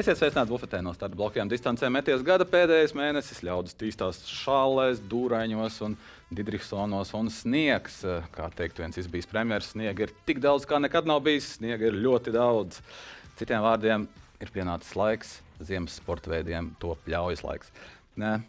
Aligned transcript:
Esiet 0.00 0.16
sveicināti 0.16 0.48
bufetē 0.48 0.78
no 0.80 0.94
starta 0.96 1.18
blokiem. 1.18 1.48
Distancē 1.50 1.90
meties 1.92 2.22
gada 2.24 2.46
pēdējais 2.48 2.94
mēnesis. 2.96 3.42
Ļaudis 3.44 3.76
tīstās 3.76 4.22
šālēs, 4.32 5.02
dūraņos 5.10 5.76
un 5.84 5.96
didriksonos 6.32 7.10
un 7.18 7.28
sniegs. 7.28 7.98
Kā 8.32 8.46
teikt, 8.56 8.80
viens 8.80 8.96
izbijis 8.96 9.28
premjeras, 9.28 9.74
sniega 9.74 10.06
ir 10.06 10.14
tik 10.24 10.40
daudz, 10.40 10.64
kā 10.64 10.78
nekad 10.80 11.10
nav 11.10 11.20
bijis. 11.26 11.50
Sniega 11.58 11.90
ir 11.90 11.98
ļoti 12.00 12.32
daudz. 12.32 12.80
Citiem 13.36 13.60
vārdiem 13.66 14.08
ir 14.40 14.54
pienācis 14.54 14.96
laiks 14.96 15.36
ziemas 15.68 15.98
sporta 16.00 16.32
veidiem, 16.32 16.72
to 16.80 16.96
pļaujas 17.04 17.44
laiks. 17.44 17.72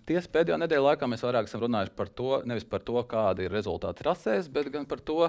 Tiesa 0.08 0.32
pēdējo 0.32 0.56
nedēļu 0.62 0.88
laikā 0.88 1.10
mēs 1.12 1.26
vairāk 1.28 1.52
esam 1.52 1.66
runājuši 1.66 1.98
par 2.00 2.16
to, 2.16 2.32
nevis 2.48 2.68
par 2.68 2.84
to, 2.88 2.96
kādi 3.12 3.50
ir 3.50 3.56
rezultāti 3.60 4.08
rasēs, 4.08 4.48
bet 4.52 4.72
gan 4.72 4.88
par 4.88 5.04
to, 5.04 5.28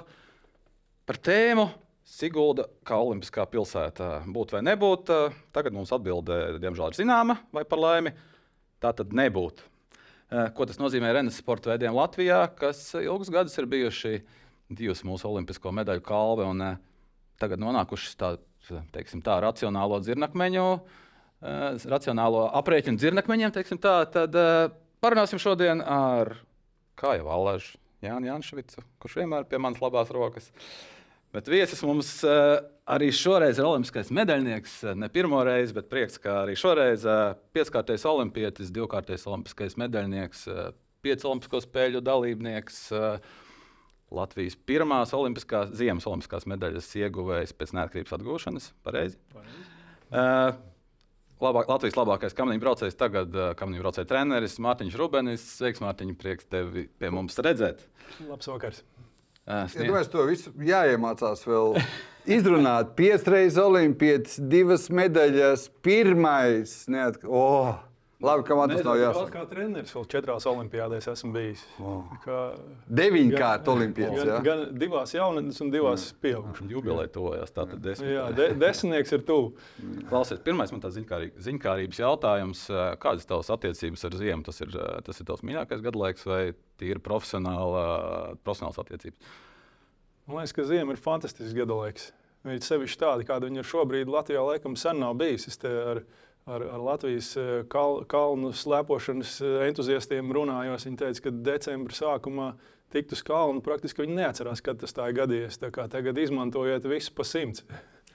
par 1.09 1.19
tēmu, 1.19 1.67
Sigulda 2.03 2.67
kā 2.87 2.97
olimpiskā 2.99 3.45
pilsēta 3.47 4.23
būt 4.27 4.57
vai 4.57 4.63
nebūt. 4.67 5.11
Tagad 5.55 5.75
mums 5.75 5.93
atbildē, 5.95 6.59
diemžēl, 6.63 6.91
ir 6.91 6.99
zināma, 6.99 7.39
vai 7.55 7.63
par 7.69 7.79
laimi 7.79 8.13
tā 8.83 8.91
tad 8.99 9.15
nebūtu. 9.15 9.69
Ko 10.57 10.67
tas 10.67 10.81
nozīmē 10.81 11.13
Renes 11.13 11.37
sporta 11.39 11.71
veidiem 11.71 11.95
Latvijā, 11.95 12.47
kas 12.59 12.81
ilgus 12.99 13.31
gadus 13.31 13.55
ir 13.61 13.69
bijuši 13.71 14.17
divas 14.73 15.05
mūsu 15.07 15.29
olimpisko 15.29 15.71
medaļu 15.77 16.03
kalve 16.07 16.47
un 16.49 16.65
tagad 17.39 17.61
nonākuši 17.63 18.15
tā, 18.19 18.33
teiksim, 18.95 19.23
tā 19.23 19.37
racionālo 19.45 20.01
dzirnakmeņu, 20.03 20.65
racionālo 21.93 22.47
aprēķinu 22.63 22.99
dzirnakmeņiem, 22.99 23.53
tā, 23.77 23.95
tad 24.15 24.41
parunāsim 25.05 25.43
šodien 25.43 25.85
ar 25.85 26.35
Kāju 26.99 27.29
Valažu, 27.29 27.79
Jānu 28.05 28.29
Janšvicu, 28.29 28.83
kurš 29.03 29.21
vienmēr 29.21 29.47
pie 29.49 29.61
manas 29.63 29.81
labās 29.83 30.11
rokas. 30.15 30.51
Uh, 30.53 30.92
Bet 31.33 31.49
viesis 31.49 31.81
mums 31.87 32.09
uh, 32.29 32.59
arī 32.93 33.09
šoreiz 33.17 33.57
ir 33.57 33.65
olimpiskais 33.65 34.11
medaļnieks. 34.13 34.73
Eh, 34.85 34.97
ne 35.01 35.09
pirmo 35.13 35.39
reizi, 35.49 35.73
bet 35.77 35.89
prieks, 35.89 36.19
ka 36.21 36.43
arī 36.43 36.57
šoreiz 36.61 37.07
uh, 37.09 37.39
pieskārtais 37.57 38.05
olimpietis, 38.09 38.73
divkārtais 38.75 39.25
olimpiskais 39.25 39.79
medaļnieks, 39.81 40.45
pieci 41.03 41.27
olimpisko 41.29 41.63
spēļu 41.65 42.03
dalībnieks. 42.05 42.83
Latvijas 44.13 44.59
pirmās 44.69 45.15
olimpiskās, 45.17 45.73
ziemas 45.79 46.05
olimpiskās 46.11 46.45
medaļas 46.53 46.91
ieguvējs 47.01 47.57
pēc 47.57 47.73
neatkarības 47.79 48.13
atgūšanas. 48.19 48.67
Pareizi. 48.85 49.17
Uh, 50.13 50.53
labāk, 51.41 51.71
Latvijas 51.73 51.97
labākais 51.97 52.37
kamaniņu 52.37 52.65
braucējs, 52.67 52.99
tagad 53.01 53.33
uh, 53.33 53.55
kamaniņu 53.57 53.87
braucēja 53.87 54.11
treneris 54.13 54.59
Mārtiņš 54.61 55.01
Rubenis. 55.01 55.49
Sveiks, 55.57 55.81
Mārtiņ, 55.81 56.13
prieks 56.21 56.53
tevi 56.53 56.91
pie 57.01 57.15
mums 57.15 57.41
redzēt. 57.41 57.87
Labs 58.29 58.53
vakars! 58.53 58.85
Es 59.43 59.75
ja 59.75 59.87
domāju, 59.87 60.11
to 60.13 60.27
visu 60.29 60.53
jāiemācās 60.63 61.47
vēl 61.49 61.79
izrunāt. 62.37 62.93
Piecreiz 62.99 63.59
olimpietis, 63.59 64.39
divas 64.39 64.89
medaļas, 64.95 65.69
pirmais. 65.83 66.77
Neat... 66.93 67.23
Oh! 67.27 67.81
Labi, 68.23 68.45
ka 68.47 68.55
man 68.55 68.71
tas 68.71 68.85
nav 68.87 68.97
jāsaka. 69.01 69.33
Kā 69.35 69.43
treneris 69.51 69.91
vēl 69.97 70.05
četrās 70.13 70.45
olimpiādēs 70.47 71.09
esmu 71.11 71.33
bijis. 71.35 71.65
Oh. 71.83 72.07
Deviņkārt 72.87 73.71
olimpietis. 73.73 74.23
Gan, 74.29 74.45
gan 74.47 74.63
divās 74.79 75.15
jaunatnes 75.17 75.59
un 75.65 75.73
divās 75.75 76.05
pieaugušas. 76.23 76.71
Jubilē 76.71 77.09
tojās, 77.11 77.51
tātad 77.57 77.83
desmit. 77.83 78.13
Jā, 78.15 78.29
de, 78.39 78.49
desmitnieks 78.63 79.17
ir 79.19 79.27
tuvu. 79.27 79.53
Klausies, 80.07 80.39
pirmais 80.47 80.71
man 80.75 80.85
tāds 80.85 81.01
ziņkārības 81.49 82.03
jautājums. 82.05 82.65
Kādas 83.03 83.27
tavas 83.27 83.51
attiecības 83.57 84.07
ar 84.07 84.19
ziemu? 84.23 84.47
Tas 84.47 84.63
ir, 84.63 84.75
tas 85.09 85.19
ir 85.19 85.29
tavs 85.29 85.43
mīļākais 85.49 85.83
gadlaiks 85.83 86.27
vai 86.31 86.43
tīri 86.79 87.03
profesionāls 87.03 88.83
attiecības? 88.87 89.39
Man 90.31 90.39
liekas, 90.39 90.55
ka 90.55 90.71
ziema 90.71 90.95
ir 90.95 91.03
fantastisks 91.03 91.59
gadlaiks. 91.59 92.13
Viņi 92.47 92.59
ir 92.59 92.67
sevišķi 92.67 92.99
tādi, 92.99 93.27
kādi 93.27 93.49
viņi 93.49 93.61
ir 93.63 93.67
šobrīd 93.71 94.09
Latvijā, 94.11 94.43
laikam, 94.43 94.75
sen 94.79 94.99
nav 95.03 95.15
bijis. 95.19 95.47
Ar, 96.45 96.63
ar, 96.63 96.81
Latvijas 96.83 97.37
eh, 97.39 97.51
kal, 97.71 98.01
kalnu 98.11 98.51
slēpošanas 98.57 99.37
eh, 99.47 99.57
entuziastiem 99.69 100.33
runājos. 100.35 100.89
Viņi 100.89 100.99
teica, 100.99 101.23
ka 101.29 101.35
decembra 101.47 101.95
sākumā 101.95 102.49
tikt 102.93 103.15
uz 103.15 103.23
kalnu 103.27 103.63
praktiski 103.63 104.03
viņi 104.03 104.19
neatcerās, 104.19 104.63
kad 104.65 104.81
tas 104.83 104.97
tā 104.97 105.07
ir 105.11 105.21
gadījies. 105.21 105.61
Tā 105.63 105.71
kā 105.75 105.87
tagad 105.93 106.19
izmantojiet 106.19 106.89
visu 106.91 107.15
pa 107.15 107.27
simts. 107.29 107.63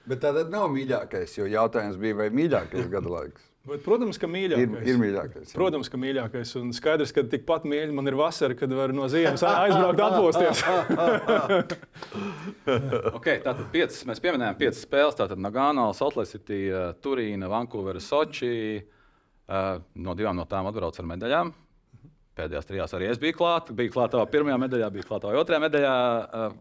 Bet 0.08 0.20
tā 0.20 0.34
nav 0.52 0.68
mīļākais, 0.74 1.38
jo 1.40 1.48
jautājums 1.48 1.96
bija, 2.00 2.20
vai 2.20 2.28
mīļākais 2.36 2.92
gada 2.92 3.14
laiks. 3.16 3.47
Bet, 3.68 3.82
protams, 3.84 4.18
ka 4.20 4.28
mīļākais. 4.30 4.80
Ir, 4.80 4.88
ir 4.88 4.98
mīļākais. 5.00 5.50
Jā. 5.50 5.56
Protams, 5.58 5.90
ka 5.92 6.00
mīļākais. 6.00 6.52
Un 6.60 6.70
skaidrs, 6.76 7.12
ka 7.14 7.24
tikpat 7.28 7.66
mīļa 7.68 7.94
man 7.96 8.08
ir 8.08 8.16
vasara, 8.18 8.56
kad 8.58 8.72
var 8.72 8.94
no 8.96 9.08
ziemas 9.12 9.44
aizbraukt 9.44 10.02
atpūsties. 10.06 10.62
okay, 13.18 13.42
tātad 13.44 13.64
piecas, 13.74 14.00
mēs 14.08 14.22
pieminējām 14.24 14.58
piecas 14.60 14.84
spēles. 14.86 15.18
Tātad 15.18 15.40
City, 16.28 16.68
eh, 16.70 16.92
Turīna, 17.04 17.48
Vankūvera, 17.52 18.00
Soči. 18.02 18.80
Eh, 19.48 19.80
no 20.04 20.14
divām 20.16 20.36
no 20.36 20.44
tām 20.48 20.68
atbrauc 20.68 20.98
ar 21.00 21.08
medaļām. 21.08 21.52
Pēdējās 22.38 22.68
trijās 22.68 22.94
arī 22.94 23.08
es 23.10 23.20
biju 23.20 23.36
klāts. 23.40 23.74
Biju 23.74 23.94
klātā 23.94 24.22
pirmajā 24.30 24.58
medaļā, 24.64 24.90
biju 24.94 25.08
klātā 25.08 25.32
otrajā 25.34 25.62
medaļā. 25.64 25.94
Eh, 26.24 26.58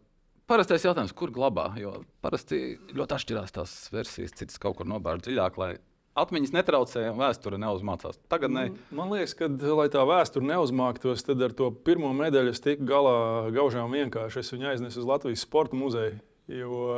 parastais 0.48 0.86
jautājums, 0.88 1.14
kur 1.16 1.32
glabā? 1.36 1.70
Jo 1.80 2.00
parasti 2.24 2.78
ļoti 2.96 3.18
atšķirās 3.18 3.54
tās 3.54 3.76
versijas, 3.94 4.36
citas 4.40 4.58
kaut 4.62 4.80
kur 4.80 4.90
nobērta 4.90 5.30
dziļāk, 5.30 5.60
lai 5.62 5.76
atmiņas 6.18 6.54
netraucēja 6.56 7.14
un 7.14 7.22
vēsture 7.22 7.60
neuzmācās. 7.62 8.20
Tagad 8.32 8.54
ne. 8.54 8.66
Man 8.96 9.12
liekas, 9.14 9.36
ka, 9.38 9.50
lai 9.78 9.88
tā 9.94 10.04
vēsture 10.08 10.46
neuzmāktos, 10.48 11.26
tad 11.28 11.44
ar 11.46 11.56
to 11.58 11.70
pirmo 11.86 12.12
medaļu 12.18 12.54
es 12.54 12.64
tiku 12.64 12.88
galā 12.90 13.18
gaužām 13.56 13.94
vienkārši. 13.94 14.42
Es 14.42 14.54
viņu 14.56 14.72
aiznesu 14.74 15.04
uz 15.04 15.10
Latvijas 15.10 15.46
Sporta 15.46 15.78
muzeju. 15.78 16.20
Jo 16.48 16.94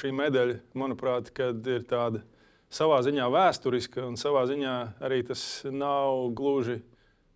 šī 0.00 0.14
medaļa, 0.16 0.60
manuprāt, 0.80 1.28
ir 1.36 1.82
tāda 1.88 2.22
savā 2.72 3.02
ziņā 3.04 3.26
vēsturiska, 3.30 4.06
un 4.08 4.16
savā 4.20 4.46
ziņā 4.48 4.74
arī 5.04 5.20
tas 5.28 5.42
nav 5.68 6.30
gluži 6.36 6.80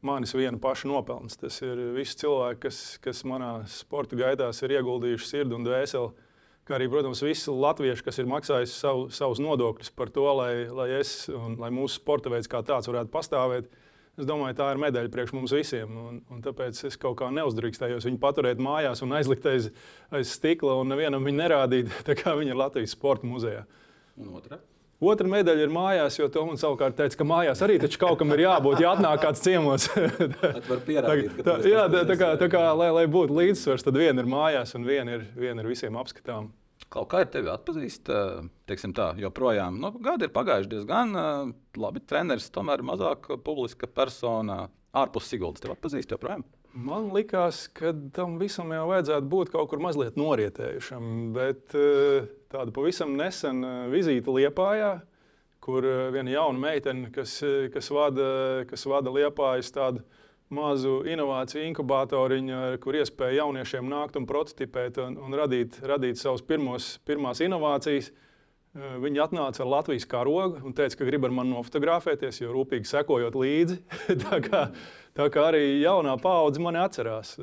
manis 0.01 0.33
viena 0.35 0.59
paša 0.63 0.89
nopelns. 0.89 1.37
Tas 1.41 1.61
ir 1.63 1.81
visi 1.97 2.17
cilvēki, 2.23 2.63
kas, 2.65 2.81
kas 3.05 3.25
manā 3.29 3.53
sporta 3.71 4.17
gaitās 4.19 4.63
ir 4.63 4.79
ieguldījuši 4.79 5.29
sirdi 5.29 5.59
un 5.59 5.67
dvēseli 5.67 6.28
kā 6.69 6.77
arī, 6.77 6.87
protams, 6.93 7.25
visi 7.25 7.53
latvieši, 7.53 8.05
kas 8.07 8.21
ir 8.21 8.31
maksājuši 8.31 8.75
savu, 8.75 9.09
savus 9.15 9.43
nodokļus 9.43 9.93
par 9.97 10.13
to, 10.15 10.27
lai, 10.39 10.53
lai 10.71 10.89
es 11.01 11.13
un 11.33 11.59
lai 11.61 11.73
mūsu 11.75 11.99
sporta 11.99 12.33
veids 12.33 12.51
kā 12.51 12.63
tāds 12.67 12.91
varētu 12.91 13.13
pastāvēt. 13.15 13.71
Es 14.19 14.27
domāju, 14.27 14.57
tā 14.59 14.73
ir 14.75 14.81
medaļa 14.83 15.13
priekš 15.15 15.35
mums 15.37 15.53
visiem. 15.55 15.93
Un, 15.95 16.17
un 16.35 16.41
tāpēc 16.43 16.81
es 16.89 16.99
kaut 16.99 17.21
kā 17.21 17.29
neuzdrīkstējos 17.35 18.09
viņu 18.09 18.19
paturēt 18.23 18.63
mājās 18.63 19.05
un 19.07 19.15
aizlikt 19.15 19.47
aiz, 19.47 19.69
aiz 20.11 20.33
stikla 20.35 20.75
un 20.81 20.91
nevienam 20.91 21.27
viņu 21.27 21.39
nerādīt. 21.39 21.93
Tā 22.09 22.19
kā 22.19 22.35
viņa 22.39 22.55
ir 22.55 22.59
Latvijas 22.59 22.97
Sporta 22.99 23.31
muzejā. 23.31 23.63
Un 24.19 24.35
otra? 24.41 24.59
Otra 24.99 25.31
medaļa 25.31 25.63
ir 25.63 25.71
mājās, 25.71 26.17
jo 26.19 26.27
to 26.35 26.43
man 26.49 26.57
savukārt 26.59 26.97
teica, 26.99 27.21
ka 27.21 27.27
mājās 27.29 27.61
arī 27.63 27.77
kaut 27.95 28.17
kam 28.19 28.33
ir 28.35 28.43
jābūt, 28.43 28.81
ja 28.83 28.97
atnāk 28.97 29.21
kāds 29.23 29.43
ciemos. 29.45 29.87
pierādīt, 30.89 31.37
tā, 31.47 31.55
jā, 31.63 31.85
tā, 31.93 32.03
tā 32.09 32.17
kā, 32.19 32.33
tā 32.41 32.49
kā 32.51 32.65
lai, 32.75 32.89
lai 32.97 33.05
būtu 33.07 33.37
līdzsvars, 33.37 33.87
tad 33.87 33.99
viena 34.01 34.25
ir 34.25 34.31
mājās 34.31 34.75
un 34.75 34.89
viena 34.89 35.15
ir, 35.15 35.29
viena 35.39 35.63
ir 35.63 35.71
visiem 35.71 35.99
apskatām. 36.01 36.51
Kaut 36.91 37.11
kā 37.13 37.23
ir 37.23 37.31
tevi 37.31 37.51
atpazīst, 37.53 38.11
teiksim 38.67 38.95
tā, 38.97 39.13
joprojām. 39.23 39.79
Nu, 39.79 39.93
gadi 40.03 40.27
ir 40.27 40.35
pagājuši 40.35 40.73
diezgan 40.73 41.15
labi. 41.79 42.03
Treneris 42.03 42.49
tomēr 42.55 42.81
ir 42.81 42.91
mazāk 42.91 43.29
publiska 43.45 43.91
persona. 43.93 44.65
Ārpus 44.97 45.29
Siguldas 45.29 45.63
tev 45.63 45.75
atpazīst 45.77 46.15
joprojām. 46.15 46.47
Man 46.79 47.11
liekas, 47.15 47.67
ka 47.77 47.93
tam 48.15 48.39
visam 48.41 48.73
jau 48.73 48.87
vajadzētu 48.91 49.31
būt 49.31 49.53
kaut 49.53 49.71
kur 49.71 49.83
mazliet 49.85 50.19
norietējušam. 50.21 51.13
Bet 51.37 51.77
uh, 51.77 52.29
tāda 52.53 52.73
pavisam 52.75 53.15
nesena 53.19 53.87
vizīte 53.93 54.33
Liepājā, 54.33 54.99
kur 55.65 55.85
eh, 55.85 56.07
viena 56.15 56.33
jauna 56.33 56.63
meitene, 56.63 57.11
kas, 57.15 57.41
eh, 57.47 57.69
kas, 57.75 57.91
vada, 57.93 58.65
kas 58.71 58.87
vada 58.89 59.13
Liepājas 59.13 59.73
tādu 59.75 60.05
mazu 60.55 61.03
inovāciju 61.05 61.67
inkubatoriņu, 61.69 62.61
kur 62.81 62.97
iespēja 62.97 63.43
jauniešiem 63.43 63.91
nākt 63.91 64.17
un 64.17 64.25
prototipēt 64.29 64.97
un, 65.05 65.19
un 65.21 65.37
radīt, 65.37 65.77
radīt 65.85 66.21
savus 66.21 66.41
pirmos, 66.47 66.95
pirmās 67.09 67.43
inovācijas. 67.45 68.09
Eh, 68.79 68.97
viņi 69.03 69.21
atnāca 69.25 69.65
ar 69.65 69.71
Latvijas 69.75 70.09
karogu 70.09 70.63
un 70.65 70.77
teica, 70.77 71.01
ka 71.01 71.09
grib 71.09 71.29
ar 71.29 71.37
mani 71.37 71.53
nofotografēties, 71.53 72.41
jo 72.41 72.55
rūpīgi 72.55 72.89
sekojot 72.89 73.37
līdzi. 73.37 73.79
tā, 74.25 74.41
kā, 74.45 74.65
tā 75.19 75.29
kā 75.35 75.49
arī 75.51 75.65
jaunā 75.83 76.17
paudze 76.23 76.65
mani 76.65 76.81
atcerās. 76.81 77.37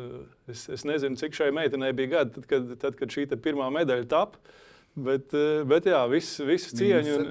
Es, 0.50 0.66
es 0.74 0.86
nezinu, 0.88 1.20
cik 1.22 1.38
šai 1.38 1.54
meitenei 1.54 1.94
bija 1.98 2.20
gadi, 2.20 2.40
tad, 2.40 2.50
kad, 2.50 2.78
tad, 2.82 2.98
kad 2.98 3.14
šī 3.14 3.30
pirmā 3.38 3.70
medaļa 3.74 4.10
tapta. 4.10 4.56
Bet, 4.96 5.34
eh, 5.36 5.62
bet 5.68 5.88
jā, 5.92 6.00
viss, 6.08 6.40
viss 6.48 6.72
cieņa. 6.76 7.16
Un, 7.20 7.28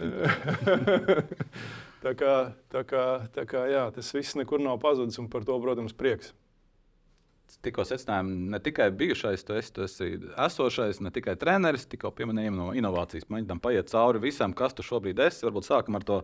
tā 2.05 2.13
kā, 2.19 2.33
tā 2.73 2.83
kā, 2.85 3.05
tā 3.33 3.45
kā, 3.49 3.65
jā, 3.73 3.85
tas 3.95 4.11
viss 4.13 4.37
nekur 4.37 4.61
nav 4.61 4.77
pazudis, 4.83 5.17
un 5.23 5.31
par 5.33 5.47
to, 5.49 5.57
protams, 5.63 5.97
prieks. 5.97 6.35
Tikko 7.65 7.85
secinājām, 7.89 8.29
ne 8.53 8.59
tikai 8.61 8.91
bijušais, 8.93 9.45
tu 9.47 9.55
esi, 9.57 9.71
tu 9.73 9.85
esi 9.85 10.11
esošais, 10.45 11.01
ne 11.05 11.13
tikai 11.15 11.37
treneris, 11.41 11.87
tikko 11.89 12.11
pieminējām 12.17 12.57
no 12.59 12.67
inovācijas. 12.77 13.29
Mēģinām 13.33 13.61
paiet 13.65 13.93
cauri 13.93 14.21
visam, 14.21 14.53
kas 14.57 14.77
tu 14.77 14.85
šobrīd 14.85 15.23
esi. 15.25 15.45
Varbūt 15.47 15.69
sākam 15.69 15.97
ar 15.97 16.05
to 16.09 16.21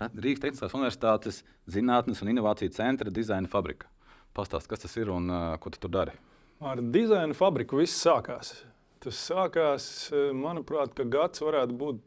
Rīgas 0.00 0.44
Tehniskās 0.44 0.76
Universitātes 0.76 1.42
Zinātnes 1.68 2.22
un 2.24 2.32
Inovāciju 2.32 2.72
centra 2.76 3.12
dizaina 3.12 3.50
fabrika. 3.50 3.90
Pastāst, 4.36 4.70
kas 4.70 4.84
tas 4.86 4.96
ir 4.96 5.10
un 5.12 5.28
uh, 5.28 5.56
ko 5.60 5.72
tu 5.74 5.82
tur 5.82 5.92
dari? 5.92 6.14
Ar 6.60 6.80
dizaina 6.80 7.36
fabriku 7.36 7.80
viss 7.80 8.00
sākās. 8.04 8.54
Tas 9.00 9.16
sākās, 9.16 9.84
eh, 10.12 10.28
manuprāt, 10.36 10.92
ka 10.92 11.06
gads 11.08 11.40
varētu 11.40 11.72
būt 11.72 12.00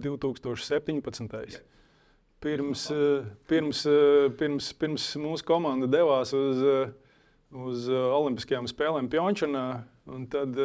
2017. 0.00 1.60
pirms, 2.40 2.90
eh, 2.90 3.26
pirms, 3.46 3.84
eh, 3.84 4.30
pirms, 4.38 4.72
pirms 4.72 5.16
mūsu 5.20 5.44
komanda 5.44 5.86
devās 5.86 6.32
uz, 6.32 6.88
uz 7.52 7.88
Olimpiskajām 7.88 8.64
spēlēm 8.64 9.10
Pjončanā. 9.10 9.84
Tad 10.30 10.56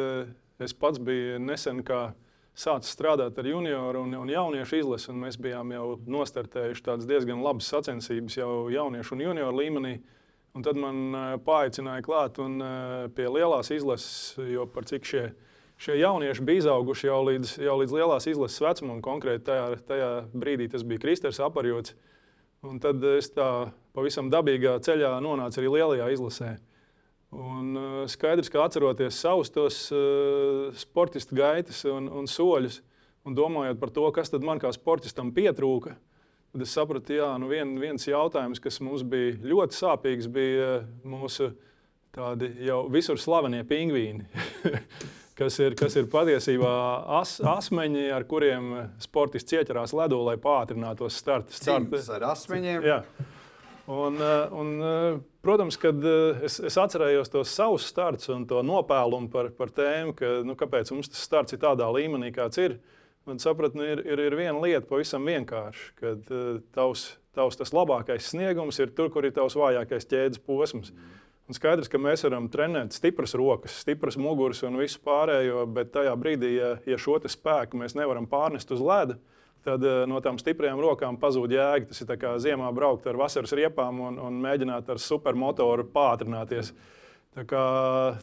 es 0.58 0.72
pats 0.72 0.98
biju 0.98 1.38
nesen 1.38 1.84
sācis 1.84 2.96
strādāt 2.96 3.36
ar 3.36 3.44
junioru 3.44 4.04
un, 4.04 4.14
un 4.14 4.26
jauniešu 4.26 4.80
izlasi. 4.80 5.12
Mēs 5.12 5.36
bijām 5.36 5.70
jau 5.70 5.98
nostartējuši 6.06 7.06
diezgan 7.06 7.42
labas 7.42 7.68
sacensības 7.68 8.38
jau 8.40 8.70
jauniešu 8.72 9.12
un 9.12 9.18
junioru 9.18 9.60
līmenī. 9.60 10.00
Un 10.54 10.62
tad 10.62 10.76
man 10.76 11.12
paaicināja 11.44 12.02
klāt 12.02 12.40
un 12.40 12.58
pie 13.14 13.28
lielās 13.28 13.70
izlases, 13.70 14.34
jo 14.38 14.64
par 14.64 14.88
cik 14.88 15.04
šie 15.04 15.26
ir 15.26 15.36
šie 15.78 15.98
jaunieši 16.00 16.44
bija 16.44 16.64
izauguši 16.64 17.08
jau 17.08 17.18
līdz, 17.28 17.54
jau 17.62 17.76
līdz 17.80 17.94
lielās 17.94 18.26
izlases 18.30 18.62
vecumam. 18.62 19.02
Konkrēti 19.04 19.46
tajā, 19.48 19.66
tajā 19.88 20.10
brīdī 20.34 20.68
tas 20.72 20.84
bija 20.86 21.02
Kristers 21.02 21.40
Aparjots. 21.42 21.94
Un 22.66 22.80
tad 22.82 23.04
es 23.06 23.30
tā 23.30 23.70
pavisam 23.94 24.32
dabīgā 24.32 24.74
ceļā 24.82 25.12
nonācu 25.22 25.60
arī 25.60 25.70
lielajā 25.76 26.08
izlasē. 26.16 26.56
Un, 27.38 27.74
uh, 27.76 28.02
skaidrs, 28.08 28.48
ka 28.48 28.64
atceroties 28.64 29.20
savus 29.20 29.52
tos 29.52 29.82
uh, 29.92 30.72
sportistu 30.74 31.36
gaitas 31.38 31.84
un, 31.86 32.08
un 32.08 32.26
soļus, 32.26 32.80
un 33.28 33.36
domājot 33.36 33.78
par 33.78 33.92
to, 33.92 34.06
kas 34.16 34.32
man 34.40 34.58
kā 34.62 34.72
sportistam 34.72 35.30
pietrūka, 35.36 35.92
tad 36.52 36.64
es 36.64 36.72
sapratu, 36.72 37.20
ka 37.20 37.34
nu 37.38 37.50
vien, 37.52 37.76
viens 37.78 38.08
jautājums, 38.08 38.62
kas 38.64 38.80
mums 38.80 39.04
bija 39.04 39.36
ļoti 39.44 39.76
sāpīgs, 39.76 40.30
bija 40.32 40.80
mūsu 41.04 41.52
tādi 42.16 42.48
jau 42.64 42.86
visur 42.90 43.20
slavenie 43.20 43.60
pingvīni. 43.68 44.24
kas 45.38 45.58
ir, 45.62 45.74
kas 45.78 45.94
ir 45.98 46.08
patiesībā 46.10 46.74
as, 47.20 47.38
asmeņi, 47.56 48.08
ar 48.14 48.26
kuriem 48.28 48.70
sportists 49.02 49.52
ķeķerās 49.52 49.94
ledū, 49.96 50.20
lai 50.26 50.36
pātrinātos 50.42 51.18
starta. 51.18 51.54
starta. 51.54 52.02
ar 52.16 52.30
asmeņiem. 52.32 52.86
Jā. 52.86 53.02
Un, 53.88 54.18
eh, 54.20 54.48
un, 54.52 54.72
eh, 54.82 55.18
protams, 55.40 55.78
kad 55.80 56.02
eh, 56.04 56.42
es, 56.44 56.58
es 56.60 56.76
atcerējos 56.76 57.30
tos 57.32 57.54
savus 57.56 57.86
starts 57.88 58.28
un 58.34 58.44
to 58.48 58.60
nopēlumu 58.60 59.30
par, 59.32 59.48
par 59.56 59.72
tēmu, 59.72 60.12
ka, 60.18 60.32
nu, 60.44 60.56
kāpēc 60.60 60.92
mums 60.92 61.08
tas 61.08 61.22
starts 61.24 61.56
ir 61.56 61.62
tādā 61.62 61.88
līmenī, 61.94 62.28
kāds 62.34 62.60
ir. 62.60 62.76
Man 63.28 63.40
sapratu, 63.40 63.80
nu, 63.80 63.86
ir, 63.88 64.02
ir, 64.04 64.20
ir 64.28 64.36
viena 64.36 64.60
lieta, 64.60 64.84
pavisam 64.88 65.24
vienkārša, 65.28 65.88
kad 66.00 66.30
tavs, 66.72 67.02
tavs 67.36 67.58
tas 67.60 67.74
labākais 67.76 68.28
sniegums 68.32 68.78
ir 68.80 68.92
tur, 68.96 69.10
kur 69.12 69.24
ir 69.28 69.34
tavs 69.36 69.56
vājākais 69.56 70.08
ķēdes 70.08 70.40
posms. 70.44 70.92
Mm. 70.92 71.17
Un 71.48 71.56
skaidrs, 71.56 71.88
ka 71.88 71.96
mēs 71.96 72.26
varam 72.26 72.50
trenēt 72.52 72.92
stipras 72.92 73.32
rokas, 73.38 73.78
stipras 73.80 74.18
muguras 74.20 74.60
un 74.68 74.76
visu 74.76 75.00
pārējo, 75.00 75.62
bet 75.72 75.94
tajā 75.94 76.12
brīdī, 76.20 76.50
ja, 76.58 76.74
ja 76.84 76.98
šo 77.00 77.16
spēku 77.24 77.80
mēs 77.80 77.96
nevaram 77.96 78.26
pārnest 78.28 78.68
uz 78.76 78.82
ledus, 78.84 79.16
tad 79.64 79.84
uh, 79.84 80.02
no 80.08 80.20
tām 80.24 80.36
stiprajām 80.40 80.80
rokām 80.84 81.16
pazūd 81.20 81.54
jēga. 81.56 81.88
Tas 81.88 82.04
ir 82.04 82.12
kā 82.20 82.34
ziemā 82.42 82.68
braukt 82.76 83.08
ar 83.08 83.16
vasaras 83.16 83.54
riepām 83.56 84.00
un, 84.10 84.20
un 84.20 84.36
mēģināt 84.44 84.92
ar 84.92 85.00
supermotoru 85.00 85.88
pātrināties. 85.94 86.74
Tā 87.38 87.46
kā, 87.48 87.64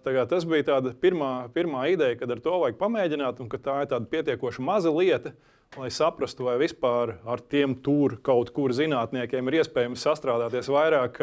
tā 0.06 0.13
kā 0.13 0.27
tas 0.30 0.45
bija 0.45 0.80
pirmā, 1.01 1.31
pirmā 1.54 1.88
ideja, 1.94 2.19
kad 2.19 2.30
ar 2.30 2.45
to 2.45 2.60
vajag 2.62 2.77
pamēģināt, 2.77 3.42
un 3.42 3.50
ka 3.50 3.57
tā 3.57 3.81
ir 3.81 3.89
tāda 3.89 4.10
pietiekoši 4.12 4.66
maza 4.66 4.94
lieta, 4.94 5.33
lai 5.76 5.90
saprastu, 5.92 6.46
vai 6.48 6.56
vispār 6.62 7.18
ar 7.28 7.42
tiem 7.42 7.76
tur 7.84 8.20
kaut 8.24 8.54
kur 8.56 8.74
zinātniekiem 8.76 9.50
ir 9.50 9.60
iespējams 9.62 10.06
sastrādāties 10.08 10.72
vairāk 10.72 11.20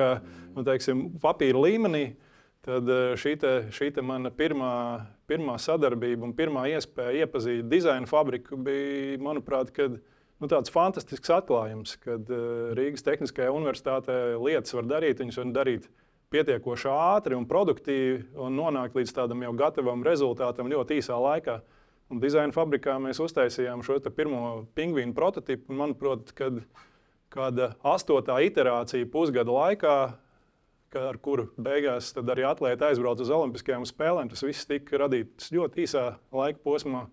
nu, 0.52 0.64
teiksim, 0.66 1.08
papīra 1.22 1.62
līmenī. 1.66 2.04
Tad 2.62 2.86
eh, 2.86 3.16
šī, 3.18 3.34
te, 3.42 3.52
šī 3.74 3.90
te 3.96 4.04
mana 4.06 4.30
pirmā, 4.30 4.74
pirmā 5.26 5.56
sadarbība 5.58 6.28
un 6.28 6.34
pirmā 6.38 6.68
iespēja 6.70 7.24
iepazīt 7.24 7.66
dizaina 7.66 8.06
fabriku 8.06 8.54
bija, 8.54 9.16
manuprāt, 9.22 9.72
kad, 9.74 9.96
nu, 10.38 10.50
tāds 10.50 10.70
fantastisks 10.70 11.32
atklājums, 11.34 11.96
kad 12.04 12.30
uh, 12.30 12.70
Rīgas 12.78 13.02
Tehniskajā 13.02 13.50
universitātē 13.50 14.36
lietas 14.38 14.76
var 14.78 14.86
darīt, 14.94 15.18
viņas 15.24 15.40
var 15.42 15.50
darīt 15.58 15.90
pietiekoši 16.32 16.88
ātri 16.92 17.36
un 17.36 17.48
produktīvi 17.50 18.38
un 18.40 18.54
nonākt 18.56 18.94
līdz 18.96 19.16
tādam 19.18 19.42
jau 19.42 19.56
gatavam 19.58 20.06
rezultātam 20.06 20.70
ļoti 20.70 21.02
īsā 21.02 21.18
laikā. 21.18 21.58
Un 22.10 22.20
dizaina 22.20 22.52
fabrikā 22.52 22.98
mēs 23.00 23.20
uztaisījām 23.22 23.84
šo 23.86 23.98
pirmo 24.14 24.66
pingvīnu 24.76 25.14
prototipu. 25.16 25.72
Manuprāt, 25.76 26.34
kad 26.36 26.58
kāda 27.32 27.72
astotā 27.86 28.40
iterācija 28.44 29.08
pusgada 29.08 29.54
laikā, 29.54 29.96
ar 31.00 31.18
kuru 31.24 31.48
beigās 31.56 32.10
arī 32.20 32.44
atlētā 32.44 32.90
aizbrauca 32.92 33.24
uz 33.24 33.32
Olimpiskajām 33.32 33.86
spēlēm, 33.88 34.28
tas 34.28 34.44
viss 34.44 34.68
tika 34.68 35.00
radīts 35.00 35.52
ļoti 35.54 35.86
īsā 35.86 36.04
laika 36.36 36.60
posmā 36.64 37.06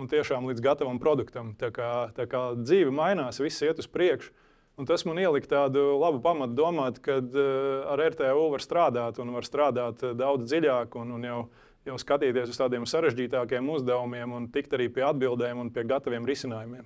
un 0.00 0.08
tiešām 0.10 0.48
līdz 0.50 0.64
gatavam 0.64 1.00
produktam. 1.00 1.54
Tā 1.60 1.70
kā, 1.74 1.90
tā 2.16 2.26
kā 2.28 2.52
dzīve 2.58 2.92
mainās, 2.94 3.40
viss 3.40 3.64
iet 3.64 3.80
uz 3.80 3.88
priekšu. 3.88 4.32
Un 4.80 4.88
tas 4.88 5.04
man 5.04 5.18
ielika 5.20 5.50
tādu 5.50 5.98
labu 6.00 6.22
pamatu 6.24 6.56
domāt, 6.56 6.98
ka 7.04 7.18
uh, 7.20 7.90
ar 7.92 8.00
RTU 8.08 8.46
var 8.54 8.62
strādāt 8.64 9.20
un 9.20 9.34
var 9.34 9.44
strādāt 9.44 10.00
uh, 10.00 10.14
daudz 10.16 10.48
dziļāk 10.48 10.96
un, 10.96 11.12
un 11.18 11.26
jau 11.28 11.40
jau 11.88 11.98
skatīties 11.98 12.52
uz 12.52 12.58
tādiem 12.58 12.88
sarežģītākiem 12.88 13.70
uzdevumiem 13.74 14.34
un 14.36 14.50
tikt 14.52 14.74
arī 14.78 14.88
pie 14.92 15.06
atbildēm 15.08 15.62
un 15.64 15.70
pie 15.74 15.86
gataviem 15.88 16.26
risinājumiem. 16.28 16.84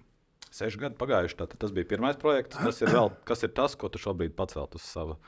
Seši 0.56 0.81
gadi 0.81 0.96
pagājuši, 0.96 1.37
tad 1.40 1.56
tas 1.60 1.72
bija 1.75 1.88
pirmais 1.90 2.16
projekts. 2.16 2.56
Tas 2.56 2.78
ir 2.81 2.93
vēl, 2.94 3.10
kas 3.28 3.43
ir 3.44 3.52
tas, 3.56 3.75
ko 3.76 3.90
tu 3.93 4.00
šobrīd 4.00 4.32
pacelt 4.38 4.78
uz 4.78 4.87
sava 4.87 5.19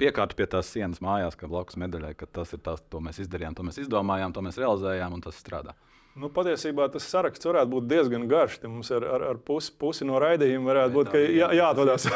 piekārta 0.00 0.36
pie 0.36 0.46
tās 0.50 0.70
sienas 0.72 1.00
mājās, 1.04 1.36
kā 1.38 1.48
blakus 1.50 1.78
medaļai, 1.80 2.14
ka 2.18 2.28
tas 2.38 2.52
ir 2.56 2.62
tas, 2.64 2.82
ko 2.92 3.00
mēs 3.04 3.20
izdarījām, 3.24 3.56
to 3.56 3.64
mēs 3.66 3.80
izdomājām, 3.80 4.34
to 4.36 4.44
mēs 4.44 4.58
realizējām 4.60 5.16
un 5.16 5.24
tas 5.24 5.38
strādā. 5.40 5.76
Nu, 6.16 6.30
patiesībā 6.32 6.86
tas 6.88 7.04
saraksts 7.12 7.44
varētu 7.44 7.68
būt 7.74 7.88
diezgan 7.90 8.22
garš. 8.30 8.54
Mums 8.64 8.88
ar, 8.96 9.04
ar, 9.04 9.24
ar 9.34 9.40
pusi, 9.44 9.68
pusi 9.76 10.06
no 10.08 10.16
raidījuma 10.22 10.70
varētu 10.70 10.94
būt 10.94 11.16
jā, 11.34 11.50
jāatvadās. 11.58 12.06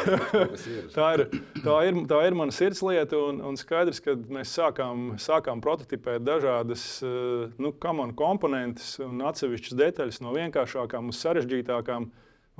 tā, 0.96 1.08
ir, 1.18 1.24
tā, 1.60 1.74
ir, 1.84 1.98
tā 2.08 2.22
ir 2.24 2.38
mana 2.38 2.54
sirdslieta. 2.56 3.20
Un, 3.28 3.42
un 3.44 3.60
skaidrs, 3.60 4.00
ka 4.00 4.16
mēs 4.32 4.54
sākām, 4.56 5.04
sākām 5.20 5.60
prototipēt 5.60 6.24
dažādas 6.24 6.86
eh, 7.04 7.52
nu, 7.60 7.74
komponentes 7.76 8.94
un 9.04 9.20
atsevišķas 9.28 9.78
detaļas 9.84 10.22
no 10.24 10.32
vienkāršākām 10.38 11.12
uz 11.12 11.20
sarežģītākām. 11.20 12.08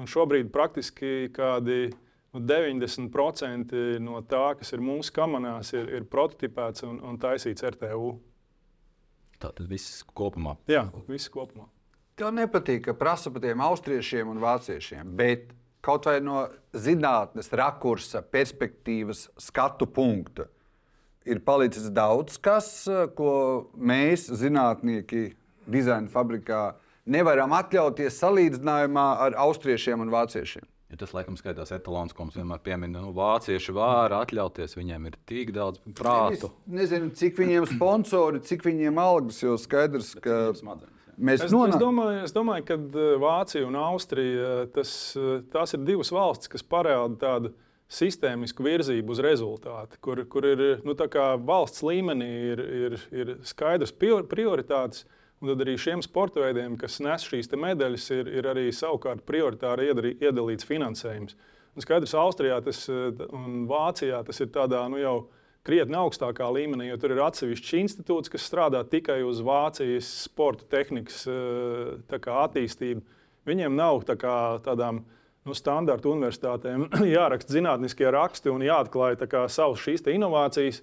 Un 0.00 0.08
šobrīd 0.12 0.52
praktiski 0.52 1.30
kādi 1.32 1.86
nu, 1.88 2.44
90% 2.44 3.80
no 4.04 4.20
tā, 4.28 4.50
kas 4.60 4.76
ir 4.76 4.84
mūsu 4.84 5.16
kamerās, 5.16 5.72
ir, 5.72 5.88
ir 6.02 6.04
prototipēts 6.12 6.84
un, 6.84 7.00
un 7.00 7.16
taisīts 7.22 7.64
RTU. 7.72 8.18
Tātad 9.40 9.68
viss 9.70 10.02
kopumā. 10.16 10.56
Jā, 10.68 10.84
viss 11.08 11.30
kopumā. 11.32 11.66
Tev 12.20 12.34
nepatīk, 12.36 12.84
ka 12.84 12.94
prasa 12.98 13.32
par 13.32 13.40
tiem 13.40 13.62
austriešiem 13.64 14.28
un 14.28 14.40
vāciešiem, 14.42 15.14
bet 15.16 15.54
kaut 15.80 16.04
vai 16.04 16.18
no 16.20 16.42
zinātnes 16.76 17.48
rakursa, 17.56 18.20
perspektīvas, 18.20 19.30
skatu 19.40 19.88
punkta 19.88 20.50
ir 21.24 21.40
palicis 21.44 21.88
daudz 21.92 22.36
kas, 22.42 22.68
ko 23.16 23.32
mēs, 23.76 24.26
zinātnieki, 24.40 25.30
dizaina 25.70 26.12
fabrikā, 26.12 26.74
nevaram 27.10 27.54
atļauties 27.56 28.20
salīdzinājumā 28.20 29.06
ar 29.26 29.38
austriešiem 29.46 30.04
un 30.04 30.12
vāciešiem. 30.12 30.66
Ja 30.90 30.98
tas, 30.98 31.12
laikam, 31.14 31.36
skaitās 31.38 31.70
etalons, 31.70 32.14
ko 32.16 32.24
mums 32.26 32.34
vienmēr 32.34 32.62
piemin, 32.66 32.90
nu, 32.96 33.12
vācieši 33.14 33.74
var 33.76 34.10
atļauties, 34.16 34.74
viņiem 34.74 35.04
ir 35.06 35.18
tik 35.30 35.52
daudz 35.54 35.78
prātu. 35.94 36.50
Es 36.50 36.74
nezinu, 36.80 37.12
cik 37.14 37.38
viņiem 37.38 37.68
sponsori, 37.70 38.42
cik 38.46 38.66
viņiem 38.66 38.98
algas, 38.98 39.38
jo 39.44 39.54
skaidrs, 39.60 40.16
ka 40.24 40.48
mēs 41.14 41.44
es, 41.46 41.54
nonāk... 41.54 41.76
es, 41.76 41.82
domāju, 41.84 42.22
es 42.26 42.34
domāju, 42.34 42.66
ka 42.66 42.78
eh, 42.80 43.10
Vācija 43.22 43.68
un 43.68 43.78
Austrija 43.78 44.48
eh, 44.48 44.62
tas, 44.74 44.94
eh, 45.14 45.44
tās 45.52 45.76
ir 45.76 45.84
divas 45.86 46.10
valstis, 46.14 46.50
kas 46.56 46.66
parāda 46.66 47.20
tādu 47.22 47.54
sistēmisku 47.90 48.66
virzību 48.66 49.14
uz 49.14 49.22
rezultātu, 49.22 49.98
kur, 50.02 50.24
kur 50.30 50.46
ir 50.46 50.66
nu, 50.86 50.94
valsts 51.46 51.82
līmenī 51.86 52.30
ir, 52.52 52.66
ir, 52.82 53.00
ir 53.14 53.32
skaidrs 53.46 53.94
prioritātes. 53.94 55.06
Un 55.40 55.48
tad 55.48 55.62
arī 55.64 55.78
šiem 55.80 56.02
sporta 56.04 56.42
veidiem, 56.42 56.74
kas 56.76 56.98
nes 57.00 57.24
šīs 57.24 57.48
medaļas, 57.56 58.10
ir, 58.12 58.28
ir 58.40 58.48
arī 58.50 58.66
savukārt 58.76 59.24
prioritāri 59.24 59.88
iedalīts 60.20 60.68
finansējums. 60.68 61.36
Un 61.70 61.84
skaidrs, 61.84 62.16
Austrijā 62.18 62.58
tas, 62.64 62.82
un 62.90 63.62
Vācijā 63.70 64.20
tas 64.26 64.42
ir 64.42 64.50
tādā 64.52 64.82
nu, 64.92 64.98
jau 65.00 65.14
krietni 65.66 65.96
augstākā 65.96 66.48
līmenī, 66.52 66.90
jo 66.90 66.98
tur 67.00 67.14
ir 67.14 67.22
atsevišķs 67.24 67.72
institūts, 67.80 68.32
kas 68.32 68.44
strādā 68.48 68.82
tikai 68.84 69.20
uz 69.24 69.42
Vācijas 69.44 70.08
sporta 70.26 70.66
tehnikas 70.76 71.22
kā, 71.24 72.36
attīstību. 72.44 73.04
Viņiem 73.48 73.76
nav 73.76 74.04
tā 74.08 74.16
kā, 74.20 74.34
tādām 74.64 75.02
nu, 75.48 75.56
standarta 75.56 76.10
universitātēm 76.10 76.88
jāraksta 77.16 77.56
zinātniskie 77.56 78.08
raksti 78.12 78.52
un 78.52 78.64
jāatklāj 78.66 79.16
kā, 79.24 79.46
savas 79.48 79.84
šīs 79.84 80.04
inovācijas. 80.12 80.82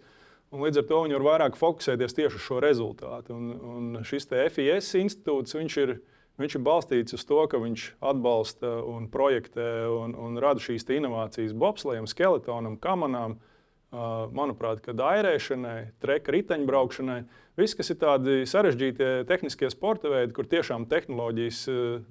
Un 0.55 0.63
līdz 0.63 0.79
ar 0.79 0.85
to 0.87 0.99
viņi 1.03 1.17
var 1.17 1.25
vairāk 1.25 1.57
fokusēties 1.59 2.15
tieši 2.15 2.39
uz 2.39 2.43
šo 2.45 2.61
rezultātu. 2.63 3.35
Un, 3.35 3.49
un 3.57 4.05
šis 4.07 4.29
FIS 4.55 4.93
institūts 4.95 5.57
ir, 5.59 5.97
ir 6.39 6.63
balstīts 6.63 7.17
uz 7.17 7.25
to, 7.27 7.41
ka 7.51 7.59
viņš 7.59 7.87
atbalsta 7.99 8.77
un 8.87 9.09
projektē 9.11 9.67
un, 9.91 10.15
un 10.15 10.39
rada 10.39 10.63
šīs 10.63 10.87
inovācijas 10.87 11.55
bobslējam, 11.57 12.07
skeletonam, 12.07 12.79
kamanām. 12.79 13.39
Manuprāt, 13.87 14.81
kad 14.83 14.99
airēšanai, 14.99 15.93
treka 16.03 16.33
riteņbraukšanai, 16.35 17.21
viss, 17.55 17.75
kas 17.75 17.93
ir 17.93 17.97
tādi 18.01 18.41
sarežģīti 18.43 19.07
tehniskie 19.29 19.69
sporta 19.71 20.11
veidi, 20.11 20.33
kur 20.35 20.43
tiešām 20.51 20.89
tehnoloģijas 20.91 21.61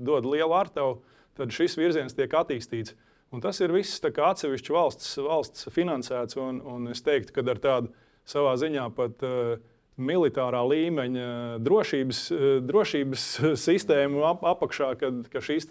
dod 0.00 0.24
lielu 0.24 0.56
ārtavu, 0.56 1.02
tad 1.36 1.52
šis 1.52 1.76
virziens 1.76 2.16
tiek 2.16 2.32
attīstīts. 2.32 2.96
Un 3.28 3.44
tas 3.44 3.60
ir 3.60 3.74
viss 3.76 4.00
atsevišķi 4.00 4.72
valsts, 4.72 5.12
valsts 5.20 5.68
finansēts. 5.74 6.38
Un, 6.40 6.62
un 6.64 6.88
es 6.94 7.04
teiktu, 7.04 7.36
ka 7.36 7.44
ar 7.44 7.60
tādu 7.60 7.92
savā 8.28 8.56
ziņā 8.60 8.88
pat 8.96 9.22
uh, 9.26 9.56
militārā 9.96 10.62
līmeņa 10.66 11.28
drošības, 11.64 12.24
uh, 12.34 12.48
drošības 12.66 13.28
sistēmu 13.66 14.26
ap, 14.28 14.44
apakšā, 14.56 14.94
kad, 15.00 15.24
ka 15.32 15.44
šīs 15.44 15.70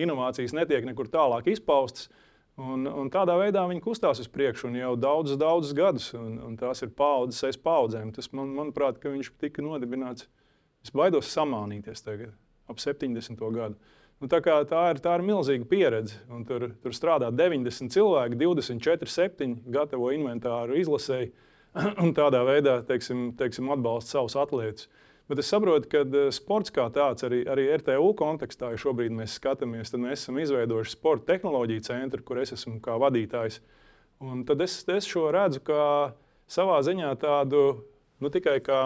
inovācijas 0.00 0.54
netiek 0.56 0.86
nekur 0.86 1.10
tālāk 1.10 1.50
izpaustas. 1.54 2.10
Un, 2.54 2.86
un 2.86 3.08
tādā 3.10 3.34
veidā 3.34 3.64
viņi 3.66 3.82
kustās 3.82 4.20
uz 4.22 4.28
priekšu 4.30 4.68
jau 4.78 4.92
daudzus, 4.94 5.38
daudzus 5.40 5.74
gadus. 5.74 6.12
Un, 6.14 6.36
un 6.38 6.54
tās 6.58 6.84
ir 6.86 6.92
paudzes 6.94 7.42
aiz 7.48 7.58
paudzēm. 7.58 8.12
Tas, 8.14 8.30
man, 8.30 8.52
manuprāt, 8.54 9.00
viņš 9.02 9.32
tika 9.42 9.64
nodibināts. 9.64 10.28
Es 10.84 10.92
baidos 10.94 11.32
samānīties 11.32 12.04
tagad, 12.04 12.34
ap 12.70 12.78
70. 12.78 13.40
gadu. 13.56 13.74
Nu, 14.22 14.28
tā, 14.30 14.38
tā, 14.40 14.82
ir, 14.92 15.00
tā 15.02 15.16
ir 15.18 15.24
milzīga 15.26 15.66
pieredze. 15.66 16.20
Un 16.30 16.44
tur, 16.46 16.68
tur 16.84 16.94
strādā 16.94 17.32
90 17.34 17.90
cilvēki, 17.90 18.38
24, 18.38 19.10
7 19.10 19.56
gatavo 19.74 20.12
inventāru 20.14 20.78
izlasēji 20.78 21.32
un 22.02 22.12
tādā 22.16 22.42
veidā 22.46 22.78
teiksim, 22.88 23.32
teiksim, 23.38 23.70
atbalsta 23.74 24.18
savus 24.18 24.36
atlētus. 24.40 24.88
Bet 25.30 25.40
es 25.40 25.48
saprotu, 25.48 25.88
ka 25.88 26.02
eh, 26.04 26.28
sports 26.34 26.74
kā 26.74 26.88
tāds, 26.92 27.24
arī, 27.26 27.42
arī 27.48 27.68
RTU 27.78 28.12
kontekstā, 28.18 28.74
ja 28.74 28.80
šobrīd 28.80 29.14
mēs 29.16 29.38
skatāmies, 29.38 29.92
tad 29.92 30.02
mēs 30.04 30.24
esam 30.24 30.40
izveidojuši 30.42 30.96
sporta 30.96 31.32
tehnoloģiju 31.32 31.86
centru, 31.86 32.24
kur 32.26 32.42
es 32.42 32.52
esmu 32.56 32.76
kā 32.84 32.98
vadītājs. 33.00 33.62
Un 34.24 34.44
tad 34.48 34.60
es, 34.64 34.82
es 34.88 35.08
šo 35.08 35.30
redzu 35.34 35.64
kā 35.64 35.86
savā 36.50 36.76
ziņā 36.84 37.14
tādu 37.20 37.64
nu, 38.20 38.30
tikai 38.30 38.60
kā 38.64 38.84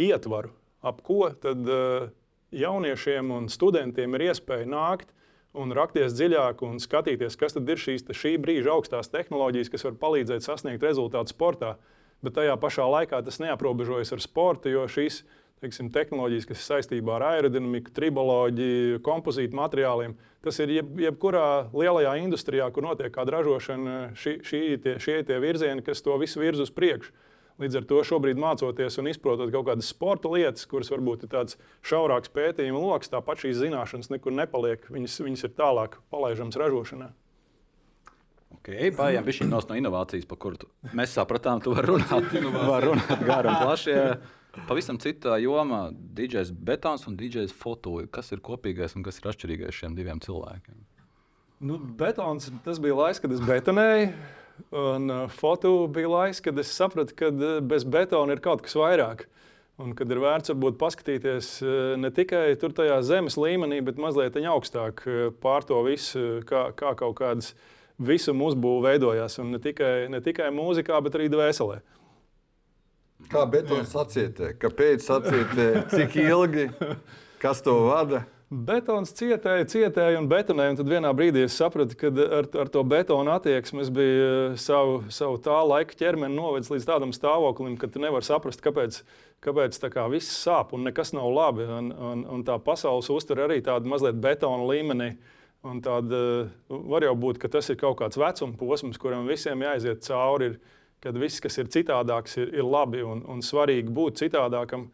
ietvaru, 0.00 0.54
ap 0.86 1.02
ko 1.04 1.28
tad, 1.42 1.66
uh, 1.66 2.08
jauniešiem 2.54 3.30
un 3.30 3.50
studentiem 3.50 4.14
ir 4.16 4.28
iespēja 4.30 4.66
nākt 4.70 5.12
un 5.56 5.72
rakties 5.76 6.14
dziļāk 6.16 6.62
un 6.66 6.80
skatīties, 6.82 7.36
kas 7.40 7.56
ir 7.56 7.80
šīs 7.80 8.06
šī 8.12 8.36
brīža 8.42 8.74
augstās 8.74 9.10
tehnoloģijas, 9.12 9.70
kas 9.72 9.86
var 9.88 9.96
palīdzēt 10.00 10.44
sasniegt 10.44 10.84
rezultātu 10.84 11.32
sportā. 11.32 11.76
Bet 12.24 12.38
tajā 12.38 12.54
pašā 12.60 12.86
laikā 12.88 13.20
tas 13.24 13.40
neaprobežojas 13.42 14.14
ar 14.16 14.22
sportu, 14.24 14.72
jo 14.72 14.86
šīs 14.90 15.22
teiksim, 15.62 15.88
tehnoloģijas, 15.92 16.46
kas 16.48 16.60
ir 16.60 16.66
saistībā 16.66 17.16
ar 17.16 17.26
aerodinamiku, 17.30 17.92
triboloģiju, 17.96 19.00
kompozītu 19.04 19.56
materiāliem. 19.56 20.16
Tas 20.44 20.60
ir 20.62 20.74
jeb, 20.76 20.90
jebkurā 21.00 21.46
lielajā 21.72 22.16
industrijā, 22.22 22.68
kur 22.72 22.84
notiek 22.86 23.12
kāda 23.14 23.38
ražošana, 23.38 23.96
šī, 24.20 24.36
šī 24.46 24.60
tie, 24.84 24.98
šie 25.02 25.22
tie 25.26 25.40
virzieni, 25.42 25.84
kas 25.86 26.04
to 26.04 26.16
visu 26.20 26.42
virz 26.42 26.60
uz 26.66 26.72
priekšu. 26.76 27.14
Līdz 27.56 27.78
ar 27.78 27.86
to 27.88 28.02
šobrīd 28.04 28.36
mācoties 28.36 28.98
un 29.00 29.08
izprotot 29.08 29.48
kaut 29.52 29.64
kādas 29.70 29.88
sporta 29.88 30.28
lietas, 30.28 30.66
kuras 30.68 30.92
varbūt 30.92 31.24
ir 31.24 31.32
tāds 31.32 31.56
šaurāks 31.88 32.28
pētījuma 32.36 32.82
lokus, 32.82 33.08
tāpat 33.08 33.46
šīs 33.46 33.62
zināšanas 33.62 34.12
nekur 34.12 34.36
nepaliek. 34.36 34.84
Viņas, 34.92 35.22
viņas 35.24 35.48
ir 35.48 35.56
tālāk 35.56 35.96
palaižamas 36.12 36.60
ražošanā. 36.60 37.14
Okay, 38.66 38.90
Pārējām 38.90 39.26
bija 39.26 39.36
šī 39.38 39.46
no 39.46 39.60
inovācijas, 39.78 40.26
par 40.26 40.40
kuru 40.42 40.66
mēs 40.96 41.12
sapratām, 41.14 41.60
tu 41.62 41.70
vari 41.76 41.92
runāt, 41.92 42.32
var 42.72 42.82
runāt 42.90 43.22
garu 43.22 43.52
un 43.52 43.60
plaši. 43.62 43.94
Pavisam 44.66 44.98
citā 44.98 45.36
jomā- 45.38 45.90
DJs 46.16 46.50
betons 46.50 47.04
un 47.06 47.14
DJs 47.18 47.52
foto. 47.54 48.00
Kas 48.10 48.32
ir 48.32 48.40
kopīgais 48.42 48.96
un 48.96 49.04
kas 49.06 49.20
ir 49.20 49.28
atšķirīgais 49.30 49.76
šiem 49.76 49.94
diviem 49.94 50.18
cilvēkiem? 50.24 50.80
Nu, 51.68 51.78
betons 51.78 52.50
tas 52.64 52.80
bija 52.82 52.96
laiks, 52.96 53.20
kad 53.22 53.36
es 53.36 53.44
betonēju. 53.44 54.10
Un 54.72 55.12
uh, 55.12 55.22
foto 55.28 55.86
bija 55.92 56.08
laiks, 56.08 56.40
kad 56.40 56.58
es 56.58 56.72
sapratu, 56.72 57.14
ka 57.14 57.28
uh, 57.28 57.58
bez 57.60 57.84
betona 57.84 58.32
ir 58.34 58.42
kaut 58.42 58.64
kas 58.64 58.74
vairāk. 58.80 59.26
Un 59.76 59.92
kad 59.92 60.08
ir 60.08 60.22
vērts 60.22 60.54
varbūt 60.54 60.78
paskatīties 60.80 61.50
uh, 61.60 61.94
ne 62.00 62.08
tikai 62.16 62.56
tur 62.60 62.72
tajā 62.74 62.96
zemes 63.04 63.36
līmenī, 63.36 63.82
bet 63.84 64.00
mazliet 64.00 64.40
augstāk 64.40 65.04
uh, 65.04 65.28
pār 65.44 65.68
to 65.68 65.82
visu, 65.84 66.40
kā, 66.48 66.70
kā 66.72 66.96
kaut 66.96 67.18
kādas 67.20 67.52
visuma 67.98 68.50
uzbūve 68.50 68.90
veidojās. 68.90 69.38
Un 69.42 69.54
ne 69.56 69.60
tikai, 69.62 70.08
ne 70.12 70.20
tikai 70.24 70.50
mūzikā, 70.54 70.98
bet 71.04 71.18
arī 71.18 71.28
dvēselē. 71.32 71.80
Kā 73.32 73.42
betons 73.48 73.90
sacietē? 73.94 74.52
Kāpēc 74.60 75.04
sacietē? 75.06 75.68
Cik 75.92 76.18
ilgi? 76.20 76.68
Kas 77.42 77.62
to 77.64 77.78
vada? 77.88 78.26
Betons 78.46 79.10
cietēja, 79.10 79.64
cietēja 79.66 80.20
un 80.20 80.28
betonēja. 80.30 80.70
Un 80.70 80.76
tad 80.78 80.90
vienā 80.92 81.10
brīdī 81.18 81.42
es 81.48 81.56
sapratu, 81.58 81.96
ka 81.98 82.12
ar, 82.14 82.46
ar 82.62 82.68
to 82.70 82.84
betonu 82.86 83.32
attieksmi 83.34 83.82
es 83.82 83.88
biju 83.90 84.26
eh, 84.26 84.58
savu, 84.62 85.00
savu 85.10 85.40
tā 85.42 85.56
laika 85.66 85.96
ķermeni 85.98 86.36
novedis 86.36 86.70
līdz 86.70 86.86
tādam 86.86 87.14
stāvoklim, 87.16 87.74
ka 87.80 87.90
tu 87.90 88.02
nevari 88.04 88.28
saprast, 88.28 88.62
kāpēc, 88.62 89.00
kāpēc 89.42 89.80
tā 89.82 89.90
kā 89.90 90.06
viss 90.12 90.30
sāp 90.44 90.76
un 90.76 90.86
nekas 90.86 91.10
nav 91.16 91.26
labi. 91.34 91.66
Un, 91.66 91.90
un, 91.90 92.22
un 92.36 92.46
tā 92.46 92.60
pasaules 92.62 93.10
uztur 93.10 93.42
arī 93.48 93.58
tādu 93.66 93.90
mazliet 93.90 94.20
betona 94.22 94.62
līmenī. 94.70 95.16
Un 95.66 95.80
tāda, 95.82 96.18
var 96.68 97.04
jau 97.06 97.14
būt, 97.18 97.40
ka 97.42 97.50
tas 97.50 97.66
ir 97.72 97.78
kaut 97.80 97.98
kāds 97.98 98.18
vecuma 98.20 98.54
posms, 98.60 98.98
kuram 99.02 99.26
visiem 99.26 99.64
jāiziet 99.64 100.04
cauri. 100.06 100.52
Ir, 100.52 100.76
kad 101.02 101.18
viss, 101.20 101.42
kas 101.42 101.58
ir 101.60 101.68
citādāks, 101.72 102.38
ir, 102.40 102.52
ir 102.56 102.66
labi 102.66 103.02
un, 103.04 103.20
un 103.30 103.42
svarīgi 103.44 103.92
būt 103.94 104.22
citādākam, 104.22 104.88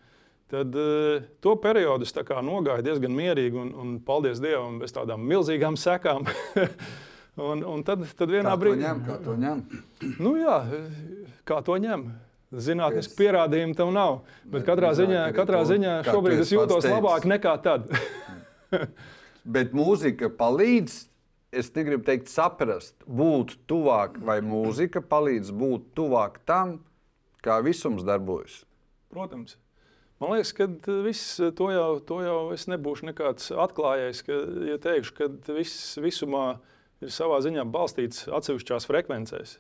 tad 0.53 0.75
uh, 0.77 1.23
to 1.45 1.55
periodu 1.63 2.05
es 2.05 2.13
nogāju 2.13 2.85
diezgan 2.85 3.15
mierīgi 3.17 3.57
un, 3.59 3.71
un 3.73 3.95
paldies 4.05 4.43
Dievam, 4.43 4.81
bez 4.83 4.93
tādām 4.93 5.25
milzīgām 5.29 5.79
sekām. 5.81 6.27
un, 7.51 7.63
un 7.65 7.87
tad, 7.87 8.05
tad 8.19 8.35
vienā 8.35 8.57
brīdī. 8.61 8.91
Kā 9.07 9.17
to 9.25 9.39
ņem? 9.39 9.65
Nu, 10.19 10.37
jā, 10.41 10.59
kā 11.49 11.63
to 11.65 11.79
ņem? 11.81 12.11
Zinātniski 12.53 13.17
pierādījumi 13.17 13.77
tam 13.79 13.95
nav. 13.97 14.19
Bet 14.45 14.67
katrā 14.67 14.91
ziņā, 14.99 15.31
katrā 15.33 15.63
ziņā 15.65 16.03
šobrīd 16.05 16.43
es 16.43 16.53
jūtos 16.53 16.85
labāk 16.85 17.25
nekā 17.31 17.57
tad. 17.65 17.89
Bet 19.45 19.75
mūzika 19.75 20.31
palīdz 20.39 20.99
es 21.53 21.69
negribu 21.75 22.07
teikt, 22.07 22.31
saprast, 22.33 22.95
būt 23.05 23.57
tuvāk, 23.69 24.17
vai 24.25 24.39
mūzika 24.45 25.03
palīdz 25.05 25.51
būt 25.53 25.91
tuvāk 25.99 26.39
tam, 26.49 26.79
kā 27.45 27.59
visums 27.65 28.07
darbojas. 28.07 28.63
Protams. 29.13 29.59
Man 30.23 30.37
liekas, 30.37 30.53
ka 30.55 30.69
viss 31.03 31.41
to 31.59 31.69
jau, 31.75 31.89
to 32.07 32.21
jau 32.23 32.39
es 32.55 32.69
nebūšu 32.71 33.09
nekāds 33.11 33.51
atklājējis. 33.51 34.23
Ka, 34.29 34.37
ja 34.71 34.79
teikšu, 34.81 35.17
ka 35.19 35.29
viss 35.51 35.99
visumā 35.99 36.47
ir 37.03 37.11
savā 37.11 37.41
ziņā 37.43 37.65
balstīts 37.75 38.29
atsevišķās 38.31 38.87
frekvencēs. 38.87 39.57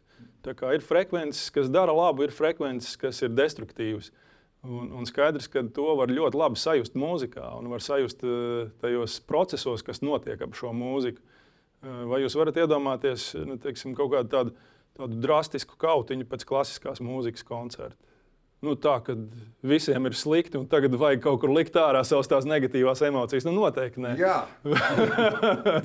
Tā 0.46 0.54
kā 0.58 0.70
ir 0.76 0.84
frekvences, 0.86 1.50
kas 1.54 1.70
dara 1.70 1.94
labu, 1.94 2.24
ir 2.26 2.34
frekvences, 2.34 2.94
kas 2.98 3.20
ir 3.26 3.34
destruktīvas. 3.34 4.12
Un, 4.62 4.92
un 4.94 5.06
skaidrs, 5.08 5.48
ka 5.50 5.64
to 5.74 5.96
var 5.98 6.12
ļoti 6.12 6.38
labi 6.38 6.60
sajust 6.60 6.94
mūzikā 6.94 7.48
un 7.58 7.66
var 7.72 7.82
sajust 7.82 8.20
eh, 8.22 8.68
tajos 8.82 9.16
procesos, 9.26 9.82
kas 9.82 10.04
notiek 10.06 10.42
ap 10.44 10.54
šo 10.58 10.70
mūziku. 10.76 11.22
Vai 11.82 12.20
jūs 12.22 12.36
varat 12.38 12.60
iedomāties 12.62 13.32
nu, 13.42 13.56
teiksim, 13.58 13.96
kaut 13.98 14.12
kādu 14.12 14.30
tādu, 14.30 14.52
tādu 14.94 15.16
drastisku 15.18 15.74
kautiņu 15.82 16.28
pēc 16.30 16.44
klasiskās 16.46 17.02
mūzikas 17.02 17.42
koncerta? 17.42 17.98
Nu, 18.62 18.76
tā, 18.78 18.96
ka 19.04 19.16
visiem 19.62 20.06
ir 20.06 20.16
slikti 20.18 20.58
un 20.58 20.66
tagad 20.70 20.94
vajag 20.98 21.22
kaut 21.22 21.40
kur 21.42 21.52
likt 21.54 21.76
ārā 21.78 22.02
savas 22.06 22.30
tās 22.30 22.46
negatīvās 22.48 23.02
emocijas. 23.06 23.46
Nu, 23.46 23.54
noteikti 23.56 24.02
nē. 24.02 24.14
Jā, 24.20 24.38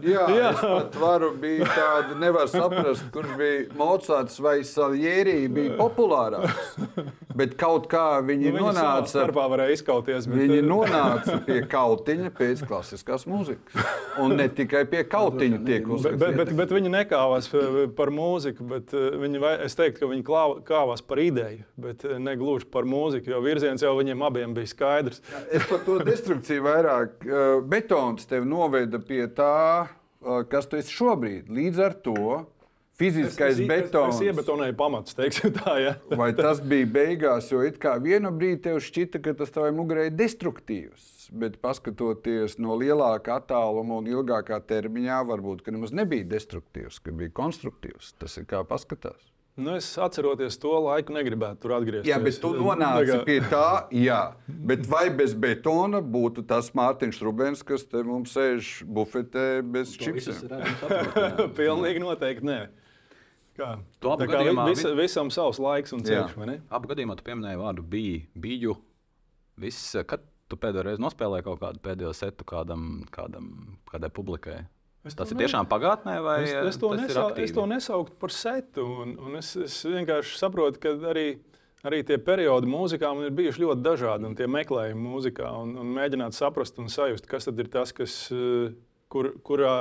Jā, 0.08 0.26
Jā. 0.30 0.52
es 0.52 0.62
pat 0.62 0.98
varu 0.98 1.32
būt 1.38 1.66
tāda, 1.70 2.18
nevar 2.22 2.50
saprast, 2.52 3.06
kurš 3.14 3.36
bija 3.40 3.66
Mocards 3.78 4.40
vai 4.42 4.60
Saljērī 4.66 5.40
bija 5.54 5.78
populārāks. 5.80 6.76
Bet 7.38 7.54
kaut 7.60 7.86
kā 7.92 8.20
viņi 8.26 8.50
nu, 8.50 8.64
nonāca, 8.66 9.06
starpā 9.12 9.46
varēja 9.52 9.78
izkauties. 9.78 10.26
Bet... 10.30 10.40
Viņi 10.42 10.64
nonāca 10.74 11.38
pie 11.46 11.60
kautiņa 11.70 12.32
pēc 12.38 12.64
klasiskās 12.70 13.28
mūzikas. 13.30 13.78
Un 14.24 14.34
ne 14.40 14.48
tikai 14.50 14.86
pie 14.90 15.04
kautiņa 15.10 15.62
tiek 15.68 15.86
uzskatīts. 15.86 16.22
Bet, 16.24 16.38
bet, 16.40 16.54
bet 16.58 16.74
viņi 16.74 16.94
nekāvās 16.94 17.52
par 17.98 18.14
mūziku, 18.14 18.66
bet 18.72 18.96
eh, 18.98 19.10
viņi, 19.22 19.44
es 19.68 19.78
teiktu, 19.78 20.02
ka 20.02 20.12
viņi 20.14 20.26
kāvās 20.68 21.06
par 21.06 21.22
ideju, 21.22 21.68
bet 21.78 22.06
eh, 22.08 22.18
ne 22.22 22.34
gluži 22.40 22.67
par 22.74 22.88
mūziku, 22.90 23.32
jo 23.34 23.42
virziens 23.46 23.84
jau 23.84 23.94
viņiem 23.98 24.26
abiem 24.28 24.54
bija 24.58 24.72
skaidrs. 24.74 25.22
es 25.52 25.66
par 25.70 25.84
to 25.86 26.00
destrukciju 26.08 26.66
vairāk. 26.68 27.26
Betons 27.70 28.30
tev 28.30 28.46
noveda 28.50 29.02
pie 29.04 29.26
tā, 29.38 29.88
kas 30.52 30.70
tu 30.70 30.80
esi 30.80 30.96
šobrīd. 30.96 31.52
Līdz 31.54 31.84
ar 31.84 31.98
to 32.04 32.22
fiziskais 32.98 33.56
es, 33.56 33.62
es, 33.62 33.70
betons. 33.70 34.16
Es, 34.16 34.22
es 34.22 34.32
iebetonēju 34.32 34.76
pamatus, 34.78 35.18
teiksim 35.18 35.54
tā. 35.56 35.76
Ja. 35.84 35.94
Vai 36.18 36.32
tas 36.38 36.62
bija 36.66 36.90
beigās, 36.98 37.52
jo 37.54 37.62
it 37.66 37.78
kā 37.82 37.96
vienu 38.02 38.32
brīdi 38.34 38.64
tev 38.70 38.82
šķita, 38.84 39.22
ka 39.24 39.36
tas 39.38 39.54
tavai 39.54 39.72
mugurē 39.78 40.08
ir 40.10 40.18
destruktīvs. 40.18 41.14
Bet 41.38 41.58
paskatoties 41.64 42.56
no 42.64 42.78
lielākā 42.80 43.42
attāluma 43.42 44.00
un 44.00 44.08
ilgākā 44.10 44.62
termiņā, 44.70 45.22
varbūt 45.28 45.68
nemaz 45.74 45.94
nebija 45.96 46.28
destruktīvs, 46.38 47.02
ka 47.04 47.16
bija 47.16 47.34
konstruktīvs. 47.36 48.16
Tas 48.22 48.40
ir 48.40 48.48
kā 48.50 48.64
paskatās. 48.68 49.34
Nu, 49.58 49.74
es 49.74 49.88
atceros 49.98 50.60
to 50.62 50.72
laiku, 50.86 51.16
negribētu 51.16 51.64
tur 51.64 51.72
atgriezties. 51.80 52.12
Jā, 52.12 52.20
bet 52.22 52.36
tu 52.44 52.52
nonāci 52.54 53.08
Negā... 53.10 53.22
pie 53.26 53.38
tā, 53.50 53.70
jā. 53.90 54.20
Bet 54.46 54.86
vai 54.86 55.08
bez 55.10 55.34
betona 55.34 55.98
būtu 55.98 56.44
tas 56.46 56.70
Mārtiņš 56.78 57.22
Rubens, 57.26 57.64
kas 57.66 57.88
te 57.90 58.04
mums 58.06 58.36
sēž 58.38 58.84
bufetē 58.86 59.48
bez 59.66 59.96
čipsiem? 59.98 60.46
Pilnīgi 61.58 62.04
noteikti 62.04 62.46
nē. 62.46 62.60
Kā? 63.58 63.72
Tu 63.98 64.14
abu 64.14 64.30
kā 64.30 64.44
vis, 64.70 64.86
visam 65.00 65.34
savs 65.34 65.58
laiks 65.58 65.98
un 65.98 66.06
ceļš, 66.06 66.38
vai 66.38 66.52
ne? 66.52 66.60
Abu 66.70 66.94
gadījumā 66.94 67.18
tu 67.18 67.26
pieminēji 67.26 67.58
vārdu 67.58 67.86
bija, 67.98 68.22
biju. 68.38 68.78
Viss, 69.58 69.96
kad 70.06 70.22
tu 70.46 70.62
pēdējo 70.62 70.86
reizi 70.86 71.02
nospēlēji 71.02 71.50
kaut 71.50 71.64
kādu 71.66 71.82
pēdējo 71.82 72.14
setu 72.14 72.46
kādam, 72.46 73.08
kādam, 73.10 73.50
kādai 73.90 74.14
publikai? 74.14 74.60
Es 75.08 75.16
tas 75.16 75.32
ir 75.32 75.40
tiešām 75.40 75.68
pagātnē, 75.72 76.18
vai 76.24 76.38
es, 76.44 76.54
es, 76.74 76.80
to 76.82 76.92
nesau, 76.98 77.28
es 77.40 77.54
to 77.56 77.64
nesauktu 77.70 78.18
par 78.20 78.34
setu. 78.36 78.86
Un, 79.04 79.14
un 79.24 79.40
es, 79.40 79.54
es 79.64 79.78
vienkārši 79.88 80.40
saprotu, 80.40 80.82
ka 80.84 80.94
arī, 81.12 81.28
arī 81.88 82.02
tie 82.08 82.18
periodi 82.22 82.70
mūzikā 82.72 83.14
ir 83.24 83.36
bijuši 83.38 83.64
ļoti 83.64 83.86
dažādi, 83.86 84.28
un 84.28 84.36
tie 84.38 84.50
meklējumi 84.52 85.06
mūzikā, 85.08 85.52
un, 85.64 85.78
un 85.80 85.94
mēģināt 85.96 86.36
saprast 86.36 86.82
un 86.84 86.92
sajust, 86.92 87.30
kas 87.30 87.48
ir 87.54 87.72
tas, 87.72 87.96
kas, 87.96 88.18
eh, 88.36 88.76
kur, 89.14 89.32
kurā 89.48 89.78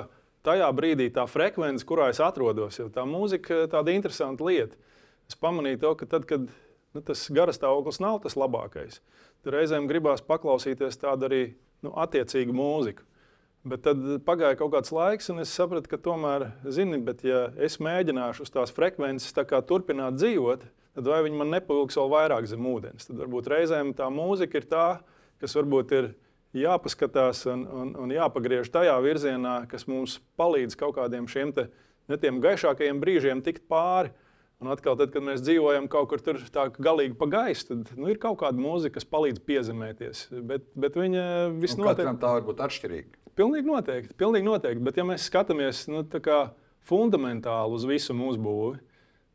tajā 0.46 0.68
brīdī 0.78 1.08
tā 1.14 1.26
frekvence, 1.30 1.86
kurā 1.86 2.10
es 2.12 2.22
atrodos, 2.22 2.78
jo 2.78 2.86
tā 2.92 3.02
mūzika 3.08 3.64
ir 3.64 3.72
tāda 3.72 3.94
interesanta 3.94 4.46
lieta. 4.46 4.78
Es 5.26 5.38
pamanīju 5.42 5.82
to, 5.82 5.92
ka 5.98 6.06
tad, 6.14 6.28
kad 6.30 6.46
nu, 6.46 7.02
tas 7.02 7.26
garastāvoklis 7.34 7.98
nav 8.04 8.20
tas 8.22 8.38
labākais, 8.38 9.00
tad 9.42 9.56
reizēm 9.56 9.88
gribās 9.90 10.22
paklausīties 10.22 11.02
tādu 11.02 11.26
arī 11.26 11.42
nu, 11.82 11.90
attiecīgu 11.98 12.54
mūziku. 12.54 13.02
Bet 13.66 13.82
tad 13.82 14.02
pagāja 14.22 14.54
kaut 14.60 14.70
kāds 14.76 14.92
laiks, 14.94 15.26
un 15.32 15.42
es 15.42 15.50
sapratu, 15.50 15.90
ka 15.90 15.98
tomēr, 15.98 16.50
zini, 16.70 17.00
bet 17.02 17.24
ja 17.26 17.48
es 17.58 17.80
mēģināšu 17.82 18.44
uz 18.44 18.52
tās 18.54 18.72
frekvences 18.74 19.34
tā 19.34 19.42
turpināt 19.66 20.20
dzīvot, 20.20 20.62
tad 20.94 21.08
vai 21.10 21.24
viņi 21.26 21.40
man 21.40 21.50
nepaliks 21.50 21.98
vēl 21.98 22.12
vairāk 22.12 22.46
zem 22.46 22.68
ūdens? 22.70 23.08
Tad 23.08 23.18
varbūt 23.24 23.50
reizēm 23.50 23.90
tā 23.98 24.06
mūzika 24.12 24.60
ir 24.60 24.68
tā, 24.70 24.86
kas 25.42 25.58
varbūt 25.58 25.96
ir 25.98 26.12
jāpaskatās 26.56 27.42
un, 27.50 27.66
un, 27.66 27.90
un 28.04 28.14
jāpagriež 28.14 28.70
tajā 28.70 28.94
virzienā, 29.02 29.56
kas 29.70 29.88
mums 29.90 30.20
palīdz 30.38 30.78
kaut 30.78 30.94
kādiem 31.00 31.26
šiem 31.30 31.50
te, 31.56 31.66
ne 32.06 32.20
tiem 32.22 32.38
gaišākajiem 32.44 33.02
brīžiem 33.02 33.42
tikt 33.44 33.66
pāri. 33.70 34.14
Un 34.62 34.70
atkal, 34.72 34.94
tad, 34.96 35.10
kad 35.12 35.20
mēs 35.20 35.42
dzīvojam 35.44 35.84
kaut 35.92 36.06
kur 36.08 36.22
tur 36.24 36.38
tā 36.48 36.70
galīgi 36.72 37.18
pa 37.18 37.26
gaisu, 37.28 37.66
tad 37.74 37.90
nu, 37.98 38.06
ir 38.08 38.16
kaut 38.22 38.38
kāda 38.40 38.56
mūzika, 38.56 38.94
kas 38.94 39.10
palīdz 39.10 39.42
piezemēties. 39.44 40.22
Bet, 40.48 40.70
bet 40.72 40.96
viņa 40.96 41.26
visnotaļ. 41.60 42.14
Tā 42.22 42.30
var 42.38 42.46
būt 42.46 42.62
atšķirīga. 42.64 43.25
Pilnīgi 43.36 43.68
noteikti, 43.68 44.14
pilnīgi 44.16 44.46
noteikti. 44.48 44.84
Bet, 44.84 44.96
ja 44.96 45.04
mēs 45.04 45.26
skatāmies 45.28 45.84
nu, 45.92 46.02
fundamentāli 46.86 47.76
uz 47.76 47.84
visu 47.88 48.14
mūsu 48.16 48.40
būvi, 48.40 48.78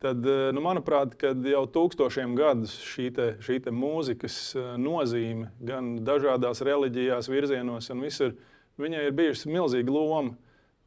tad, 0.02 0.26
eh, 0.26 0.50
nu, 0.56 0.64
manuprāt, 0.66 1.14
jau 1.22 1.66
tūkstošiem 1.76 2.34
gadus 2.38 2.74
šī, 2.94 3.10
te, 3.14 3.28
šī 3.44 3.60
te 3.66 3.74
mūzikas 3.76 4.38
eh, 4.56 4.72
nozīme 4.82 5.52
gan 5.60 6.00
dažādās 6.08 6.64
reliģijās, 6.66 7.30
virzienos, 7.30 7.92
un 7.94 8.02
visur, 8.08 8.34
viņai 8.82 9.06
ir 9.10 9.14
bijusi 9.18 9.52
milzīga 9.52 9.94
loma. 9.94 10.38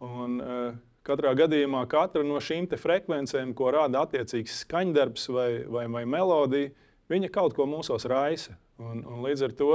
Un, 0.05 0.41
uh, 0.43 0.75
katrā 1.07 1.31
gadījumā 1.39 1.85
katra 1.89 2.25
no 2.27 2.41
šīm 2.43 2.67
frekvencēm, 2.81 3.55
ko 3.57 3.71
rada 3.73 4.03
attiecīgs 4.05 4.65
skaņdarbs 4.65 5.29
vai, 5.33 5.49
vai, 5.71 5.85
vai 5.93 6.03
melodija, 6.09 6.73
viņa 7.13 7.31
kaut 7.33 7.55
ko 7.57 7.69
mūsos 7.71 8.05
raisa. 8.11 8.57
Un, 8.83 9.05
un 9.07 9.23
līdz 9.25 9.47
ar 9.47 9.55
to 9.55 9.71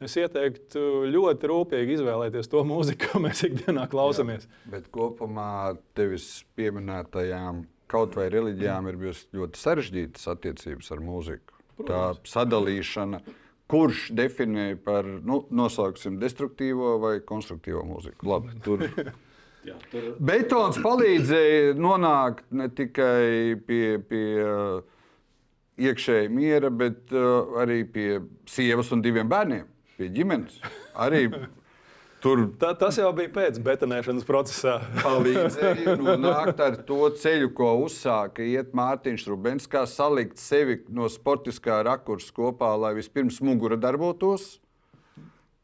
Es 0.00 0.14
ieteiktu 0.16 0.80
ļoti 1.12 1.48
rūpīgi 1.50 1.98
izvēlēties 1.98 2.48
to 2.48 2.62
mūziku, 2.64 3.10
ko 3.10 3.18
mēs 3.20 3.42
ikdienā 3.44 3.82
klausāmies. 3.92 4.46
Jā, 4.48 4.70
bet 4.72 4.86
kopumā 4.94 5.74
tevis 5.98 6.28
pieminētajām 6.56 7.66
kaut 7.90 8.14
vai 8.16 8.30
reliģijām 8.32 8.86
ir 8.88 8.96
bijusi 8.96 9.26
ļoti 9.36 9.60
sarežģītas 9.60 10.30
attiecības 10.32 10.86
ar 10.94 11.02
mūziku. 11.04 11.58
Protams. 11.76 12.22
Tā 12.22 12.30
sadalīšana, 12.32 13.20
kurš 13.68 14.06
definē 14.16 14.70
par, 14.80 15.04
nu, 15.04 15.42
nosauksim, 15.52 16.16
destruktīvo 16.22 16.94
vai 17.02 17.18
konstruktīvo 17.26 17.82
mūziku. 17.90 18.30
Labi, 18.30 18.56
tur 18.64 18.86
Jā, 19.68 19.76
tur... 19.92 20.06
Betons 20.16 20.78
palīdzēja 20.80 21.74
nonākt 21.76 22.46
ne 22.56 22.70
tikai 22.72 23.58
pie, 23.68 23.98
pie 24.08 24.24
iekšēja 25.90 26.32
miera, 26.32 26.72
bet 26.72 27.12
uh, 27.12 27.52
arī 27.60 27.82
pie 27.84 28.08
sievas 28.48 28.88
un 28.96 29.04
diviem 29.04 29.28
bērniem 29.28 29.68
pie 30.00 30.10
ģimenes. 30.14 30.60
Arī 30.96 31.26
tur 32.20 32.46
Tā, 32.60 32.72
tas 32.76 32.98
jau 33.00 33.10
bija 33.16 33.32
pēc 33.32 33.60
betonēšanas 33.64 34.26
procesā. 34.28 34.78
palīdzēja 35.04 35.96
nonākt 36.00 36.60
ar 36.64 36.80
to 36.88 37.08
ceļu, 37.20 37.52
ko 37.56 37.74
uzsāka 37.84 38.44
iet 38.44 38.74
Mārtiņš 38.76 39.28
Rubens, 39.30 39.68
kā 39.70 39.86
salikt 39.88 40.40
sevi 40.40 40.80
no 40.92 41.08
sportiskā 41.12 41.80
rakursa 41.86 42.34
kopā, 42.36 42.74
lai 42.80 42.96
vispirms 42.98 43.40
mugura 43.44 43.80
darbotos. 43.80 44.58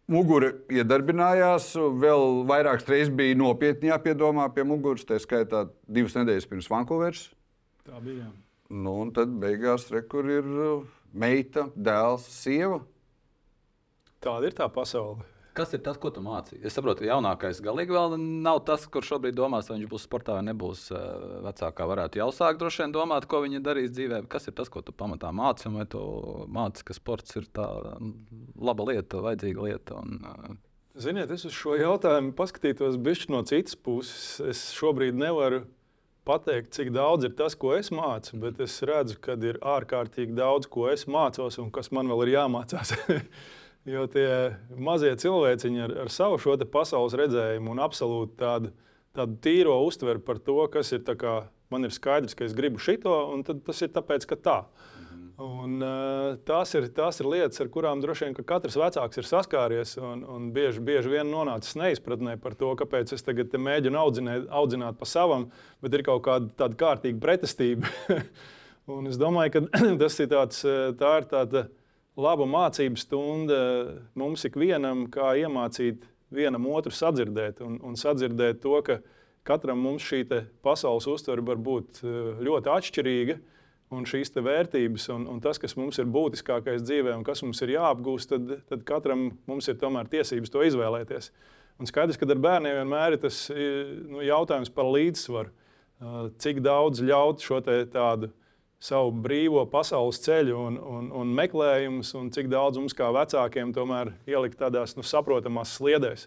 Mugura 0.06 0.52
iedarbinājās, 0.70 1.72
vēl 1.98 2.44
vairākas 2.46 2.86
reizes 2.86 3.10
bija 3.18 3.34
nopietni 3.34 3.90
jāpiedomā 3.90 4.46
pie 4.54 4.62
muguras, 4.62 5.02
tā 5.04 5.18
skaitā 5.18 5.64
divas 5.90 6.14
nedēļas 6.14 6.46
pirms 6.46 6.68
Vankūveras. 6.70 7.24
Tā 7.86 7.98
bija. 8.04 8.28
Nu, 8.70 9.00
un 9.02 9.10
tad 9.14 9.34
beigās 9.42 9.88
re, 9.90 10.04
kur 10.06 10.26
ir 10.30 10.46
uh, 10.46 10.86
meita, 11.10 11.66
dēls, 11.74 12.26
sieva. 12.38 12.80
Tāda 14.24 14.48
ir 14.48 14.56
tā 14.56 14.68
pasaule. 14.72 15.24
Kas 15.56 15.72
ir 15.72 15.80
tas, 15.80 15.96
ko 15.96 16.10
tu 16.12 16.20
mācīji? 16.20 16.60
Es 16.68 16.74
saprotu, 16.76 17.00
ka 17.00 17.08
jaunākais 17.08 17.62
galīgi 17.64 17.94
vēl 17.94 18.18
nav 18.44 18.58
tas, 18.68 18.82
kurš 18.92 19.14
šobrīd 19.14 19.38
domās, 19.38 19.70
vai 19.70 19.78
viņš 19.78 19.88
būs 19.88 20.04
sportā 20.04 20.34
vai 20.36 20.42
nebūs. 20.50 20.82
Eh, 20.92 21.06
vecākā 21.46 21.86
varētu 21.88 22.20
jau 22.20 22.26
sākt 22.36 22.60
droši 22.60 22.82
vien 22.82 22.92
domāt, 22.92 23.24
ko 23.30 23.40
viņa 23.44 23.62
darīs 23.64 23.94
dzīvē. 23.96 24.20
Kas 24.28 24.50
ir 24.50 24.56
tas, 24.58 24.68
ko 24.72 24.84
tu 24.84 24.92
pamatā 24.92 25.32
māci, 25.32 25.72
vai 25.72 25.86
tu 25.88 26.02
māci, 26.52 26.84
ka 26.84 26.96
sports 26.96 27.40
ir 27.40 27.48
tā 27.56 27.64
laba 28.68 28.90
lieta, 28.90 29.24
vajadzīga 29.24 29.70
lieta? 29.70 30.02
Un, 30.02 30.28
uh... 30.28 30.60
Ziniet, 31.00 31.32
es 31.32 31.48
uz 31.48 31.56
šo 31.56 31.74
jautājumu 31.80 32.36
paskatītos 32.36 33.00
bišķi 33.00 33.32
no 33.32 33.40
citas 33.48 33.80
puses. 33.80 34.36
Es 34.44 34.68
šobrīd 34.76 35.16
nevaru 35.16 35.64
pateikt, 36.28 36.74
cik 36.76 36.92
daudz 36.92 37.28
ir 37.28 37.36
tas, 37.38 37.56
ko 37.56 37.72
es 37.78 37.88
mācu, 37.94 38.36
bet 38.44 38.60
es 38.60 38.76
redzu, 38.84 39.16
ka 39.24 39.38
ir 39.40 39.56
ārkārtīgi 39.64 40.36
daudz, 40.36 40.68
ko 40.68 40.90
es 40.92 41.06
mācos 41.08 41.56
un 41.62 41.72
kas 41.72 41.92
man 41.96 42.12
vēl 42.12 42.26
ir 42.26 42.36
jāmācās. 42.36 42.92
Jo 43.86 44.08
tie 44.10 44.28
mazie 44.82 45.12
cilvēciņi 45.14 45.84
ar, 45.84 45.92
ar 46.04 46.10
savu 46.10 46.40
šo 46.42 46.56
pasaules 46.66 47.14
redzējumu 47.18 47.70
un 47.70 47.82
absolūti 47.84 48.34
tādu, 48.40 48.72
tādu 49.14 49.38
tīro 49.44 49.76
uztveri 49.86 50.22
par 50.26 50.40
to, 50.42 50.58
kas 50.72 50.90
ir. 50.96 51.04
Kā, 51.06 51.44
man 51.70 51.86
ir 51.86 51.94
skaidrs, 51.94 52.34
ka 52.34 52.46
es 52.46 52.54
gribu 52.54 52.82
šito, 52.82 53.14
un 53.34 53.46
tas 53.46 53.82
ir 53.82 53.94
tāpēc, 53.94 54.26
ka 54.26 54.38
tā. 54.42 54.58
Un, 55.36 55.82
uh, 55.84 56.38
tās, 56.48 56.70
ir, 56.78 56.86
tās 56.96 57.20
ir 57.20 57.28
lietas, 57.28 57.60
ar 57.60 57.68
kurām 57.68 58.00
droši 58.00 58.24
vien 58.24 58.36
ka 58.38 58.44
katrs 58.54 58.78
vecāks 58.80 59.20
ir 59.20 59.26
saskāries. 59.28 59.94
Un, 60.00 60.22
un 60.32 60.50
bieži, 60.54 60.80
bieži 60.80 61.12
vien 61.12 61.28
nonācis 61.28 61.76
neizpratnē 61.76 62.38
par 62.40 62.56
to, 62.56 62.72
kāpēc 62.80 63.12
es 63.12 63.26
tagad 63.26 63.52
mēģinu 63.52 64.00
audzināt, 64.00 64.46
audzināt 64.48 64.98
pa 64.98 65.06
savam, 65.06 65.50
bet 65.84 65.94
ir 65.94 66.06
kaut 66.08 66.24
kāda 66.24 66.48
tāda 66.56 66.80
kārtīga 66.80 67.20
pretestība. 67.20 67.92
es 69.12 69.20
domāju, 69.20 69.58
ka 69.58 69.82
tas 70.02 70.16
ir 70.24 70.32
tāds, 70.32 70.64
tā 70.96 71.12
ir 71.20 71.28
tāda 71.34 71.66
laba 72.16 72.46
mācību 72.48 73.00
stunda 73.00 73.58
mums 74.18 74.44
ikvienam, 74.48 75.06
kā 75.12 75.34
iemācīt 75.42 76.06
vienam 76.34 76.66
otru 76.72 76.94
sadzirdēt 76.94 77.60
un, 77.64 77.78
un 77.84 77.98
sadzirdēt 77.98 78.62
to, 78.64 78.78
ka 78.86 79.00
katram 79.46 79.82
mums 79.84 80.06
šī 80.06 80.24
pasaules 80.64 81.06
uztvere 81.10 81.44
var 81.46 81.60
būt 81.60 82.02
eh, 82.02 82.32
ļoti 82.46 82.74
atšķirīga. 82.78 83.38
Un 83.94 84.02
šīs 84.02 84.32
vērtības 84.34 85.04
un, 85.14 85.28
un 85.30 85.36
tas, 85.38 85.60
kas 85.62 85.76
mums 85.78 86.00
ir 86.02 86.08
būtiskākais 86.10 86.82
dzīvē 86.82 87.12
un 87.14 87.22
kas 87.22 87.44
mums 87.44 87.60
ir 87.62 87.76
jāapgūst, 87.76 88.32
tad, 88.32 88.56
tad 88.66 88.80
katram 88.82 89.28
mums 89.46 89.68
ir 89.70 89.76
tomēr 89.78 90.10
tiesības 90.10 90.50
to 90.50 90.64
izvēlēties. 90.66 91.30
Un 91.78 91.86
skaidrs, 91.86 92.18
ka 92.18 92.26
ar 92.26 92.40
bērniem 92.42 92.80
vienmēr 92.80 93.14
ir 93.14 93.22
tas 93.22 93.44
eh, 93.54 93.92
nu, 94.10 94.24
jautājums 94.26 94.72
par 94.74 94.90
līdzsvaru. 94.90 95.52
Eh, 96.02 96.18
cik 96.42 96.58
daudz 96.66 97.04
ļaut 97.06 97.46
šo 97.46 97.62
tādu 97.62 98.32
savu 98.86 99.12
brīvo 99.24 99.64
pasaules 99.70 100.20
ceļu 100.22 100.56
un, 100.68 100.76
un, 100.78 101.06
un 101.14 101.30
meklējumus, 101.36 102.12
un 102.18 102.30
cik 102.34 102.50
daudz 102.52 102.78
mums 102.80 102.94
kā 102.96 103.08
vecākiem 103.14 103.72
tomēr 103.74 104.12
ielikt 104.28 104.60
tādās 104.60 104.96
nu, 104.98 105.04
saprotamās 105.06 105.74
sliedēs. 105.78 106.26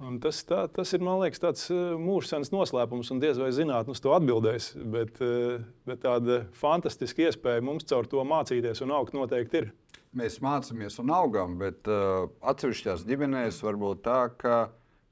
Un 0.00 0.16
tas, 0.20 0.38
tā, 0.48 0.62
tas 0.72 0.94
ir 0.96 1.02
liekas, 1.04 1.42
tāds 1.42 1.66
uh, 1.72 1.92
mūžsens 2.00 2.52
noslēpums, 2.54 3.10
un 3.12 3.20
diez 3.20 3.36
vai 3.40 3.50
zinātnē 3.52 3.92
uz 3.92 4.00
to 4.00 4.14
atbildēs. 4.16 4.70
Bet, 4.94 5.20
uh, 5.20 5.60
bet 5.88 6.00
tāda 6.06 6.42
fantastiska 6.56 7.28
iespēja 7.28 7.64
mums 7.64 7.84
caur 7.88 8.08
to 8.08 8.24
mācīties 8.24 8.80
un 8.84 8.94
augt 8.96 9.16
noteikti 9.16 9.60
ir. 9.60 9.70
Mēs 10.16 10.40
mācāmies 10.42 10.96
un 11.02 11.12
augam, 11.14 11.58
bet 11.60 11.88
uh, 11.92 12.30
atsevišķās 12.40 13.04
ģimenēs 13.08 13.60
var 13.66 13.76
būt 13.80 14.00
tā, 14.08 14.20
ka 14.40 14.60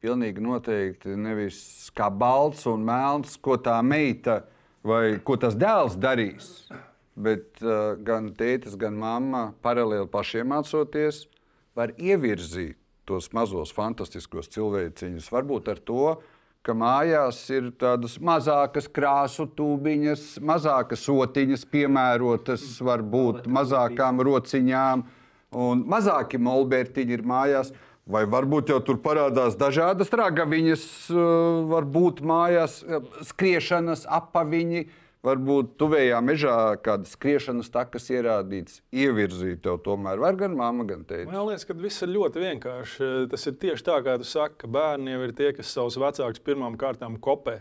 pilnīgi 0.00 0.42
noteikti 0.42 1.18
nevis 1.20 1.61
kā 1.96 2.09
balts 2.09 2.64
un 2.70 2.88
melns, 2.88 3.37
ko 3.44 3.61
tā 3.61 3.76
meita 3.85 4.40
ir 4.40 4.54
vai 4.86 5.18
ko 5.24 5.36
tas 5.40 5.56
dēls 5.58 5.98
darīs. 6.00 6.68
Bet 7.18 7.58
uh, 7.64 7.96
gan 7.98 8.30
tētis, 8.38 8.76
gan 8.78 8.94
mamma 8.94 9.48
paralēli 9.64 10.06
pašiem 10.12 10.52
mācoties, 10.52 11.24
var 11.74 11.90
ievirzīt 11.98 12.78
tos 13.08 13.30
mazos 13.34 13.72
fantastiskos 13.74 14.50
cilvēciņus. 14.54 15.30
Varbūt 15.32 15.70
ar 15.72 15.80
to, 15.82 16.04
ka 16.62 16.74
mājās 16.76 17.40
ir 17.54 17.70
tādas 17.80 18.18
mazākas 18.20 18.88
krāsu 18.92 19.48
tūbiņas, 19.56 20.24
mazākas 20.44 21.06
otiņas, 21.10 21.64
piemērotas 21.72 22.66
varbūt 22.84 23.48
mazākām 23.48 24.20
rociņām, 24.28 25.04
un 25.56 25.84
mazāki 25.88 26.40
molbertiņi 26.44 27.16
ir 27.16 27.24
mājās. 27.26 27.72
Vai 28.08 28.22
varbūt 28.24 28.70
jau 28.72 28.78
tur 28.80 28.96
parādās 29.04 29.56
dažādas 29.60 30.08
ragaviņas, 30.16 30.84
eh, 31.12 31.18
varbūt 31.68 32.22
mājās 32.24 32.80
eh, 32.82 33.04
skriešanas 33.28 34.06
apaviņi, 34.08 34.86
varbūt 35.28 35.74
tuvējā 35.76 36.20
mežā 36.24 36.56
kādas 36.80 37.12
skriešanas 37.12 37.68
takas 37.74 38.08
ierādīts, 38.08 38.80
ievirzīt 38.96 39.60
tev 39.66 39.82
tomēr 39.84 40.22
var 40.22 40.38
gan 40.40 40.56
mamma, 40.56 40.86
gan 40.88 41.02
tēta. 41.04 41.28
Man 41.28 41.50
liekas, 41.50 41.66
ka 41.68 41.76
viss 41.76 42.06
ir 42.06 42.14
ļoti 42.14 42.44
vienkārši. 42.46 43.08
Tas 43.34 43.44
ir 43.50 43.58
tieši 43.60 43.84
tā, 43.90 43.98
kā 44.06 44.16
tu 44.16 44.28
saki, 44.28 44.62
ka 44.62 44.70
bērni 44.78 45.12
jau 45.12 45.26
ir 45.26 45.34
tie, 45.36 45.50
kas 45.58 45.74
savus 45.74 45.98
vecākus 46.00 46.40
pirmām 46.46 46.78
kārtām 46.80 47.18
kopē. 47.20 47.58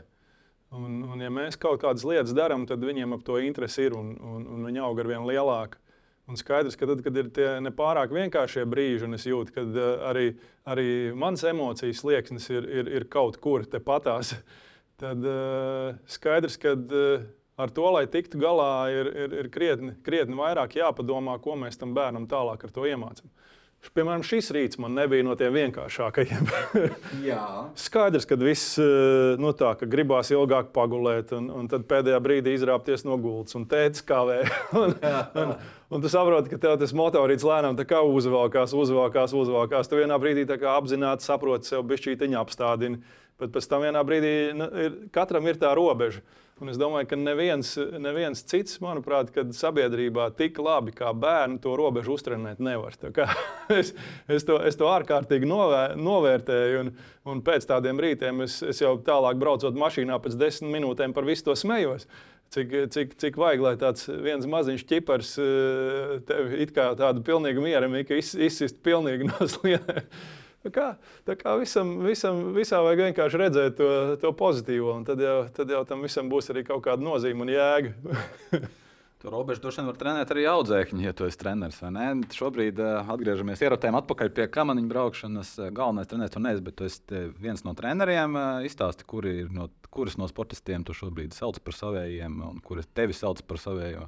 Un, 0.78 1.02
un 1.08 1.20
ja 1.24 1.32
mēs 1.32 1.60
kaut 1.60 1.82
kādas 1.84 2.08
lietas 2.08 2.36
darām, 2.36 2.64
tad 2.68 2.84
viņiem 2.84 3.16
ap 3.16 3.28
to 3.28 3.40
interesi 3.44 3.88
ir 3.88 3.96
un, 4.00 4.16
un, 4.16 4.48
un 4.56 4.66
viņi 4.68 4.84
aug 4.84 5.00
ar 5.04 5.12
vien 5.12 5.28
lielāku. 5.28 5.80
Un 6.28 6.36
skaidrs, 6.36 6.76
ka 6.76 6.90
tad, 6.90 7.02
kad 7.06 7.16
ir 7.16 7.30
tie 7.32 7.48
nepārāk 7.64 8.12
vienkāršie 8.12 8.66
brīži, 8.68 9.06
un 9.08 9.16
es 9.16 9.24
jūtu, 9.30 9.54
ka 9.56 9.64
arī, 10.10 10.34
arī 10.68 10.88
mans 11.16 11.46
emocijas 11.48 12.02
slieksnis 12.04 12.50
ir, 12.52 12.68
ir, 12.68 12.92
ir 13.00 13.08
kaut 13.12 13.40
kur 13.44 13.64
tepatās, 13.64 14.34
tad 15.02 15.24
uh, 15.24 15.96
skaidrs, 16.12 16.60
ka 16.60 16.76
uh, 16.76 17.24
ar 17.58 17.72
to, 17.74 17.88
lai 17.96 18.06
tiktu 18.12 18.42
galā, 18.44 18.72
ir, 18.92 19.12
ir, 19.26 19.38
ir 19.44 19.52
krietni, 19.54 19.96
krietni 20.04 20.36
vairāk 20.38 20.76
jāpadomā, 20.82 21.40
ko 21.44 21.56
mēs 21.64 21.80
tam 21.80 21.96
bērnam 21.96 22.28
tālāk 22.30 22.68
ar 22.68 22.76
to 22.76 22.86
iemācām. 22.90 23.32
Piemēram, 23.94 24.24
šis 24.26 24.50
rīts 24.52 24.80
man 24.82 24.98
nebija 24.98 25.24
no 25.24 25.36
tiem 25.40 25.54
vienkāršākajiem. 25.56 26.50
Skaidrs, 27.86 28.26
ka 28.28 28.36
viss 28.42 28.76
eh, 28.82 29.38
nu, 29.40 29.54
tā, 29.56 29.72
ka 29.80 29.88
gribās 29.88 30.32
ilgāk 30.34 30.74
pagulēt, 30.76 31.32
un, 31.38 31.48
un 31.54 31.70
tad 31.72 31.86
pēdējā 31.88 32.20
brīdī 32.24 32.58
izrāpties 32.58 33.06
no 33.08 33.16
gultas 33.22 33.56
un 33.56 33.68
tēta 33.70 34.04
kavē. 34.10 34.40
un, 34.82 35.54
un, 35.90 36.02
tu 36.02 36.10
saproti, 36.12 36.52
ka 36.54 36.60
tev 36.62 36.78
tas 36.82 36.96
motorīts 36.98 37.46
lēnām 37.48 37.78
uzvelkās, 37.78 38.74
uzvelkās, 38.74 39.34
uzvelkās. 39.34 39.88
Tu 39.88 40.02
vienā 40.02 40.18
brīdī 40.20 40.48
apzināti 40.48 41.24
saproti 41.24 41.72
sev, 41.72 41.86
bišķītiņa 41.88 42.42
apstādini, 42.42 43.00
bet 43.40 43.54
pēc 43.54 43.70
tam 43.70 43.86
vienā 43.86 44.04
brīdī 44.04 44.34
nu, 44.58 44.68
ir, 44.76 45.00
katram 45.12 45.48
ir 45.48 45.60
tā 45.62 45.76
robeža. 45.78 46.22
Un 46.58 46.72
es 46.72 46.78
domāju, 46.82 47.06
ka 47.12 47.18
neviens, 47.20 47.76
neviens 48.02 48.40
cits, 48.50 48.80
manuprāt, 48.82 49.30
sabiedrībā 49.54 50.32
tik 50.40 50.58
labi 50.58 50.90
kā 50.96 51.12
bērni 51.14 51.60
to 51.62 51.76
robežu 51.78 52.16
uztrenēt 52.16 52.58
nevar. 52.66 52.98
es, 53.80 53.92
es, 54.26 54.46
to, 54.48 54.58
es 54.66 54.80
to 54.80 54.90
ārkārtīgi 54.90 55.46
novēr, 55.46 55.94
novērtēju, 56.02 56.80
un, 56.82 56.90
un 57.30 57.44
pēc 57.46 57.70
tādiem 57.70 58.02
rītiem 58.02 58.42
es, 58.48 58.58
es 58.66 58.82
jau 58.82 58.96
tālāk 59.06 59.38
braucot 59.38 59.78
mašīnā, 59.78 60.18
pēc 60.24 60.40
desmit 60.42 60.74
minūtēm 60.80 61.14
par 61.14 61.30
visu 61.30 61.46
to 61.46 61.58
smējos. 61.62 62.10
Cik, 62.54 62.74
cik, 62.96 63.14
cik 63.20 63.38
vajag, 63.40 63.62
lai 63.66 63.76
tāds 63.80 64.08
viens 64.08 64.46
maziņš 64.48 64.86
ķipars 64.88 65.34
eh, 65.44 66.18
tevi 66.28 66.62
it 66.64 66.72
kā 66.76 66.90
tādu 67.00 67.24
pilnīgu 67.28 67.64
mieru 67.64 67.90
izsist 68.16 68.80
pilnīgi 68.86 69.28
no 69.32 69.48
sliedēm. 69.52 70.08
Tā 70.68 70.72
kā, 70.74 70.88
tā 71.28 71.36
kā 71.40 71.54
visam, 71.60 71.94
visam, 72.04 72.42
visā 72.56 72.80
vajag 72.84 73.06
vienkārši 73.06 73.40
redzēt 73.40 73.78
to, 73.78 73.92
to 74.20 74.34
pozitīvo, 74.36 74.98
un 75.00 75.06
tad 75.08 75.22
jau, 75.22 75.38
tad 75.54 75.70
jau 75.72 75.84
tam 75.88 76.02
visam 76.04 76.32
būs 76.32 76.52
arī 76.52 76.66
kaut 76.68 76.82
kāda 76.88 77.04
nozīme 77.04 77.46
un 77.46 77.54
jēga. 77.56 77.96
To 79.18 79.32
robežu 79.34 79.64
droši 79.64 79.82
vien 79.82 79.88
var 79.90 79.96
trenēt 79.98 80.30
arī 80.30 80.44
audzēkņi, 80.46 81.06
ja 81.08 81.12
tu 81.18 81.26
esi 81.26 81.40
treneris. 81.42 81.80
Šobrīd 82.38 82.78
uh, 82.78 83.08
atgriežamies 83.16 83.64
ierotēm 83.66 83.98
atpakaļ 83.98 84.30
pie 84.38 84.46
kamaniņu 84.54 84.92
braukšanas. 84.92 85.54
Galvenais 85.74 86.12
treneris 86.12 86.36
to 86.36 86.42
nezina, 86.44 86.66
bet 86.68 86.78
tu 86.78 86.86
esi 86.86 87.24
viens 87.42 87.66
no 87.66 87.74
treneriem. 87.74 88.38
Uh, 88.38 88.68
izstāsti, 88.70 89.08
kuri 89.10 89.34
ir 89.42 89.50
no, 89.56 89.72
kuras 89.94 90.18
no 90.20 90.28
sportistiem 90.30 90.86
tu 90.86 90.96
šobrīd 90.98 91.36
sauc 91.36 91.60
par 91.64 91.76
savējiem 91.78 92.42
un 92.50 92.60
kuras 92.66 92.90
tevi 92.98 93.16
sauc 93.18 93.42
par 93.48 93.62
savējo. 93.62 94.08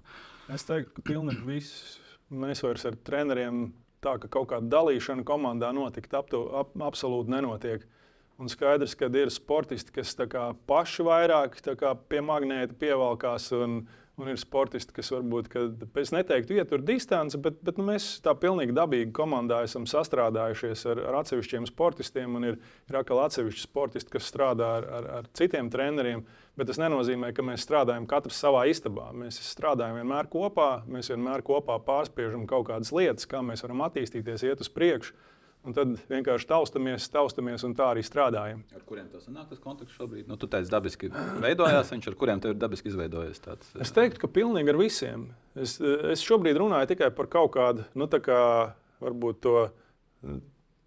Es 0.54 0.66
teiktu, 0.68 0.96
ka 0.98 1.06
pilnīgi 1.12 1.46
viss. 1.46 2.00
Mēs 2.30 2.62
vairs 2.62 2.86
ar 2.86 2.98
treneriem 3.06 3.70
tā, 4.04 4.16
ka 4.22 4.30
kaut 4.32 4.50
kāda 4.52 4.70
dalīšana 4.70 5.26
komandā 5.28 5.72
notikt, 5.76 6.14
ap 6.18 6.30
to, 6.32 6.44
ap, 6.60 6.76
absolūti 6.86 7.34
nenotiek. 7.34 7.86
Un 8.40 8.48
skaidrs, 8.48 8.94
ka 8.96 9.10
ir 9.12 9.32
sportisti, 9.36 9.92
kas 9.92 10.14
kā, 10.32 10.46
paši 10.70 11.04
vairāk 11.04 11.58
kā, 11.60 11.96
pie 12.08 12.22
magnēta 12.24 12.78
pievelkās, 12.80 13.50
un, 13.58 13.82
un 14.20 14.30
ir 14.32 14.40
sportisti, 14.40 14.94
kas 14.96 15.12
varbūt, 15.14 15.48
kad, 15.52 15.86
es 16.02 16.12
neteiktu, 16.16 16.58
ietur 16.60 16.84
distanci, 16.86 17.40
bet, 17.42 17.62
bet 17.66 17.80
nu, 17.80 17.86
mēs 17.88 18.08
tā 18.26 18.34
pilnīgi 18.38 18.76
dabīgi 18.76 19.14
komandā 19.16 19.62
esam 19.68 19.88
sastrādājušies 19.90 20.86
ar, 20.92 21.02
ar 21.10 21.20
atsevišķiem 21.22 21.68
sportistiem. 21.70 22.38
Ir, 22.50 22.60
ir 22.90 23.00
atkal 23.00 23.24
atsevišķi 23.26 23.64
sportisti, 23.64 24.14
kas 24.18 24.28
strādā 24.30 24.70
ar, 24.80 24.90
ar, 25.00 25.10
ar 25.20 25.32
citiem 25.38 25.72
treneriem. 25.74 26.26
Bet 26.60 26.68
tas 26.68 26.80
nenozīmē, 26.82 27.32
ka 27.36 27.46
mēs 27.46 27.64
strādājam 27.64 28.08
katrs 28.10 28.42
savā 28.44 28.66
istabā. 28.68 29.10
Mēs 29.16 29.40
strādājam 29.48 30.02
vienmēr 30.02 30.28
kopā, 30.32 30.70
mēs 30.92 31.12
vienmēr 31.14 31.46
kopā 31.48 31.80
pārspiežam 31.86 32.44
kaut 32.50 32.68
kādas 32.68 32.92
lietas, 32.96 33.30
kā 33.30 33.40
mēs 33.46 33.64
varam 33.64 33.86
attīstīties, 33.88 34.44
iet 34.50 34.66
uz 34.66 34.72
priekšu. 34.76 35.16
Un 35.68 35.76
tad 35.76 35.98
vienkārši 36.08 36.48
taustamies, 36.48 37.10
taustamies 37.12 37.66
un 37.68 37.74
tā 37.76 37.90
arī 37.92 38.04
strādājam. 38.06 38.62
Ar 38.76 38.84
kuriem 38.88 39.10
tas 39.12 39.28
nāk, 39.28 39.50
tas 39.50 39.60
kontakts 39.60 39.98
šobrīd? 39.98 40.30
Nu, 40.30 40.38
tu 40.40 40.48
teici, 40.52 40.72
dabiski 40.72 41.10
veidojās 41.44 41.92
viņš, 41.92 42.08
ar 42.08 42.16
kuriem 42.22 42.40
tev 42.44 42.54
ir 42.54 42.62
dabiski 42.62 42.88
izveidojies 42.94 43.44
tāds? 43.44 43.74
Es 43.84 43.92
teiktu, 43.96 44.22
ka 44.24 44.32
pilnīgi 44.40 44.72
ar 44.72 44.80
visiem. 44.80 45.28
Es, 45.60 45.76
es 45.84 46.24
šobrīd 46.24 46.62
runāju 46.62 46.94
tikai 46.94 47.12
par 47.16 47.28
kaut 47.34 47.52
kādu, 47.58 47.84
nu, 48.00 48.08
tā 48.08 48.22
kā 48.24 48.40
varbūt 49.04 49.44
to 49.44 49.58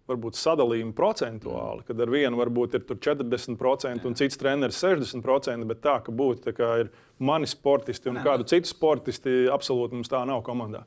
varbūt 0.09 0.35
sadalījumu 0.35 0.91
procentuāli, 0.97 1.85
kad 1.87 2.01
ar 2.03 2.11
vienu 2.11 2.39
varbūt 2.39 2.75
ir 2.75 2.83
40% 2.91 4.09
un 4.09 4.17
cits 4.19 4.39
treneris 4.39 4.81
60%, 4.83 5.69
bet 5.69 5.79
tā, 5.85 5.99
ka 6.03 6.11
būtu 6.11 6.49
tā 6.49 6.55
kā 6.57 6.71
ir 6.83 6.91
mani 7.23 7.47
sportisti 7.47 8.11
un 8.11 8.19
kādu 8.25 8.47
citu 8.49 8.67
sportisti, 8.67 9.45
absolūti 9.53 9.95
mums 9.95 10.11
tā 10.11 10.25
nav 10.27 10.43
komandā. 10.43 10.83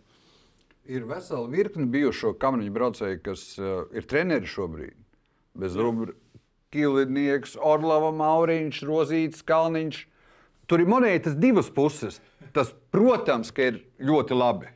Ir 0.87 1.07
vesela 1.09 1.49
virkne 1.51 1.87
bijušo 1.91 2.37
kamaniņu 2.39 2.73
braucēju, 2.75 3.19
kas 3.25 3.49
uh, 3.59 3.89
ir 3.97 4.07
treneri 4.07 4.47
šobrīd. 4.47 4.95
Bez 5.59 5.75
rubra 5.79 6.15
Kilinieks, 6.75 7.57
Orlova 7.59 8.13
Mauriņš, 8.15 8.83
Rozīts, 8.87 9.43
Kalniņš. 9.47 10.01
Tur 10.71 10.83
ir 10.83 10.91
monētas 10.91 11.37
divas 11.39 11.71
puses. 11.73 12.21
Tas, 12.55 12.73
protams, 12.95 13.53
ir 13.59 13.81
ļoti 14.03 14.37
labi. 14.37 14.71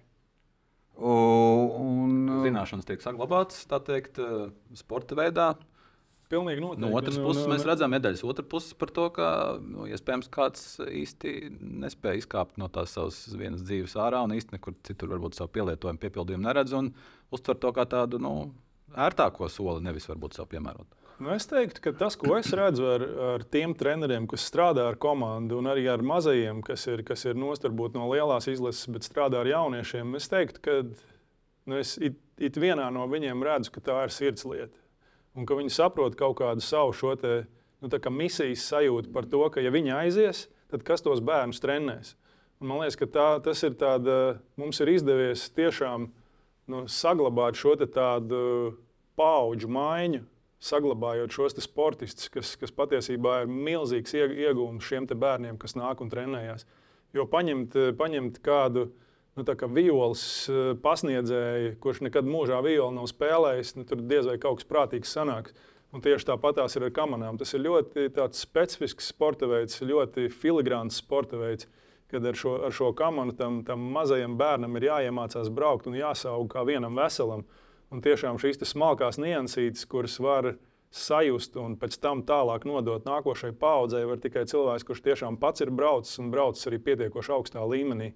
Un, 1.00 2.28
Zināšanas 2.44 2.88
tiek 2.88 3.02
saglabātas, 3.02 3.62
tā 3.68 3.80
teikt, 3.84 4.20
sporta 4.76 5.16
veidā. 5.18 5.54
Pilnīgi 6.30 6.62
noteikti. 6.62 6.84
No 6.84 6.92
otras 6.94 7.18
puses, 7.18 7.48
mēs 7.50 7.64
redzam 7.66 7.90
medaļas 7.90 8.22
otru 8.22 8.44
pusi 8.52 8.76
par 8.78 8.92
to, 8.94 9.08
ka 9.16 9.26
nu, 9.64 9.88
iespējams 9.90 10.30
kāds 10.30 10.62
īsti 10.86 11.32
nespēja 11.82 12.22
izkāpt 12.22 12.60
no 12.60 12.68
tās 12.70 12.94
savas 12.94 13.18
vienas 13.34 13.64
dzīves 13.66 13.96
ārā 13.98 14.22
un 14.22 14.36
īsti 14.36 14.54
nekur 14.54 14.76
citur 14.86 15.10
varbūt 15.10 15.38
savu 15.38 15.50
pielietojumu, 15.58 15.98
piepildījumu 16.04 16.46
neredz 16.46 16.76
un 16.78 16.92
uztver 17.34 17.58
to 17.58 17.74
kā 17.74 17.86
tādu 17.90 18.22
nu, 18.22 18.34
ērtāko 18.94 19.50
soli, 19.50 19.82
nevis 19.82 20.06
varbūt 20.10 20.38
savu 20.38 20.52
piemērotu. 20.54 21.00
Nu, 21.20 21.34
es 21.34 21.44
teiktu, 21.44 21.82
ka 21.84 21.92
tas, 22.00 22.14
ko 22.16 22.38
es 22.38 22.48
redzu 22.56 22.86
ar, 22.94 23.02
ar 23.34 23.42
tiem 23.52 23.74
treneriem, 23.76 24.24
kas 24.30 24.46
strādā 24.48 24.86
ar 24.88 24.96
komandu, 25.02 25.58
un 25.60 25.68
arī 25.68 25.82
ar 25.92 26.00
mazajiem, 26.00 26.62
kas 26.64 26.86
ir, 26.88 27.02
kas 27.04 27.26
ir 27.28 27.36
nostarbūt 27.36 27.98
no 27.98 28.06
lielās 28.08 28.48
izlases, 28.48 28.86
bet 28.88 29.04
strādā 29.04 29.42
ar 29.42 29.50
jauniešiem, 29.50 30.14
es 30.16 30.30
teiktu, 30.32 30.62
ka 30.64 30.78
nu, 30.86 31.76
es 31.76 31.98
it, 32.00 32.16
it 32.40 32.56
vienā 32.56 32.86
no 32.94 33.04
viņiem 33.10 33.44
redzu, 33.44 33.74
ka 33.74 33.84
tā 33.90 33.98
ir 34.06 34.14
sirdslieta. 34.16 34.79
Un 35.38 35.46
ka 35.46 35.56
viņi 35.58 35.72
saprot 35.74 36.16
kaut 36.18 36.38
kādu 36.40 36.64
savu 36.64 36.94
šo 36.96 37.14
te, 37.20 37.44
nu, 37.82 37.90
misijas 38.10 38.66
sajūtu 38.70 39.12
par 39.14 39.28
to, 39.30 39.42
ka, 39.52 39.62
ja 39.62 39.70
viņi 39.74 39.94
aizies, 39.94 40.48
tad 40.72 40.82
kas 40.86 41.04
tos 41.06 41.22
bērnus 41.22 41.62
trenēs? 41.62 42.16
Un 42.60 42.68
man 42.68 42.82
liekas, 42.82 42.98
ka 43.00 43.06
tā, 43.08 43.28
tas 43.44 43.62
ir 43.64 43.78
tāda, 43.80 44.40
mums 44.60 44.82
ir 44.82 44.90
izdevies 44.92 45.46
tiešām 45.56 46.10
nu, 46.70 46.84
saglabāt 46.90 47.56
šo 47.56 47.76
tādu 47.86 48.42
paudžu 49.16 49.70
maiņu 49.72 50.26
saglabājot 50.60 51.32
šos 51.32 51.56
sportistus, 51.64 52.28
kas, 52.32 52.52
kas 52.60 52.72
patiesībā 52.76 53.42
ir 53.42 53.50
milzīgs 53.50 54.12
iegūms 54.18 54.84
šiem 54.84 55.08
bērniem, 55.08 55.56
kas 55.60 55.76
nāk 55.78 56.02
un 56.04 56.12
trenējas. 56.12 56.66
Jo 57.16 57.24
paņemt, 57.26 57.76
paņemt 57.98 58.38
kādu 58.44 58.90
nu, 59.38 59.44
kā 59.44 59.68
violas 59.70 60.22
eh, 60.50 60.72
pasniedzēju, 60.82 61.74
kurš 61.82 62.04
nekad 62.06 62.28
mūžā 62.28 62.62
violi 62.66 62.96
nav 62.96 63.10
spēlējis, 63.10 63.76
nu, 63.78 63.86
tur 63.88 64.02
diez 64.02 64.28
vai 64.30 64.38
kaut 64.42 64.60
kas 64.60 64.70
prātīgs 64.70 65.14
sanāks. 65.16 65.56
Un 65.90 66.02
tieši 66.04 66.28
tāpat 66.28 66.60
tās 66.60 66.76
ir 66.78 66.86
ar 66.86 66.92
kamerām. 66.94 67.38
Tas 67.38 67.50
ir 67.56 67.64
ļoti 67.64 68.06
specifisks 68.38 69.08
sporta 69.10 69.48
veids, 69.50 69.80
ļoti 69.82 70.28
filigrāns 70.30 71.00
sporta 71.02 71.40
veids. 71.40 71.66
Kad 72.10 72.26
ar 72.26 72.38
šo, 72.38 72.52
ar 72.66 72.74
šo 72.74 72.92
kamanu 72.94 73.34
tam, 73.38 73.64
tam 73.66 73.82
mazajam 73.94 74.36
bērnam 74.38 74.78
ir 74.78 74.86
jāiemācās 74.86 75.50
braukt 75.54 75.86
un 75.90 75.98
jāsaug 75.98 76.46
kā 76.50 76.62
vienam 76.66 76.94
veselam. 76.98 77.42
Uh, 77.42 77.60
Un 77.90 77.98
tiešām 78.04 78.36
šīs 78.38 78.60
smalkās 78.70 79.18
niansītes, 79.18 79.82
kuras 79.90 80.20
var 80.22 80.52
sajust 80.94 81.56
un 81.58 81.74
pēc 81.78 81.96
tam 82.02 82.22
tālāk 82.26 82.62
nodot 82.66 83.02
nākošai 83.06 83.50
paudzei, 83.58 84.04
var 84.06 84.20
tikai 84.22 84.44
cilvēks, 84.46 84.86
kurš 84.86 85.02
tiešām 85.06 85.38
pats 85.42 85.64
ir 85.64 85.72
braucis 85.74 86.20
un 86.22 86.30
braucis 86.30 86.68
arī 86.70 86.78
pietiekoši 86.86 87.34
augstā 87.34 87.64
līmenī. 87.66 88.12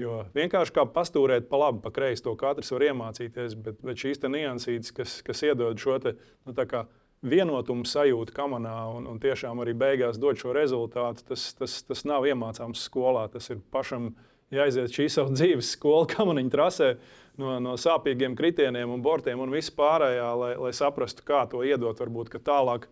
Jo 0.00 0.22
vienkārši 0.32 0.72
kā 0.76 0.86
pastūrēt 0.88 1.50
pa 1.50 1.58
labi, 1.60 1.82
pa 1.84 1.92
kreisi, 1.92 2.24
to 2.24 2.32
katrs 2.40 2.72
var 2.72 2.86
iemācīties, 2.88 3.56
bet, 3.60 3.82
bet 3.84 4.00
šīs 4.00 4.22
niansītes, 4.24 4.94
kas, 4.96 5.18
kas 5.26 5.44
iedod 5.44 5.78
šo 5.80 5.98
te, 6.00 6.14
nu, 6.48 6.54
vienotumu 7.20 7.84
sajūtu 7.84 8.32
kamanā 8.32 8.74
un, 8.94 9.06
un 9.10 9.20
tiešām 9.20 9.60
arī 9.60 9.74
beigās 9.76 10.18
dod 10.20 10.40
šo 10.40 10.54
rezultātu, 10.56 11.24
tas, 11.28 11.50
tas, 11.58 11.80
tas 11.84 12.04
nav 12.08 12.24
iemācāms 12.28 12.86
skolā. 12.88 13.26
Tas 13.32 13.50
ir 13.52 13.60
pašam 13.72 14.14
jāiziet 14.54 14.94
šī 14.94 15.08
savu 15.12 15.34
dzīves 15.36 15.74
skolu 15.76 16.08
kamaniņu 16.10 16.52
trasē 16.54 16.90
no, 17.40 17.58
no 17.62 17.76
sāpīgiem 17.80 18.36
kritieniem 18.38 18.90
un 18.94 19.04
bortiem 19.04 19.40
un 19.42 19.52
viss 19.52 19.72
pārējā, 19.76 20.30
lai, 20.40 20.54
lai 20.60 20.72
saprastu, 20.76 21.26
kā 21.28 21.44
to 21.50 21.62
iedot. 21.66 22.00
Varbūt 22.00 22.40
tālāk 22.46 22.88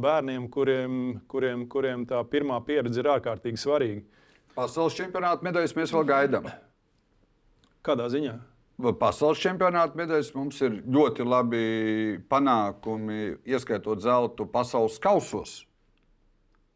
bērniem, 0.00 0.48
kuriem, 0.52 0.98
kuriem, 1.28 1.66
kuriem 1.68 2.06
tā 2.08 2.22
pirmā 2.30 2.62
pieredze 2.64 3.02
ir 3.02 3.10
ārkārtīgi 3.16 3.60
svarīga. 3.60 4.21
Pasaules 4.56 4.96
čempionāta 4.98 5.46
medaļas 5.46 5.76
mēs 5.78 5.92
vēl 5.94 6.06
gaidām. 6.08 6.48
Kādā 7.86 8.08
ziņā? 8.12 8.36
Pasaules 8.98 9.40
čempionāta 9.40 9.96
medaļas 9.98 10.32
mums 10.34 10.58
ir 10.64 10.80
ļoti 10.82 11.26
labi 11.26 11.66
panākumi, 12.30 13.36
ieskaitot 13.48 14.02
zeltu 14.02 14.46
pasaules 14.50 14.98
kausos. 15.02 15.62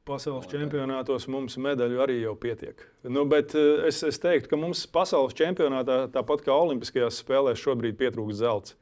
Pasaules 0.07 0.47
čempionātos 0.47 1.27
mums 1.27 1.57
medaļu 1.59 2.03
arī 2.05 2.21
jau 2.21 2.37
pietiek. 2.39 2.79
Nu, 3.11 3.25
bet 3.27 3.57
eh, 3.59 3.89
es, 3.89 4.05
es 4.07 4.21
teiktu, 4.23 4.53
ka 4.53 4.59
mums 4.61 4.85
pasaules 4.87 5.35
čempionātā, 5.35 6.05
tāpat 6.15 6.45
kā 6.47 6.55
Olimpiskajās 6.55 7.19
spēlēs, 7.25 7.59
šobrīd 7.59 7.99
pietrūkst 7.99 8.39
zelta. 8.39 8.77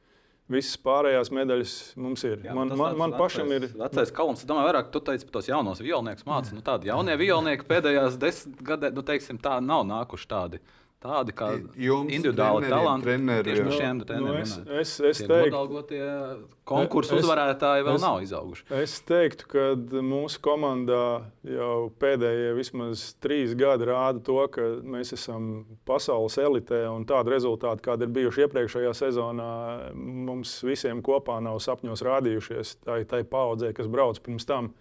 Visas 0.45 0.77
pārējās 0.77 1.31
medaļas 1.33 1.71
mums 1.97 2.21
ir. 2.27 2.43
Jā, 2.45 2.53
man 2.53 2.69
man, 2.77 2.93
man 2.99 3.13
pašam 3.17 3.49
ir. 3.55 3.63
Vecais 3.79 4.11
kalns, 4.13 4.43
domāju, 4.45 4.67
vairāk 4.69 4.91
tu 4.93 5.01
teici 5.01 5.25
par 5.25 5.39
tos 5.39 5.49
jaunos 5.49 5.81
violniekus 5.81 6.27
mācīt. 6.27 6.53
Nu, 6.53 6.61
tādi 6.65 6.91
jaunie 6.91 7.15
violnieki 7.23 7.65
pēdējās 7.65 8.19
desmit 8.21 8.61
gadē, 8.67 8.91
nu, 8.93 9.01
teiksim, 9.05 9.39
tā 9.41 9.57
nav 9.65 9.87
nākuši 9.89 10.29
tādi 10.29 10.61
tādi 11.05 11.33
kā 11.37 11.51
Jums 11.77 12.13
individuāli 12.17 12.69
talanti. 12.71 13.05
Treneri, 13.05 13.45
tieši 13.47 13.65
par 13.65 13.75
šiem 13.77 13.99
treneriem. 14.01 14.25
Nu, 14.25 14.41
es, 14.41 14.53
es, 14.81 14.93
es 15.11 15.21
teiktu, 15.29 15.81
ka 15.85 16.21
konkursu 16.65 17.19
uzvarētāji 17.21 17.85
vēl 17.85 17.99
es, 17.99 18.05
nav 18.05 18.23
izauguši. 18.25 18.65
Es 18.81 18.95
teiktu, 19.05 19.49
ka 19.51 19.65
mūsu 20.05 20.41
komandā 20.45 21.03
jau 21.45 21.75
pēdējie 22.01 22.55
vismaz 22.57 23.05
trīs 23.23 23.53
gadi 23.59 23.89
rāda 23.91 24.23
to, 24.25 24.39
ka 24.51 24.65
mēs 24.95 25.13
esam 25.17 25.51
pasaules 25.87 26.39
elitē 26.41 26.85
un 26.89 27.05
tādu 27.09 27.35
rezultātu, 27.35 27.85
kādi 27.85 28.07
ir 28.07 28.15
bijuši 28.17 28.47
iepriekšējā 28.47 28.95
sezonā, 28.97 29.51
mums 29.95 30.57
visiem 30.65 31.05
kopā 31.05 31.37
nav 31.45 31.61
sapņos 31.63 32.03
rādījušies. 32.05 32.79
Tā 32.87 33.03
ir 33.03 33.07
tā 33.11 33.21
paudzē, 33.29 33.71
kas 33.77 33.91
brauc 33.91 34.19
pirms 34.25 34.49
tam. 34.49 34.73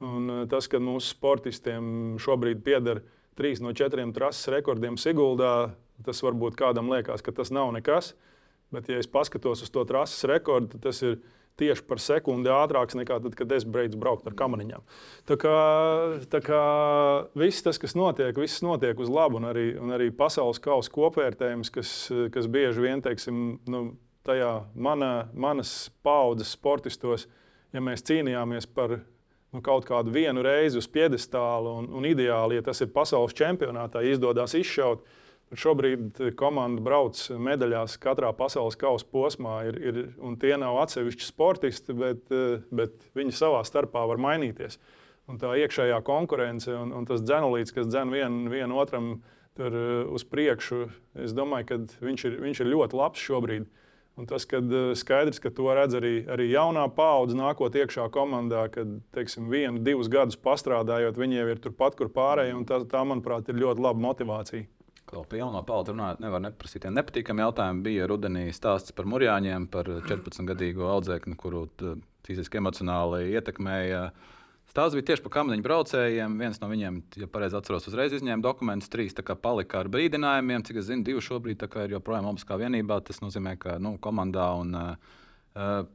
Un 0.00 0.30
eh, 0.32 0.44
tas, 0.50 0.68
ka 0.70 0.80
mūsu 0.82 1.12
sportistiem 1.12 2.18
šobrīd 2.20 2.62
pieder 2.64 3.02
trīs 3.40 3.62
no 3.64 3.72
četriem 3.76 4.12
trases 4.16 4.52
rekordiem 4.52 5.00
Siguldā. 5.00 5.72
Tas 6.04 6.22
varbūt 6.24 6.56
kādam 6.56 6.88
liekas, 6.92 7.20
ka 7.24 7.32
tas 7.36 7.50
nav 7.52 7.72
nekas. 7.76 8.14
Bet, 8.72 8.86
ja 8.88 9.00
es 9.02 9.08
paskatos 9.10 9.64
uz 9.64 9.72
to 9.74 9.82
trases 9.84 10.22
rekordu, 10.30 10.76
tad 10.76 10.86
tas 10.86 11.02
ir 11.04 11.18
tieši 11.60 11.84
par 11.88 12.00
sekundi 12.00 12.50
ātrāks 12.52 12.96
nekā 12.96 13.18
tad, 13.24 13.34
kad 13.36 13.52
es 13.52 13.66
beidzu 13.68 13.98
braukt 14.00 14.28
ar 14.28 14.36
kamaniņām. 14.38 14.84
Tā 15.28 15.36
kā, 15.40 15.56
tā 16.32 16.40
kā 16.44 16.62
viss 17.38 17.64
tas, 17.66 17.80
kas 17.82 17.96
notiek, 17.98 18.36
viss 18.40 18.62
notiek 18.64 19.00
uz 19.02 19.10
labu, 19.12 19.40
un 19.40 19.48
arī, 19.50 19.66
un 19.80 19.92
arī 19.96 20.10
pasaules 20.14 20.62
kausa 20.62 20.92
kopvērtējums, 20.94 21.72
kas, 21.74 21.94
kas 22.32 22.48
bieži 22.50 22.86
vien, 22.86 23.04
teiksim, 23.04 23.58
nu, 23.70 23.82
tajā 24.26 24.54
mana, 24.74 25.28
manas 25.34 25.90
paudzes 26.04 26.54
sportistos, 26.56 27.26
ja 27.74 27.82
mēs 27.84 28.04
cīnījāmies 28.08 28.68
par 28.74 29.00
nu, 29.54 29.62
kaut 29.64 29.86
kādu 29.88 30.12
vienu 30.14 30.44
reizi 30.44 30.78
uz 30.80 30.88
piedestāla. 30.90 31.78
Un, 31.80 31.90
un 31.96 32.06
ideāli, 32.08 32.58
ja 32.58 32.66
tas 32.66 32.80
ir 32.82 32.92
pasaules 32.94 33.36
čempionātā, 33.36 34.04
izdodas 34.06 34.54
izšaut. 34.58 35.04
Šobrīd 35.50 36.20
komanda 36.38 36.78
brauc 36.84 37.18
medaļās 37.34 37.96
katrā 37.98 38.30
pasaules 38.38 38.78
kausa 38.78 39.08
posmā. 39.10 39.56
Ir, 39.66 39.80
ir, 39.82 39.98
tie 40.38 40.54
nav 40.60 40.78
atsevišķi 40.84 41.26
sportisti, 41.26 41.96
bet, 41.98 42.30
bet 42.70 43.10
viņi 43.18 43.34
savā 43.34 43.64
starpā 43.66 44.04
var 44.06 44.22
mainīties. 44.22 44.78
Un 45.30 45.38
tā 45.42 45.56
iekšējā 45.58 45.98
konkurence 46.06 46.70
un, 46.74 46.94
un 46.94 47.06
tas 47.06 47.22
dzenulīts, 47.22 47.74
kas 47.74 47.90
dzen 47.90 48.14
vien 48.50 48.72
otram 48.74 49.16
tur, 49.58 49.74
uz 50.14 50.24
priekšu, 50.26 50.84
es 51.26 51.34
domāju, 51.36 51.66
ka 51.68 51.78
viņš 52.06 52.26
ir, 52.28 52.38
viņš 52.46 52.62
ir 52.62 52.70
ļoti 52.70 52.98
labs 52.98 53.26
šobrīd. 53.26 53.66
Un 54.18 54.26
tas, 54.28 54.44
kad 54.48 54.72
eh, 54.74 54.90
skaidrs, 54.98 55.40
ka 55.40 55.52
to 55.54 55.68
redz 55.76 55.96
arī, 55.96 56.14
arī 56.28 56.50
jaunā 56.50 56.84
paudze, 56.94 57.36
nākot 57.38 57.76
iekšā 57.78 58.08
komandā, 58.12 58.66
kad 58.74 58.98
teiksim, 59.16 59.48
vienu, 59.52 59.80
divus 59.84 60.10
gadus 60.12 60.38
pastrādājot, 60.40 61.20
viņi 61.20 61.40
jau 61.40 61.46
ir 61.52 61.62
turpat, 61.62 61.96
kur 61.98 62.10
pārējie. 62.12 62.58
Tā, 62.68 62.82
tā, 62.90 63.04
manuprāt, 63.06 63.48
ir 63.48 63.62
ļoti 63.62 63.86
laba 63.86 64.04
motivācija. 64.08 64.66
Kā 65.10 65.22
par 65.26 65.40
jauno 65.40 65.62
paudzi 65.66 65.94
runājot, 65.94 66.20
nevar 66.22 66.42
neprasīt. 66.44 66.84
Ja 66.86 66.92
nepatīkami 66.94 67.42
jautājumi 67.42 67.86
bija 67.86 68.10
rudenī 68.10 68.44
stāsts 68.54 68.94
par 68.94 69.08
Mūrjāņiem, 69.10 69.66
par 69.72 69.88
14-gadīgo 70.06 70.86
audzēkni, 70.86 71.34
kuru 71.40 71.64
fiziski 72.26 72.60
emocionāli 72.60 73.32
ietekmēja. 73.32 74.04
Uh, 74.10 74.36
Stāsts 74.70 74.94
bija 74.94 75.08
tieši 75.10 75.24
par 75.24 75.32
kamaniņu 75.34 75.66
braucējiem. 75.66 76.36
Viens 76.38 76.60
no 76.62 76.68
viņiem, 76.70 77.00
ja 77.18 77.26
pareizi 77.30 77.58
atceros, 77.58 77.88
uzreiz 77.90 78.14
izņēma 78.14 78.44
dokumentus. 78.44 78.90
Trīs 78.92 79.16
palika 79.42 79.80
ar 79.82 79.90
brīdinājumiem. 79.90 80.62
Cik 80.66 80.78
es 80.78 80.86
zinu, 80.86 81.02
divi 81.06 81.22
šobrīd 81.26 81.64
ir 81.66 81.96
joprojām 81.96 82.28
Olimpiskā 82.30 82.58
vienībā. 82.60 83.00
Tas 83.02 83.18
nozīmē, 83.24 83.56
ka 83.58 83.80
nu, 83.82 83.96
komandā 83.98 84.52
un 84.62 84.76
uh, 84.78 85.88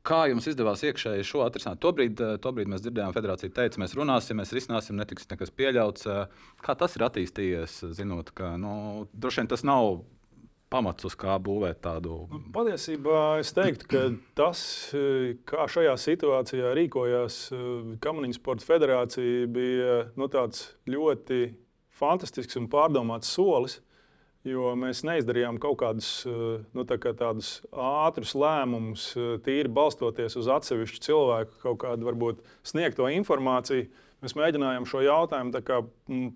Kā 0.00 0.22
jums 0.30 0.46
izdevās 0.48 0.80
iekšēji 0.88 1.26
šo 1.28 1.42
atrisināt? 1.44 1.76
Tobrīd, 1.84 2.20
tobrīd 2.40 2.70
mēs 2.72 2.80
dzirdējām, 2.80 3.12
federācija 3.12 3.52
teica, 3.52 3.82
mēs 3.82 3.92
runāsim, 3.98 4.38
mēs 4.40 4.54
risināsim, 4.56 4.96
netiks 4.96 5.28
nekas 5.28 5.52
pieļauts. 5.52 6.08
Kā 6.64 6.74
tas 6.80 6.96
ir 6.96 7.04
attīstījies? 7.04 7.74
Zinot, 7.98 8.32
ka 8.32 8.54
nu, 8.60 8.72
droši 9.12 9.42
vien 9.42 9.50
tas 9.52 9.64
nav 9.68 10.00
pamats, 10.70 11.04
uz 11.08 11.16
kā 11.18 11.36
būvēt 11.42 11.82
tādu? 11.84 12.22
Nu, 12.30 12.40
patiesībā 12.54 13.40
es 13.42 13.52
teiktu, 13.56 13.88
ka 13.90 14.02
tas, 14.38 14.62
kā 15.50 15.66
šajā 15.70 15.96
situācijā 16.00 16.72
rīkojās 16.78 17.42
Kamaniņu 18.02 18.38
sporta 18.38 18.66
federācija, 18.68 19.46
bija 19.50 20.00
nu, 20.18 20.30
ļoti 20.94 21.40
fantastisks 22.00 22.58
un 22.60 22.70
pārdomāts 22.72 23.30
solis. 23.34 23.80
Jo 24.46 24.70
mēs 24.72 25.02
neizdarījām 25.04 25.58
kaut 25.60 25.82
kādus 25.82 26.22
nu, 26.24 26.84
kā 26.88 27.10
tādus 27.12 27.58
ātrus 27.76 28.32
lēmumus, 28.32 29.10
tīri 29.44 29.68
balstoties 29.68 30.38
uz 30.40 30.48
atsevišķu 30.48 31.02
cilvēku 31.04 31.60
kaut 31.60 31.82
kādu 31.82 32.08
varbūt 32.08 32.40
sniegto 32.64 33.10
informāciju. 33.12 33.90
Mēs 34.20 34.34
mēģinājām 34.36 34.84
šo 34.84 35.00
jautājumu 35.00 35.60
kā, 35.64 35.78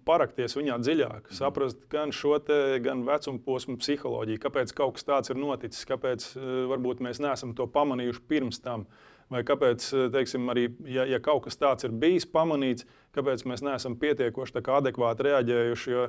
parakties 0.09 0.57
viņā 0.57 0.79
dziļāk, 0.81 1.27
mhm. 1.27 1.37
saprast 1.37 1.83
gan 1.93 2.15
šo 2.17 2.39
te, 2.41 2.79
gan 2.85 3.05
vecuma 3.05 3.43
posmu 3.45 3.77
psiholoģiju, 3.81 4.41
kāpēc 4.41 4.73
kaut 4.77 4.97
kas 4.97 5.09
tāds 5.09 5.33
ir 5.33 5.41
noticis, 5.41 5.85
kāpēc 5.91 6.31
uh, 6.33 6.47
varbūt 6.73 7.05
mēs 7.05 7.21
neesam 7.21 7.53
to 7.57 7.69
pamanījuši 7.69 8.25
pirms 8.31 8.63
tam. 8.65 8.89
Vai 9.33 9.41
kāpēc, 9.41 9.85
e, 9.97 10.03
teiksim, 10.13 10.45
arī, 10.53 10.67
ja, 10.93 11.07
ja 11.09 11.17
kaut 11.25 11.47
kas 11.47 11.57
tāds 11.57 11.87
ir 11.87 11.95
bijis 11.97 12.27
pamanīts, 12.29 12.85
kāpēc 13.17 13.47
mēs 13.49 13.63
neesam 13.65 13.97
pietiekoši 13.97 14.61
adekvāti 14.61 15.25
reaģējuši? 15.25 15.95
Jo, 15.95 16.03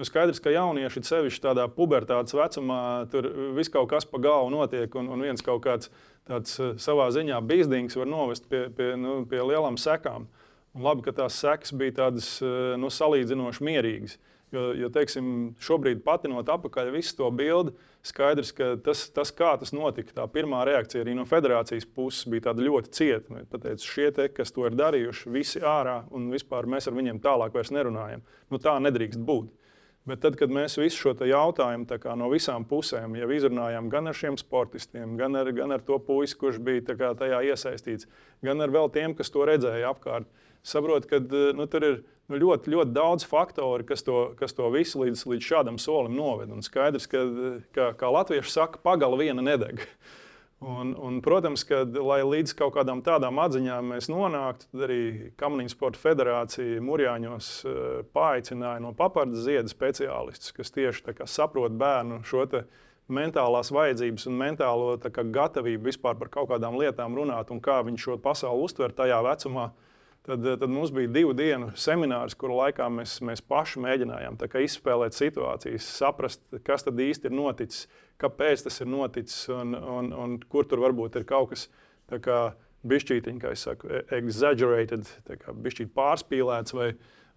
jo 0.00 0.06
skaidrs, 0.08 0.40
ka 0.40 0.54
jaunieši 0.54 1.02
sevišķi 1.04 1.42
tādā 1.44 1.66
pubertātes 1.68 2.32
vecumā 2.32 2.80
tur 3.12 3.28
viss 3.58 3.70
kaut 3.70 3.90
kas 3.92 4.08
pa 4.08 4.22
galvu 4.24 4.54
notiek, 4.56 4.96
un, 4.96 5.12
un 5.12 5.20
viens 5.20 5.44
kaut 5.44 5.60
kāds 5.68 5.92
tāds 6.24 6.56
e, 6.56 6.70
savā 6.80 7.10
ziņā 7.12 7.42
bizdīgs 7.44 8.00
var 8.00 8.08
novest 8.08 8.48
pie, 8.48 8.64
pie, 8.72 8.94
nu, 8.96 9.20
pie 9.28 9.44
lielām 9.44 9.76
sekām. 9.76 10.24
Uh, 10.24 10.41
Un 10.72 10.86
labi, 10.86 11.04
ka 11.04 11.12
tās 11.12 11.36
sekas 11.42 11.74
bija 11.76 11.98
tādas 12.06 12.34
eh, 12.40 12.74
nu, 12.80 12.88
salīdzinoši 12.92 13.66
mierīgas. 13.68 14.18
Jo, 14.52 14.66
jo 14.76 14.88
teiksim, 14.92 15.26
šobrīd 15.64 16.02
patinot 16.04 16.50
atpakaļ 16.52 16.90
visu 16.92 17.14
to 17.16 17.30
bildi, 17.32 17.72
skaidrs, 18.04 18.50
ka 18.52 18.74
tas, 18.84 19.06
tas, 19.14 19.30
kā 19.32 19.54
tas 19.60 19.72
notika, 19.72 20.12
tā 20.18 20.26
pirmā 20.28 20.60
reakcija 20.68 21.06
arī 21.06 21.14
no 21.16 21.24
federācijas 21.28 21.86
puses 21.88 22.28
bija 22.28 22.52
ļoti 22.52 22.92
cieta. 22.92 23.40
Pateicu, 23.48 23.88
šie, 23.88 24.10
te, 24.12 24.28
kas 24.28 24.52
to 24.52 24.66
ir 24.68 24.76
darījuši, 24.76 25.32
visi 25.32 25.64
ārā 25.64 26.02
un 26.12 26.28
vispār 26.34 26.68
mēs 26.68 26.90
ar 26.90 26.98
viņiem 26.98 27.22
tālāk 27.24 27.56
nerunājam. 27.72 28.24
Nu, 28.52 28.60
tā 28.60 28.76
nedrīkst 28.84 29.24
būt. 29.24 29.48
Bet 30.04 30.18
tad, 30.18 30.34
kad 30.34 30.50
mēs 30.50 30.74
visu 30.80 30.98
šo 30.98 31.12
jautājumu 31.30 31.86
no 32.18 32.28
visām 32.28 32.64
pusēm 32.66 33.14
jau 33.20 33.28
izrunājām, 33.30 33.88
gan 33.88 34.10
ar 34.10 34.16
šiem 34.18 34.36
sportistiem, 34.36 35.14
gan 35.16 35.38
ar, 35.38 35.52
gan 35.54 35.72
ar 35.72 35.80
to 35.86 35.96
puisi, 36.02 36.36
kurš 36.36 36.58
bija 36.58 37.14
tajā 37.14 37.38
iesaistīts, 37.46 38.08
gan 38.42 38.60
ar 38.60 38.74
vēl 38.74 38.90
tiem, 38.90 39.14
kas 39.14 39.30
to 39.30 39.46
redzēja 39.46 39.94
apkārt, 39.94 40.26
saprotu, 40.62 41.08
ka 41.08 41.16
eh, 41.16 41.52
nu, 41.56 41.66
tur 41.66 41.86
ir 41.86 42.00
nu, 42.30 42.38
ļoti, 42.38 42.72
ļoti 42.72 42.94
daudz 42.94 43.26
faktoru, 43.28 43.86
kas 43.86 44.04
to, 44.06 44.24
kas 44.38 44.54
to 44.56 44.70
visu 44.74 45.02
līdz, 45.02 45.26
līdz 45.34 45.48
šādam 45.52 45.78
solim 45.82 46.16
noved. 46.16 46.52
Un 46.54 46.64
skaidrs, 46.64 47.08
ka, 47.10 47.24
ka 47.74 47.92
kā 47.98 48.12
latvieši 48.12 48.54
saka, 48.54 48.82
pagala 48.82 49.20
viena 49.20 49.44
nedeg. 49.44 49.84
Un, 50.62 50.92
un, 50.94 51.16
protams, 51.18 51.64
ka, 51.66 51.80
lai 51.82 52.20
līdz 52.22 52.52
kaut 52.54 52.76
kādām 52.76 53.00
tādām 53.02 53.40
atziņām 53.42 53.88
mēs 53.96 54.06
nonāktu, 54.06 54.68
tad 54.70 54.84
arī 54.86 54.98
Kamaniņu 55.34 55.72
sporta 55.72 55.98
federācija 55.98 56.78
Mūrjāņos 56.86 57.48
uh, 57.66 57.80
paaicināja 58.14 58.78
no 58.84 58.92
papardes 58.94 59.42
ziedu 59.42 59.72
speciālistus, 59.72 60.54
kas 60.54 60.70
tieši 60.70 61.16
saprot 61.26 61.74
bērnu 61.74 62.20
šo 62.22 62.46
mentālās 63.10 63.72
vajadzības 63.74 64.28
un 64.30 64.38
mentālo 64.38 64.94
kā, 65.02 65.26
gatavību 65.34 65.90
vispār 65.90 66.14
par 66.22 66.30
kaut 66.30 66.52
kādām 66.54 66.78
lietām 66.78 67.18
runāt 67.18 67.50
un 67.50 67.58
kā 67.58 67.80
viņš 67.82 68.06
šo 68.06 68.20
pasauli 68.22 68.62
uztver 68.62 68.94
tajā 68.94 69.18
vecumā. 69.26 69.72
Uh, 69.72 69.91
Tad, 70.22 70.44
tad 70.58 70.70
mums 70.70 70.92
bija 70.94 71.10
divu 71.10 71.32
dienu 71.34 71.72
seminārs, 71.74 72.36
kuru 72.38 72.54
laikā 72.60 72.86
mēs, 72.94 73.16
mēs 73.26 73.40
paši 73.42 73.80
mēģinājām 73.82 74.36
izspēlēt 74.62 75.16
situācijas, 75.18 75.88
saprast, 75.98 76.44
kas 76.62 76.86
tad 76.86 77.00
īsti 77.02 77.26
ir 77.26 77.34
noticis, 77.34 77.88
kāpēc 78.22 78.62
tas 78.68 78.78
ir 78.84 78.90
noticis 78.92 79.48
un, 79.50 79.74
un, 79.74 80.12
un 80.14 80.36
kur 80.46 80.68
tur 80.70 80.84
varbūt 80.84 81.18
ir 81.18 81.26
kaut 81.26 81.50
kas 81.50 81.66
bišķītiņš, 82.86 83.42
kā 83.42 83.50
es 83.56 83.66
saku, 83.66 83.90
e, 83.90 84.04
exaggerated, 84.20 85.10
bišķīt 85.66 85.90
pārspīlēts, 85.98 86.78
vai, 86.78 86.92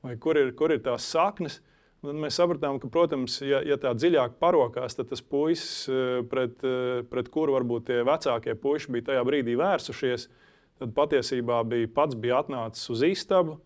vai 0.05 0.13
kur, 0.21 0.37
ir, 0.37 0.53
kur 0.53 0.73
ir 0.73 0.85
tās 0.85 1.09
saknes. 1.09 1.63
Un 2.05 2.21
mēs 2.21 2.37
sapratām, 2.37 2.77
ka, 2.77 2.89
protams, 2.93 3.39
ja, 3.41 3.63
ja 3.65 3.81
tā 3.81 3.95
dziļāk 3.97 4.37
parokās, 4.37 4.93
tad 4.93 5.09
tas 5.09 5.25
puisis, 5.25 5.87
e, 5.89 6.21
pret, 6.29 6.61
e, 6.61 7.01
pret 7.09 7.33
kuru 7.33 7.57
varbūt 7.57 7.89
tie 7.89 8.03
vecākie 8.05 8.53
puiši 8.61 8.93
bija 8.93 9.09
tajā 9.09 9.25
brīdī 9.25 9.57
vērsušies, 9.57 10.29
uh, 10.29 10.44
tad 10.79 10.91
patiesībā 10.95 11.61
bija 11.67 11.91
pats 11.95 12.17
bija 12.19 12.41
atnācis 12.43 12.89
uz 12.91 13.03
istabu, 13.07 13.59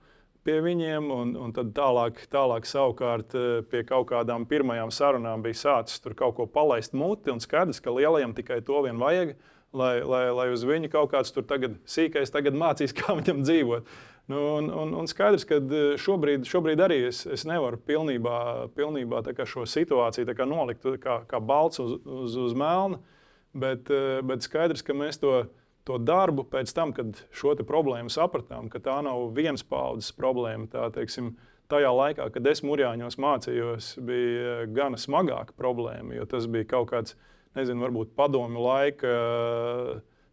pie 0.45 0.59
viņiem, 0.63 1.09
un, 1.13 1.35
un 1.37 1.53
tad 1.55 1.73
tālāk, 1.77 2.21
tālāk 2.31 2.67
savukārt 2.69 3.35
eh, 3.37 3.47
pie 3.69 3.83
kaut 3.87 4.09
kādām 4.11 4.47
pirmajām 4.49 4.91
sarunām 4.93 5.43
bija 5.45 5.59
sācis 5.61 6.01
tur 6.03 6.15
kaut 6.17 6.37
ko 6.37 6.47
palaist 6.49 6.95
muti, 6.97 7.31
un 7.33 7.41
skaidrs, 7.43 7.81
ka 7.83 7.93
lielajiem 7.93 8.35
tikai 8.37 8.61
to 8.65 8.83
vien 8.85 9.01
vajag, 9.01 9.35
lai, 9.73 9.95
lai, 10.01 10.23
lai 10.33 10.47
uz 10.53 10.63
viņu 10.65 10.91
kaut 10.93 11.11
kāds 11.13 11.33
tur 11.35 11.45
tagad 11.49 11.77
sīkais 11.89 12.33
tagad 12.33 12.57
mācīs, 12.57 12.95
kā 12.99 13.17
viņam 13.19 13.43
dzīvot. 13.45 13.91
Nu, 14.29 14.39
un, 14.59 14.67
un, 14.69 14.91
un 15.01 15.07
skaidrs, 15.09 15.45
ka 15.49 15.57
eh, 15.59 15.93
šobrīd, 16.01 16.45
šobrīd 16.49 16.81
arī 16.85 17.03
es, 17.09 17.23
es 17.25 17.45
nevaru 17.49 17.81
pilnībā, 17.81 18.69
pilnībā 18.77 19.23
šo 19.49 19.65
situāciju 19.65 20.45
nolikt 20.45 20.85
kā, 21.01 21.23
kā 21.27 21.39
balts 21.41 21.81
uz, 21.81 21.97
uz, 22.05 22.37
uz 22.37 22.53
melna, 22.53 23.01
bet, 23.53 23.89
eh, 23.89 24.21
bet 24.21 24.45
skaidrs, 24.45 24.85
ka 24.85 24.93
mēs 24.93 25.19
to 25.19 25.41
to 25.87 25.97
darbu 26.01 26.45
pēc 26.49 26.73
tam, 26.75 26.93
kad 26.95 27.17
šo 27.35 27.55
problēmu 27.67 28.11
sapratām, 28.13 28.69
ka 28.71 28.81
tā 28.83 28.99
nav 29.05 29.31
vienas 29.37 29.63
paudzes 29.65 30.11
problēma. 30.15 30.67
Tā, 30.71 30.89
teiksim, 30.95 31.33
tajā 31.71 31.91
laikā, 31.93 32.29
kad 32.35 32.47
es 32.49 32.63
Mūrjāņos 32.65 33.19
mācījos, 33.21 33.95
bija 34.05 34.67
gana 34.73 34.99
smagāka 34.99 35.55
problēma, 35.57 36.15
jo 36.17 36.27
tas 36.29 36.49
bija 36.51 36.67
kaut 36.75 36.91
kāds, 36.93 37.17
nezinu, 37.57 37.83
varbūt 37.87 38.15
padomju 38.17 38.65
laika. 38.65 39.13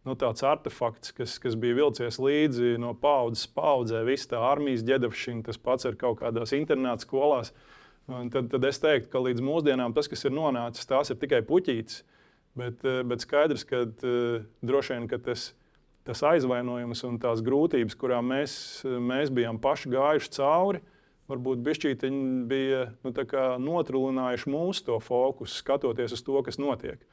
Nu, 0.07 0.13
tāds 0.15 0.45
artefakts, 0.47 1.11
kas, 1.11 1.33
kas 1.43 1.57
bija 1.59 1.75
vilcies 1.81 2.15
līdzi 2.23 2.77
no 2.79 2.93
paudzes 2.95 3.43
paudzē, 3.51 4.05
visa 4.07 4.29
tā 4.31 4.43
armijas 4.53 4.85
ģērbšana, 4.87 5.43
tas 5.49 5.59
pats 5.59 5.89
ir 5.89 5.97
kaut 5.99 6.21
kādās 6.21 6.55
internāta 6.55 7.03
skolās. 7.03 7.51
Un 8.07 8.29
tad, 8.31 8.47
tad 8.53 8.63
es 8.69 8.79
teiktu, 8.79 9.09
ka 9.11 9.19
līdz 9.19 9.43
mūsdienām 9.43 9.91
tas, 9.97 10.07
kas 10.07 10.23
ir 10.23 10.31
nonācis, 10.31 10.87
tās 10.87 11.11
ir 11.11 11.19
tikai 11.19 11.41
puķītes. 11.49 12.05
Uh, 12.05 12.16
Bet, 12.57 12.83
eh, 12.85 13.03
bet 13.05 13.21
skaidrs, 13.21 13.65
ka 13.69 13.83
uh, 13.85 14.45
droši 14.65 14.95
vien 14.95 15.07
ka 15.11 15.19
tas, 15.21 15.51
tas 16.07 16.23
aizvainojums 16.25 17.03
un 17.05 17.19
tās 17.21 17.43
grūtības, 17.45 17.97
kurām 17.99 18.31
mēs, 18.33 18.53
mēs 18.83 19.29
bijām 19.33 19.59
paši 19.61 19.91
gājuši 19.93 20.33
cauri, 20.39 20.81
varbūt 21.29 21.61
bišķīti 21.65 22.09
bija 22.49 22.87
nu, 23.03 23.13
notrūlinājuši 23.67 24.49
mūsu 24.49 24.87
to 24.87 24.97
fokusu, 25.03 25.59
skatoties 25.59 26.15
uz 26.15 26.23
to, 26.25 26.39
kas 26.47 26.57
notiek. 26.61 27.03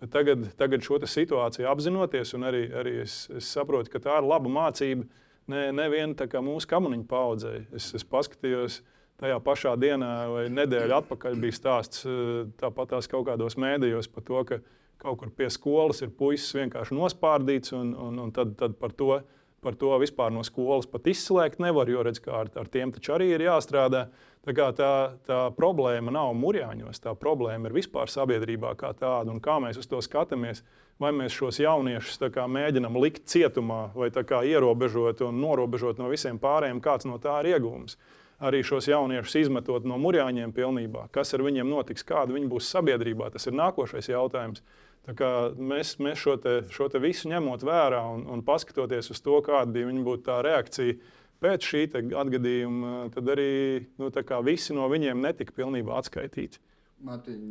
Bet 0.00 0.12
tagad, 0.14 0.48
tagad 0.58 0.82
šo 0.86 0.98
situāciju 1.00 1.68
apzinoties, 1.70 2.34
un 2.38 2.48
arī, 2.48 2.64
arī 2.74 2.96
es, 3.04 3.24
es 3.34 3.50
saprotu, 3.50 3.92
ka 3.92 4.02
tā 4.02 4.18
ir 4.20 4.26
laba 4.26 4.50
mācība 4.50 5.06
ne, 5.50 5.68
nevien 5.74 6.14
mūsu 6.14 6.68
komuniņu 6.70 7.06
paudzei. 7.10 7.64
Es, 7.74 7.92
es 7.94 8.04
paskatījos, 8.04 8.80
tajā 9.22 9.38
pašā 9.44 9.74
dienā 9.80 10.12
vai 10.32 10.46
nedēļu 10.52 10.96
atpakaļ 10.98 11.38
bija 11.42 11.58
stāsts 11.58 12.06
eh, 12.08 12.44
tāpat 12.60 12.94
tās 12.94 13.10
kaut 13.10 13.28
kādos 13.28 13.58
mēdījos 13.60 14.10
par 14.12 14.26
to, 14.26 14.42
ka 14.48 14.60
kaut 15.04 15.20
kur 15.20 15.32
pie 15.36 15.50
skolas 15.52 16.02
ir 16.04 16.12
puisis 16.16 16.54
vienkārši 16.56 16.96
nospārdīts, 16.96 17.74
un, 17.76 17.92
un, 17.94 18.20
un 18.24 18.30
tad, 18.34 18.54
tad 18.60 18.76
par, 18.80 18.94
to, 18.96 19.18
par 19.64 19.76
to 19.80 19.92
vispār 20.00 20.32
no 20.32 20.44
skolas 20.46 20.88
pat 20.90 21.10
izslēgt 21.12 21.60
nevar, 21.62 21.90
jo 21.90 22.04
redz, 22.06 22.22
ar, 22.28 22.50
ar 22.56 22.70
tiem 22.72 22.94
taču 22.94 23.16
arī 23.16 23.34
ir 23.34 23.48
jāstrādā. 23.48 24.06
Tā, 24.44 24.66
tā, 24.76 24.88
tā 25.24 25.36
problēma 25.56 26.12
nav 26.12 26.34
mūrjāņos, 26.36 26.98
tā 27.00 27.14
problēma 27.16 27.70
ir 27.70 27.76
vispār 27.78 28.10
sabiedrībā 28.12 28.74
kā 28.76 28.90
tāda, 28.92 29.32
un 29.32 29.38
kā 29.40 29.54
mēs 29.64 29.78
uz 29.80 29.88
to 29.88 30.02
skatāmies. 30.04 30.60
Vai 31.00 31.14
mēs 31.16 31.32
šos 31.34 31.56
jauniešus 31.58 32.20
kā, 32.30 32.44
mēģinām 32.46 32.98
likt 33.02 33.24
cietumā, 33.32 33.88
vai 33.96 34.12
kā, 34.14 34.44
ierobežot 34.46 35.24
un 35.26 35.40
norobežot 35.40 35.98
no 35.98 36.10
visiem 36.12 36.36
pārējiem, 36.38 36.82
kāds 36.84 37.08
no 37.08 37.16
tā 37.18 37.40
ir 37.40 37.56
iegūms 37.56 37.96
arī 38.44 38.62
šos 38.66 38.88
jauniešus 38.90 39.36
izmetot 39.44 39.86
no 39.88 39.98
mūrjāņiem 40.00 40.52
pilnībā. 40.54 41.08
Kas 41.14 41.34
ar 41.36 41.44
viņiem 41.46 41.68
notiks, 41.70 42.06
kāda 42.06 42.36
viņi 42.36 42.50
būs 42.52 42.70
sabiedrībā, 42.74 43.30
tas 43.34 43.48
ir 43.48 43.56
nākošais 43.58 44.10
jautājums. 44.12 44.64
Mēs, 45.04 45.98
mēs 46.00 46.20
šo, 46.20 46.38
te, 46.40 46.54
šo 46.72 46.88
te 46.92 47.00
visu 47.02 47.28
ņemot 47.28 47.64
vērā 47.66 48.00
un, 48.14 48.24
un 48.32 48.44
paskatoties 48.44 49.12
uz 49.12 49.20
to, 49.24 49.36
kāda 49.44 49.68
bija 49.72 49.92
būtu 50.06 50.24
tā 50.30 50.38
reakcija 50.44 50.96
pēc 51.44 51.68
šī 51.68 51.82
atgadījuma, 52.16 53.10
tad 53.12 53.28
arī 53.34 53.84
nu, 54.00 54.10
visi 54.46 54.76
no 54.76 54.88
viņiem 54.88 55.20
netika 55.20 55.52
pilnībā 55.52 55.98
atskaitīti. 56.00 56.60
Matiņ, 57.04 57.44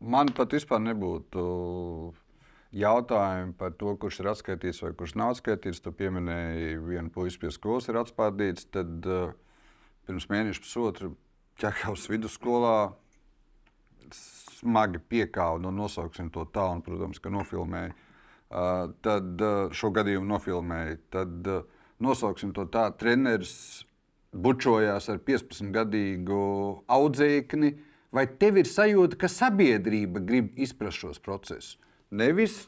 man 0.00 0.32
pat 0.32 0.56
vispār 0.56 0.80
nebūtu 0.80 1.42
jautājumi 2.72 3.52
par 3.58 3.74
to, 3.76 3.92
kurš 4.00 4.22
ir 4.22 4.30
atskaitīts 4.32 4.80
vai 4.84 4.92
kurš 4.96 5.16
nav 5.20 5.34
atskaitīts. 5.34 5.82
Tu 5.84 5.92
pieminēji, 5.96 6.78
vienu 6.80 7.12
puisi 7.12 7.40
pie 7.42 7.52
skolas 7.52 7.88
ir 7.92 8.00
atspādīts. 8.00 8.70
Tad 8.72 9.08
uh, 9.08 9.34
pirms 10.06 10.28
mēneša 10.30 10.64
pusotra 10.64 11.10
ķekavas 11.62 12.08
vidusskolā 12.10 12.76
smagi 14.12 15.00
piekāva, 15.10 15.60
nu, 15.62 15.72
nosauksim 15.74 16.30
to 16.34 16.44
tā, 16.54 16.64
un, 16.74 16.82
protams, 16.84 17.20
ka 17.22 17.32
nofilmēja. 17.32 17.94
Uh, 18.52 18.90
tad 19.04 19.40
uh, 19.40 19.72
šo 19.72 19.88
gadījumu 19.96 20.28
nofilmēja. 20.28 20.98
Tad 21.14 21.48
uh, 21.48 21.62
nosauksim 22.04 22.52
to 22.54 22.66
tā, 22.70 22.90
treneris 23.00 23.54
bučojās 24.32 25.08
ar 25.12 25.22
15-gadīgu 25.24 26.42
audzēkni. 26.92 27.72
Vai 28.12 28.26
tev 28.38 28.60
ir 28.60 28.68
sajūta, 28.68 29.16
ka 29.22 29.30
sabiedrība 29.32 30.20
grib 30.20 30.52
izprast 30.60 31.00
šos 31.00 31.22
procesus? 31.24 31.78
Nevis 32.12 32.58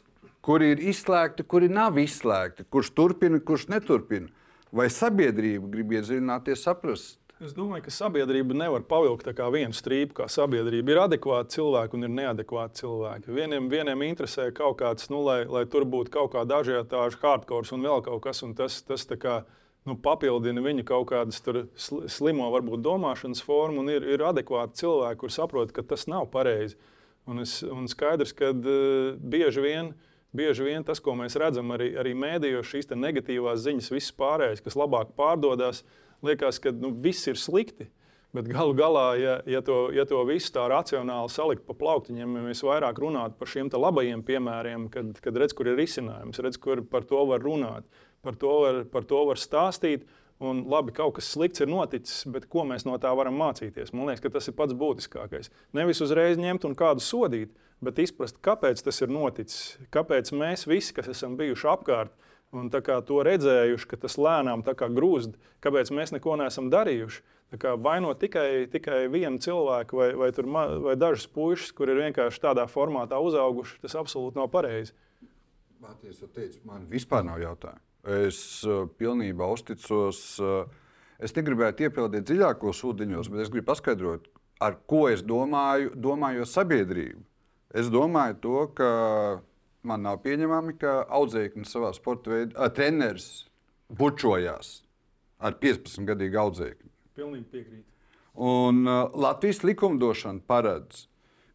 kuri 0.44 0.74
ir 0.74 0.82
izslēgti, 0.92 1.46
kuri 1.48 1.70
nav 1.72 1.98
izslēgti, 2.00 2.66
kurš 2.72 2.92
turpina, 2.96 3.40
kurš 3.40 3.68
neturpina. 3.72 4.28
Vai 4.74 4.88
sabiedrība 4.90 5.70
grib 5.70 5.94
iedziļināties, 5.94 6.64
saprast, 6.66 7.20
Es 7.42 7.50
domāju, 7.50 7.82
ka 7.88 7.90
sabiedrība 7.90 8.54
nevar 8.54 8.84
pavilkt 8.86 9.26
kā 9.34 9.48
vienu 9.50 9.74
strīpu, 9.74 10.14
kā 10.20 10.28
sabiedrība. 10.30 10.92
Ir 10.92 11.00
adekvāti 11.02 11.56
cilvēki 11.56 11.96
un 11.98 12.06
ir 12.06 12.12
neadekvāti 12.14 12.84
cilvēki. 12.84 13.32
Vieniem, 13.34 13.66
vieniem 13.72 14.04
interesē 14.06 14.52
kaut 14.54 14.76
kāds, 14.78 15.08
nu, 15.10 15.24
lai, 15.26 15.40
lai 15.50 15.64
tur 15.66 15.82
būtu 15.82 16.12
kaut 16.14 16.30
kāda 16.36 16.60
ažiotāža, 16.62 17.18
hardcore 17.24 17.74
un 17.74 17.82
vēl 17.88 18.04
kaut 18.06 18.22
kas, 18.22 18.44
un 18.46 18.52
tas, 18.54 18.76
tas 18.86 19.02
kā, 19.18 19.40
nu, 19.82 19.96
papildina 19.98 20.62
viņu 20.62 20.84
kaut 20.86 21.08
kādas 21.10 21.42
slimo, 22.14 22.46
varbūt 22.54 22.84
domāšanas 22.86 23.42
formu, 23.42 23.82
un 23.82 23.90
ir, 23.90 24.06
ir 24.14 24.22
adekvāti 24.30 24.84
cilvēki, 24.84 25.20
kur 25.24 25.34
saprot, 25.34 25.74
ka 25.74 25.82
tas 25.82 26.06
nav 26.06 26.30
pareizi. 26.30 26.78
Un, 27.26 27.42
es, 27.42 27.56
un 27.66 27.90
skaidrs, 27.90 28.36
ka 28.36 28.52
uh, 28.54 29.18
bieži 29.18 29.64
vien. 29.64 29.90
Bieži 30.34 30.66
vien 30.66 30.86
tas, 30.86 30.98
ko 31.02 31.12
mēs 31.18 31.34
redzam 31.38 31.68
arī, 31.74 31.92
arī 31.98 32.14
mēdījos, 32.18 32.70
šīs 32.70 32.88
negatīvās 32.94 33.60
ziņas, 33.66 33.92
visas 33.94 34.14
pārējās, 34.18 34.62
kas 34.62 34.74
labāk 34.78 35.12
pārdodas, 35.18 35.82
uh, 35.82 36.00
liekas, 36.26 36.60
ka 36.62 36.72
nu, 36.74 36.92
viss 37.04 37.28
ir 37.30 37.40
slikti. 37.40 37.90
Bet 38.34 38.48
galu 38.50 38.74
galā, 38.74 39.04
ja, 39.14 39.34
ja, 39.46 39.60
to, 39.62 39.92
ja 39.94 40.02
to 40.10 40.18
visu 40.26 40.50
tā 40.56 40.64
racionāli 40.66 41.30
salikt 41.30 41.62
pa 41.68 41.76
plauktiņiem, 41.78 42.32
ja 42.34 42.42
mēs 42.48 42.64
vairāk 42.66 42.98
runātu 42.98 43.38
par 43.38 43.50
šiem 43.52 43.70
labajiem 43.70 44.24
piemēriem, 44.26 44.88
kad, 44.90 45.12
kad 45.22 45.38
redz, 45.38 45.54
kur 45.54 45.70
ir 45.70 45.78
risinājums, 45.78 46.40
redz, 46.42 46.58
kur 46.58 46.82
par 46.90 47.06
to 47.06 47.22
var 47.30 47.44
runāt, 47.46 47.86
par 48.26 48.34
to 48.34 48.56
var, 48.64 48.80
par 48.90 49.06
to 49.06 49.22
var 49.30 49.38
stāstīt. 49.38 50.08
Un 50.42 50.64
labi, 50.66 50.90
kaut 50.90 51.14
kas 51.14 51.28
slikts 51.30 51.62
ir 51.62 51.70
noticis, 51.70 52.24
bet 52.26 52.48
ko 52.50 52.64
mēs 52.66 52.82
no 52.88 52.96
tā 52.98 53.12
varam 53.14 53.36
mācīties? 53.38 53.92
Man 53.94 54.10
liekas, 54.10 54.32
tas 54.34 54.50
ir 54.50 54.56
pats 54.58 54.74
būtiskākais. 54.74 55.52
Nevis 55.78 56.02
uzreiz 56.02 56.40
ņemt 56.42 56.66
un 56.66 56.74
kādu 56.74 57.04
sodīt, 57.06 57.52
bet 57.86 58.00
izprast, 58.02 58.40
kāpēc 58.42 58.82
tas 58.82 58.98
ir 59.06 59.14
noticis. 59.14 59.76
Kāpēc 59.94 60.34
mēs 60.34 60.66
visi, 60.66 60.90
kas 60.96 61.12
esam 61.14 61.38
bijuši 61.38 61.70
apkārt, 61.70 62.10
un 62.54 62.70
to 63.06 63.20
redzējuši, 63.26 63.88
ka 63.90 63.98
tas 64.04 64.16
lēnām 64.20 64.64
grūzd, 64.96 65.38
kāpēc 65.64 65.90
mēs 65.94 66.14
neko 66.14 66.36
neesam 66.40 66.70
darījuši. 66.72 67.22
Vainot 67.54 68.18
tikai, 68.18 68.66
tikai 68.70 69.04
vienu 69.12 69.38
cilvēku 69.38 69.98
vai, 70.00 70.08
vai, 70.18 70.30
tur, 70.34 70.48
vai 70.82 70.96
dažus 70.98 71.28
puikas, 71.30 71.70
kur 71.76 71.92
ir 71.92 72.00
vienkārši 72.02 72.42
tādā 72.42 72.64
formātā 72.70 73.20
uzauguši, 73.22 73.78
tas 73.84 73.94
absolūti 74.00 74.40
nav 74.40 74.48
pareizi. 74.50 74.94
Māties, 75.84 76.22
teicu, 76.34 76.62
man 76.66 76.88
vispār 76.90 77.22
nav 77.26 77.42
jautājumu. 77.42 77.82
Es 78.24 78.38
uh, 78.66 78.84
pilnībā 78.98 79.46
uzticos. 79.52 80.24
Uh, 80.42 80.64
es 81.22 81.32
negribētu 81.36 81.86
iepildīt 81.86 82.26
dziļākos 82.28 82.82
ūdeņos, 82.90 83.30
bet 83.32 83.44
es 83.44 83.52
gribu 83.52 83.70
paskaidrot, 83.70 84.26
ar 84.64 84.76
ko 84.90 85.06
es 85.12 85.22
domāju, 85.24 85.92
domāju 85.94 86.48
sabiedrību. 86.48 87.22
Es 87.74 87.88
domāju 87.90 88.38
to, 88.42 88.58
ka 88.78 88.90
man 89.88 90.04
nav 90.06 90.20
pieņemami, 90.24 90.76
ka 90.80 91.02
audzēknis 91.18 91.72
savā 91.74 91.92
sporta 91.96 92.32
veidā, 92.32 92.68
treneris 92.74 93.46
bučojās 93.92 94.78
ar 95.44 95.58
15 95.60 96.08
gadīgu 96.08 96.40
audzēkni. 96.40 96.90
Pilnīgi 97.14 97.50
piekrītu. 97.52 97.88
Un 98.34 98.82
uh, 98.88 99.12
Latvijas 99.14 99.62
likumdošana 99.62 100.42
paredz, 100.48 101.04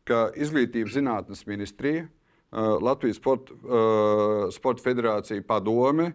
ka 0.08 0.30
Izglītības 0.40 0.96
zinātnes 0.96 1.44
ministrija, 1.50 2.06
uh, 2.06 2.78
Latvijas 2.82 3.20
sporta, 3.20 3.56
uh, 3.60 4.46
sporta 4.56 4.86
federācija 4.86 5.44
padome, 5.48 6.14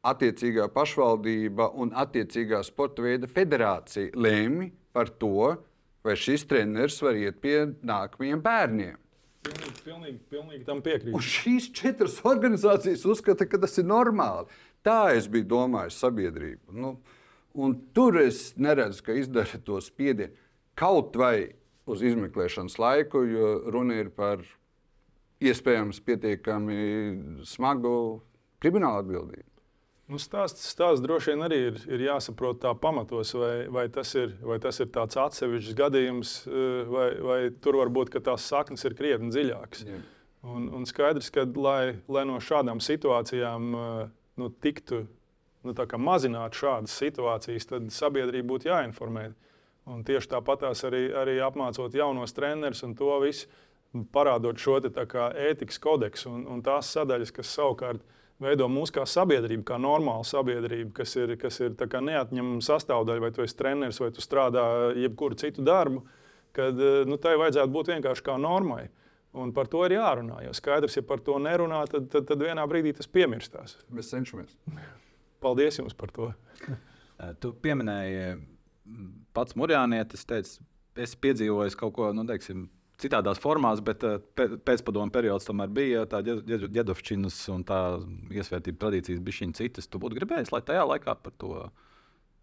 attiecīgā 0.00 0.70
pašvaldība 0.72 1.68
un 1.76 1.92
attiecīgā 1.92 2.62
sporta 2.64 3.04
veida 3.04 3.28
federācija 3.28 4.14
lemj 4.16 4.70
par 4.96 5.12
to, 5.20 5.50
vai 6.04 6.16
šis 6.16 6.46
treneris 6.48 6.96
var 7.04 7.18
iet 7.20 7.42
pie 7.44 7.66
nākamajiem 7.84 8.40
bērniem. 8.40 8.96
Pilnīgi, 9.40 9.78
pilnīgi, 9.86 10.18
pilnīgi 10.28 10.66
tam 10.66 10.82
piekrītu. 10.84 11.16
Un 11.16 11.24
šīs 11.24 11.70
četras 11.76 12.18
organizācijas 12.28 13.06
uzskata, 13.08 13.46
ka 13.48 13.60
tas 13.62 13.78
ir 13.80 13.86
normāli. 13.88 14.50
Tā 14.84 15.14
es 15.16 15.28
biju 15.32 15.48
domājis 15.48 15.96
sabiedrību. 16.02 16.74
Nu, 16.76 16.92
tur 17.96 18.20
es 18.20 18.50
neredzu, 18.60 19.04
ka 19.06 19.16
izdara 19.16 19.60
to 19.64 19.80
spiedienu 19.84 20.36
kaut 20.80 21.16
vai 21.16 21.52
uz 21.90 22.02
izmeklēšanas 22.06 22.78
laiku, 22.80 23.24
jo 23.28 23.48
runa 23.72 23.98
ir 24.00 24.12
par 24.14 24.44
iespējams 25.40 26.00
pietiekami 26.04 26.80
smagu 27.48 27.94
kriminālu 28.60 29.02
atbildību. 29.02 29.49
Nu, 30.10 30.18
stāsts, 30.18 30.64
stāsts 30.72 31.04
droši 31.04 31.30
vien 31.30 31.44
arī 31.46 31.58
ir, 31.68 31.76
ir 31.86 32.02
jāsaprot 32.08 32.58
tā 32.64 32.72
pamatos, 32.74 33.30
vai, 33.38 33.68
vai, 33.70 33.84
tas 33.94 34.10
ir, 34.18 34.32
vai 34.42 34.56
tas 34.62 34.80
ir 34.82 34.88
tāds 34.90 35.18
atsevišķs 35.22 35.76
gadījums, 35.78 36.32
eh, 36.50 36.80
vai, 36.90 37.06
vai 37.22 37.38
tur 37.62 37.78
var 37.78 37.92
būt 37.94 38.16
tās 38.26 38.48
saknes 38.50 38.82
ir 38.88 38.96
krietni 38.98 39.30
dziļākas. 39.30 39.84
Yeah. 39.86 40.02
Un, 40.50 40.66
un 40.74 40.88
skaidrs, 40.88 41.30
ka 41.30 41.44
lai, 41.54 42.00
lai 42.10 42.26
no 42.26 42.40
šādām 42.42 42.82
situācijām 42.82 43.70
eh, 43.78 44.02
nu, 44.42 44.50
tiktu 44.50 45.04
nu, 45.62 45.78
mazināt 46.02 46.58
šādas 46.58 46.98
situācijas, 47.04 47.70
tad 47.70 47.90
sabiedrība 47.94 48.56
būtu 48.56 48.72
jāinformē. 48.72 49.28
Un 49.90 50.02
tieši 50.06 50.34
tāpatās 50.34 50.82
arī, 50.90 51.06
arī 51.14 51.38
apmācot 51.38 51.94
jaunos 51.94 52.34
trenerus 52.34 52.82
un 52.82 52.98
to 52.98 53.14
visu, 53.22 53.46
parādot 54.10 54.58
šo 54.58 54.80
ētikas 54.82 55.78
kodeksu 55.78 56.34
un, 56.34 56.48
un 56.50 56.62
tās 56.66 56.90
sadaļas, 56.98 57.30
kas 57.34 57.54
savukārt 57.54 58.02
ir 58.02 58.18
veido 58.40 58.68
mūsu 58.72 58.94
kā 58.96 59.04
sabiedrību, 59.08 59.64
kā 59.68 59.78
normālu 59.80 60.24
sabiedrību, 60.26 60.92
kas 60.96 61.14
ir, 61.20 61.34
kas 61.40 61.60
ir 61.62 61.76
neatņemama 61.76 62.62
sastāvdaļa, 62.64 63.24
vai 63.24 63.30
tu 63.36 63.44
esi 63.44 63.58
treneris, 63.58 64.00
vai 64.00 64.10
tu 64.16 64.24
strādā 64.24 64.64
jebkuru 64.98 65.38
citu 65.40 65.64
darbu, 65.66 66.04
kad 66.56 66.80
eh, 66.80 67.02
nu, 67.08 67.20
tai 67.20 67.36
vajadzētu 67.40 67.74
būt 67.74 67.92
vienkārši 67.94 68.26
kā 68.26 68.38
normai. 68.40 68.88
Un 69.30 69.52
par 69.54 69.68
to 69.70 69.84
ir 69.86 69.94
jārunā. 69.94 70.40
Jo 70.42 70.52
skaidrs, 70.58 70.96
ja 70.98 71.04
par 71.06 71.20
to 71.22 71.36
nerunā, 71.38 71.84
tad, 71.86 72.08
tad, 72.10 72.24
tad 72.26 72.40
vienā 72.42 72.64
brīdī 72.66 72.96
tas 72.98 73.06
piemirstās. 73.06 73.76
Mēs 73.94 74.10
cenšamies. 74.10 74.56
Paldies 75.40 75.78
jums 75.78 75.94
par 75.94 76.10
to. 76.16 76.32
Eh, 76.66 77.30
tu 77.42 77.52
pieminēji 77.54 78.40
pats 79.36 79.54
Mūrjānietis, 79.54 80.26
teici, 80.26 80.58
esi 80.98 81.18
piedzīvojis 81.22 81.76
kaut 81.78 81.94
ko, 81.94 82.10
nu, 82.16 82.24
teiksim, 82.26 82.66
citādās 83.02 83.40
formās, 83.42 83.82
bet 83.84 84.04
eh, 84.06 84.18
pēcpadomu 84.38 85.12
periods 85.14 85.48
tomēr 85.48 85.72
bija 85.74 86.04
tā 86.10 86.22
Džedovčinas 86.26 87.38
un 87.54 87.64
tā 87.68 87.80
iesvētība 88.32 88.84
tradīcijas 88.84 89.24
bija 89.24 89.40
šīs 89.40 89.56
citas. 89.58 89.90
Tu 89.90 90.02
būtu 90.02 90.20
gribējis, 90.20 90.52
lai 90.54 90.62
tajā 90.66 90.84
laikā 90.92 91.16
par 91.24 91.34
to 91.40 91.64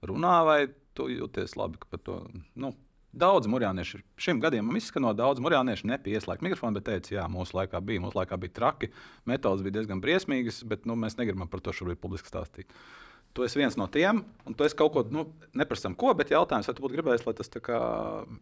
runā, 0.08 0.36
vai 0.48 0.60
tu 0.98 1.10
jūties 1.14 1.58
labi 1.60 1.82
par 1.90 2.04
to? 2.04 2.20
Nu, 2.56 2.74
Daudz 3.18 3.48
mūrjāniešu 3.50 4.02
šim 4.20 4.38
gadījumam 4.44 4.76
izskanot, 4.78 5.16
daudz 5.18 5.40
mūrjāniešu 5.42 5.88
nepija 5.90 6.20
ieslēgt 6.20 6.44
mikrofonu, 6.46 6.78
bet 6.78 6.86
teica, 6.86 7.14
jā, 7.16 7.24
mūsu 7.32 7.56
laikā 7.58 7.80
bija, 7.82 8.04
mūsu 8.04 8.20
laikā 8.20 8.38
bija 8.38 8.54
traki, 8.54 8.90
metodas 9.26 9.64
bija 9.66 9.80
diezgan 9.80 10.04
briesmīgas, 10.04 10.60
bet 10.68 10.86
nu, 10.86 10.94
mēs 11.00 11.16
negribam 11.18 11.50
par 11.50 11.64
to 11.66 11.74
šobrīd 11.74 11.98
publiski 12.04 12.30
stāstīt. 12.30 12.68
Uh, 12.68 13.07
Tu 13.38 13.44
esi 13.46 13.60
viens 13.60 13.76
no 13.78 13.86
tiem, 13.86 14.24
un 14.50 14.56
tu 14.58 14.66
esi 14.66 14.74
kaut 14.74 14.96
ko, 14.96 15.02
nu, 15.14 15.28
neprasām 15.54 15.94
ko, 15.94 16.10
bet 16.18 16.32
jautājums, 16.34 16.66
vai 16.66 16.74
tu 16.74 16.82
būtu 16.82 16.96
gribējis, 16.96 17.26
lai 17.28 17.34
tas 17.38 17.52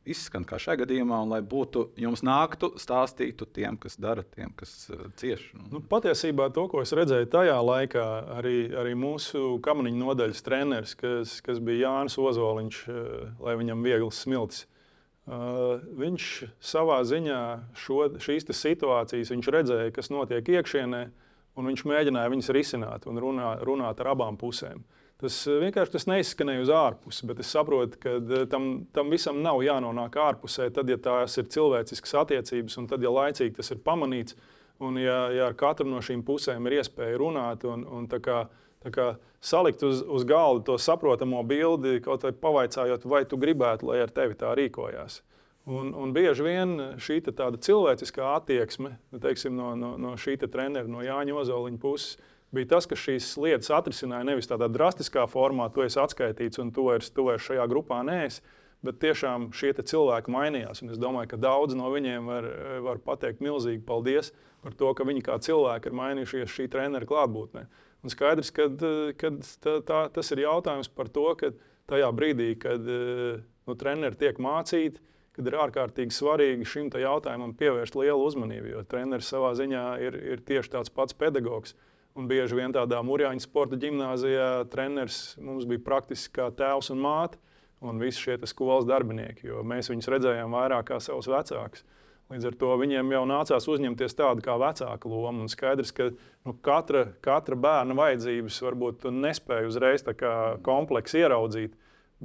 izskan 0.08 0.46
kā 0.48 0.56
šajā 0.62 0.86
gadījumā, 0.86 1.18
un 1.26 1.34
lai 1.34 1.42
būtu 1.44 1.90
jums 2.00 2.24
nāktu 2.24 2.70
stāstītu 2.80 3.44
tiem, 3.58 3.76
kas 3.76 4.00
dara, 4.00 4.24
tiem, 4.24 4.54
kas 4.56 4.72
uh, 4.94 5.10
cieš. 5.20 5.50
Nu. 5.58 5.82
Patiesībā 5.92 6.48
to, 6.56 6.64
ko 6.72 6.80
es 6.80 6.96
redzēju 6.96 7.28
tajā 7.34 7.58
laikā, 7.60 8.06
arī, 8.38 8.56
arī 8.72 8.96
mūsu 8.96 9.58
kamaniņu 9.68 10.00
nodaļas 10.00 10.46
treneris, 10.48 10.96
kas, 11.02 11.36
kas 11.44 11.60
bija 11.60 11.90
Jānis 11.90 12.16
Ozoliņš, 12.16 12.80
uh, 12.88 13.28
lai 13.44 13.58
viņam 13.60 13.84
viegls 13.84 14.24
smilts. 14.24 14.64
Uh, 15.28 15.84
viņš 16.00 16.32
savā 16.64 17.02
ziņā 17.04 17.44
šo, 17.84 18.14
šīs 18.24 18.48
situācijas 18.48 19.36
redzēja, 19.60 19.92
kas 19.92 20.14
notiek 20.14 20.56
iekšienē, 20.56 21.04
uh, 21.10 21.25
un 21.56 21.72
viņš 21.72 21.86
mēģināja 21.88 22.32
viņas 22.32 22.54
risināt 22.56 23.08
un 23.10 23.20
runā, 23.22 23.56
runāt 23.66 24.02
ar 24.04 24.14
abām 24.14 24.38
pusēm. 24.40 24.84
Tas 25.22 25.38
eh, 25.48 25.60
vienkārši 25.64 25.96
tas 25.96 26.08
neizskanēja 26.12 26.66
uz 26.66 26.72
ārpusi, 26.76 27.28
bet 27.30 27.40
es 27.44 27.52
saprotu, 27.56 28.00
ka 28.02 28.18
eh, 28.20 28.44
tam, 28.52 28.86
tam 28.96 29.14
visam 29.14 29.40
nav 29.44 29.62
jānonāk 29.64 30.18
ārpusē. 30.20 30.68
Tad, 30.76 30.92
ja 30.92 31.00
tās 31.02 31.38
ir 31.40 31.48
cilvēciskas 31.54 32.18
attiecības, 32.26 32.78
un 32.82 32.90
tad, 32.92 33.06
ja 33.06 33.14
laicīgi 33.14 33.56
tas 33.60 33.72
ir 33.72 33.84
pamanīts, 33.86 34.36
un 34.84 35.00
ja, 35.00 35.26
ja 35.32 35.48
ar 35.50 35.56
katru 35.58 35.88
no 35.88 36.02
šīm 36.04 36.26
pusēm 36.28 36.68
ir 36.68 36.82
iespēja 36.82 37.20
runāt 37.22 37.64
un, 37.70 37.86
un 37.88 38.10
tā 38.12 38.20
kā, 38.24 38.42
tā 38.84 38.92
kā 38.92 39.14
salikt 39.40 39.86
uz, 39.88 40.02
uz 40.04 40.26
galda 40.28 40.66
to 40.68 40.76
saprotamo 40.82 41.40
bildi, 41.48 42.02
kaut 42.04 42.28
vai 42.28 42.34
pavaicājot, 42.36 43.08
vai 43.08 43.24
tu 43.30 43.40
gribētu, 43.40 43.88
lai 43.88 44.02
ar 44.04 44.12
tevi 44.12 44.36
tā 44.40 44.52
rīkojās. 44.58 45.22
Un, 45.66 45.90
un 45.98 46.12
bieži 46.14 46.46
vien 46.46 46.76
šī 47.02 47.24
tāda 47.26 47.58
cilvēciskā 47.58 48.36
attieksme 48.36 49.00
teiksim, 49.22 49.56
no, 49.58 49.72
no, 49.80 49.96
no 49.98 50.14
šī 50.14 50.38
trenera, 50.44 50.86
no 50.86 51.02
Jāņa 51.02 51.40
Ozoliņa 51.42 51.80
puses, 51.82 52.20
bija 52.54 52.76
tas, 52.76 52.86
kas 52.86 53.02
šīs 53.02 53.32
lietas 53.42 53.72
atrisināja 53.74 54.28
nevis 54.28 54.50
tādā 54.52 54.70
drastiskā 54.72 55.26
formā, 55.32 55.72
tu 55.74 55.82
esi 55.82 55.98
atskaitīts 56.02 56.62
un 56.62 56.70
tu 56.76 56.86
vairs, 56.90 57.10
tu 57.10 57.26
vairs 57.26 57.48
šajā 57.48 57.66
grupā 57.72 58.04
neesi. 58.06 58.44
Bet 58.86 59.00
tiešām 59.02 59.48
šie 59.56 59.72
cilvēki 59.80 60.30
mainījās. 60.30 60.84
Es 60.86 61.00
domāju, 61.02 61.32
ka 61.32 61.40
daudz 61.42 61.74
no 61.74 61.88
viņiem 61.90 62.28
var, 62.30 62.46
var 62.86 63.00
pateikt 63.02 63.42
milzīgi 63.42 63.82
paldies 63.88 64.30
par 64.62 64.76
to, 64.78 64.92
ka 64.94 65.08
viņi 65.08 65.24
kā 65.26 65.40
cilvēki 65.42 65.90
ir 65.90 65.98
mainījušies 65.98 66.54
šī 66.54 66.68
treneru 66.70 67.10
klātbūtnē. 67.10 67.64
Un 68.06 68.14
skaidrs, 68.14 68.52
ka 68.54 68.68
tas 70.14 70.32
ir 70.36 70.44
jautājums 70.44 70.92
par 70.94 71.10
to, 71.10 71.26
ka 71.40 71.50
tajā 71.90 72.12
brīdī, 72.14 72.52
kad 72.62 72.86
nu, 72.86 73.78
treneri 73.80 74.22
tiek 74.22 74.38
mācīti, 74.38 75.02
kad 75.36 75.50
ir 75.50 75.58
ārkārtīgi 75.66 76.16
svarīgi 76.16 76.68
šim 76.68 76.92
jautājumam 77.02 77.56
pievērst 77.60 77.98
lielu 78.00 78.24
uzmanību. 78.28 78.72
Jo 78.72 78.84
treneris 78.88 79.32
savā 79.32 79.54
ziņā 79.58 79.86
ir, 80.04 80.18
ir 80.36 80.44
tieši 80.48 80.78
tāds 80.78 80.94
pats 80.94 81.18
pedagogs. 81.18 81.76
Un 82.16 82.30
bieži 82.32 82.56
vien 82.56 82.72
tādā 82.72 83.02
mūrjāņu 83.04 83.44
sporta 83.44 83.76
gimnājā 83.76 84.68
treneris 84.72 85.36
mums 85.44 85.68
bija 85.68 85.84
praktiski 85.84 86.38
kā 86.38 86.48
tēvs 86.56 86.94
un 86.96 87.04
māte 87.04 87.42
un 87.84 88.00
visi 88.00 88.24
šie 88.24 88.38
skolas 88.48 88.88
darbinieki, 88.88 89.50
jo 89.50 89.64
mēs 89.68 89.92
viņus 89.92 90.10
redzējām 90.14 90.56
vairāk 90.56 90.88
kā 90.90 91.00
savus 91.04 91.28
vecākus. 91.30 91.84
Līdz 92.32 92.48
ar 92.50 92.56
to 92.58 92.72
viņiem 92.82 93.12
jau 93.14 93.22
nācās 93.30 93.68
uzņemties 93.70 94.18
tādu 94.18 94.42
kā 94.46 94.56
vecāku 94.58 95.12
lomu. 95.12 95.44
Un 95.46 95.52
skaidrs, 95.52 95.92
ka 95.94 96.08
nu, 96.48 96.56
katra, 96.66 97.04
katra 97.22 97.58
bērna 97.60 97.94
vajadzības 98.00 98.58
varbūt 98.66 99.06
nespēja 99.14 99.70
uzreiz 99.70 100.06
kompleksi 100.66 101.22
ieraudzīt. 101.22 101.76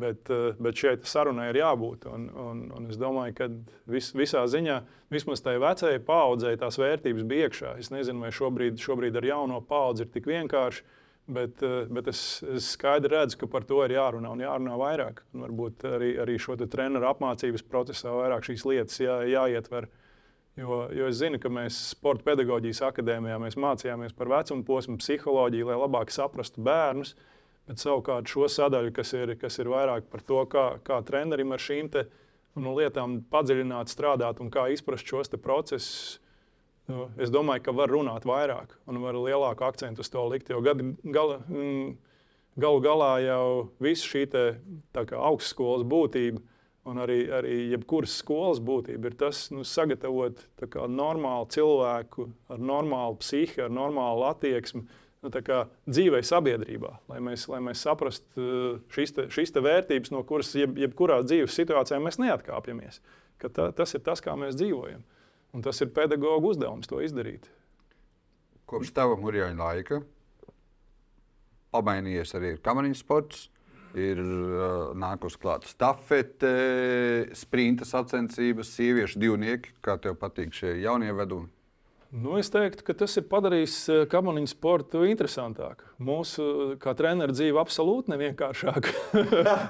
Bet, 0.00 0.30
eh, 0.30 0.54
bet 0.58 0.78
šeit 0.78 1.04
sarunai 1.08 1.50
ir 1.50 1.60
jābūt. 1.60 2.06
Un, 2.10 2.28
un, 2.30 2.62
un 2.76 2.88
es 2.92 2.98
domāju, 3.00 3.34
ka 3.36 3.48
vis, 3.90 4.12
visā 4.16 4.44
ziņā, 4.48 4.78
vismaz 5.12 5.42
tai 5.44 5.56
vecajai 5.60 6.00
paudzei, 6.06 6.56
tās 6.60 6.78
vērtības 6.80 7.26
bija 7.28 7.48
iekšā. 7.48 7.74
Es 7.82 7.90
nezinu, 7.92 8.22
vai 8.24 8.32
šobrīd, 8.34 8.80
šobrīd 8.80 9.18
ar 9.20 9.28
jauno 9.32 9.60
paudzi 9.66 10.06
ir 10.06 10.12
tik 10.14 10.28
vienkārši, 10.30 10.84
bet, 11.36 11.64
eh, 11.66 11.90
bet 11.90 12.10
es, 12.12 12.20
es 12.56 12.68
skaidri 12.76 13.12
redzu, 13.16 13.40
ka 13.40 13.50
par 13.50 13.66
to 13.68 13.82
ir 13.84 13.96
jārunā 13.98 14.30
un 14.32 14.44
jārunā 14.44 14.76
vairāk. 14.80 15.24
Un 15.34 15.48
varbūt 15.48 15.88
arī, 15.90 16.12
arī 16.22 16.38
šo 16.40 16.56
treneru 16.60 17.10
apmācības 17.10 17.66
procesā 17.66 18.14
vairāk 18.14 18.46
šīs 18.46 18.64
lietas 18.70 19.02
jā, 19.02 19.18
jāietver. 19.28 19.90
Jo, 20.58 20.84
jo 20.92 21.06
es 21.08 21.18
zinu, 21.20 21.38
ka 21.40 21.48
mēs 21.52 21.76
Sporta 21.92 22.26
pedagoģijas 22.26 22.82
akadēmijā 22.88 23.36
mācījāmies 23.38 24.16
par 24.16 24.32
vecuma 24.32 24.64
posmu 24.66 24.98
psiholoģiju, 25.00 25.68
lai 25.70 25.76
labāk 25.78 26.10
saprastu 26.12 26.64
bērnus. 26.66 27.14
Uh, 27.14 27.36
Bet 27.70 27.78
savukārt 27.78 28.26
šo 28.26 28.48
sadaļu, 28.50 28.90
kas 28.90 29.12
ir, 29.14 29.36
kas 29.38 29.60
ir 29.62 29.68
vairāk 29.70 30.08
par 30.10 30.24
to, 30.26 30.40
kā, 30.50 30.64
kā 30.82 30.96
trenerim 31.06 31.54
ar 31.54 31.62
šīm 31.62 31.90
te, 31.94 32.02
nu, 32.58 32.72
lietām 32.74 33.20
padziļināt, 33.30 33.92
strādāt 33.92 34.40
un 34.42 34.48
kā 34.50 34.64
izprast 34.74 35.06
šos 35.06 35.30
procesus, 35.38 36.18
nu, 36.90 37.06
es 37.22 37.30
domāju, 37.30 37.62
ka 37.68 37.74
var 37.78 37.92
runāt 37.94 38.26
vairāk 38.26 38.74
un 38.90 38.98
var 39.04 39.14
lielāku 39.14 39.68
akcentu 39.68 40.02
uz 40.02 40.10
to 40.10 40.24
likt. 40.32 40.50
Jo 40.50 40.58
gadu, 40.66 40.96
gala, 41.14 41.38
mm, 41.46 41.92
galu 42.58 42.80
galā 42.82 43.12
jau 43.22 43.44
viss 43.78 44.02
šī 44.02 44.24
te, 44.32 44.44
augstskolas 44.98 45.86
būtība. 45.86 46.42
Un 46.90 46.96
arī, 46.98 47.20
arī 47.36 47.56
jebkuras 47.74 48.16
skolas 48.18 48.58
būtība 48.64 49.12
ir 49.12 49.14
tas, 49.20 49.44
nu, 49.52 49.62
sagatavot 49.68 50.40
kā, 50.64 50.88
normālu 50.88 51.46
cilvēku 51.52 52.24
ar 52.50 52.58
normālu 52.58 53.18
psihi, 53.20 53.60
ar 53.66 53.70
normālu 53.70 54.24
attieksmi, 54.30 54.88
nu, 55.24 55.30
dzīvei 55.90 56.22
sabiedrībā, 56.24 56.92
lai 57.10 57.20
mēs, 57.24 57.46
lai 57.52 57.60
mēs 57.64 57.84
saprastu 57.84 58.44
uh, 58.44 58.78
šīs, 58.94 59.14
te, 59.16 59.26
šīs 59.32 59.52
te 59.54 59.62
vērtības, 59.64 60.12
no 60.14 60.22
kuras 60.28 60.54
jeb, 60.56 60.78
jebkurā 60.80 61.20
dzīves 61.26 61.56
situācijā 61.60 62.00
mēs 62.02 62.20
neatkāpjamies. 62.22 63.00
Ta, 63.40 63.70
tas 63.72 63.96
ir 63.96 64.04
tas, 64.04 64.20
kā 64.24 64.36
mēs 64.36 64.56
dzīvojam. 64.60 65.04
Un 65.56 65.64
tas 65.64 65.80
ir 65.82 65.92
pedagoģa 65.96 66.52
uzdevums 66.52 66.90
to 66.90 67.00
izdarīt. 67.02 67.48
Kopš 68.70 68.92
tava 68.94 69.16
mūža 69.18 69.50
laika 69.58 70.02
pamainījies 71.74 72.36
arī 72.38 72.52
kamaniņu 72.62 72.98
sports. 72.98 73.48
Ir 73.98 74.20
uh, 74.22 74.92
nākusi 74.94 75.38
klāta 75.42 75.66
stafete, 75.66 76.50
sprinta 77.34 77.82
sacensības, 77.88 78.70
sieviešu 78.76 79.18
divnieki. 79.18 79.72
Kā 79.82 79.96
tev 79.98 80.14
patīk 80.20 80.54
šie 80.54 80.76
jaunie 80.84 81.10
vedumi? 81.10 81.50
Nu, 82.10 82.32
es 82.40 82.48
teiktu, 82.50 82.82
ka 82.82 82.94
tas 83.04 83.12
ir 83.20 83.26
padarījis 83.30 83.74
eh, 83.86 84.00
kamaniņu 84.10 84.50
sportu 84.50 85.04
interesantāku. 85.06 85.86
Mūsu 86.02 86.74
kā 86.82 86.90
treneru 86.98 87.36
dzīve 87.36 87.60
absolūti 87.62 88.10
nevienkāršāka. 88.10 88.94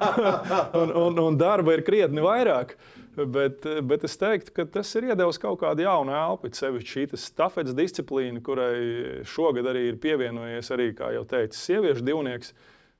un, 0.80 0.94
un, 1.02 1.20
un 1.20 1.36
darba 1.40 1.76
ir 1.76 1.84
krietni 1.84 2.24
vairāk. 2.24 2.78
Bet, 3.20 3.66
bet 3.84 4.06
es 4.08 4.16
teiktu, 4.16 4.54
ka 4.56 4.64
tas 4.78 4.88
ir 4.96 5.10
iedevis 5.10 5.40
kaut 5.42 5.60
kādu 5.60 5.84
jaunu 5.84 6.14
elpu. 6.16 6.48
Sevišķi 6.56 6.94
šī 7.10 7.20
stafetes 7.20 7.76
disciplīna, 7.76 8.40
kurai 8.46 9.20
šogad 9.28 9.68
arī 9.68 9.90
ir 9.90 10.00
pievienojies 10.00 10.72
arī, 10.72 10.94
kā 10.96 11.12
jau 11.12 11.26
teicu, 11.28 11.60
sieviešu 11.60 12.06
divnieks. 12.06 12.54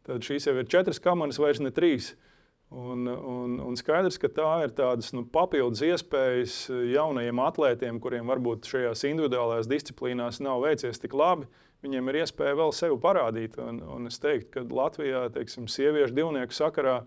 Tad 0.05 0.27
šīs 0.27 0.51
jau 0.51 0.59
ir 0.61 0.69
četras 0.69 1.01
kamanas, 1.01 1.41
vairs 1.41 1.63
ne 1.65 1.73
trīs. 1.73 2.13
Uh, 2.13 2.30
Un, 2.71 3.07
un, 3.07 3.57
un 3.67 3.75
skaidrs, 3.75 4.15
ka 4.23 4.29
tā 4.31 4.51
ir 4.63 4.71
tādas 4.79 5.09
nu, 5.11 5.25
papildus 5.27 5.81
iespējas 5.83 6.69
jaunajiem 6.71 7.41
atlētiem, 7.43 7.99
kuriem 8.03 8.31
varbūt 8.31 8.69
šajās 8.71 9.03
individuālajās 9.09 9.67
disciplīnās 9.71 10.39
nav 10.39 10.63
veicies 10.63 11.03
tik 11.03 11.17
labi. 11.19 11.49
viņiem 11.83 12.09
ir 12.09 12.21
iespēja 12.21 12.59
vēl 12.61 12.73
sevi 12.77 12.99
parādīt. 13.01 13.57
Un, 13.59 13.81
un 13.83 14.07
es 14.07 14.21
teiktu, 14.23 14.51
ka 14.55 14.63
Latvijā, 14.77 15.25
teiksim, 15.35 15.67
sieviešu 15.67 16.15
divnieku 16.15 16.55
sakarā 16.55 17.01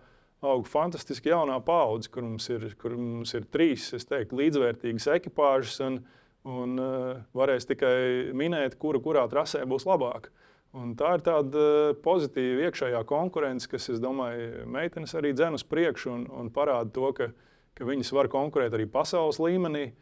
aug 0.44 0.66
fantastiski 0.68 1.32
jaunā 1.32 1.56
paudze, 1.64 2.10
kur 2.12 2.26
mums 2.26 2.48
ir, 2.52 2.66
kur 2.76 2.96
mums 2.98 3.32
ir 3.32 3.46
trīs 3.48 3.88
teiktu, 4.04 4.36
līdzvērtīgas 4.42 5.08
ekipāžas, 5.16 5.78
un, 5.86 6.00
un 6.44 6.76
uh, 6.76 7.22
varēs 7.32 7.70
tikai 7.70 8.34
minēt, 8.36 8.76
kura 8.82 9.00
kurā 9.00 9.24
trasē 9.32 9.64
būs 9.64 9.88
labāka. 9.88 10.34
Un 10.74 10.94
tā 10.98 11.12
ir 11.14 11.22
tāda 11.22 11.64
pozitīva 12.02 12.66
iekšējā 12.66 13.04
konkurence, 13.06 13.68
kas, 13.70 13.86
es 13.92 14.00
domāju, 14.02 14.64
meitenes 14.74 15.14
arī 15.14 15.30
dzen 15.36 15.54
uz 15.54 15.62
priekšu 15.70 16.10
un, 16.10 16.24
un 16.34 16.50
parāda 16.54 16.90
to, 16.96 17.12
ka, 17.14 17.28
ka 17.78 17.86
viņas 17.86 18.10
var 18.16 18.30
konkurēt 18.32 18.74
arī 18.74 18.88
pasaules 18.90 19.38
līmenī. 19.42 19.92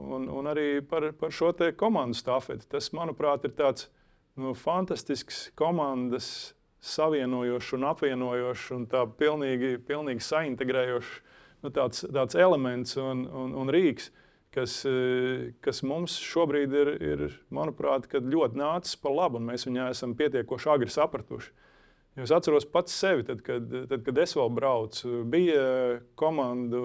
Un, 0.00 0.24
un 0.26 0.48
arī 0.50 0.80
par, 0.82 1.12
par 1.14 1.30
šo 1.30 1.52
komandu 1.78 2.16
stafeti. 2.18 2.66
Tas, 2.66 2.88
manuprāt, 2.96 3.44
ir 3.44 3.52
tāds 3.54 3.90
nu, 4.34 4.54
fantastisks 4.58 5.52
komandas 5.54 6.54
savienojošs 6.84 7.76
un 7.76 7.86
apvienojošs 7.92 8.72
un 8.74 8.88
tā 8.90 9.04
pilnīgi, 9.20 9.76
pilnīgi 9.86 10.24
saintegrējošs 10.24 11.12
nu, 11.64 11.70
tāds, 11.72 12.04
tāds 12.12 12.36
elements 12.36 12.96
un, 13.00 13.24
un, 13.28 13.54
un 13.60 13.72
rīks, 13.72 14.10
kas, 14.54 14.78
kas 15.64 15.82
mums 15.86 16.16
šobrīd 16.22 16.74
ir, 16.78 16.90
ir 17.02 17.24
manuprāt, 17.54 18.06
ļoti 18.08 18.60
nācis 18.60 18.98
par 19.02 19.14
labu, 19.16 19.40
un 19.40 19.50
mēs 19.50 19.66
viņu 19.68 19.88
esam 19.90 20.14
pietiekoši 20.18 20.70
agri 20.74 20.92
sapratuši. 20.94 21.52
Es 22.22 22.30
atceros 22.30 22.66
pats 22.70 22.94
sevi, 22.94 23.24
tad, 23.26 23.40
kad, 23.42 23.66
tad, 23.90 24.02
kad 24.06 24.18
es 24.22 24.36
vēl 24.38 24.52
braucu. 24.54 25.24
Bija 25.26 25.64
komanda, 26.18 26.78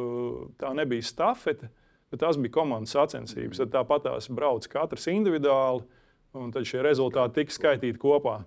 tā 0.58 0.72
nebija 0.78 1.06
stafete, 1.06 1.70
bet 2.10 2.24
tās 2.24 2.40
bija 2.42 2.56
komandas 2.56 2.96
sacensības. 2.98 3.62
Tad 3.62 3.76
tāpat 3.76 4.08
tās 4.08 4.30
brauc 4.34 4.66
katrs 4.72 5.06
individuāli, 5.12 5.86
un 6.34 6.50
tad 6.54 6.66
šie 6.66 6.82
rezultāti 6.86 7.44
tika 7.44 7.54
skaitīti 7.54 8.02
kopā. 8.02 8.40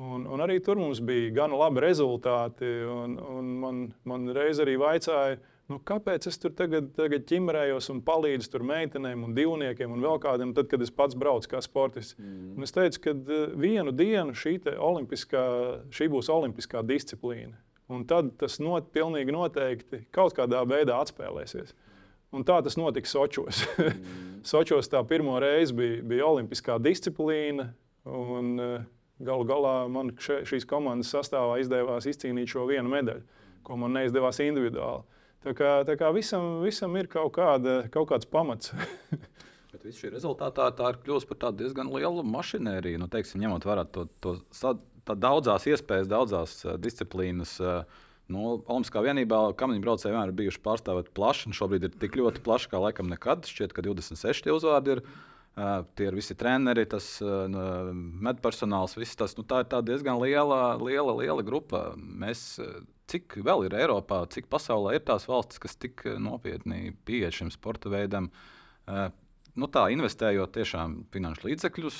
Un, 0.00 0.26
un 0.28 0.44
arī 0.44 0.58
tur 0.64 0.78
mums 0.80 1.00
bija 1.04 1.32
gana 1.40 1.56
labi 1.60 1.82
rezultāti. 1.84 2.68
Un, 2.84 3.16
un 3.16 3.48
man, 3.64 3.80
man 4.08 4.28
reiz 4.36 4.60
arī 4.60 4.76
vaicāja, 4.80 5.40
nu, 5.70 5.78
kāpēc 5.86 6.26
es 6.28 6.38
tur 6.40 6.52
tagad, 6.56 6.90
tagad 6.96 7.24
ķimrējos 7.30 7.90
un 7.94 8.02
palīdzu 8.06 8.50
tur 8.52 8.64
meitenēm 8.66 9.24
un 9.26 9.34
divniekiem 9.36 9.94
un 9.94 10.04
vēl 10.04 10.20
kādiem, 10.22 10.54
tad, 10.56 10.68
kad 10.70 10.82
es 10.84 10.92
pats 10.94 11.18
braucu 11.18 11.52
kā 11.52 11.62
sportists. 11.64 12.18
Mm. 12.18 12.56
Un 12.58 12.66
es 12.66 12.74
teicu, 12.76 13.02
ka 13.06 13.14
eh, 13.16 13.56
vienu 13.64 13.94
dienu 13.96 14.36
šī, 14.36 14.58
šī 15.94 16.10
būs 16.12 16.30
olimpiskā 16.32 16.84
disciplīna. 16.86 17.56
Un 17.90 18.04
tad 18.06 18.34
tas 18.38 18.60
not, 18.62 18.92
pilnīgi 18.94 19.34
noteikti 19.34 20.04
kaut 20.14 20.36
kādā 20.36 20.62
veidā 20.68 21.00
atspēlēsies. 21.02 21.74
Un 22.34 22.46
tā 22.46 22.60
tas 22.62 22.76
notika 22.78 23.10
Sočos. 23.10 23.64
mm. 23.78 24.40
Sočos 24.50 24.90
tā 24.90 25.02
pirmo 25.06 25.40
reizi 25.42 25.74
bija, 25.74 26.02
bija 26.12 26.30
olimpiskā 26.30 26.78
disciplīna. 26.82 27.72
Un, 28.10 28.54
uh, 28.58 28.80
Galu 29.20 29.44
galā 29.44 29.74
man 29.92 30.14
še, 30.16 30.40
šīs 30.48 30.64
komandas 30.68 31.10
sastāvā 31.12 31.58
izdevās 31.60 32.06
izcīnīt 32.08 32.48
šo 32.48 32.64
vienu 32.70 32.88
medaļu, 32.88 33.20
ko 33.66 33.76
man 33.76 33.92
neizdevās 33.98 34.40
individuāli. 34.40 35.19
Tā 35.40 35.54
kā, 35.56 35.70
tā 35.88 35.96
kā 35.96 36.10
visam, 36.12 36.58
visam 36.64 36.96
ir 37.00 37.08
kaut, 37.08 37.32
kāda, 37.38 37.82
kaut 37.92 38.10
kāds 38.10 38.28
pamats. 38.28 38.74
Bet 39.70 39.86
viss 39.86 40.02
šī 40.02 40.10
rezultātā 40.12 40.66
tā 40.76 40.92
ir 40.92 41.00
kļuvusi 41.04 41.30
par 41.30 41.54
diezgan 41.56 41.88
lielu 41.94 42.24
mašinēriju. 42.26 43.00
Nu, 43.00 43.08
teiksim, 43.08 43.40
ņemot 43.44 43.64
vērā 43.68 43.86
to, 43.94 44.06
to 44.20 44.36
daudzās 45.14 45.66
iespējas, 45.70 46.10
daudzās 46.10 46.60
uh, 46.66 46.76
disciplīnas. 46.80 47.58
Uh, 47.62 48.06
Nu, 48.30 48.60
Olimpiskā 48.70 49.00
vienībā 49.02 49.40
kamiņu 49.58 49.82
braucēji 49.82 50.12
vienmēr 50.12 50.30
ir 50.30 50.36
bijuši 50.38 50.60
pārstāvēti 50.62 51.10
plaši, 51.18 51.48
un 51.48 51.56
šobrīd 51.58 51.88
ir 51.88 51.96
tik 51.98 52.14
ļoti 52.14 52.44
plaši, 52.46 52.68
kā 52.70 52.78
laikam 52.78 53.08
nekad. 53.10 53.48
Šķiet, 53.50 53.72
ka 53.74 53.82
26 53.82 54.52
uzvārdi 54.54 54.92
ir. 54.94 55.00
Uh, 55.02 55.80
Tie 55.98 56.06
ir 56.06 56.14
visi 56.14 56.36
treneri, 56.38 56.86
tas 56.88 57.06
medpersonāls, 57.20 58.94
viss 58.96 59.18
tas. 59.18 59.34
Nu, 59.36 59.42
tā 59.44 59.64
ir 59.64 59.82
diezgan 59.88 60.20
liela, 60.22 60.76
liela, 60.80 61.16
liela 61.18 61.42
grupa. 61.44 61.90
Mēs, 61.98 62.54
cik 63.10 63.40
vēl 63.46 63.66
ir 63.66 63.76
Eiropā, 63.82 64.22
cik 64.30 64.48
pasaulē 64.52 64.96
ir 64.98 65.04
tās 65.06 65.26
valstis, 65.30 65.60
kas 65.62 65.76
tik 65.80 66.06
nopietni 66.22 66.94
pieeja 67.06 67.32
šim 67.40 67.50
sporta 67.54 67.92
veidam. 67.92 68.30
Nu 69.58 69.66
tā, 69.66 69.88
investējot 69.90 70.52
tiešām 70.54 70.92
finanšu 71.10 71.48
līdzekļus, 71.48 71.96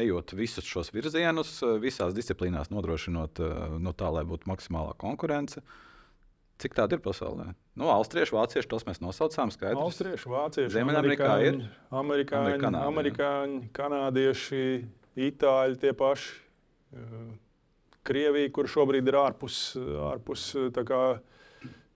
ejot 0.00 0.32
visus 0.36 0.64
šos 0.64 0.90
virzienus, 0.94 1.58
visās 1.82 2.16
disciplīnās 2.16 2.72
nodrošinot 2.72 3.42
nu, 3.84 3.92
tā, 3.92 4.08
lai 4.14 4.24
būtu 4.28 4.48
maksimālā 4.48 4.96
konkurence. 5.00 5.60
Cik 6.62 6.76
tādu 6.78 6.96
ir 6.96 7.02
pasaulē? 7.04 7.48
Nu, 7.76 7.88
austrieši, 7.90 8.32
vācieši, 8.36 8.68
tos 8.70 8.84
mēs 8.86 9.00
nosaucām. 9.02 9.50
Skaidrs. 9.50 9.80
Austrieši, 9.82 10.28
vācieši, 10.30 10.70
Ziemeļamerikā 10.76 11.30
ir 11.42 11.56
amerikāņi, 11.98 12.68
amerikāņi, 12.78 13.62
kanādieši, 13.74 14.66
itāļi 15.28 15.80
tie 15.82 15.92
paši. 15.98 16.36
Krievija, 18.04 18.50
kur 18.52 18.68
šobrīd 18.68 19.08
ir 19.08 19.16
ārpus, 19.16 19.58
ārpus 20.10 20.50
kā, 20.84 21.00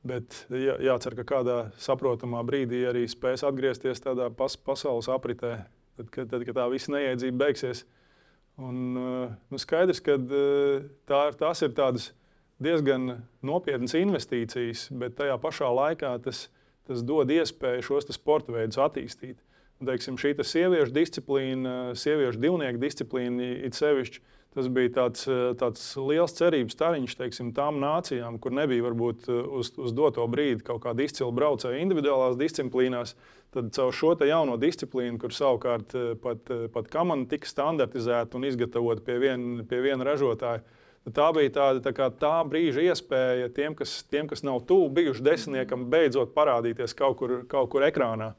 bet 0.08 0.42
jā, 0.48 0.78
jācer, 0.88 1.16
ka 1.18 1.26
kādā 1.28 1.58
saprotamā 1.80 2.40
brīdī 2.48 2.84
arī 2.88 3.04
spēs 3.10 3.44
atgriezties 3.44 4.00
tādā 4.04 4.30
pas, 4.34 4.56
pasaules 4.56 5.10
apritē, 5.12 5.58
tad, 5.98 6.10
kad, 6.14 6.30
tad, 6.32 6.46
kad 6.48 6.60
tā 6.60 6.68
visa 6.72 6.94
neiedzība 6.94 7.44
beigsies. 7.44 7.84
Un, 8.58 8.78
nu, 8.96 9.58
skaidrs, 9.60 10.00
ka 10.02 10.16
tā, 11.06 11.20
tās 11.38 11.60
ir 11.62 11.74
tādas 11.76 12.08
diezgan 12.62 13.20
nopietnas 13.46 13.94
investīcijas, 13.98 14.88
bet 14.98 15.14
tajā 15.20 15.36
pašā 15.42 15.68
laikā 15.70 16.16
tas, 16.24 16.48
tas 16.88 17.04
dod 17.06 17.30
iespēju 17.30 17.84
šos 17.86 18.08
sporta 18.16 18.54
veidus 18.54 18.80
attīstīt. 18.82 19.38
Un, 19.78 19.86
teiksim, 19.86 20.16
šī 20.18 20.32
sieviešu 20.42 20.90
disciplīna, 20.90 21.94
sieviešu 21.94 22.40
divnieku 22.42 22.80
disciplīna, 22.82 23.52
it 23.68 23.78
sevišķi, 23.78 24.24
tas 24.56 24.68
bija 24.72 24.92
tāds, 24.96 25.26
tāds 25.60 25.82
liels 26.00 26.34
cerības 26.38 26.76
stariņš 26.76 27.16
teiksim, 27.20 27.52
tām 27.56 27.80
nācijām, 27.82 28.38
kur 28.42 28.54
nebija 28.56 28.86
varbūt 28.86 29.28
uz, 29.28 29.72
uz 29.76 29.94
doto 29.96 30.24
brīdi 30.30 30.64
kaut 30.66 30.82
kāda 30.86 31.04
izcila 31.04 31.30
braucēja 31.34 31.82
individuālās 31.82 32.38
disciplīnās. 32.40 33.14
Tad 33.54 33.70
caur 33.72 33.94
šo 33.96 34.10
jauno 34.28 34.58
disciplīnu, 34.60 35.16
kur 35.20 35.32
savukārt 35.32 35.94
pat, 36.20 36.50
pat 36.74 36.90
kamana 36.92 37.24
tika 37.30 37.48
standartizēta 37.48 38.36
un 38.36 38.44
izgatavota 38.44 39.04
pie 39.06 39.16
viena 39.22 39.64
pie 39.68 39.80
vien 39.86 40.04
ražotāja, 40.04 40.60
Tā 41.14 41.28
bija 41.32 41.50
tāda 41.54 41.82
tā, 41.84 41.92
kā, 41.96 42.08
tā 42.12 42.34
brīža 42.48 42.82
iespēja 42.90 43.48
tiem, 43.54 43.74
kas, 43.78 44.02
tiem, 44.10 44.28
kas 44.28 44.42
nav 44.44 44.60
tuvu 44.68 44.90
bijuši 44.98 45.24
desmitniekam, 45.24 45.86
beidzot 45.92 46.34
parādīties 46.36 46.94
kaut 46.98 47.16
kur, 47.20 47.34
kaut 47.48 47.70
kur 47.72 47.86
ekrānā. 47.86 48.32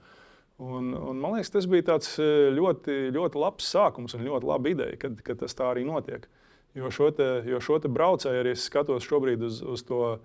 Un, 0.60 0.92
un, 0.92 1.16
man 1.16 1.38
liekas, 1.38 1.54
tas 1.54 1.66
bija 1.72 1.86
tāds 1.94 2.18
e, 2.20 2.50
ļoti, 2.52 3.14
ļoti 3.16 3.40
labs 3.40 3.70
sākums 3.72 4.18
un 4.18 4.26
ļoti 4.28 4.48
laba 4.50 4.72
ideja, 4.74 4.98
kad, 5.00 5.22
kad 5.24 5.40
tas 5.40 5.56
tā 5.56 5.70
arī 5.72 5.86
notiek. 5.88 6.26
Jo 6.76 6.92
šo, 6.92 7.08
te, 7.16 7.28
jo 7.48 7.62
šo 7.64 7.78
te 7.80 7.90
braucēju 7.92 8.42
arī 8.44 8.52
skatos 8.60 9.08
šobrīd 9.08 9.46
uz, 9.48 9.62
uz 9.64 9.86
to 9.88 10.18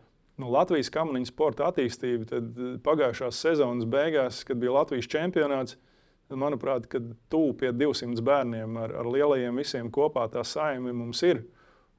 nu, 0.43 0.49
Latvijas 0.51 0.91
kamaniņu 0.93 1.31
sporta 1.31 1.69
attīstību. 1.71 2.27
Tad 2.33 2.59
e, 2.59 2.71
pagājušās 2.83 3.39
sezonas 3.47 3.87
beigās, 3.87 4.43
kad 4.49 4.59
bija 4.59 4.75
Latvijas 4.75 5.07
čempionāts, 5.13 5.79
manuprāt, 6.35 6.89
tuvu 7.31 7.53
pie 7.61 7.71
200 7.77 8.25
bērniem 8.25 8.79
ar, 8.81 8.97
ar 9.05 9.11
lielajiem 9.15 9.61
visiem 9.61 9.93
kopā 9.93 10.27
tā 10.33 10.43
saime 10.43 10.91
mums 10.97 11.23
ir. 11.23 11.45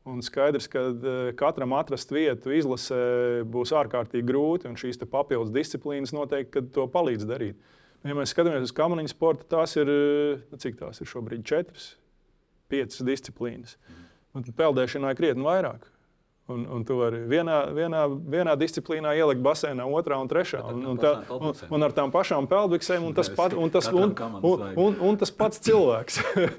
Un 0.05 0.19
skaidrs, 0.21 0.67
ka 0.69 0.83
e, 0.91 1.15
katram 1.39 1.71
atrast 1.79 2.11
vietu 2.11 2.51
izlasē 2.51 2.99
būs 3.47 3.71
ārkārtīgi 3.79 4.27
grūti, 4.27 4.67
un 4.67 4.75
šīs 4.75 4.99
papildus 5.07 5.55
disciplīnas 5.55 6.11
noteikti 6.13 6.67
to 6.75 6.85
palīdz 6.91 7.25
darīt. 7.31 7.63
Ja 8.05 8.13
mēs 8.13 8.35
skatāmies 8.35 8.67
uz 8.67 8.75
kamaniņu 8.75 9.09
sportu, 9.09 9.47
tās 9.49 9.73
ir, 9.79 9.89
e, 9.89 10.37
nu, 10.51 10.59
cik 10.61 10.77
tās 10.77 11.01
ir 11.01 11.09
šobrīd, 11.09 11.45
četras, 11.47 11.95
piecas 12.69 13.01
disciplīnas. 13.05 13.75
Un 14.35 14.45
peldēšanā 14.45 15.13
ir 15.13 15.19
krietni 15.19 15.45
vairāk. 15.45 15.87
Un, 16.53 16.67
un 16.69 16.83
tu 16.85 16.99
vari 16.99 17.23
vienā, 17.25 17.63
vienā, 17.73 18.03
vienā 18.05 18.53
disciplīnā 18.61 19.15
ielikt 19.17 19.41
basēnā, 19.41 19.87
otrā 19.97 20.19
un 20.21 20.27
trešā. 20.29 20.59
Un, 20.69 20.83
un, 20.91 20.99
tā, 21.01 21.15
un, 21.33 21.55
un 21.73 21.85
ar 21.87 21.95
tām 21.97 22.13
pašām 22.13 22.45
peldbiksēm, 22.51 23.07
un 23.07 23.15
tas, 23.17 23.31
pat, 23.33 23.55
un, 23.57 23.71
tas, 23.73 23.89
un, 23.89 24.13
un, 24.45 24.67
un, 24.77 24.99
un 25.09 25.17
tas 25.17 25.33
pats 25.33 25.63
cilvēks. 25.65 26.21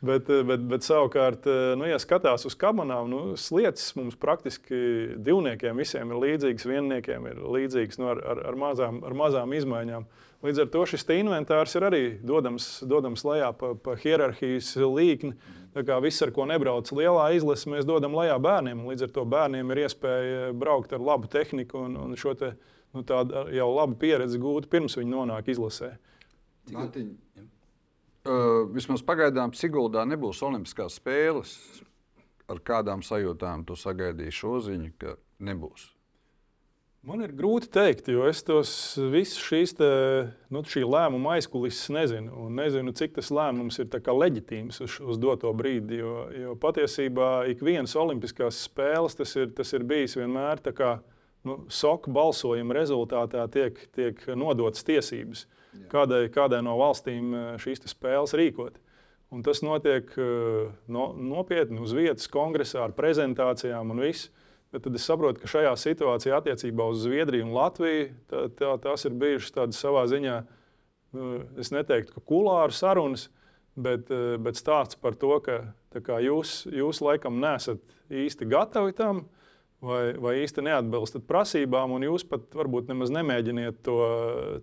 Bet, 0.00 0.30
eh, 0.32 0.40
bet, 0.48 0.62
bet 0.64 0.80
savukārt, 0.80 1.44
eh, 1.44 1.74
nu, 1.76 1.84
ja 1.84 1.98
skatās 2.00 2.46
uz 2.48 2.54
kabanām, 2.56 3.10
nu, 3.12 3.18
sliedas 3.36 3.90
mums 3.98 4.16
praktiski 4.16 4.78
divniekiem 5.20 5.76
visiem 5.76 6.14
ir 6.14 6.22
līdzīgas, 6.22 6.64
vienniekiem 6.64 7.26
ir 7.28 7.42
līdzīgas 7.44 8.00
nu, 8.00 8.08
ar, 8.14 8.22
ar, 8.32 8.40
ar, 8.48 8.56
mazām, 8.56 9.02
ar 9.04 9.16
mazām 9.18 9.52
izmaiņām. 9.58 10.06
Līdz 10.40 10.62
ar 10.62 10.68
to 10.72 10.82
šis 10.88 11.04
inventārs 11.12 11.74
ir 11.76 11.84
arī 11.84 12.02
dodams, 12.24 12.68
dodams 12.88 13.24
lejā 13.28 13.50
pa, 13.52 13.74
pa 13.76 13.96
hierarhijas 14.00 14.72
līkni. 14.80 15.34
Tā 15.74 15.84
kā 15.86 16.00
viss, 16.02 16.22
ar 16.24 16.32
ko 16.34 16.46
nebrauc 16.48 16.88
lielā 16.96 17.28
izlase, 17.36 17.68
mēs 17.70 17.86
dodam 17.86 18.16
lejā 18.16 18.38
bērniem. 18.42 18.86
Līdz 18.88 19.06
ar 19.06 19.14
to 19.14 19.26
bērniem 19.28 19.70
ir 19.70 19.84
iespēja 19.84 20.50
braukt 20.56 20.96
ar 20.96 21.04
labu 21.04 21.28
tehniku 21.30 21.84
un, 21.84 21.98
un 22.00 22.16
šo 22.18 22.34
te, 22.40 22.54
nu, 22.96 23.04
jau 23.54 23.68
labu 23.76 24.00
pieredzi 24.00 24.40
gūt 24.40 24.70
pirms 24.72 24.96
viņi 24.98 25.12
nonāk 25.12 25.52
izlasē. 25.52 25.92
Matiņ, 26.72 27.12
Uh, 28.20 28.66
vismaz 28.68 29.00
pagaidām 29.00 29.54
Siguldā 29.56 30.02
nebūs 30.04 30.42
Olimpiskās 30.44 30.98
spēles. 31.00 31.54
Ar 32.52 32.58
kādām 32.60 33.00
sajūtām 33.00 33.62
tu 33.64 33.72
sagaidīji 33.80 34.34
šo 34.36 34.58
ziņu, 34.66 34.90
ka 35.00 35.14
nebūs? 35.40 35.86
Man 37.08 37.22
ir 37.24 37.32
grūti 37.32 37.70
pateikt, 37.70 38.10
jo 38.12 38.26
es 38.28 38.42
tos 38.44 38.70
visus 39.12 39.40
šīs 39.40 39.72
te, 39.78 39.86
nu, 40.52 40.60
lēmumu 40.60 41.30
aizkulises 41.32 41.88
nezinu. 41.96 42.34
Un 42.44 42.58
nezinu, 42.60 42.92
cik 42.92 43.14
tas 43.16 43.30
lēmums 43.32 43.80
ir 43.80 43.88
leģitīms 43.88 44.82
uz, 44.84 44.98
uz 45.00 45.20
doto 45.20 45.52
brīdi. 45.56 45.96
Jo, 46.02 46.26
jo 46.36 46.56
patiesībā 46.60 47.46
ik 47.48 47.64
vienas 47.64 47.96
olimpiskās 47.96 48.58
spēles 48.66 49.16
tas 49.16 49.32
ir, 49.40 49.48
tas 49.56 49.72
ir 49.72 49.86
bijis 49.88 50.18
vienmēr 50.20 50.60
tā 50.60 50.74
kā 50.76 50.90
nu, 51.48 51.62
soka 51.72 52.12
balsojuma 52.12 52.76
rezultātā 52.76 53.46
tiek, 53.48 53.80
tiek 53.96 54.20
nodotas 54.36 54.84
tiesības 54.84 55.46
Jā. 55.46 55.86
kādai, 55.94 56.26
kādai 56.34 56.60
no 56.66 56.76
valstīm 56.82 57.32
eh, 57.32 57.48
šīs 57.64 57.80
spēles 57.94 58.36
rīkot. 58.36 58.76
Un 59.32 59.46
tas 59.46 59.64
notiek 59.64 60.12
eh, 60.20 60.68
no, 60.92 61.08
nopietni 61.16 61.80
uz 61.80 61.96
vietas, 61.96 62.28
kongresā 62.28 62.84
ar 62.84 62.92
prezentācijām 62.92 63.96
un 63.96 64.04
visu. 64.04 64.28
Bet 64.70 64.84
tad 64.86 64.94
es 64.94 65.04
saprotu, 65.06 65.42
ka 65.42 65.50
šajā 65.50 65.72
situācijā 65.82 66.36
attiecībā 66.38 66.84
uz 66.92 67.02
Zviedriju 67.02 67.48
un 67.48 67.56
Latviju 67.56 68.10
tā, 68.30 68.44
tā, 68.54 68.70
tās 68.84 69.06
ir 69.08 69.16
bijušas 69.18 69.56
tādas 69.56 69.80
savā 69.82 70.04
ziņā, 70.10 70.36
nu, 71.18 71.30
es 71.58 71.72
neteiktu, 71.74 72.14
ka 72.14 72.22
kulāru 72.22 72.74
sarunas, 72.74 73.26
bet, 73.74 74.10
eh, 74.14 74.36
bet 74.38 74.60
stāsts 74.60 74.98
par 75.00 75.18
to, 75.18 75.40
ka 75.42 76.20
jūs, 76.22 76.62
jūs 76.70 77.02
laikam 77.02 77.42
nesat 77.42 77.82
īsti 78.10 78.46
gatavi 78.50 78.94
tam, 78.94 79.24
vai, 79.82 80.12
vai 80.20 80.36
īsti 80.44 80.64
neatbilstat 80.66 81.26
prasībām, 81.28 81.96
un 81.96 82.06
jūs 82.06 82.26
pat 82.28 82.46
varbūt 82.54 82.90
nemaz 82.92 83.12
nemēģiniet 83.14 83.82
to, 83.86 83.98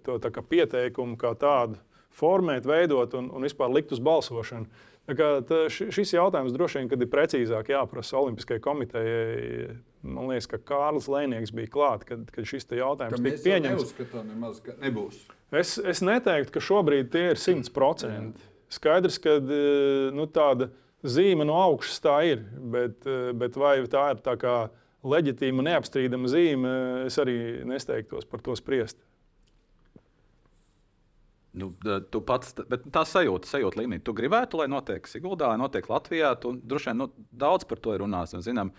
to 0.06 0.20
kā 0.24 0.44
pieteikumu 0.46 1.18
kā 1.20 1.34
tādu 1.40 1.80
formēt, 2.18 2.68
veidot 2.68 3.14
un, 3.18 3.32
un 3.34 3.46
vispār 3.46 3.72
likt 3.74 3.94
uz 3.94 4.02
balsošanu. 4.04 4.70
Šis 5.08 6.12
jautājums 6.18 6.56
droši 6.56 6.82
vien 6.82 6.90
ir 6.92 7.12
precīzāk 7.12 7.72
jāprasa 7.72 8.20
Olimpiskajai 8.20 8.64
komitejai. 8.64 9.78
Man 10.06 10.30
liekas, 10.30 10.48
ka 10.52 10.60
Kārlis 10.62 11.08
Lēnieks 11.12 11.54
bija 11.56 11.72
klāts, 11.74 12.08
kad, 12.08 12.28
kad 12.34 12.48
šis 12.48 12.68
jautājums 12.78 13.22
tika 13.24 13.40
pieņemts. 13.44 13.94
Nemaz, 14.28 14.62
nebūs. 14.84 15.24
Es, 15.56 15.78
es 15.80 16.04
neteiktu, 16.06 16.54
ka 16.54 16.64
šobrīd 16.64 17.10
tie 17.14 17.32
ir 17.32 17.42
100%. 17.42 18.46
Skaidrs, 18.78 19.18
ka 19.24 19.38
e, 19.40 19.62
nu, 20.16 20.28
tāda 20.32 20.70
zīme 21.08 21.48
no 21.48 21.56
augšas 21.62 22.02
tā 22.04 22.18
ir, 22.28 22.44
bet, 22.74 23.00
e, 23.08 23.32
bet 23.38 23.58
vai 23.60 23.80
tā 23.90 24.10
ir 24.14 24.22
tā 24.26 24.36
kā 24.40 24.58
leģitīma, 25.08 25.66
neapstrīdama 25.70 26.32
zīme, 26.32 26.74
es 27.08 27.18
arī 27.22 27.38
nesteigtos 27.68 28.28
par 28.28 28.44
to 28.44 28.58
spriest. 28.60 29.00
Nu, 31.58 31.72
tu 32.12 32.22
pats, 32.22 32.54
bet 32.70 32.86
tā 32.94 33.02
sajūta, 33.08 33.50
sajūta 33.50 33.82
līmenī. 33.82 34.04
Tu 34.06 34.14
gribētu, 34.18 34.60
lai 34.60 34.68
notiek 34.70 35.08
Siguldā, 35.10 35.50
lai 35.50 35.58
notiek 35.58 35.88
Latvijā. 35.90 36.36
Tu 36.42 36.52
droši 36.62 36.92
vien 36.92 37.00
nu, 37.02 37.08
daudz 37.34 37.66
par 37.66 37.82
to 37.82 37.96
ir 37.96 38.04
runāts. 38.04 38.36
Zinām, 38.46 38.70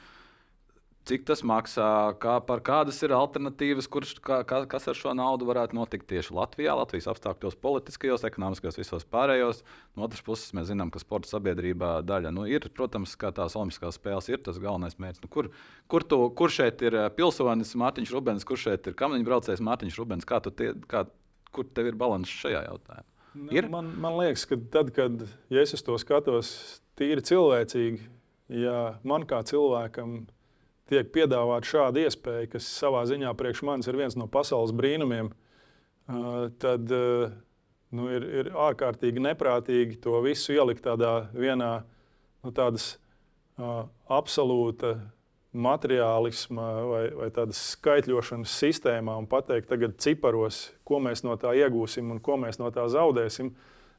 cik 1.09 1.25
tas 1.29 1.43
maksā, 1.47 1.89
kā, 2.21 2.37
par 2.45 2.61
kādas 2.65 2.99
ir 3.07 3.15
alternatīvas, 3.17 3.89
kurš, 3.91 4.15
kā, 4.25 4.43
kas 4.47 4.89
ar 4.91 4.99
šo 4.99 5.15
naudu 5.17 5.49
varētu 5.49 5.77
notikt 5.79 6.09
tieši 6.11 6.37
Latvijā, 6.37 6.75
Latvijas 6.79 7.09
apstākļos, 7.13 7.57
politiskajos, 7.63 8.27
ekonomiskajos, 8.29 8.79
visos 8.81 9.07
pārējos. 9.09 9.63
No 9.97 10.07
otras 10.07 10.25
puses, 10.27 10.53
mēs 10.57 10.69
zinām, 10.71 10.93
ka 10.95 11.03
sporta 11.03 11.31
sabiedrībā 11.33 11.99
daļa 12.07 12.33
nu, 12.37 12.47
ir, 12.51 12.69
protams, 12.77 13.17
kā 13.21 13.33
tās 13.35 13.57
Olimpiskās 13.59 13.99
spēles 14.01 14.29
ir 14.31 14.43
tas 14.45 14.61
galvenais 14.63 14.99
mērķis. 15.01 15.25
Nu, 15.25 15.33
kur, 15.33 15.51
kur, 15.91 16.07
tu, 16.09 16.21
kur 16.39 16.53
šeit 16.53 16.85
ir 16.87 16.99
pilsonis 17.17 17.77
Mārtiņš 17.81 18.15
Rubens, 18.17 18.49
kur 18.49 18.61
šeit 18.61 18.91
ir 18.91 18.99
kamieņu 18.99 19.29
braucējs 19.29 19.65
Mārtiņš 19.65 20.01
Rubens? 20.03 20.29
Kā 20.29 20.43
tu 20.45 20.53
tie, 20.55 20.75
kā, 20.91 21.07
kur 21.55 21.69
tev 21.73 21.91
ir 21.91 21.99
līdzsvars 21.99 22.41
šajā 22.45 22.65
jautājumā? 22.69 23.09
Nu, 23.39 23.53
ir? 23.55 23.69
Man, 23.71 23.93
man 24.01 24.17
liekas, 24.19 24.47
ka 24.49 24.57
tad, 24.73 24.91
kad 24.97 25.23
ja 25.53 25.63
es 25.63 25.85
to 25.85 25.97
skatos 26.01 26.51
tīri 26.99 27.23
cilvēcīgi, 27.25 28.09
ja 28.65 28.99
man 29.07 29.27
kā 29.29 29.43
cilvēkam 29.47 30.25
tiek 30.89 31.11
piedāvāta 31.15 31.69
šāda 31.69 32.07
iespēja, 32.07 32.49
kas 32.55 32.71
savā 32.81 33.05
ziņā 33.09 33.35
priekš 33.39 33.63
manis 33.69 33.91
ir 33.91 33.99
viens 34.01 34.17
no 34.19 34.29
pasaules 34.31 34.75
brīnumiem, 34.77 35.31
tad 36.63 36.89
nu, 36.89 38.09
ir, 38.13 38.25
ir 38.41 38.51
ārkārtīgi 38.57 39.23
neprātīgi 39.25 40.01
to 40.05 40.17
visu 40.25 40.57
ielikt 40.57 40.87
tādā 40.89 41.29
vienā 41.37 41.73
nu, 42.45 42.53
tādas, 42.57 42.95
uh, 43.61 43.87
absolūta 44.09 44.97
materiālisma 45.59 46.67
vai, 46.87 47.03
vai 47.17 47.29
tādas 47.35 47.61
skaitļošanas 47.75 48.53
sistēmā 48.61 49.17
un 49.19 49.27
pateikt, 49.31 49.69
tagad 49.71 49.97
ciparos, 50.03 50.69
ko 50.87 51.01
mēs 51.03 51.25
no 51.25 51.35
tā 51.41 51.55
iegūsim 51.57 52.13
un 52.13 52.21
ko 52.21 52.37
mēs 52.41 52.61
no 52.61 52.69
tā 52.75 52.85
zaudēsim. 52.93 53.55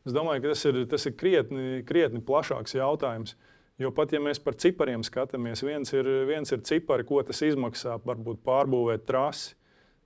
Es 0.08 0.16
domāju, 0.16 0.44
ka 0.44 0.54
tas 0.54 0.66
ir, 0.70 0.84
tas 0.90 1.08
ir 1.10 1.16
krietni, 1.20 1.82
krietni 1.88 2.22
plašāks 2.26 2.78
jautājums. 2.78 3.36
Jo 3.80 3.94
pat 3.96 4.12
ja 4.12 4.20
mēs 4.20 4.42
par 4.44 4.58
cipariem 4.60 5.06
skatāmies, 5.08 5.64
viens 5.64 5.94
ir, 5.96 6.08
viens 6.28 6.52
ir 6.52 6.64
cipari, 6.68 7.06
ko 7.08 7.22
tas 7.24 7.40
izmaksā, 7.48 7.96
varbūt 8.04 8.42
pārbūvēt 8.44 9.06
trasi. 9.08 9.56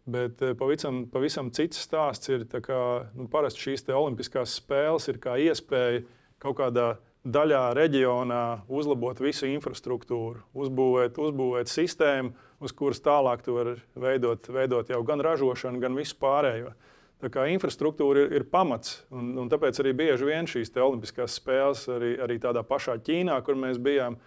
Bet 0.06 0.42
eh, 0.44 0.52
pavisam, 0.60 1.06
pavisam 1.08 1.50
cits 1.56 1.80
stāsts 1.86 2.30
ir, 2.30 2.44
ka 2.62 2.78
nu, 3.16 3.30
parasti 3.32 3.70
šīs 3.70 3.88
olimpiskās 3.96 4.58
spēles 4.60 5.08
ir 5.08 5.20
kā 5.24 5.38
iespēja 5.40 6.04
kaut 6.44 6.58
kādā 6.60 6.88
daļā 7.24 7.70
reģionā 7.78 8.44
uzlabot 8.68 9.20
visu 9.24 9.48
infrastruktūru, 9.48 10.44
uzbūvēt, 10.60 11.18
uzbūvēt 11.24 11.72
sistēmu, 11.72 12.34
uz 12.64 12.76
kuras 12.76 13.00
tālāk 13.04 13.46
tu 13.46 13.56
vari 13.56 13.78
veidot, 13.96 14.50
veidot 14.52 14.92
jau 14.92 15.00
gan 15.08 15.24
ražošanu, 15.24 15.80
gan 15.80 15.96
visu 15.96 16.20
pārējo. 16.20 16.74
Kā 16.76 16.93
infrastruktūra 17.24 18.26
ir, 18.26 18.34
ir 18.40 18.44
pamats, 18.52 19.04
un, 19.14 19.34
un 19.40 19.50
tāpēc 19.52 19.80
arī 19.80 19.94
bieži 19.96 20.28
vien 20.28 20.48
šīs 20.50 20.74
olimpiskās 20.76 21.38
spēles, 21.40 21.88
arī, 21.92 22.16
arī 22.24 22.40
tādā 22.44 22.64
pašā 22.68 22.98
Ķīnā, 23.00 23.38
kur 23.46 23.56
mēs 23.56 23.80
bijām, 23.80 24.18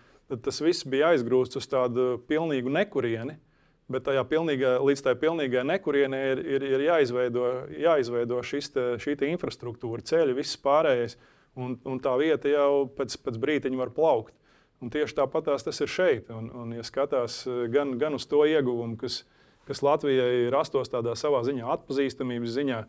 tas 0.42 0.60
viss 0.60 0.86
bija 0.86 1.12
aizgrūsts 1.12 1.60
uz 1.60 1.68
tādu 1.68 2.16
pilnīgu 2.28 2.72
nekurieni. 2.72 3.36
Bet 3.86 4.02
tajā 4.08 4.24
pilnīgā, 4.26 4.72
līdz 4.82 5.02
tai 5.04 5.12
pilnīgai 5.14 5.62
nekurienei 5.62 6.22
ir, 6.32 6.40
ir, 6.56 6.64
ir 6.74 6.82
jāizveido, 6.88 7.44
jāizveido 7.70 8.40
šis 8.42 8.72
te, 8.74 8.86
šī 8.98 9.14
te 9.20 9.28
infrastruktūra, 9.30 10.02
ceļi, 10.02 10.34
viss 10.34 10.58
pārējais 10.58 11.14
un, 11.54 11.76
un 11.86 12.00
tā 12.02 12.16
vieta 12.18 12.50
jau 12.50 12.88
pēc, 12.96 13.14
pēc 13.22 13.38
brīdiņa 13.44 13.78
var 13.78 13.92
plaukt. 13.94 14.34
Un 14.82 14.90
tieši 14.92 15.16
tāpat 15.16 15.48
tas 15.64 15.80
ir 15.80 15.88
šeit. 15.88 16.32
Un, 16.34 16.50
un 16.50 16.74
ja 16.76 16.82
skatās 16.84 17.44
eh, 17.46 17.64
gan, 17.72 17.94
gan 18.00 18.18
uz 18.18 18.26
to 18.28 18.42
ieguvumu, 18.44 18.98
kas, 19.00 19.22
kas 19.66 19.82
Latvijai 19.82 20.46
rastos 20.54 20.90
tādā 20.92 21.16
savā 21.18 21.42
ziņā, 21.46 21.66
atpazīstamības 21.74 22.56
ziņā, 22.56 22.80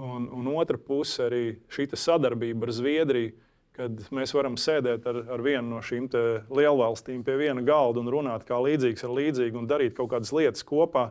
un, 0.00 0.28
un 0.32 0.50
otra 0.54 0.78
puse 0.78 1.26
arī 1.26 1.44
šī 1.72 1.90
sadarbība 1.94 2.68
ar 2.68 2.74
Zviedriju, 2.74 3.32
kad 3.80 4.02
mēs 4.12 4.34
varam 4.36 4.58
sēdēt 4.60 5.06
ar, 5.08 5.22
ar 5.36 5.42
vienu 5.44 5.76
no 5.76 5.80
šīm 5.84 6.08
lielvalstīm 6.52 7.22
pie 7.24 7.36
viena 7.40 7.62
galda 7.64 8.02
un 8.02 8.10
runāt 8.12 8.44
kā 8.48 8.58
līdzīgs 8.60 9.06
ar 9.06 9.14
līdzīgu 9.16 9.60
un 9.60 9.68
darīt 9.70 9.96
kaut 9.96 10.10
kādas 10.12 10.32
lietas 10.36 10.66
kopā. 10.66 11.10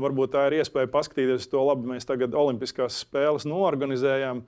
Varbūt 0.00 0.32
tā 0.32 0.46
ir 0.48 0.58
iespēja 0.62 0.90
paskatīties 0.92 1.50
to 1.52 1.62
labi. 1.66 1.90
Mēs 1.92 2.08
tagad 2.08 2.34
Olimpiskās 2.36 3.02
spēles 3.04 3.46
norganizējām. 3.48 4.42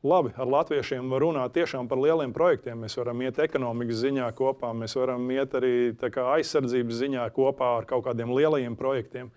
Labi, 0.00 0.30
ar 0.40 0.48
latviešiem 0.48 1.10
var 1.12 1.20
runāt 1.20 1.52
tiešām 1.52 1.88
par 1.88 2.00
lieliem 2.00 2.32
projektiem. 2.32 2.78
Mēs 2.80 2.96
varam 2.96 3.20
iet 3.20 3.40
ekonomikas 3.42 4.00
ziņā 4.00 4.30
kopā, 4.36 4.70
mēs 4.76 4.96
varam 4.96 5.26
iet 5.32 5.56
arī 5.58 5.72
aizsardzības 5.92 7.00
ziņā 7.02 7.26
kopā 7.36 7.74
ar 7.82 7.88
kaut 7.88 8.06
kādiem 8.06 8.32
lielajiem 8.32 8.78
projektiem. 8.80 9.28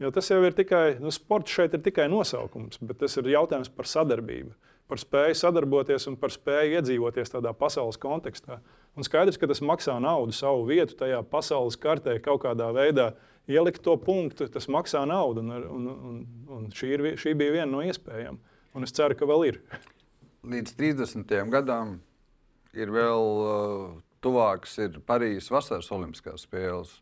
Jo 0.00 0.08
tas 0.14 0.30
jau 0.30 0.40
ir 0.46 0.56
tikai, 0.56 0.96
nu, 1.02 1.12
sports 1.12 1.52
šeit 1.52 1.74
ir 1.76 1.82
tikai 1.84 2.06
nosaukums, 2.08 2.80
bet 2.80 3.02
tas 3.02 3.18
ir 3.20 3.28
jautājums 3.34 3.68
par 3.76 3.88
sadarbību, 3.88 4.54
par 4.88 5.00
spēju 5.02 5.36
sadarboties 5.36 6.08
un 6.08 6.16
par 6.20 6.32
spēju 6.32 6.78
iedzīvoties 6.78 7.34
tādā 7.34 7.52
pasaules 7.56 8.00
kontekstā. 8.00 8.58
Un 8.96 9.06
skaidrs, 9.06 9.38
ka 9.38 9.48
tas 9.50 9.60
maksā 9.60 9.98
naudu, 10.02 10.32
savu 10.34 10.64
vietu 10.70 10.96
tajā 10.98 11.20
pasaules 11.30 11.76
kartē, 11.80 12.16
kaut 12.24 12.42
kādā 12.46 12.70
veidā 12.74 13.10
ielikt 13.50 13.84
to 13.84 13.94
punktu, 14.00 14.48
tas 14.48 14.70
maksā 14.72 15.04
naudu. 15.06 15.44
Un, 15.44 15.52
un, 15.76 15.86
un, 15.92 16.18
un 16.56 16.66
šī, 16.74 16.94
ir, 16.96 17.06
šī 17.20 17.36
bija 17.36 17.60
viena 17.60 17.70
no 17.70 17.84
iespējām. 17.84 18.40
Un 18.74 18.86
es 18.86 18.94
ceru, 18.96 19.18
ka 19.18 19.28
vēl 19.28 19.48
ir 19.50 19.60
līdz 20.46 20.74
30. 20.78 21.36
gadam 21.52 21.98
ir 22.72 22.90
vēl 22.92 23.26
uh, 23.44 24.00
tuvāks 24.24 24.78
ir 24.80 25.00
Parīzes 25.06 25.50
vasaras 25.52 25.90
Olimpiskās 25.92 26.46
spēles. 26.46 27.00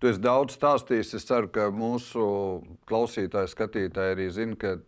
Tu 0.00 0.08
esi 0.08 0.22
daudz 0.24 0.54
stāstījis. 0.56 1.12
Es 1.18 1.26
ceru, 1.28 1.50
ka 1.52 1.66
mūsu 1.76 2.22
klausītāji, 2.88 3.52
skatītāji 3.52 4.14
arī 4.14 4.28
zina, 4.32 4.56
ka 4.56 4.78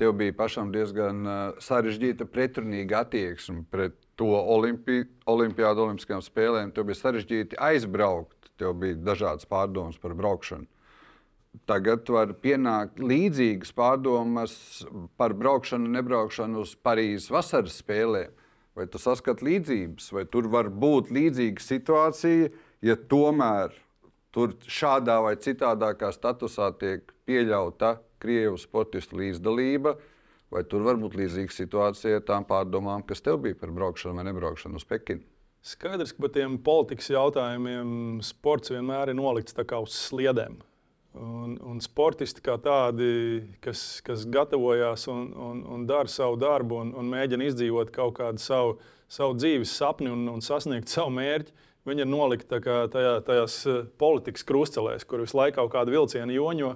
tev 0.00 0.14
bija 0.16 0.32
pašam 0.38 0.70
diezgan 0.72 1.20
uh, 1.28 1.42
sarežģīta, 1.60 2.24
pretrunīga 2.32 3.02
attieksme 3.04 3.66
pret 3.70 3.98
to 4.16 4.30
olimpi, 4.32 5.02
olimpiādu, 5.28 5.84
olimpiskajām 5.84 6.24
spēlēm. 6.24 6.72
Tev 6.72 6.88
bija 6.88 7.02
sarežģīti 7.02 7.60
aizbraukt, 7.60 8.48
tev 8.56 8.72
bija 8.80 8.96
dažādas 9.10 9.44
pārdomas 9.50 10.00
par 10.00 10.16
braukšanu. 10.16 10.64
Tagad 11.68 12.08
var 12.10 12.32
pienākt 12.42 12.98
līdzīgas 12.98 13.70
pārdomas 13.76 14.56
par 15.20 15.36
braukšanu, 15.38 15.92
nebraukšanu 16.00 16.64
uz 16.64 16.72
Parīzes 16.74 17.28
vasaras 17.30 17.76
spēlēm. 17.84 18.32
Vai 18.74 18.88
tu 18.90 18.98
saskati 18.98 19.44
līdzības, 19.46 20.08
vai 20.16 20.24
tur 20.26 20.48
var 20.50 20.66
būt 20.66 21.12
līdzīga 21.14 21.62
situācija, 21.62 22.48
ja 22.82 22.96
tomēr 23.12 23.83
tur 24.34 24.56
šādā 24.66 25.20
vai 25.22 25.36
citādākā 25.40 26.10
statusā 26.14 26.72
tiek 26.80 27.14
pieļauta 27.28 27.98
krievu 28.22 28.58
sportistu 28.58 29.20
līdzdalība, 29.20 29.94
vai 30.54 30.64
tur 30.68 30.84
var 30.86 30.98
būt 31.00 31.16
līdzīga 31.20 31.54
situācija 31.54 32.24
tām 32.26 32.46
pārdomām, 32.48 33.04
kas 33.06 33.22
tev 33.24 33.40
bija 33.44 33.58
par 33.60 33.72
braukšanu 33.74 34.18
vai 34.18 34.26
nebraukšanu 34.30 34.80
uz 34.80 34.86
Pekinu? 34.88 35.24
Skaidrs, 35.64 36.12
ka 36.12 36.26
par 36.26 36.34
tiem 36.34 36.58
politikas 36.60 37.08
jautājumiem 37.08 38.20
sports 38.26 38.72
vienmēr 38.74 39.14
ir 39.14 39.16
nolikts 39.16 39.56
uz 39.56 39.94
sliedēm. 39.96 40.58
Un, 41.14 41.54
un 41.62 41.78
sportisti 41.80 42.42
kā 42.42 42.56
tādi, 42.58 43.06
kas, 43.62 44.02
kas 44.04 44.26
gatavojās 44.26 45.06
un, 45.08 45.28
un, 45.30 45.62
un 45.76 45.86
dara 45.86 46.10
savu 46.10 46.36
darbu 46.42 46.80
un, 46.82 46.90
un 46.98 47.06
mēģina 47.12 47.46
izdzīvot 47.46 47.92
kaut 47.94 48.16
kādu 48.18 48.42
savu, 48.42 48.74
savu 49.06 49.36
dzīves 49.38 49.76
sapni 49.78 50.10
un, 50.10 50.26
un 50.32 50.42
sasniegt 50.42 50.90
savu 50.90 51.14
mērķi, 51.14 51.54
viņi 51.88 52.04
ir 52.04 52.10
nolikti 52.10 52.48
tajā, 52.48 53.18
tajās 53.26 53.58
eh, 53.68 53.84
politikas 54.00 54.46
krustcelēs, 54.48 55.06
kur 55.08 55.24
visu 55.24 55.38
laiku 55.38 55.60
kaut 55.60 55.72
kāda 55.74 55.94
vilciena 55.94 56.34
joņo, 56.34 56.74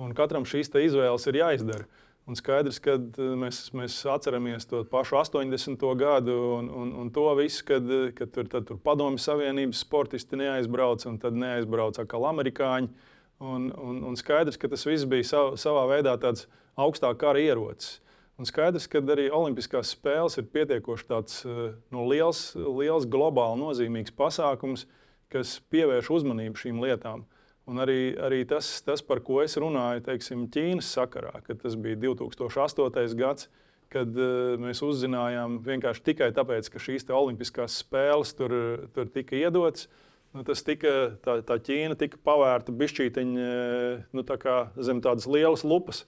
un 0.00 0.14
katram 0.16 0.46
šīs 0.48 0.72
izvēles 0.72 1.26
ir 1.30 1.40
jāizdara. 1.40 1.88
Un 2.28 2.36
skaidrs, 2.38 2.78
ka 2.84 2.98
eh, 2.98 3.22
mēs, 3.40 3.62
mēs 3.76 3.96
atceramies 4.10 4.68
to 4.70 4.82
pašu 4.90 5.18
80. 5.22 5.86
gadu 5.98 6.36
un, 6.58 6.68
un, 6.82 6.92
un 7.02 7.14
to 7.14 7.26
visu, 7.38 7.64
kad, 7.68 7.88
kad 8.18 8.34
tur, 8.34 8.50
tur 8.52 8.82
padomju 8.84 9.22
savienības 9.22 9.80
sportisti 9.86 10.38
neaizbrauca 10.40 11.08
un 11.10 11.18
tad 11.22 11.38
neaizbrauca 11.38 12.04
atkal 12.04 12.28
amerikāņi. 12.30 12.92
Un, 13.40 13.70
un, 13.72 14.02
un 14.04 14.18
skaidrs, 14.20 14.58
ka 14.60 14.68
tas 14.68 14.84
viss 14.84 15.08
bija 15.08 15.24
sav, 15.24 15.54
savā 15.56 15.86
veidā 15.88 16.12
tāds 16.20 16.44
augstāk 16.76 17.16
kara 17.22 17.40
ierocis. 17.40 18.02
Un 18.40 18.48
skaidrs, 18.48 18.86
ka 18.88 19.02
arī 19.12 19.26
Olimpiskās 19.28 19.92
spēles 19.92 20.38
ir 20.40 20.48
pietiekoši 20.48 21.06
tāds, 21.10 21.42
eh, 21.44 21.74
no 21.92 22.06
liels, 22.08 22.54
liels 22.56 23.04
globāli 23.04 23.60
nozīmīgs 23.60 24.14
pasākums, 24.16 24.86
kas 25.28 25.58
pievērš 25.70 26.08
uzmanību 26.16 26.56
šīm 26.56 26.80
lietām. 26.80 27.26
Un 27.68 27.76
arī, 27.84 28.16
arī 28.16 28.46
tas, 28.48 28.80
tas, 28.82 29.02
par 29.04 29.20
ko 29.20 29.42
es 29.44 29.54
runāju, 29.60 30.02
teiksim, 30.08 30.48
Ķīnas 30.48 30.88
sakarā, 30.88 31.42
kad 31.44 31.60
tas 31.60 31.76
bija 31.76 32.00
2008. 32.00 33.14
gads, 33.14 33.48
kad 33.90 34.08
uh, 34.08 34.56
mēs 34.58 34.80
uzzinājām 34.82 35.60
vienkārši 35.62 36.02
tikai 36.02 36.32
tāpēc, 36.32 36.70
ka 36.72 36.78
šīs 36.82 37.06
Olimpiskās 37.10 37.76
spēles 37.84 38.34
tur, 38.34 38.88
tur 38.94 39.06
tika 39.12 39.36
iedotas. 39.36 39.86
Uh, 39.86 40.10
Nu, 40.30 40.44
tas 40.46 40.62
tika, 40.62 40.90
tā, 41.24 41.40
tā 41.42 41.56
Ķīna 41.58 41.96
tika 41.98 42.18
pavērta 42.22 42.72
bišķītiņa 42.78 43.46
eh, 43.46 44.02
nu, 44.14 44.22
tā 44.26 44.36
zem 44.78 45.00
tādas 45.02 45.26
lielas 45.26 45.64
lupas. 45.66 46.04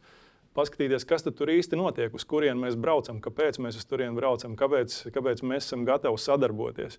Paskatīties, 0.53 1.07
kas 1.09 1.25
tur 1.25 1.49
īsti 1.49 1.79
notiek, 1.81 2.13
uz 2.13 2.27
kurien 2.29 2.59
mēs 2.61 2.77
braucam, 2.77 3.23
kāpēc 3.25 3.57
mēs 3.65 3.79
uz 3.81 3.87
turieni 3.89 4.19
braucam, 4.19 4.53
kāpēc, 4.59 4.99
kāpēc 5.15 5.41
mēs 5.49 5.65
esam 5.65 5.87
gatavi 5.89 6.21
sadarboties. 6.21 6.99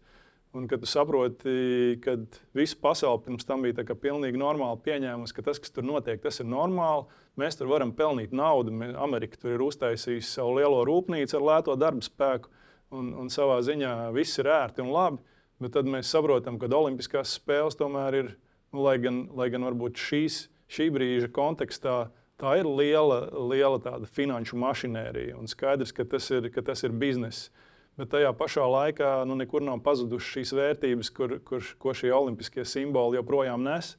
Un 0.53 0.67
kad 0.69 0.81
tu 0.81 0.89
saproti, 0.89 1.53
ka 2.01 2.13
visa 2.53 2.77
pasaule 2.81 3.23
pirms 3.25 3.45
tam 3.45 3.63
bija 3.65 3.85
pilnīgi 3.97 4.37
normāli 4.37 4.81
pieņēmusi, 4.85 5.33
ka 5.33 5.45
tas, 5.45 5.61
kas 5.61 5.73
tur 5.73 5.85
notiek, 5.85 6.21
tas 6.21 6.37
ir 6.41 6.49
normāli. 6.49 7.07
Mēs 7.41 7.57
tur 7.57 7.71
varam 7.71 7.93
pelnīt 7.97 8.33
naudu. 8.37 8.73
Amerika 9.01 9.37
tur 9.41 9.55
ir 9.55 9.63
uztaisījusi 9.65 10.29
savu 10.29 10.59
lielo 10.59 10.83
rūpnīcu 10.85 11.39
ar 11.39 11.47
lēto 11.47 11.77
darba 11.77 12.05
spēku, 12.05 12.53
un, 12.93 13.09
un 13.23 13.33
savā 13.33 13.59
ziņā 13.65 14.11
viss 14.13 14.41
ir 14.41 14.49
ērti 14.53 14.85
un 14.85 14.93
labi. 14.93 15.21
Bet 15.61 15.73
tad 15.77 15.89
mēs 15.89 16.09
saprotam, 16.13 16.57
ka 16.61 16.69
Olimpiskās 16.73 17.33
spēles 17.37 17.77
tomēr 17.79 18.19
ir, 18.19 18.33
nu, 18.73 18.81
lai 18.85 18.99
gan, 19.01 19.23
lai 19.37 19.49
gan 19.53 19.65
varbūt 19.65 20.01
šīs, 20.01 20.39
šī 20.69 20.89
brīža 20.93 21.29
kontekstā, 21.33 21.97
tā 22.43 22.57
ir 22.59 22.67
liela, 22.67 23.23
liela 23.49 23.79
finanšu 24.11 24.59
mašinērija. 24.59 25.37
Un 25.39 25.47
skaidrs, 25.47 25.93
ka 25.95 26.05
tas 26.05 26.27
ir, 26.35 26.49
ka 26.53 26.63
tas 26.65 26.83
ir 26.83 26.91
bizness. 26.91 27.49
Bet 27.97 28.11
tajā 28.11 28.31
pašā 28.35 28.65
laikā 28.67 29.13
nu, 29.29 29.37
nekur 29.37 29.63
nav 29.63 29.79
pazudušas 29.85 30.33
šīs 30.35 30.53
vērtības, 30.57 31.13
kur, 31.13 31.37
kur, 31.45 31.63
ko 31.79 31.93
šie 31.95 32.11
olimpiskie 32.13 32.65
simboli 32.65 33.19
joprojām 33.19 33.63
nes. 33.65 33.93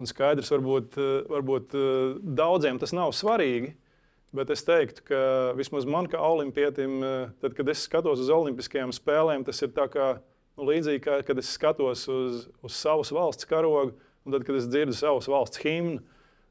Un 0.00 0.08
skaidrs, 0.08 0.48
varbūt, 0.54 0.96
varbūt 1.28 1.76
daudziem 2.24 2.80
tas 2.80 2.94
nav 2.96 3.12
svarīgi. 3.14 3.74
Bet 4.34 4.52
es 4.54 4.62
teiktu, 4.62 5.02
ka 5.10 5.20
vismaz 5.58 5.84
man, 5.90 6.06
kā 6.08 6.20
olimpietim, 6.22 7.00
tad, 7.42 7.56
kad 7.58 7.68
es 7.68 7.82
skatos 7.82 8.22
uz 8.22 8.28
Olimpiskajām 8.30 8.92
spēlēm, 8.94 9.42
tas 9.42 9.58
ir 9.66 9.72
kā 9.74 10.12
Nu, 10.60 10.66
līdzīgi 10.68 11.00
kā 11.00 11.14
kad 11.24 11.38
es 11.40 11.48
skatos 11.54 12.02
uz, 12.12 12.42
uz 12.60 12.74
savas 12.76 13.08
valsts 13.16 13.46
karogu, 13.48 13.94
un 14.26 14.34
tad, 14.34 14.44
kad 14.44 14.58
es 14.58 14.66
dzirdu 14.68 14.92
savas 14.92 15.28
valsts 15.30 15.62
himnu, 15.62 16.02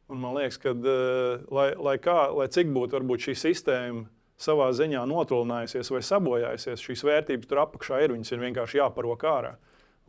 man 0.10 0.38
liekas, 0.38 0.58
ka, 0.62 0.74
uh, 0.74 1.44
lai, 1.54 1.72
lai, 1.78 1.98
kā, 2.02 2.30
lai 2.36 2.48
cik 2.52 2.72
būtu 2.74 3.04
šī 3.30 3.36
sistēma 3.38 4.08
savā 4.40 4.70
ziņā 4.76 5.04
notrūlinājusies 5.10 5.92
vai 5.92 6.02
sabojājusies, 6.06 6.86
šīs 6.86 7.04
vērtības 7.04 7.50
tur 7.50 7.64
apakšā 7.66 8.00
ir, 8.06 8.16
viņas 8.16 8.32
ir 8.34 8.44
vienkārši 8.46 8.80
jāparok 8.80 9.26
ārā. 9.28 9.54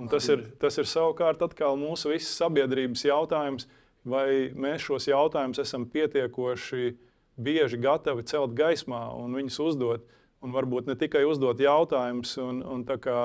Un 0.01 0.09
tas 0.09 0.25
ir, 0.33 0.47
tas 0.61 0.79
ir 0.81 0.89
savukārt 0.89 1.43
mūsu 1.77 2.15
visas 2.15 2.33
sabiedrības 2.39 3.05
jautājums, 3.05 3.67
vai 4.05 4.49
mēs 4.55 4.87
šos 4.87 5.11
jautājumus 5.11 5.61
esam 5.61 5.85
pietiekoši 5.85 6.95
bieži 7.37 7.77
gatavi 7.77 8.25
celt 8.25 8.55
gaismā 8.57 9.11
un 9.17 9.35
viņus 9.37 9.61
uzdot. 9.61 10.07
Un 10.41 10.55
varbūt 10.55 10.87
ne 10.89 10.97
tikai 10.97 11.27
uzdot 11.29 11.61
jautājumus, 11.61 12.33
un, 12.41 12.63
un 12.65 12.85
tā 12.89 12.97
kā 12.97 13.21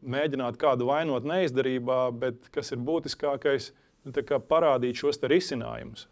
mēģināt 0.00 0.56
kādu 0.56 0.86
vainot 0.88 1.26
neizdarībā, 1.28 2.06
bet 2.16 2.48
kas 2.54 2.72
ir 2.72 2.80
būtiskākais, 2.80 3.74
nu, 4.04 4.40
parādīt 4.48 5.02
šos 5.02 5.20
risinājumus. 5.30 6.06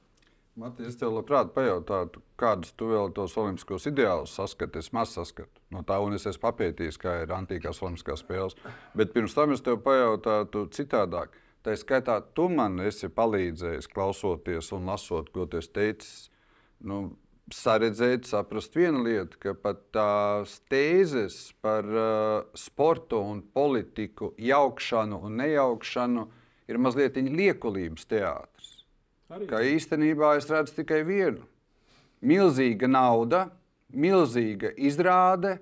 Matīs, 0.59 0.89
es 0.91 0.97
tev 0.99 1.12
labprāt 1.14 1.53
pajautātu, 1.55 2.18
kādus 2.41 2.72
tu 2.74 2.89
vēl 2.91 3.12
tos 3.14 3.36
olimpiskos 3.39 3.86
ideālus 3.86 4.32
saskati. 4.34 4.80
Es 4.82 4.91
maz 4.97 5.12
saskatu 5.14 5.62
no 5.70 5.84
tā, 5.86 6.01
un 6.03 6.16
es 6.16 6.26
esmu 6.26 6.43
papētījis, 6.49 6.99
kā 6.99 7.12
ir 7.22 7.34
antīkās 7.36 7.78
olimpiskās 7.84 8.24
spēles. 8.24 8.57
Bet 8.99 9.12
pirms 9.14 9.36
tam 9.39 9.55
es 9.55 9.62
tev 9.62 9.78
pajautātu 9.84 10.64
citādāk. 10.74 11.36
Tā 11.62 11.76
skaitā, 11.78 12.18
tu 12.34 12.49
man 12.51 12.80
esi 12.82 13.11
palīdzējis, 13.12 13.91
klausoties 13.93 14.72
un 14.74 14.91
lasot, 14.91 15.30
ko 15.34 15.47
tu 15.47 15.61
esi 15.62 15.70
teicis. 15.78 16.12
Nu, 16.82 16.99
saredzēt, 17.55 18.26
saprast 18.26 18.74
vienu 18.78 19.05
lietu, 19.07 19.39
ka 19.43 19.55
pat 19.55 19.84
tās 19.95 20.59
tēzes 20.70 21.39
par 21.62 21.86
uh, 21.86 22.49
sportu 22.59 23.20
un 23.22 23.43
politiku 23.55 24.32
jaukšanu 24.43 25.22
un 25.28 25.39
nejaukšanu 25.43 26.26
ir 26.69 26.79
mazliet 26.81 27.16
liekulības 27.16 28.07
teātris. 28.09 28.75
Kā 29.29 29.61
īstenībā 29.64 30.37
es 30.39 30.49
redzu 30.49 30.79
tikai 30.81 31.03
vienu. 31.05 31.45
Milzīga 32.25 32.89
nauda, 32.89 33.49
milzīga 33.93 34.73
izrāde 34.77 35.59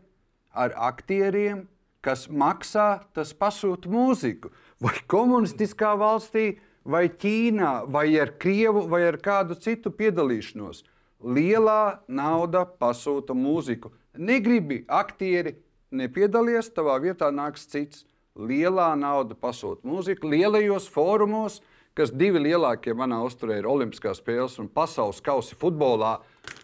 ar 0.54 0.74
aktieriem, 0.88 1.66
kas 2.00 2.28
maksā, 2.30 3.02
tas 3.14 3.34
pasūta 3.34 3.90
mūziku. 3.90 4.52
Vai 4.80 4.94
komunistiskā 5.11 5.94
valstī, 5.98 6.59
vai 6.86 7.09
Ķīnā, 7.11 7.88
vai 7.90 8.09
ar 8.22 8.36
Krievu, 8.38 8.86
vai 8.88 9.02
ar 9.09 9.18
kādu 9.22 9.59
citu 9.59 9.90
piedalīšanos 9.90 10.84
lielā 11.26 12.02
nauda 12.09 12.64
pasūta 12.66 13.34
mūziku. 13.34 13.90
Negribi 14.16 14.84
aktieri, 14.88 15.57
nepiedalies, 15.90 16.70
tavā 16.72 16.98
vietā 17.02 17.32
nāks 17.34 17.66
cits. 17.70 18.04
Lielā 18.37 18.91
nauda 18.99 19.37
pasūta 19.39 19.87
mūziku 19.89 20.28
lielajos 20.32 20.91
fórumos, 20.93 21.62
kas 21.97 22.12
divi 22.12 22.43
lielākie 22.45 22.93
manā 22.97 23.22
uzturē 23.24 23.61
ir 23.61 23.68
Olimpiskās 23.70 24.20
spēles 24.20 24.59
un 24.61 24.68
pasaules 24.68 25.22
kausi 25.24 25.57
futbolā. 25.57 26.18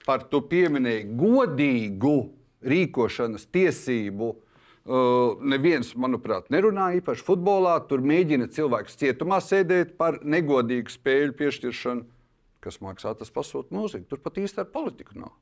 Par 0.06 0.26
to 0.28 0.42
pieminēja 0.44 1.06
godīgu 1.16 2.16
rīkošanas 2.62 3.48
tiesību. 3.54 4.32
Uh, 4.82 5.38
neviens, 5.46 5.92
manuprāt, 5.94 6.48
nerunā 6.50 6.88
īpaši 6.98 7.22
futbolā. 7.24 7.76
Tur 7.86 8.02
mēģina 8.02 8.50
cilvēks 8.50 8.98
cietumā 8.98 9.38
sēdēt 9.40 9.94
par 9.96 10.18
negodīgu 10.26 10.90
spēļu 10.90 11.38
piešķiršanu 11.38 12.08
kas 12.62 12.78
maksā, 12.82 13.14
tas 13.18 13.32
pasūta 13.34 13.74
mūziku. 13.74 14.06
Tur 14.10 14.22
pat 14.22 14.38
īsti 14.42 14.62
ar 14.62 14.70
politiku 14.72 15.18
nav. 15.18 15.34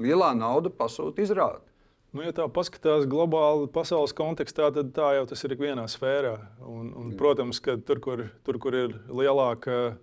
Lielā 0.00 0.32
nauda 0.36 0.72
pasūta 0.72 1.24
izrādi. 1.24 1.68
Nu, 2.12 2.20
ja 2.26 2.32
tā 2.36 2.44
paskatās 2.52 3.06
globāli 3.08 3.70
pasaules 3.72 4.12
kontekstā, 4.12 4.66
tad 4.76 4.90
tā 4.92 5.14
jau 5.16 5.24
tas 5.30 5.42
ir 5.46 5.54
ikvienā 5.54 5.86
sfērā. 5.88 6.34
Un, 6.68 6.90
un, 6.92 7.12
protams, 7.16 7.56
ka 7.64 7.78
tur, 7.80 8.02
kur, 8.04 8.26
tur, 8.44 8.58
kur 8.60 8.76
ir 8.76 8.98
lielāka, 9.08 9.94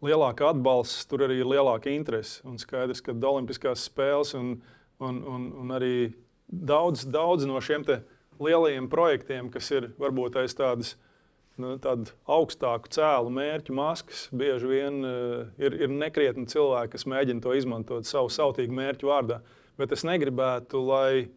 lielāka 0.00 0.48
atbalsts, 0.54 1.04
tur 1.10 1.26
arī 1.26 1.42
ir 1.42 1.50
lielāka 1.50 1.92
interese. 1.92 2.40
Un 2.48 2.56
skaidrs, 2.60 3.02
ka 3.04 3.12
Olimpiskās 3.12 3.84
spēles 3.90 4.32
un, 4.38 4.54
un, 5.04 5.20
un, 5.20 5.44
un 5.60 5.74
arī 5.76 5.92
daudz, 6.48 7.04
daudz 7.04 7.44
no 7.44 7.60
šiem 7.60 7.84
lielajiem 8.40 8.88
projektiem, 8.88 9.50
kas 9.52 9.68
ir 9.76 9.90
varbūt 10.00 10.38
aiz 10.40 10.56
tādas 10.56 10.94
nu, 11.60 11.74
augstāku 12.24 12.88
cēlu 12.96 13.32
mērķu 13.36 13.76
maskas. 13.76 14.30
Bieži 14.32 14.70
vien 14.70 15.02
uh, 15.04 15.44
ir, 15.60 15.76
ir 15.76 15.92
nekrietni 15.92 16.48
cilvēki, 16.48 16.94
kas 16.96 17.04
mēģina 17.04 17.44
to 17.44 17.52
izmantot 17.58 18.08
savu 18.08 18.32
sautīgu 18.32 18.72
mērķu 18.80 19.12
vārdā. 19.12 19.42
Bet 19.76 19.92
es 19.92 20.06
negribētu, 20.08 20.80
lai, 20.88 21.28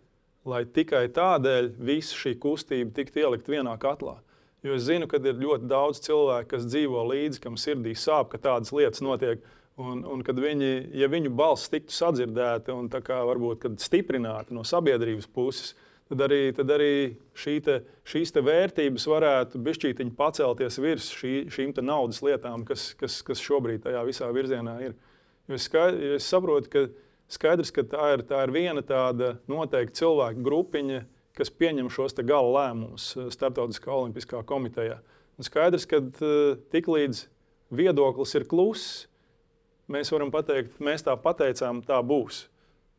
lai 0.50 0.64
tikai 0.66 1.08
tādēļ 1.16 1.74
visa 1.80 2.18
šī 2.20 2.36
kustība 2.42 2.94
tiktu 2.96 3.24
ielikt 3.24 3.50
vienā 3.52 3.76
katlā. 3.80 4.18
Jo 4.64 4.78
es 4.78 4.86
zinu, 4.88 5.10
ka 5.12 5.20
ir 5.20 5.40
ļoti 5.40 5.68
daudz 5.68 6.00
cilvēku, 6.06 6.54
kas 6.54 6.68
dzīvo 6.70 7.04
līdzi, 7.10 7.42
kam 7.44 7.60
sirdī 7.60 7.96
sāp, 8.00 8.30
ka 8.32 8.40
tādas 8.40 8.72
lietas 8.76 9.04
notiek. 9.04 9.44
Un, 9.82 10.04
un 10.06 10.22
kad 10.22 10.38
viņi, 10.38 10.94
ja 11.02 11.08
viņu 11.10 11.32
balss 11.34 11.72
tiktu 11.74 11.96
sadzirdēta 11.96 12.76
un 12.78 12.92
varbūt 12.94 13.66
stiprināta 13.82 14.54
no 14.54 14.62
sabiedrības 14.62 15.26
puses, 15.34 15.74
tad 16.12 16.22
arī, 16.28 16.52
tad 16.54 16.70
arī 16.76 16.94
šī 17.34 17.56
te, 17.66 17.80
šīs 18.06 18.36
te 18.36 18.44
vērtības 18.46 19.08
varētu 19.10 19.62
bišķītiņi 19.66 20.14
pacelties 20.16 20.78
virs 20.84 21.10
šī, 21.18 21.34
šīm 21.50 21.74
naudas 21.82 22.22
lietām, 22.22 22.64
kas, 22.68 22.92
kas, 23.00 23.22
kas 23.26 23.42
šobrīd 23.42 23.82
tajā 23.88 24.04
visā 24.06 24.30
virzienā 24.36 24.78
ir. 24.86 24.94
Jo 25.50 25.58
es, 25.58 25.66
skaidr, 25.68 26.00
jo 26.06 26.20
es 26.20 26.30
saprotu, 26.30 26.70
ka 26.70 26.86
skaidrs, 27.34 27.72
ka 27.74 27.84
tā 27.88 28.14
ir, 28.16 28.24
tā 28.30 28.44
ir 28.46 28.54
viena 28.54 28.84
tāda 28.86 29.36
noteikta 29.50 30.04
cilvēku 30.04 30.44
grupiņa, 30.46 31.04
kas 31.38 31.52
pieņem 31.54 31.90
šos 31.94 32.16
gala 32.22 32.52
lēmumus 32.60 33.14
eh, 33.18 33.30
Startautiskā 33.34 33.92
olimpiskā 33.94 34.44
komitejā. 34.46 35.00
Un 35.34 35.48
skaidrs, 35.48 35.88
ka 35.90 35.98
uh, 35.98 36.60
tiklīdz 36.70 37.24
viedoklis 37.74 38.36
ir 38.38 38.46
kluss, 38.46 39.08
mēs 39.90 40.12
varam 40.14 40.30
pateikt, 40.30 40.78
mēs 40.78 41.02
tā 41.08 41.16
pateicām, 41.18 41.82
tā 41.82 41.98
būs. 42.06 42.44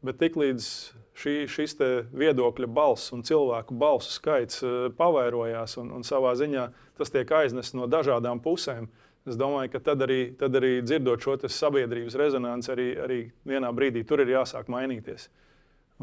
Bet 0.05 0.19
tiklīdz 0.19 0.67
šī, 1.15 1.37
šis 1.47 1.79
viedokļa 2.11 2.69
balss 2.75 3.15
un 3.15 3.23
cilvēku 3.23 3.79
balsu 3.79 4.17
skaits 4.17 4.65
uh, 4.67 4.89
pavairojās 4.99 5.79
un, 5.79 5.95
un 5.95 6.03
savā 6.03 6.35
ziņā 6.41 6.67
tas 6.99 7.15
tiek 7.15 7.31
aiznests 7.39 7.79
no 7.79 7.87
dažādām 7.87 8.43
pusēm, 8.43 8.91
es 9.29 9.39
domāju, 9.41 9.73
ka 9.73 9.81
tad 9.91 10.05
arī, 10.05 10.21
tad 10.39 10.55
arī 10.59 10.77
dzirdot 10.85 11.25
šo 11.25 11.37
sabiedrības 11.49 12.17
rezonanci, 12.21 12.71
arī, 12.75 12.89
arī 13.01 13.19
vienā 13.49 13.71
brīdī 13.75 14.05
tur 14.07 14.23
ir 14.25 14.35
jāsāk 14.35 14.71
mainīties. 14.73 15.29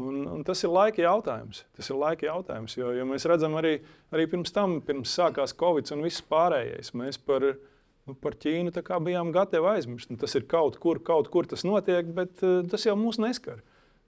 Un, 0.00 0.22
un 0.24 0.40
tas 0.46 0.62
ir 0.64 0.72
laika 0.72 1.02
jautājums. 1.04 1.66
Tas 1.76 1.90
ir 1.92 1.98
laika 2.00 2.26
jautājums 2.26 2.78
jo, 2.78 2.94
jo 2.96 3.04
mēs 3.08 3.26
redzam, 3.28 3.58
arī, 3.60 3.74
arī 4.14 4.24
pirms 4.32 4.54
tam, 4.54 4.78
pirms 4.84 5.12
sākās 5.12 5.52
Covid 5.58 5.92
un 5.92 6.06
viss 6.06 6.24
pārējais, 6.32 6.94
mēs 6.96 7.20
par, 7.20 7.44
nu, 8.08 8.16
par 8.16 8.38
Ķīnu 8.40 8.72
bijām 9.04 9.34
gatavi 9.34 9.68
aizmirst. 9.74 10.10
Nu, 10.10 10.16
tas 10.20 10.34
ir 10.38 10.48
kaut 10.48 10.80
kur, 10.80 11.02
kaut 11.04 11.28
kur 11.28 11.46
tas 11.46 11.66
notiek, 11.68 12.08
bet 12.16 12.40
uh, 12.40 12.62
tas 12.64 12.88
jau 12.88 12.96
mūs 12.96 13.20
neskar. 13.20 13.60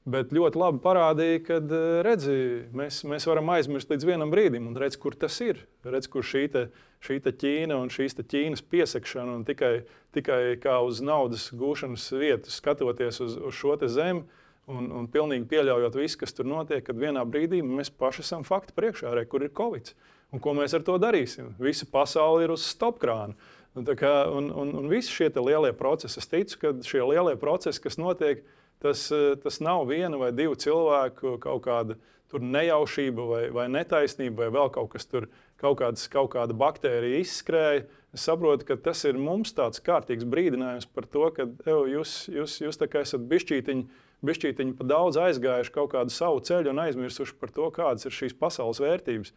Bet 0.05 0.35
ļoti 0.37 0.61
labi 0.61 0.83
parādīja, 0.85 1.41
ka 1.47 1.57
eh, 1.63 1.85
redzi, 2.05 2.35
mēs, 2.77 3.01
mēs 3.09 3.25
varam 3.25 3.49
aizmirst 3.55 3.89
līdz 3.89 4.05
vienam 4.05 4.33
brīdim, 4.33 4.67
un 4.69 4.77
redz, 4.77 4.99
kur 5.01 5.17
tas 5.17 5.39
ir. 5.41 5.63
Redz, 5.87 6.11
kur 6.13 6.27
šī, 6.27 6.43
te, 6.53 6.67
šī 7.05 7.23
te 7.25 7.33
Ķīna 7.33 7.79
un 7.81 7.89
šīs 7.93 8.19
Ķīnas 8.21 8.61
piesakšana, 8.69 9.39
un 9.39 9.47
tikai, 9.49 9.87
tikai 10.13 10.59
kā 10.61 10.77
uz 10.85 11.01
naudas 11.01 11.49
gūšanas 11.57 12.05
vietu 12.21 12.53
skatoties 12.53 13.23
uz, 13.25 13.39
uz 13.41 13.57
šo 13.57 13.79
zemi, 13.89 14.27
un, 14.69 14.91
un 14.93 15.09
pilnīgi 15.09 15.49
pieļaujot 15.49 15.97
visu, 15.97 16.19
kas 16.21 16.37
tur 16.37 16.49
notiek, 16.53 16.85
kad 16.85 17.01
vienā 17.01 17.25
brīdī 17.25 17.63
mēs 17.65 17.89
paši 17.89 18.21
esam 18.27 18.45
fakti 18.45 18.77
priekšā, 18.77 19.15
re, 19.17 19.25
kur 19.25 19.45
ir 19.45 19.57
Covid. 19.57 19.95
Un 20.37 20.43
ko 20.43 20.53
mēs 20.57 20.77
ar 20.77 20.85
to 20.85 20.99
darīsim? 21.01 21.55
Visa 21.63 21.89
pasaule 21.89 22.45
ir 22.45 22.53
uz 22.53 22.67
stopkrāna. 22.67 23.37
Un, 23.75 23.89
kā, 23.99 24.13
un, 24.31 24.53
un, 24.53 24.75
un 24.83 24.93
visi 24.93 25.11
šie 25.11 25.31
lielie 25.33 25.73
procesi, 25.75 26.21
es 26.21 26.29
ticu, 26.31 26.61
ka 26.61 26.75
šie 26.85 27.01
lielie 27.09 27.35
procesi, 27.41 27.81
kas 27.83 27.97
notiek, 27.99 28.45
Tas, 28.85 29.07
eh, 29.15 29.33
tas 29.41 29.63
nav 29.65 29.87
viena 29.89 30.19
vai 30.21 30.29
divu 30.37 30.59
cilvēku 30.61 31.39
kaut 31.41 31.63
kāda 31.65 31.97
nejaušība 32.35 33.27
vai, 33.29 33.43
vai 33.55 33.67
netaisnība 33.71 34.45
vai 34.45 34.55
vēl 34.55 34.71
kaut 34.75 34.91
kas 34.95 35.07
tur, 35.07 35.29
kaut, 35.61 35.79
kāds, 35.79 36.09
kaut 36.11 36.33
kāda 36.35 36.57
baktērija 36.57 37.21
izskrēja. 37.23 37.85
Es 38.15 38.27
saprotu, 38.29 38.67
ka 38.67 38.77
tas 38.77 39.05
ir 39.09 39.19
mums 39.19 39.55
tāds 39.55 39.83
kārtīgs 39.83 40.27
brīdinājums 40.27 40.87
par 40.87 41.07
to, 41.11 41.29
ka 41.35 41.47
ev, 41.67 41.87
jūs, 41.91 42.29
jūs, 42.31 42.61
jūs 42.63 42.79
esat 42.79 43.25
bišķītiņi, 43.31 43.87
bišķītiņi 44.25 44.77
pa 44.79 44.87
daudz 44.87 45.19
aizgājuši 45.19 45.75
kaut 45.75 45.93
kādu 45.95 46.15
savu 46.15 46.43
ceļu 46.47 46.71
un 46.71 46.83
aizmirsuši 46.85 47.39
par 47.41 47.51
to, 47.55 47.71
kādas 47.75 48.07
ir 48.07 48.15
šīs 48.15 48.37
pasaules 48.39 48.83
vērtības. 48.83 49.35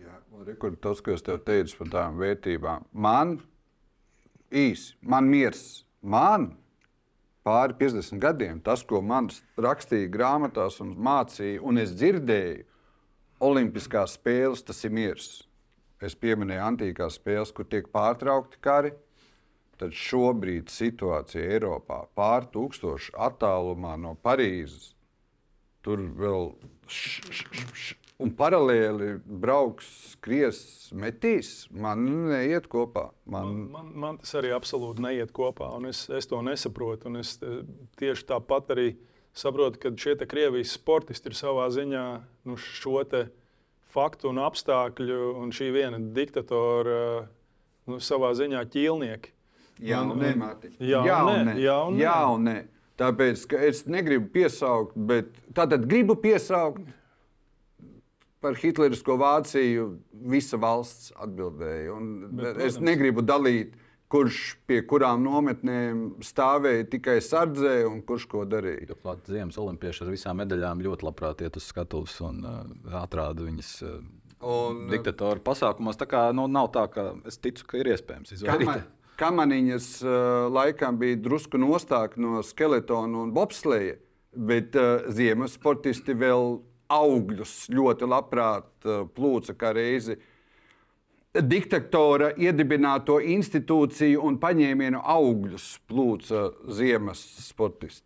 Jā, 0.00 0.20
Rekur, 0.46 0.76
tas, 0.80 1.02
ko 1.04 1.12
es 1.16 1.24
tev 1.26 1.42
teicu 1.44 1.82
par 1.82 1.92
tām 1.92 2.22
vērtībām, 2.22 2.88
man 2.92 3.38
īsi, 4.52 4.96
man 5.04 5.28
miers, 5.28 5.84
man 6.00 6.54
pāri 7.46 7.76
50 7.78 8.20
gadiem, 8.22 8.60
tas, 8.60 8.82
ko 8.82 9.00
man 9.02 9.30
rakstīja 9.62 10.10
grāmatās 10.12 10.80
un 10.82 10.96
mācīja, 10.98 11.62
un 11.62 11.78
es 11.82 11.94
dzirdēju, 11.96 12.64
Olimpiskās 13.46 14.14
spēles 14.16 14.62
tas 14.64 14.78
ir 14.88 14.94
miers. 14.96 15.26
Es 16.00 16.14
pieminēju 16.16 16.62
antīkās 16.64 17.18
spēles, 17.18 17.52
kur 17.52 17.68
tiek 17.68 17.90
pārtraukti 17.92 18.60
kari. 18.64 18.94
Tad 19.76 19.92
šobrīd 19.92 20.72
situācija 20.72 21.44
Eiropā 21.58 22.06
pār 22.16 22.46
tūkstošu 22.52 23.12
attālumā 23.26 23.92
no 24.00 24.14
Parīzes. 24.24 24.94
Tur 25.84 26.00
vēl 26.16 26.48
š, 26.88 27.28
š, 27.28 27.44
š, 27.52 27.96
un 28.22 28.32
paralēli 28.36 29.16
brauks, 29.26 29.88
skries, 30.14 30.60
metīs. 30.96 31.50
Man 31.70 32.04
neiet 32.30 32.68
kopā. 32.72 33.10
Man, 33.24 33.50
man, 33.50 33.66
man, 33.72 33.90
man 34.04 34.20
tas 34.22 34.36
arī 34.40 34.54
absolūti 34.56 35.04
neiet 35.04 35.34
kopā, 35.36 35.68
un 35.76 35.90
es, 35.90 36.06
es 36.08 36.28
to 36.30 36.40
nesaprotu. 36.44 37.12
Es 37.20 37.36
e, 37.44 37.60
tieši 38.00 38.28
tāpat 38.30 38.72
arī 38.76 38.88
saprotu, 39.36 39.80
ka 39.82 39.92
šie 40.00 40.16
Krievijas 40.24 40.76
sportisti 40.78 41.32
ir 41.32 41.36
savā 41.38 41.68
ziņā 41.74 42.06
nu, 42.48 42.56
šo 42.56 43.02
faktu 43.96 44.28
un 44.32 44.42
apstākļu 44.44 45.20
un 45.40 45.52
šī 45.56 45.70
viena 45.72 46.00
diktatora 46.00 47.26
nu, 47.88 48.00
savā 48.00 48.32
ziņā 48.36 48.64
ķīlnieki. 48.72 49.32
Jā, 49.84 50.00
un, 50.00 50.16
nē, 50.20 50.32
Mārtiņ. 50.40 50.76
Jā, 50.80 51.02
jā, 51.04 51.20
un 51.20 51.48
nē. 51.50 51.54
Jā, 51.60 51.76
un. 51.84 51.98
Jā, 52.00 52.16
un 52.32 52.46
nē. 52.48 52.56
Tāpēc 52.96 53.42
es 53.60 53.82
negribu 53.92 54.30
piesaukt, 54.32 54.94
bet 54.96 55.34
tātad 55.52 55.84
gribu 55.84 56.16
piesaukt 56.16 56.80
par 58.44 58.56
hitlerisko 58.60 59.16
Vāciju 59.20 59.88
visa 60.30 60.58
valsts 60.60 61.12
atbildēja. 61.16 61.96
Bet, 62.36 62.62
es 62.66 62.78
negribu 62.82 63.24
dalīt, 63.26 63.74
kurš 64.12 64.40
pie 64.68 64.82
kurām 64.86 65.24
nometnēm 65.26 66.02
stāvēja 66.24 66.86
tikai 66.92 67.16
sardzē 67.24 67.80
un 67.88 68.02
kurš 68.06 68.28
ko 68.30 68.44
darīja. 68.48 68.92
Turklāt 68.92 69.26
Ziemas 69.30 69.58
olimpieši 69.58 70.04
ar 70.04 70.12
visām 70.12 70.38
medaļām 70.42 70.84
ļoti 70.86 71.08
labprāt 71.08 71.42
iet 71.42 71.58
uz 71.58 71.66
skatuves 71.72 72.14
un 72.24 72.44
uh, 72.46 72.62
atrāda 73.02 73.46
viņas. 73.46 73.72
Uh, 73.86 73.98
Un, 74.46 74.82
diktatoru 74.92 75.40
pasākumos. 75.40 75.96
Tā 75.96 76.04
kā 76.10 76.26
nu, 76.36 76.44
nav 76.52 76.68
tā, 76.74 76.82
ka 76.92 77.06
es 77.26 77.38
ticu, 77.40 77.64
ka 77.70 77.78
ir 77.80 77.88
iespējams 77.94 78.34
izvairīties. 78.36 78.84
Kamaniņas 79.16 79.86
uh, 80.04 80.16
laikam 80.52 80.98
bija 81.00 81.16
drusku 81.24 81.56
nostāk 81.58 82.18
no 82.20 82.42
skeletona 82.44 83.22
un 83.24 83.32
bobsleja, 83.34 83.96
bet 84.36 84.76
uh, 84.76 85.08
ziemas 85.16 85.56
sportisti 85.56 86.14
vēl 86.20 86.58
augļus 86.92 87.66
ļoti 87.74 88.08
labprāt 88.08 88.88
eh, 88.88 89.04
plūca 89.16 89.56
kā 89.58 89.74
reizi 89.76 90.18
diktatora 91.36 92.30
iedibināto 92.40 93.18
institūciju 93.20 94.22
un 94.24 94.38
paņēmienu 94.40 95.02
augļus 95.02 95.66
plūca 95.88 96.46
ziemas 96.72 97.20
sportisti. 97.44 98.04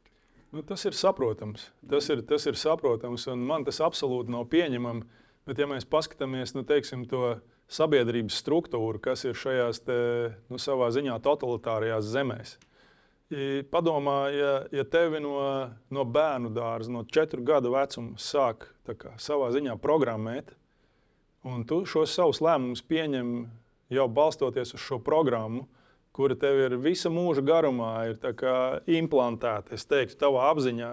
Nu, 0.51 0.65
tas 0.67 0.83
ir 0.89 0.97
saprotams. 0.99 1.69
Tas 1.91 2.09
ir, 2.11 2.25
tas 2.27 2.47
ir 2.51 2.59
saprotams, 2.59 3.29
un 3.31 3.45
man 3.47 3.65
tas 3.67 3.79
absolūti 3.87 4.35
nav 4.35 4.49
pieņemami. 4.51 5.07
Bet, 5.47 5.61
ja 5.63 5.69
mēs 5.71 5.87
paskatāmies 5.89 6.57
nu, 6.57 6.65
teiksim, 6.67 7.05
to 7.11 7.37
sabiedrības 7.71 8.41
struktūru, 8.43 8.99
kas 9.03 9.25
ir 9.29 9.39
šajās 9.39 9.83
te, 9.87 10.01
nu, 10.51 10.59
savā 10.59 10.91
ziņā 10.95 11.17
totalitārajās 11.23 12.11
zemēs, 12.11 12.57
Padomā, 13.71 14.17
ja, 14.35 14.55
ja 14.75 14.83
tevi 14.91 15.21
no, 15.23 15.39
no 15.95 16.03
bērnu 16.03 16.51
dārza, 16.51 16.91
no 16.91 17.05
četru 17.07 17.45
gadu 17.47 17.71
vecuma 17.77 18.19
sāk 18.19 18.67
kā, 18.91 19.13
savā 19.23 19.53
ziņā 19.55 19.77
programmēt, 19.79 20.51
un 21.47 21.63
tu 21.63 21.85
šos 21.87 22.11
savus 22.17 22.41
lēmumus 22.43 22.83
pieņem 22.91 23.31
jau 23.95 24.09
balstoties 24.11 24.75
uz 24.75 24.83
šo 24.83 24.99
programmu, 25.07 25.69
kura 26.11 26.35
tev 26.35 26.59
ir 26.59 26.75
visa 26.83 27.13
mūža 27.13 27.45
garumā, 27.47 27.93
ir 28.11 28.99
implantēta, 28.99 29.79
es 29.79 29.87
teiktu, 29.87 30.19
tavā 30.19 30.51
apziņā, 30.51 30.91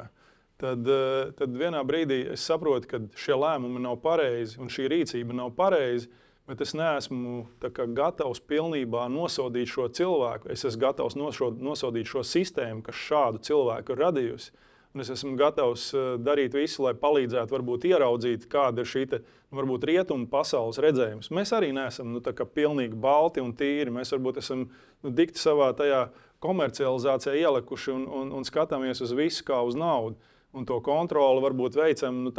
tad, 0.62 0.94
tad 1.42 1.58
vienā 1.58 1.82
brīdī 1.90 2.22
es 2.36 2.46
saprotu, 2.46 2.92
ka 2.92 3.02
šie 3.18 3.34
lēmumi 3.34 3.82
nav 3.82 3.98
pareizi 4.06 4.62
un 4.62 4.70
šī 4.70 4.92
rīcība 4.94 5.42
nav 5.42 5.56
pareiza 5.58 6.06
bet 6.48 6.62
es 6.64 6.74
neesmu 6.78 7.42
kā, 7.60 7.86
gatavs 7.92 8.40
pilnībā 8.48 9.08
nosodīt 9.12 9.72
šo 9.72 9.90
cilvēku. 9.92 10.52
Es 10.54 10.64
esmu 10.68 10.86
gatavs 10.86 11.18
nošod, 11.20 11.60
nosodīt 11.64 12.08
šo 12.08 12.24
sistēmu, 12.26 12.86
kas 12.86 13.04
šādu 13.10 13.44
cilvēku 13.50 13.94
ir 13.94 14.04
radījusi. 14.06 14.56
Un 14.96 15.04
es 15.04 15.12
esmu 15.14 15.36
gatavs 15.38 15.90
eh, 15.94 16.06
darīt 16.24 16.56
visu, 16.58 16.82
lai 16.86 16.96
palīdzētu 16.98 17.54
varbūt 17.54 17.90
ieraudzīt, 17.90 18.48
kāda 18.50 18.82
ir 18.82 18.90
šī 18.90 19.04
te, 19.12 19.20
nu, 19.52 19.60
varbūt 19.60 19.84
rietumu 19.86 20.30
pasaules 20.32 20.80
redzējums. 20.82 21.30
Mēs 21.36 21.52
arī 21.54 21.74
neesam 21.76 22.16
nu, 22.16 22.24
pilnīgi 22.24 22.98
balti 22.98 23.44
un 23.44 23.52
tīri. 23.54 23.94
Mēs 23.94 24.16
varbūt 24.16 24.40
esam 24.42 24.64
nu, 25.04 25.12
dikti 25.12 25.44
savā 25.44 25.74
tajā 25.78 26.08
komercializācijā 26.42 27.36
ielikuši 27.44 27.94
un, 27.94 28.08
un, 28.22 28.34
un 28.40 28.48
skatāmies 28.48 29.04
uz 29.04 29.14
visu 29.18 29.46
kā 29.46 29.60
uz 29.68 29.78
naudu. 29.78 30.18
Un 30.56 30.66
to 30.66 30.80
kontroli 30.82 31.44
varbūt 31.44 31.76
veicam 31.78 32.24
nu, 32.24 32.34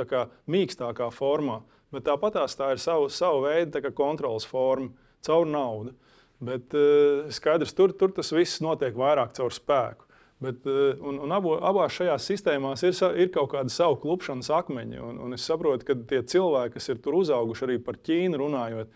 mīkstākā 0.51 1.13
formā. 1.15 1.61
Bet 1.95 2.05
tāpat 2.05 2.37
tā 2.59 2.73
ir 2.75 2.83
sava, 2.83 3.09
sava 3.09 3.49
veida 3.49 3.93
kontrols 3.97 4.45
forma 4.49 4.91
caur 5.25 5.49
naudu. 5.49 5.95
Bet 6.39 6.75
uh, 6.77 7.27
skaidrs, 7.35 7.75
tur, 7.75 7.95
tur 7.99 8.13
tas 8.15 8.31
viss 8.35 8.61
notiek 8.63 8.95
vairāk 8.95 9.33
caur 9.35 9.55
spēku. 9.55 10.07
Bet, 10.39 10.63
uh, 10.71 10.93
un, 11.03 11.19
un 11.25 11.35
abo, 11.35 11.57
abās 11.67 11.97
šajās 11.97 12.29
sistēmās 12.31 12.85
ir, 12.87 12.95
ir 13.19 13.33
kaut 13.35 13.51
kāda 13.57 13.73
sava 13.75 13.99
klupšanas 13.99 14.53
akmeņa. 14.61 15.01
Un, 15.03 15.19
un 15.25 15.35
es 15.35 15.47
saprotu, 15.49 15.89
ka 15.89 15.97
tie 16.13 16.23
cilvēki, 16.23 16.77
kas 16.77 16.93
ir 16.93 17.01
tur 17.03 17.19
uzauguši 17.19 17.67
arī 17.67 17.79
par 17.83 17.99
Ķīnu 18.07 18.39
runājot, 18.39 18.93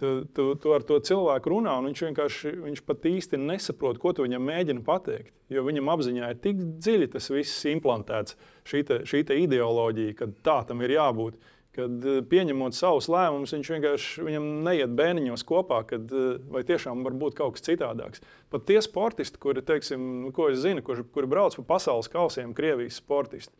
tu, 0.00 0.12
tu, 0.32 0.46
tu 0.62 0.72
ar 0.72 0.86
to 0.88 0.96
cilvēku 1.04 1.52
runā, 1.52 1.74
un 1.80 1.90
viņš 1.90 2.04
vienkārši 2.06 2.54
viņš 2.62 2.82
pat 2.88 3.04
īsti 3.12 3.42
nesaprot, 3.42 4.00
ko 4.00 4.14
tu 4.16 4.24
viņam 4.24 4.48
mēģini 4.48 4.84
pateikt. 4.86 5.34
Jo 5.52 5.66
viņam 5.66 5.92
apziņā 5.92 6.30
ir 6.32 6.40
tik 6.42 6.64
dziļi 6.80 7.10
tas 7.12 7.28
viss 7.32 7.68
implantēts, 7.68 8.38
šī, 8.66 8.82
te, 8.88 9.02
šī 9.08 9.22
te 9.28 9.36
ideoloģija, 9.44 10.16
ka 10.16 10.30
tā 10.48 10.62
tam 10.70 10.80
ir 10.84 10.96
jābūt 10.96 11.36
kad 11.76 12.06
eh, 12.08 12.22
pieņemot 12.30 12.76
savus 12.76 13.10
lēmumus, 13.12 13.52
viņš 13.54 13.70
vienkārši 13.74 14.24
viņam 14.26 14.48
neiet 14.66 14.94
bēniņos 14.96 15.44
kopā, 15.46 15.82
kad, 15.90 16.08
eh, 16.10 16.40
vai 16.52 16.62
tiešām 16.66 17.04
var 17.06 17.16
būt 17.18 17.36
kaut 17.38 17.56
kas 17.56 17.66
citādāks. 17.68 18.24
Pat 18.52 18.66
tie 18.68 18.80
sportisti, 18.84 19.40
kuri, 19.42 19.64
teiksim, 19.66 20.02
nu, 20.24 20.32
ko 20.36 20.48
es 20.52 20.62
zinu, 20.64 20.84
kuri, 20.86 21.04
kuri 21.14 21.30
brauc 21.30 21.58
pa 21.60 21.66
pasaules 21.76 22.10
kausiem, 22.12 22.54
Krievijas 22.56 22.98
sportisti, 23.02 23.54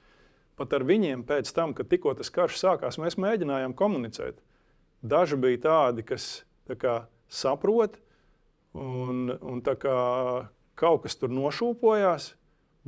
pat 0.57 0.73
ar 0.73 0.87
viņiem 0.89 1.27
pēc 1.29 1.53
tam, 1.57 1.77
kad 1.77 1.91
tikko 1.93 2.17
tas 2.17 2.33
karš 2.33 2.59
sākās, 2.63 3.01
mēs 3.03 3.19
mēģinājām 3.21 3.77
komunicēt. 3.77 4.41
Daži 5.07 5.39
bija 5.39 5.63
tādi, 5.69 6.07
kas 6.07 6.47
tā 6.67 6.79
kā, 6.81 6.97
saprot 7.29 8.01
un, 8.75 9.29
un 9.37 9.63
tā 9.65 9.77
kā, 9.79 9.97
kaut 10.77 11.05
kas 11.05 11.17
tur 11.21 11.33
nošūpojās, 11.33 12.33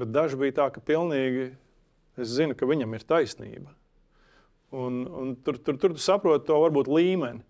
bet 0.00 0.14
daži 0.14 0.40
bija 0.40 0.60
tā, 0.62 0.70
ka 0.72 0.84
pilnīgi 0.84 1.50
es 2.18 2.32
zinu, 2.34 2.56
ka 2.58 2.68
viņam 2.68 2.96
ir 2.96 3.06
taisnība. 3.08 3.77
Un, 4.76 5.04
un 5.06 5.36
tur, 5.44 5.56
tur, 5.64 5.78
tur 5.80 5.94
tu 5.96 6.02
saproti 6.02 6.48
to 6.48 6.58
varbūt 6.60 6.90
līmeni. 6.92 7.44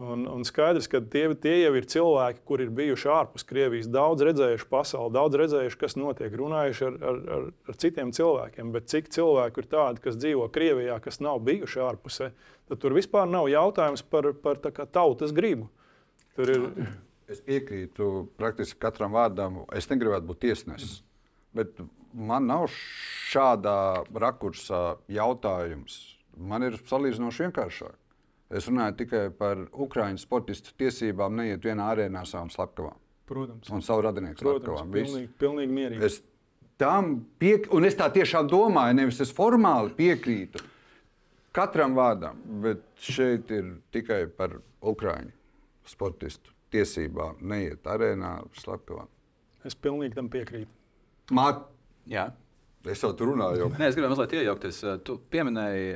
Un, 0.00 0.22
un 0.24 0.46
skaidrs, 0.48 0.86
ka 0.88 1.02
tie, 1.12 1.26
tie 1.36 1.58
jau 1.58 1.74
ir 1.76 1.84
cilvēki, 1.92 2.40
kuri 2.48 2.64
ir 2.64 2.70
bijuši 2.72 3.08
ārpus 3.12 3.44
Krievijas, 3.44 3.88
daudz 3.92 4.24
redzējuši 4.24 4.66
pasauli, 4.72 5.12
daudz 5.12 5.36
redzējuši, 5.36 5.76
kas 5.82 5.96
notiek, 6.00 6.32
runājuši 6.40 6.86
ar, 6.86 6.94
ar, 7.10 7.18
ar, 7.34 7.42
ar 7.68 7.76
citiem 7.82 8.12
cilvēkiem. 8.16 8.70
Bet 8.72 8.88
cik 8.88 9.10
cilvēku 9.12 9.60
ir 9.60 9.68
tādi, 9.68 10.00
kas 10.06 10.16
dzīvo 10.16 10.46
Krievijā, 10.54 10.96
kas 11.04 11.20
nav 11.20 11.42
bijuši 11.44 11.82
ārpusē, 11.84 12.30
tad 12.72 12.80
tur 12.80 12.96
vispār 12.96 13.28
nav 13.28 13.50
jautājums 13.52 14.04
par, 14.08 14.30
par 14.40 14.62
tautas 14.64 15.36
gribu. 15.36 15.68
Tur 16.38 16.54
ir. 16.54 16.64
Es 17.30 17.44
piekrītu 17.44 18.30
praktiski 18.40 18.80
katram 18.80 19.12
vārdam. 19.14 19.60
Es 19.76 19.86
negribētu 19.92 20.26
būt 20.32 20.40
tiesnesis, 20.48 20.96
bet 21.54 21.76
man 22.16 22.48
nav 22.48 22.64
šādā 22.72 24.06
rakursā 24.16 24.96
jautājums. 25.12 26.00
Man 26.40 26.64
ir 26.64 26.78
salīdzinoši 26.88 27.46
vienkāršāk. 27.46 27.98
Es 28.50 28.66
runāju 28.66 28.96
tikai 29.04 29.26
par 29.36 29.60
Ukrāņu 29.70 30.18
sportistu 30.22 30.72
tiesībām, 30.80 31.36
neiet 31.38 31.62
vienā 31.64 31.92
arēnā 31.92 32.24
savām 32.26 32.50
slepkavām. 32.50 32.96
Protams. 33.30 33.68
Un 33.70 33.84
savu 33.86 34.02
radinieku 34.08 34.42
slepkavām. 34.42 34.90
Pilnīgi, 34.90 35.28
pilnīgi 35.38 35.76
mierīgi. 35.76 36.08
Es 36.08 36.18
tam 36.80 37.12
piek... 37.38 37.68
un 37.76 37.86
es 37.86 37.98
tā 37.98 38.08
tiešām 38.10 38.48
domāju, 38.50 38.96
nevis 38.98 39.20
es 39.22 39.30
formāli 39.36 39.92
piekrītu 39.98 40.64
katram 41.54 41.94
vārdam, 41.98 42.40
bet 42.64 42.82
šeit 43.02 43.50
ir 43.54 43.76
tikai 43.94 44.24
par 44.34 44.56
Ukrāņu 44.80 45.32
sportistu 45.90 46.54
tiesībām 46.72 47.40
neiet 47.50 47.86
arēnā 47.90 48.38
slepkavām. 48.58 49.10
Es 49.66 49.76
pilnīgi 49.76 50.16
tam 50.16 50.30
piekrītu. 50.32 50.70
Māt, 51.36 51.66
Jā. 52.08 52.30
es 52.88 53.02
jau 53.02 53.10
tur 53.14 53.34
runāju. 53.34 53.68
Nē, 53.76 53.90
es 53.90 53.98
gribēju 53.98 54.14
mazliet 54.14 54.36
iejaukties. 54.38 54.78
Tu 55.06 55.16
pieminēji, 55.30 55.90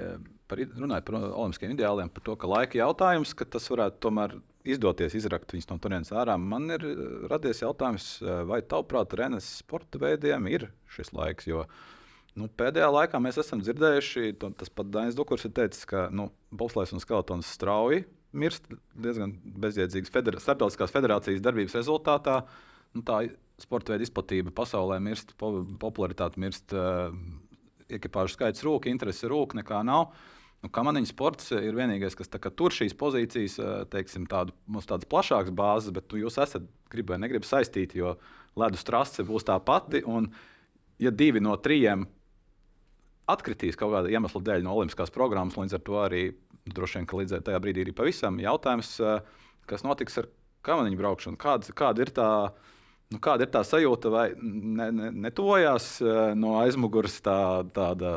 par, 0.50 0.60
runājot 0.60 1.06
par 1.08 1.18
olimpiskiem 1.20 1.74
ideāliem, 1.74 2.10
par 2.12 2.24
to, 2.26 2.36
ka 2.40 2.50
laika 2.50 2.80
jautājums, 2.80 3.34
ka 3.36 3.46
tas 3.48 3.68
varētu 3.72 4.00
tomēr 4.04 4.36
izdoties 4.64 5.16
izrakt 5.18 5.52
viņus 5.52 5.68
no 5.70 5.78
turienes 5.82 6.12
ārā. 6.14 6.36
Man 6.40 6.70
ir 6.72 6.84
radies 7.30 7.60
jautājums, 7.62 8.16
vai 8.48 8.62
tavuprāt, 8.64 9.12
Renes 9.20 9.48
sporta 9.60 10.00
veidiem 10.00 10.48
ir 10.52 10.68
šis 10.94 11.12
laiks? 11.16 11.48
Jo, 11.50 11.66
nu, 12.38 12.48
pēdējā 12.48 12.88
laikā 12.94 13.20
mēs 13.20 13.40
esam 13.44 13.60
dzirdējuši, 13.64 14.34
to, 14.40 14.54
tas 14.56 14.72
pat 14.72 14.92
Dainis 14.94 15.18
Dukurs 15.18 15.44
ir 15.44 15.52
teicis, 15.56 15.84
ka 15.90 16.08
nu, 16.12 16.30
bobslēgs 16.54 16.96
un 16.96 17.04
skeletons 17.04 17.52
strauji 17.58 18.06
mirst 18.34 18.66
diezgan 18.98 19.36
bezjēdzīgas 19.62 20.12
federa 20.12 20.42
starptautiskās 20.42 20.92
federācijas 20.94 21.42
darbības 21.44 21.76
rezultātā. 21.78 22.40
Nu, 22.94 23.02
tā 23.06 23.20
sporta 23.62 23.94
veida 23.94 24.06
izplatība 24.06 24.52
pasaulē 24.54 24.98
mirst, 25.02 25.34
po, 25.38 25.52
popularitāte 25.80 26.40
mirst, 26.42 26.74
uh, 26.74 27.14
ekipāžu 27.98 28.36
skaits 28.36 28.64
rūk, 28.66 28.88
interese 28.90 29.28
rūk, 29.30 29.56
nekā 29.58 29.82
nav. 29.86 30.14
Nu, 30.64 30.70
Kamaniņu 30.72 31.10
sports 31.10 31.50
ir 31.52 31.76
vienīgais, 31.76 32.16
kas 32.16 32.30
kā, 32.32 32.48
tur 32.48 32.72
šīs 32.72 32.96
pozīcijas, 32.96 33.58
teiksim, 33.92 34.24
tādu, 34.30 34.54
mums 34.64 34.88
tādas 34.88 35.08
plašākas 35.10 35.52
bāzes, 35.52 35.92
bet 35.92 36.08
nu, 36.12 36.22
jūs 36.22 36.38
esat 36.40 36.64
gribēji, 36.92 37.20
negribat 37.26 37.50
saistīt, 37.50 37.92
jo 37.98 38.14
ledus 38.56 38.86
trase 38.88 39.26
būs 39.28 39.44
tā 39.44 39.58
pati. 39.60 40.00
Un, 40.08 40.30
ja 41.02 41.12
divi 41.12 41.42
no 41.44 41.56
trījiem 41.60 42.06
atkritīs 43.28 43.76
kaut 43.76 43.92
kāda 43.92 44.12
iemesla 44.12 44.40
dēļ 44.44 44.64
no 44.64 44.76
Olimpiskās 44.78 45.12
programmas, 45.12 45.58
līdz 45.60 45.76
ar 45.76 45.84
to 45.84 46.00
arī 46.00 46.22
droši 46.64 47.00
vien, 47.00 47.08
ka 47.08 47.20
līdz 47.20 47.40
tajā 47.44 47.60
brīdī 47.60 47.84
ir 47.84 47.96
pavisam 47.96 48.40
jautājums, 48.40 48.96
kas 49.68 49.84
notiks 49.84 50.16
ar 50.20 50.30
kamaniņu 50.64 51.00
braukšanu. 51.00 51.40
Kāda, 51.40 51.76
kāda 51.76 52.04
ir 52.04 52.12
tā? 52.16 52.30
Nu, 53.12 53.20
kāda 53.22 53.44
ir 53.44 53.50
tā 53.52 53.60
sajūta, 53.66 54.10
vai 54.10 54.28
ne, 54.40 54.88
ne, 54.90 55.10
netuvojās 55.26 55.98
no 56.40 56.56
aizmugures 56.62 57.20
tā, 57.22 57.36
tāda 57.76 58.14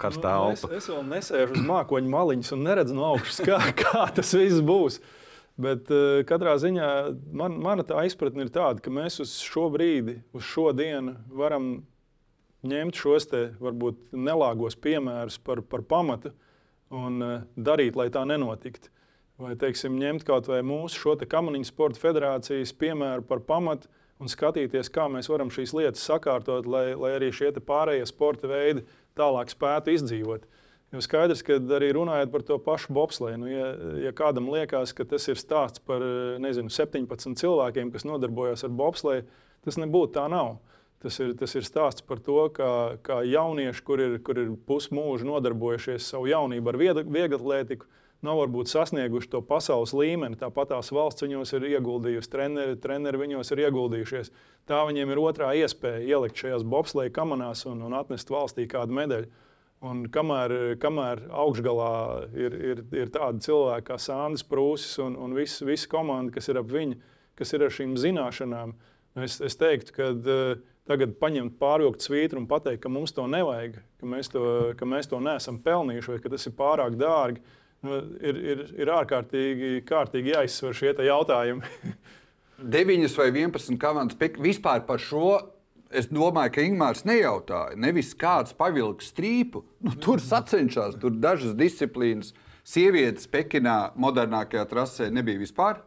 karstā 0.00 0.32
nu, 0.32 0.50
elpa? 0.52 0.70
Es, 0.70 0.84
es 0.84 0.90
vēl 0.92 1.04
nesēžu 1.10 1.56
uz 1.56 1.66
mākoņa 1.66 2.12
maliņas 2.12 2.54
un 2.56 2.64
neredzu 2.66 2.96
no 2.96 3.06
augšas, 3.12 3.40
kā, 3.46 3.60
kā 3.82 4.06
tas 4.16 4.32
viss 4.36 4.64
būs. 4.64 5.00
Bet 5.60 5.88
uh, 5.92 6.20
katrā 6.28 6.56
ziņā 6.60 6.88
man, 7.36 7.56
mana 7.64 7.84
tā 7.86 8.02
izpratne 8.08 8.44
ir 8.44 8.52
tāda, 8.52 8.82
ka 8.84 8.92
mēs 8.92 9.20
uz 9.24 9.38
šo 9.44 9.70
brīdi, 9.72 10.18
uz 10.36 10.44
šo 10.44 10.68
dienu 10.76 11.16
varam 11.32 11.78
ņemt 12.66 12.98
šos 12.98 13.30
te 13.30 13.42
varbūt 13.62 14.10
nelāgos 14.16 14.76
piemērus 14.82 15.38
par, 15.44 15.62
par 15.64 15.84
pamatu 15.88 16.34
un 16.92 17.22
uh, 17.24 17.38
darīt, 17.56 17.96
lai 17.96 18.10
tā 18.12 18.26
nenotiktu. 18.28 18.92
Vai, 19.36 19.52
teiksim, 19.60 19.98
ņemt 20.00 20.24
kaut 20.24 20.46
vai 20.48 20.62
mūsu 20.64 20.96
šo 20.96 21.14
kamaniņu 21.28 21.68
sporta 21.68 22.00
federācijas 22.00 22.72
piemēru 22.72 23.24
par 23.28 23.42
pamatu 23.44 23.90
un 24.16 24.30
skatīties, 24.32 24.88
kā 24.88 25.10
mēs 25.12 25.28
varam 25.28 25.50
šīs 25.52 25.74
lietas 25.76 26.04
sakārtot, 26.08 26.64
lai, 26.64 26.94
lai 26.96 27.10
arī 27.18 27.28
šie 27.36 27.50
pārējie 27.60 28.06
sporta 28.08 28.48
veidi 28.48 28.86
tālāk 29.16 29.52
spētu 29.52 29.92
izdzīvot. 29.92 30.46
Jo 30.94 31.02
skaidrs, 31.02 31.42
ka 31.44 31.58
arī 31.76 31.90
runājot 31.92 32.30
par 32.32 32.44
to 32.46 32.56
pašu 32.62 32.94
bobslēju, 32.96 33.40
nu, 33.42 33.50
ja, 33.50 33.66
ja 34.06 34.12
kādam 34.16 34.48
liekas, 34.54 34.94
ka 34.96 35.04
tas 35.04 35.26
ir 35.28 35.36
stāsts 35.36 35.82
par 35.84 36.00
nezinu, 36.40 36.72
17 36.72 37.36
cilvēkiem, 37.36 37.90
kas 37.92 38.06
nodarbojas 38.08 38.64
ar 38.64 38.72
bobslēju, 38.72 39.26
tas 39.66 39.76
nebūtu 39.82 40.14
tā 40.16 40.30
nav. 40.32 40.56
Tas 41.02 41.18
ir, 41.20 41.34
tas 41.36 41.52
ir 41.52 41.66
stāsts 41.66 42.00
par 42.06 42.22
to, 42.24 42.38
kā, 42.56 42.70
kā 43.04 43.18
jaunieši, 43.28 43.82
kur 43.84 44.00
ir, 44.00 44.14
kur 44.24 44.38
ir 44.40 44.54
pusmūžu 44.64 45.28
nodarbojušies 45.28 46.08
savu 46.08 46.30
jaunību 46.30 46.72
ar 46.72 46.78
vieglatlētiku, 47.04 47.90
nav 48.24 48.38
varbūt 48.40 48.70
sasnieguši 48.70 49.30
to 49.32 49.40
pasaules 49.44 49.92
līmeni. 49.96 50.38
Tāpat 50.40 50.72
tās 50.72 50.92
valsts 50.94 51.24
viņos 51.24 51.52
ir 51.56 51.66
ieguldījusi, 51.74 52.30
treneri, 52.32 52.76
treneri 52.80 53.20
viņos 53.24 53.52
ir 53.52 53.64
ieguldījušies. 53.66 54.30
Tā 54.68 54.82
viņiem 54.88 55.12
ir 55.12 55.22
otrā 55.22 55.52
iespēja 55.58 56.04
ielikt 56.16 56.40
šajās 56.40 56.64
bobsleja 56.66 57.12
kamanās 57.14 57.66
un, 57.70 57.82
un 57.86 57.96
atnest 57.98 58.32
valstī 58.32 58.68
kādu 58.70 58.96
medaļu. 58.96 59.30
Un 59.86 60.06
kamēr, 60.08 60.54
kamēr 60.80 61.26
augšgalā 61.36 61.96
ir, 62.32 62.54
ir, 62.72 62.78
ir 62.96 63.10
tādi 63.12 63.44
cilvēki 63.44 63.90
kā 63.90 63.98
Sandrs 64.00 64.46
Prūsis 64.48 64.96
un, 65.04 65.18
un 65.20 65.36
visa 65.36 65.68
vis 65.68 65.84
komanda, 65.90 66.32
kas 66.32 66.48
ir 66.48 66.62
ap 66.62 66.70
viņu, 66.72 66.96
kas 67.36 67.52
ir 67.52 67.66
ar 67.66 67.74
šīm 67.76 67.92
zināšanām, 68.00 68.72
es, 69.20 69.36
es 69.44 69.58
teiktu, 69.60 69.92
ka 69.98 70.08
uh, 70.16 70.64
tagad 70.88 71.18
paņemt 71.20 71.58
pārvilkt 71.60 72.04
svītru 72.06 72.40
un 72.40 72.48
pateikt, 72.48 72.80
ka 72.86 72.92
mums 72.92 73.12
to 73.14 73.26
nevajag, 73.28 73.76
ka 74.00 74.08
mēs 74.08 74.32
to, 74.32 74.46
ka 74.80 74.88
mēs 74.88 75.12
to 75.12 75.20
neesam 75.22 75.60
pelnījuši 75.62 76.14
vai 76.14 76.18
ka 76.24 76.32
tas 76.32 76.48
ir 76.48 76.56
pārāk 76.56 76.96
dārgi 77.00 77.44
nu, 77.84 77.98
ir, 78.20 78.38
ir, 78.54 78.62
ir 78.78 78.92
ārkārtīgi 78.94 79.82
kārtīgi 79.88 80.32
jāizsver 80.34 80.76
šie 80.76 80.94
jautājumi. 81.08 81.74
9 82.58 83.16
vai 83.18 83.30
11 83.30 83.76
komandas 83.80 84.38
vispār 84.40 84.86
par 84.86 85.02
šo. 85.02 85.52
Es 85.86 86.08
domāju, 86.10 86.50
ka 86.50 86.62
Ingūns 86.66 87.04
nejautāja. 87.06 87.76
Nevis 87.78 88.10
kāds 88.18 88.56
pavilks 88.58 89.12
strīpu. 89.12 89.62
Nu, 89.86 89.92
tur 90.02 90.18
sacenšas, 90.18 90.96
tur 90.98 91.14
dažas 91.14 91.54
disciplīnas. 91.54 92.32
Sievietes 92.66 93.28
Pekinā, 93.30 93.92
modernākajā 93.94 94.64
trasē, 94.66 95.06
nebija 95.14 95.38
vispār. 95.38 95.78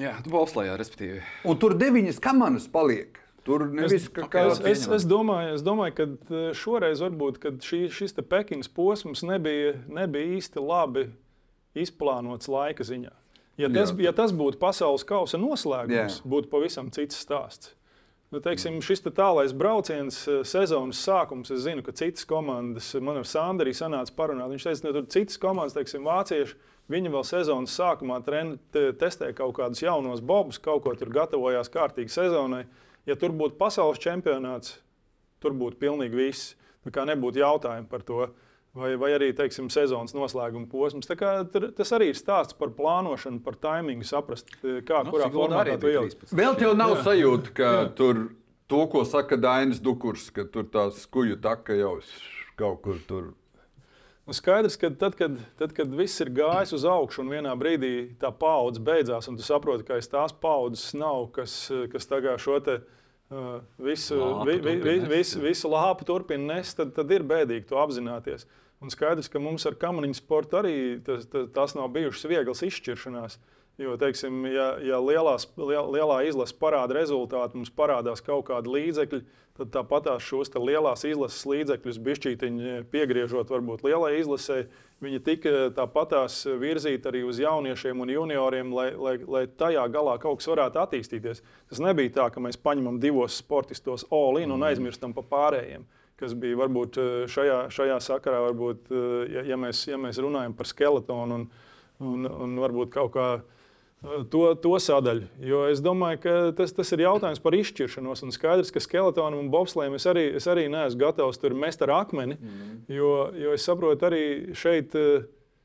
Jā, 0.00 0.14
Bolslējā, 0.24 0.78
respektīvi. 0.80 1.20
Un 1.44 1.60
tur 1.60 1.76
deviņas 1.76 2.22
komandas 2.24 2.64
paliek. 2.72 3.20
Tur 3.44 3.66
nevis 3.68 4.06
kā 4.08 4.46
es, 4.48 4.60
es, 4.64 4.86
es, 4.88 5.04
domāju, 5.08 5.58
es 5.58 5.64
domāju, 5.64 5.94
ka 5.98 6.06
e, 6.08 6.44
šoreiz 6.56 7.02
varbūt 7.04 7.42
šī, 7.60 7.82
šis 7.92 8.16
Pekinas 8.24 8.70
posms 8.72 9.20
nebija, 9.26 9.74
nebija 9.84 10.38
īsti 10.38 10.62
labi 10.64 11.10
izplānots 11.76 12.48
laika 12.48 12.86
ziņā. 12.86 13.12
Ja 13.60 13.68
tas, 13.70 13.92
Jā. 13.92 14.08
ja 14.08 14.12
tas 14.16 14.32
būtu 14.34 14.58
pasaules 14.58 15.04
kausa 15.06 15.38
noslēgums, 15.38 16.20
Jā. 16.22 16.28
būtu 16.28 16.48
pavisam 16.50 16.88
cits 16.94 17.20
stāsts. 17.20 17.74
Nu, 18.32 18.40
teiksim, 18.42 18.80
šis 18.82 19.04
te 19.04 19.12
tālais 19.14 19.52
brauciens, 19.54 20.22
e, 20.24 20.38
sezonas 20.48 21.02
sākums. 21.04 21.52
Es 21.52 21.66
zinu, 21.66 21.84
ka 21.84 21.92
citas 21.94 22.24
komandas, 22.26 22.88
man 22.96 23.20
ar 23.20 23.28
Sandriju 23.28 23.76
sanāca 23.76 24.16
parunāt. 24.16 24.48
Viņš 24.54 24.66
teica, 24.70 24.80
ka 24.80 24.88
nu, 24.88 24.94
tur 24.96 25.10
citas 25.12 25.36
komandas, 25.42 25.76
teiksim, 25.76 26.08
vācieši, 26.08 26.56
viņi 26.90 27.12
vēl 27.12 27.28
sezonas 27.28 27.76
sākumā 27.76 28.22
tren, 28.24 28.56
te, 28.72 28.88
testē 28.96 29.30
kaut 29.36 29.52
kādus 29.60 29.84
jaunos 29.84 30.24
bobus, 30.24 30.58
kaut 30.64 30.82
ko 30.88 30.96
tur 30.96 31.12
gatavojās 31.12 31.70
kārtīgi 31.76 32.16
sezonai. 32.16 32.64
Uh, 32.64 32.80
Ja 33.08 33.16
tur 33.20 33.34
būtu 33.36 33.58
pasaules 33.60 34.00
čempionāts, 34.00 34.78
tur 35.42 35.56
būtu 35.56 35.80
pilnīgi 35.80 36.16
viss. 36.18 36.54
Tā 36.84 37.04
nebūtu 37.08 37.40
jautājumu 37.40 37.88
par 37.88 38.02
to. 38.04 38.26
Vai, 38.74 38.96
vai 38.98 39.12
arī 39.14 39.28
teiksim, 39.38 39.68
sezonas 39.70 40.16
noslēguma 40.16 40.66
posms. 40.66 41.06
Kā, 41.14 41.36
tas 41.46 41.92
arī 41.94 42.08
ir 42.10 42.16
stāsts 42.18 42.56
par 42.58 42.72
plānošanu, 42.74 43.38
par 43.44 43.54
taimingu, 43.62 44.02
saprast, 44.08 44.50
kā 44.58 45.04
nu, 45.06 45.12
kurā 45.14 45.28
formātā 45.30 45.76
to 45.78 45.92
ielikt. 45.92 46.26
Vēl 46.34 46.58
tev 46.58 46.74
nav 46.74 46.96
Jā. 46.96 47.04
sajūta, 47.06 47.52
ka 47.54 47.68
Jā. 47.70 47.84
tur 47.94 48.24
to, 48.66 48.80
ko 48.90 49.04
saka 49.06 49.38
Dainis 49.38 49.78
Dukurs, 49.84 50.26
ka 50.34 50.48
tur 50.50 50.66
tās 50.74 51.04
kuģu 51.06 51.38
taka 51.44 51.78
jau 51.78 52.00
kaut 52.58 52.82
kur 52.82 52.98
tur. 53.06 53.30
Un 54.24 54.32
skaidrs, 54.32 54.78
ka 54.80 54.88
tad 54.96 55.18
kad, 55.18 55.36
tad, 55.58 55.74
kad 55.76 55.90
viss 55.92 56.22
ir 56.24 56.30
gājis 56.32 56.72
uz 56.72 56.84
augšu 56.88 57.20
un 57.20 57.32
vienā 57.34 57.52
brīdī 57.60 58.16
tā 58.20 58.30
paudze 58.32 58.80
beidzās, 58.80 59.28
un 59.28 59.36
tu 59.36 59.44
saproti, 59.44 59.84
ka 59.84 59.98
aiz 59.98 60.08
tās 60.08 60.32
paudzes 60.32 60.94
nav, 60.96 61.26
kas, 61.36 61.56
kas 61.92 62.08
tagad 62.08 62.40
šo 62.40 62.56
te, 62.64 62.78
uh, 63.28 63.58
visu, 63.84 64.16
vi, 64.48 64.56
vi, 64.64 64.78
vi, 64.80 64.94
visu, 65.10 65.42
visu 65.44 65.68
lāpu 65.68 66.08
turpina 66.08 66.54
nest, 66.54 66.78
tad, 66.80 66.94
tad 66.96 67.12
ir 67.12 67.26
bēdīgi 67.28 67.68
to 67.68 67.80
apzināties. 67.82 68.48
Un 68.80 68.92
skaidrs, 68.92 69.28
ka 69.32 69.40
mums 69.40 69.68
ar 69.68 69.76
kamaniņu 69.80 70.16
sportu 70.16 70.62
arī 70.62 70.76
tas, 71.04 71.28
tas, 71.28 71.50
tas 71.52 71.76
nav 71.76 71.92
bijušas 71.92 72.24
vieglas 72.28 72.64
izšķiršanās. 72.64 73.36
Jo, 73.78 73.96
teiksim, 73.98 74.44
ja, 74.46 74.68
ja 74.78 75.00
lielās, 75.02 75.48
liel, 75.58 75.88
lielā 75.90 76.20
izlase 76.28 76.54
parāda 76.54 76.94
rezultātu, 76.94 77.58
mums 77.58 77.72
parādās 77.74 78.20
kaut 78.22 78.44
kādi 78.46 78.70
līdzekļi, 78.70 79.18
tad 79.58 79.70
tāpat 79.74 80.12
šos 80.22 80.52
lielās 80.54 81.02
izlases 81.08 81.40
līdzekļus, 81.50 81.98
bišķītiņi 82.06 82.74
piegriežot 82.92 83.48
varbūt 83.50 83.82
lielai 83.82 84.12
izlasē, 84.20 84.60
viņi 85.02 85.18
tika 85.26 85.54
tāpatās 85.74 86.36
virzīti 86.60 87.10
arī 87.10 87.24
uz 87.26 87.40
jauniešiem 87.42 88.04
un 88.04 88.12
junioriem, 88.14 88.70
lai, 88.76 88.84
lai, 88.94 89.16
lai 89.26 89.42
tajā 89.50 89.88
galā 89.90 90.14
kaut 90.22 90.38
kas 90.38 90.52
varētu 90.52 90.78
attīstīties. 90.84 91.42
Tas 91.72 91.82
nebija 91.82 92.12
tā, 92.20 92.28
ka 92.30 92.42
mēs 92.44 92.60
paņemam 92.62 93.00
divos 93.02 93.40
sportistos 93.42 94.06
all-in 94.14 94.54
un 94.54 94.60
mm. 94.60 94.68
aizmirstam 94.68 95.16
par 95.16 95.26
pārējiem. 95.32 95.82
Kas 96.14 96.36
bija 96.38 96.60
varbūt 96.60 97.00
šajā, 97.26 97.58
šajā 97.74 97.98
sakarā, 98.06 98.38
varbūt, 98.46 98.86
ja, 99.34 99.42
ja, 99.50 99.58
mēs, 99.58 99.82
ja 99.90 99.98
mēs 99.98 100.22
runājam 100.22 100.54
par 100.54 100.70
skeletonu 100.70 101.40
un, 101.40 101.48
un, 102.06 102.30
un 102.46 102.56
varbūt 102.62 102.94
kaut 102.94 103.12
kādā 103.18 103.42
to, 104.30 104.42
to 104.60 104.74
sadaļu. 104.82 105.28
Jo 105.44 105.64
es 105.72 105.82
domāju, 105.84 106.20
ka 106.24 106.34
tas, 106.58 106.74
tas 106.76 106.92
ir 106.94 107.04
jautājums 107.06 107.42
par 107.44 107.56
izšķiršanos. 107.56 108.24
Un 108.26 108.34
skaidrs, 108.34 108.72
ka 108.74 108.82
skeletonam 108.82 109.40
un 109.40 109.50
bobslēm 109.52 109.96
es 109.98 110.06
arī, 110.10 110.26
es 110.40 110.48
arī 110.50 110.66
neesmu 110.72 111.00
gatavs 111.00 111.40
tur 111.40 111.56
mest 111.58 111.82
ar 111.84 111.94
akmeni. 112.00 112.36
Mm. 112.38 112.78
Jo, 112.92 113.10
jo 113.38 113.56
es 113.56 113.66
saprotu, 113.66 114.08
arī 114.08 114.24
šeit, 114.58 114.96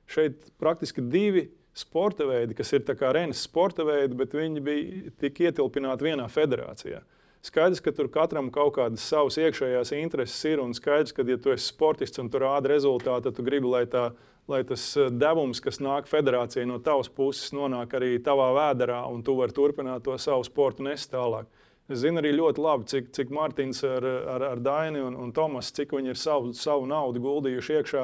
šeit 0.10 0.52
praktiski 0.62 1.04
divi 1.06 1.50
sporta 1.76 2.26
veidi, 2.28 2.58
kas 2.58 2.74
ir 2.74 2.84
Renes 3.14 3.44
sporta 3.46 3.86
veidi, 3.88 4.18
bet 4.18 4.36
viņi 4.36 4.64
bija 4.64 5.14
tik 5.22 5.40
ietilpināti 5.48 6.10
vienā 6.10 6.28
federācijā. 6.32 7.04
Skaidrs, 7.46 7.80
ka 7.80 7.94
tur 7.96 8.10
katram 8.12 8.50
kaut 8.52 8.74
kādas 8.76 9.06
savas 9.08 9.38
iekšējās 9.40 9.94
intereses 9.96 10.42
ir, 10.50 10.60
un 10.60 10.74
skaidrs, 10.76 11.14
ka, 11.16 11.24
ja 11.24 11.38
tu 11.40 11.54
esi 11.54 11.70
sportists 11.72 12.20
un 12.20 12.28
tur 12.32 12.44
rāda 12.44 12.74
rezultātu, 12.74 13.30
tad 13.30 13.38
tu 13.38 13.46
gribi, 13.48 13.70
lai 13.72 13.86
tā 13.88 14.10
lai 14.50 14.64
tas 14.66 14.84
eh, 14.98 15.12
devums, 15.14 15.62
kas 15.62 15.80
nāk 15.84 16.10
federācijai 16.10 16.66
no 16.70 16.80
tavas 16.84 17.10
puses, 17.14 17.54
nonāk 17.56 17.94
arī 18.00 18.16
tavā 18.26 18.50
vēderā, 18.58 19.04
un 19.14 19.22
tu 19.26 19.38
vari 19.38 19.56
turpināt 19.56 20.06
to 20.08 20.18
savu 20.18 20.46
sportu 20.48 20.86
nest 20.88 21.12
tālāk. 21.14 21.50
Es 21.90 22.04
zinu 22.04 22.22
arī 22.22 22.36
ļoti 22.38 22.62
labi, 22.62 22.86
cik, 22.90 23.08
cik 23.18 23.32
Mārtiņš 23.34 23.80
ar, 23.90 24.06
ar, 24.36 24.44
ar 24.52 24.60
Daini 24.62 25.02
un, 25.02 25.16
un 25.18 25.32
Tomas, 25.34 25.72
cik 25.74 25.96
viņi 25.98 26.14
ir 26.14 26.20
savu, 26.22 26.52
savu 26.58 26.86
naudu 26.90 27.22
guldījuši 27.24 27.80
iekšā, 27.80 28.04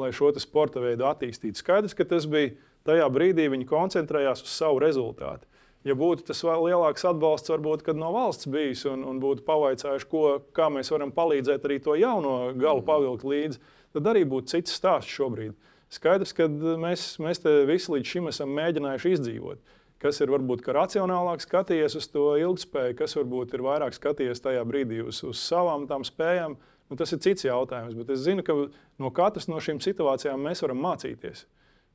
lai 0.00 0.08
šo 0.12 0.30
sporta 0.40 0.80
veidu 0.80 1.04
attīstītu. 1.08 1.60
Skaidrs, 1.60 1.96
ka 1.96 2.06
tas 2.08 2.28
bija 2.28 2.54
tajā 2.88 3.08
brīdī, 3.12 3.48
viņi 3.52 3.68
koncentrējās 3.68 4.44
uz 4.44 4.54
savu 4.56 4.80
rezultātu. 4.84 5.44
Ja 5.86 5.94
būtu 5.94 6.24
tas 6.26 6.40
lielāks 6.42 7.04
atbalsts, 7.06 7.52
varbūt 7.52 7.92
no 7.94 8.08
valsts 8.14 8.48
bijis 8.50 8.82
un, 8.90 9.04
un 9.06 9.20
būtu 9.22 9.44
pavaicājuši, 9.46 10.08
ko, 10.10 10.24
kā 10.56 10.66
mēs 10.72 10.90
varam 10.90 11.12
palīdzēt 11.14 11.68
arī 11.68 11.76
to 11.84 11.94
jauno 11.94 12.54
galu 12.58 12.82
pavilkt 12.88 13.24
līdzi, 13.28 13.60
tad 13.94 14.08
arī 14.10 14.24
būtu 14.26 14.56
cits 14.56 14.74
stāsts 14.80 15.12
šobrīd. 15.12 15.54
Skaidrs, 15.92 16.34
ka 16.34 16.48
mēs, 16.50 17.14
mēs 17.22 17.40
te 17.42 17.52
visi 17.68 17.92
līdz 17.92 18.10
šim 18.10 18.30
esam 18.32 18.54
mēģinājuši 18.56 19.12
izdzīvot. 19.16 19.74
Kas 20.02 20.18
ir 20.20 20.32
varbūt 20.34 20.66
racionālāk 20.76 21.40
skatījies 21.44 21.94
uz 21.96 22.08
to 22.12 22.26
ilgspēju, 22.42 22.96
kas 22.98 23.16
varbūt 23.16 23.54
ir 23.56 23.64
vairāk 23.64 23.94
skatījies 23.96 24.42
tajā 24.44 24.64
brīdī 24.68 25.00
uz, 25.06 25.22
uz 25.24 25.40
savām 25.40 25.86
tām 25.88 26.04
spējām. 26.04 26.58
Nu, 26.90 26.98
tas 26.98 27.14
ir 27.14 27.22
cits 27.22 27.46
jautājums, 27.46 27.96
bet 27.98 28.12
es 28.14 28.20
zinu, 28.26 28.44
ka 28.46 28.54
no 29.02 29.10
katras 29.14 29.48
no 29.50 29.62
šīm 29.62 29.80
situācijām 29.82 30.42
mēs 30.42 30.62
varam 30.62 30.82
mācīties. 30.84 31.46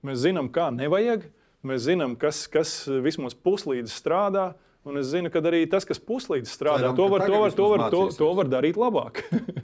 Mēs 0.08 0.24
zinām, 0.24 0.50
kā 0.52 0.72
nevajag, 0.74 1.28
mēs 1.68 1.86
zinām, 1.86 2.18
kas, 2.20 2.48
kas 2.52 2.74
vismaz 3.06 3.38
puslīdz 3.38 3.94
strādā. 3.94 4.52
Un 4.88 4.98
es 4.98 5.12
zinu, 5.12 5.30
ka 5.30 5.44
arī 5.46 5.62
tas, 5.70 5.86
kas 5.86 6.02
puslīdz 6.02 6.50
strādā, 6.50 6.88
Ceram, 6.88 6.98
to, 6.98 7.06
var, 7.12 7.28
to, 7.30 7.38
var, 7.38 7.54
to, 7.54 7.72
var, 7.76 7.88
to, 7.94 8.04
to 8.18 8.34
var 8.40 8.50
darīt 8.50 8.82
labāk. 8.82 9.22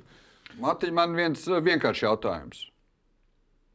Matiņ, 0.63 0.93
man 0.93 1.17
viens 1.17 1.41
vienkāršs 1.41 2.05
jautājums 2.05 2.67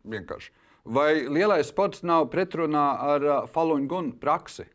vienkārši. 0.09 0.53
Vai 0.83 1.29
lielais 1.31 1.69
sports 1.71 2.03
nav 2.03 2.27
pretrunā 2.33 2.87
ar 3.15 3.27
uh, 3.27 3.35
Falun 3.51 3.87
Gunu 3.91 4.17
praksi? 4.19 4.67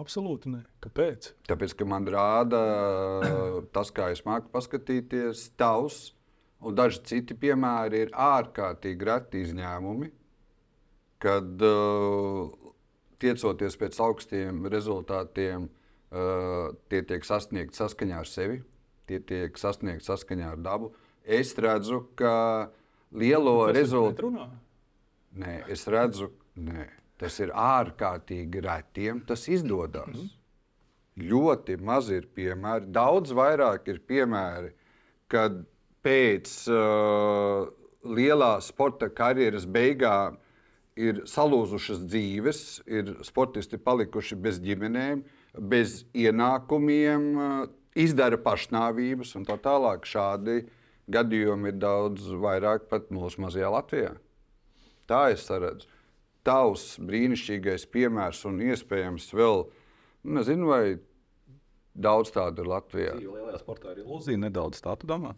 Absolūti 0.00 0.52
nē. 0.52 0.60
Kāpēc? 0.84 1.32
Tāpēc, 1.48 1.74
ka 1.76 1.86
man 1.88 2.06
rāda 2.08 2.60
uh, 2.60 3.60
tas, 3.74 3.90
kā 3.92 4.10
es 4.14 4.22
māku 4.26 4.52
paskatīties, 4.52 5.48
tavs 5.60 6.10
un 6.60 6.76
daži 6.76 7.00
citi 7.08 7.36
piemēri 7.40 8.04
ir 8.04 8.12
ārkārtīgi 8.12 9.08
reti 9.08 9.44
izņēmumi, 9.46 10.10
kad 11.20 11.64
uh, 11.64 12.72
tiecoties 13.20 13.76
pēc 13.80 14.00
augstiem 14.04 14.66
rezultātiem, 14.72 15.68
uh, 15.68 16.72
tie 16.92 17.00
tiek 17.08 17.24
sasniegti 17.26 17.80
saskaņā 17.80 18.20
ar 18.20 18.28
sevi, 18.28 18.60
tie 19.08 19.20
tiek 19.24 19.56
sasniegti 19.60 20.08
saskaņā 20.08 20.52
ar 20.54 20.60
dabu. 20.64 20.92
Es 21.24 21.52
redzu, 21.60 22.04
ka 22.16 22.70
lielo 23.10 23.54
rezultātu. 23.72 24.30
Nē, 25.40 25.54
es 25.70 25.86
redzu, 25.90 26.30
nē, 26.58 26.86
tas 27.20 27.38
ir 27.42 27.52
ārkārtīgi 27.54 28.62
retiem. 28.64 29.22
Tas 29.26 29.46
izdodas. 29.48 30.08
Mm 30.08 30.20
-hmm. 30.20 30.36
Ļoti 31.30 31.76
maz 31.76 32.08
ir 32.10 32.26
piemēri, 32.34 32.86
daudz 32.86 33.32
vairāk 33.32 33.88
ir 33.88 33.98
piemēri, 34.00 34.72
kad 35.28 35.64
pēc 36.02 36.68
uh, 36.70 37.68
lielās 38.04 38.70
sporta 38.70 39.08
karjeras 39.08 39.66
beigām 39.66 40.38
ir 40.96 41.22
salūzušas 41.26 41.98
dzīves, 42.06 42.82
ir 42.86 43.16
sportisti 43.22 43.76
palikuši 43.76 44.36
bez 44.36 44.60
ģimenēm, 44.60 45.22
bez 45.58 46.04
ienākumiem, 46.14 47.36
uh, 47.36 47.66
izdara 47.94 48.38
pašnāvības 48.38 49.36
un 49.36 49.44
tā 49.44 49.58
tālāk. 49.58 50.06
Šādi 50.06 50.64
uh, 50.64 50.70
gadījumi 51.12 51.72
ir 51.72 51.78
daudz 51.82 52.30
vairāk 52.42 52.88
pat 52.90 53.10
mūsu 53.14 53.42
mazajā 53.44 53.70
Latvijā. 53.74 54.14
Tā 55.10 55.26
es 55.34 55.48
redzu. 55.50 55.88
Tavs 56.46 56.94
brīnišķīgais 57.04 57.84
piemērs 57.92 58.44
un 58.48 58.62
iespējams 58.64 59.28
vēl, 59.36 59.66
nu, 60.24 60.38
nezinu, 60.38 60.70
vai 60.70 60.84
daudz 61.92 62.32
tādu 62.32 62.64
ir 62.64 62.70
Latvijā. 62.70 63.14
Lielajā 63.20 63.60
sportā 63.60 63.92
ir 63.92 64.04
ilūzija 64.04 64.40
nedaudz 64.46 64.80
tā, 64.80 64.96
tu 64.96 65.10
domā? 65.10 65.34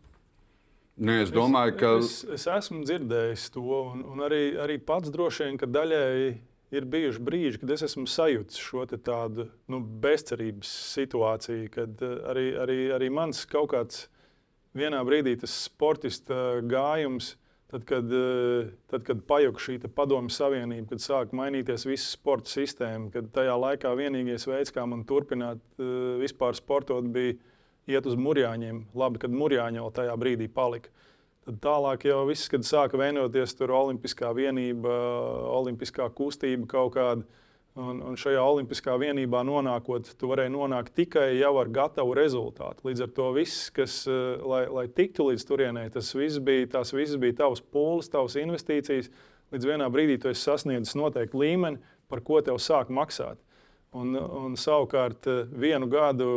Nē, 1.03 1.23
es 1.25 1.33
domāju, 1.33 1.75
ka. 1.81 1.91
Es, 2.05 2.21
es 2.37 2.47
esmu 2.53 2.85
dzirdējis 2.85 3.49
to, 3.55 3.65
un, 3.65 4.05
un 4.13 4.25
arī, 4.27 4.43
arī 4.61 4.77
pats 4.79 5.11
droši 5.11 5.49
vien, 5.49 5.59
ka 5.59 5.67
daļēji 5.73 6.33
ir 6.73 6.89
bijuši 6.89 7.23
brīži, 7.25 7.61
kad 7.63 7.73
es 7.75 7.85
esmu 7.89 8.05
sajūtis 8.09 8.61
šo 8.61 8.85
tādu 8.93 9.49
nu, 9.73 9.81
bezcerības 10.05 10.71
situāciju, 10.93 11.71
kad 11.73 12.05
eh, 12.05 12.19
arī, 12.33 12.47
arī, 12.65 12.79
arī 12.97 13.11
mans 13.13 13.45
kaut 13.49 13.73
kāds 13.73 14.07
vienā 14.79 15.03
brīdī 15.07 15.37
tas 15.41 15.55
sportista 15.67 16.61
gājums, 16.69 17.35
tad, 17.73 17.85
kad, 17.89 18.13
eh, 18.13 18.73
tad, 18.93 19.05
kad 19.07 19.23
pajuka 19.29 19.61
šī 19.61 19.79
padomju 19.95 20.33
savienība, 20.33 20.91
kad 20.93 21.05
sāk 21.05 21.33
mainīties 21.37 21.87
visa 21.89 22.11
sporta 22.11 22.53
sistēma, 22.53 23.11
kad 23.13 23.31
tajā 23.33 23.55
laikā 23.57 23.95
vienīgais 23.97 24.47
veids, 24.49 24.73
kā 24.75 24.87
man 24.89 25.05
turpināt 25.09 25.63
eh, 25.79 26.19
vispār 26.21 26.57
sportot, 26.59 27.09
bija 27.13 27.39
iet 27.87 28.07
uz 28.07 28.15
murjāņiem. 28.17 28.85
Labi, 28.95 29.23
kad 29.23 29.33
murjāņi 29.35 29.81
vēl 29.83 29.95
tajā 29.97 30.19
brīdī 30.21 30.49
palika. 30.53 30.93
Tad 31.43 31.57
tālāk 31.59 32.05
jau 32.07 32.21
viss, 32.29 32.47
kad 32.47 32.63
sāka 32.63 33.01
vienoties 33.01 33.57
tur 33.59 33.73
Olimpiskā 33.75 34.29
vienība, 34.37 34.93
Olimpiskā 35.51 36.07
kustība 36.15 36.69
kaut 36.71 36.93
kāda 36.95 37.25
Un, 37.73 38.03
un 38.05 38.19
šajā 38.21 38.41
olimpiskā 38.45 38.99
vienībā 39.01 39.41
nonākot, 39.49 40.11
tu 40.21 40.29
varēji 40.29 40.53
nonākt 40.53 40.93
tikai 40.93 41.39
jau 41.39 41.55
ar 41.57 41.71
gatavu 41.73 42.13
rezultātu. 42.19 42.85
Līdz 42.85 43.05
ar 43.07 43.13
to 43.17 43.29
viss, 43.33 43.71
kas, 43.73 44.03
eh, 44.13 44.43
lai, 44.45 44.67
lai 44.69 44.85
tiktu 44.93 45.31
līdz 45.31 45.47
turienei, 45.49 45.87
tas 45.93 46.11
viss 46.13 46.37
bija, 46.37 46.67
tās 46.75 46.93
visas 46.93 47.17
bija 47.17 47.39
tavs 47.39 47.65
pūles, 47.65 48.11
tavs 48.13 48.37
investīcijas. 48.37 49.09
Līdz 49.57 49.69
vienā 49.71 49.89
brīdī 49.89 50.19
tu 50.21 50.29
esi 50.29 50.45
sasniedzis 50.45 50.99
noteiktu 51.01 51.41
līmeni, 51.41 51.81
par 52.13 52.21
ko 52.21 52.43
tev 52.45 52.61
sāk 52.61 52.93
maksāt. 52.93 53.41
Un, 53.97 54.13
un 54.21 54.53
savukārt 54.61 55.31
eh, 55.33 55.49
vienu 55.49 55.89
gadu 55.89 56.29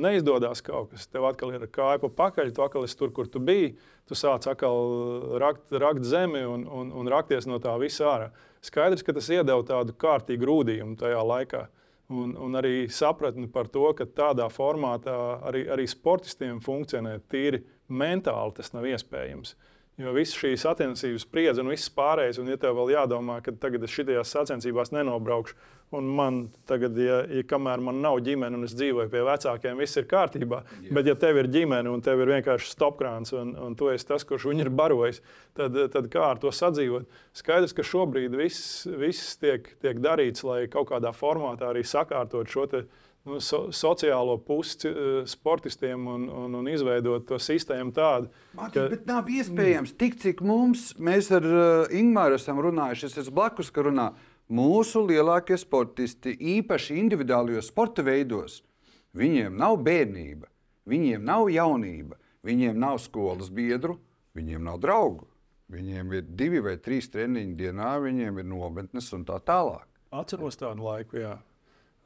neizdodas 0.00 0.62
kaut 0.64 0.92
kas, 0.92 1.06
tev 1.08 1.26
atkal 1.28 1.54
ir 1.56 1.66
kāja 1.72 2.00
pa 2.02 2.10
pakaļ, 2.22 2.52
tu 2.54 2.64
atkal 2.64 2.84
esi 2.86 2.98
tur, 2.98 3.12
kur 3.16 3.28
tu 3.30 3.42
biji. 3.42 3.74
Tu 4.06 4.14
sāc 4.14 4.44
atkal 4.46 5.38
rakt, 5.42 5.72
rakt 5.82 6.04
zemi 6.06 6.44
un, 6.46 6.62
un, 6.70 6.92
un 6.94 7.08
rakties 7.10 7.48
no 7.50 7.58
tā 7.62 7.72
visa 7.82 8.06
ārā. 8.06 8.28
Skaidrs, 8.62 9.02
ka 9.02 9.14
tas 9.16 9.30
iedeva 9.32 9.64
tādu 9.66 9.96
kārtīgu 9.98 10.46
rūdījumu 10.46 10.94
tajā 11.00 11.22
laikā. 11.26 11.64
Un, 12.14 12.36
un 12.38 12.54
arī 12.54 12.84
sapratni 12.92 13.48
par 13.50 13.66
to, 13.72 13.88
ka 13.98 14.06
tādā 14.06 14.46
formātā 14.52 15.16
arī, 15.48 15.64
arī 15.74 15.88
sportistiem 15.90 16.60
funkcionēt 16.62 17.26
tīri 17.32 17.64
mentāli 17.90 18.54
tas 18.54 18.70
nav 18.76 18.86
iespējams. 18.86 19.56
Jo 19.96 20.12
visas 20.12 20.36
šīs 20.36 20.60
sacensības 20.60 21.24
spriedzi 21.24 21.62
un 21.62 21.70
viss 21.72 21.88
pārējais, 21.96 22.36
un 22.42 22.50
ja 22.52 22.58
tev 22.60 22.74
vēl 22.76 22.90
jādomā, 22.92 23.38
ka 23.40 23.54
tagad 23.56 23.86
es 23.86 23.94
šajās 23.94 24.28
sacensībās 24.34 24.90
nenobraukšu, 24.92 25.56
un 25.96 26.10
man 26.18 26.40
tagad, 26.68 26.98
ja, 27.00 27.22
ja 27.32 27.44
kamēr 27.48 27.80
man 27.80 28.02
nav 28.04 28.18
ģimene 28.26 28.58
un 28.58 28.66
es 28.66 28.74
dzīvoju 28.76 29.08
pie 29.08 29.22
vecākiem, 29.24 29.80
viss 29.80 29.96
ir 29.96 30.04
kārtībā. 30.10 30.58
Jā. 30.84 30.92
Bet, 30.98 31.08
ja 31.08 31.14
tev 31.16 31.40
ir 31.40 31.48
ģimene 31.54 31.88
un 31.88 32.04
tev 32.04 32.20
ir 32.20 32.34
vienkārši 32.34 32.74
stopkrāns, 32.74 33.32
un, 33.40 33.54
un 33.56 33.78
tu 33.78 33.88
esi 33.88 34.08
tas, 34.10 34.26
kurš 34.28 34.50
viņu 34.50 34.66
ir 34.66 34.72
barojis, 34.82 35.22
tad, 35.56 35.80
tad 35.94 36.10
kā 36.12 36.28
ar 36.34 36.44
to 36.44 36.52
sadzīvot? 36.52 37.08
Skaidrs, 37.40 37.72
ka 37.72 37.86
šobrīd 37.86 38.36
viss, 38.36 38.84
viss 39.00 39.40
tiek, 39.40 39.72
tiek 39.80 40.04
darīts, 40.04 40.44
lai 40.44 40.66
kaut 40.68 40.90
kādā 40.92 41.16
formātā 41.16 41.72
arī 41.72 41.86
sakārtot 41.88 42.52
šo 42.52 42.68
nu, 42.74 42.84
so, 43.42 43.66
sociālo 43.74 44.36
pusi 44.44 44.90
uh, 44.90 45.18
sportistiem 45.28 46.06
un, 46.12 46.28
un, 46.30 46.54
un 46.60 46.70
izveidot 46.70 47.26
to 47.28 47.38
sistēmu 47.42 47.94
tādu. 47.96 48.30
Mātis, 48.56 48.78
ka... 48.78 48.86
Bet 48.92 49.06
nav 49.10 49.30
iespējams 49.32 49.96
tik, 50.00 50.18
cik 50.22 50.42
mums, 50.46 50.88
mēs 50.98 51.30
ar 51.34 51.46
uh, 51.46 51.94
Ingūru 51.94 52.38
esam 52.38 52.62
runājuši, 52.64 53.10
es 53.10 53.20
esmu 53.24 53.36
blakus, 53.40 53.72
ka 53.74 53.86
runā. 53.86 54.10
Mūsu 54.46 55.02
lielākie 55.02 55.58
sportisti, 55.58 56.36
īpaši 56.56 57.00
individuālajos 57.00 57.72
sporta 57.72 58.04
veidos, 58.06 58.60
viņiem 59.18 59.56
nav 59.58 59.80
bērnība, 59.82 60.46
viņiem 60.86 61.24
nav 61.26 61.50
jaunība, 61.50 62.20
viņiem 62.46 62.78
nav 62.78 63.00
skolas 63.02 63.50
biedru, 63.50 63.98
viņiem 64.38 64.62
nav 64.68 64.78
draugu. 64.84 65.26
Viņiem 65.66 66.12
ir 66.14 66.26
divi 66.38 66.60
vai 66.62 66.76
trīs 66.78 67.08
treniņi 67.10 67.56
dienā, 67.58 67.96
viņiem 67.98 68.36
ir 68.38 68.46
nometnes 68.46 69.08
un 69.16 69.24
tā 69.26 69.40
tālāk. 69.42 69.88
Atceros 70.14 70.58
tādu 70.60 70.86
laiku, 70.86 71.18
jā. 71.18 71.32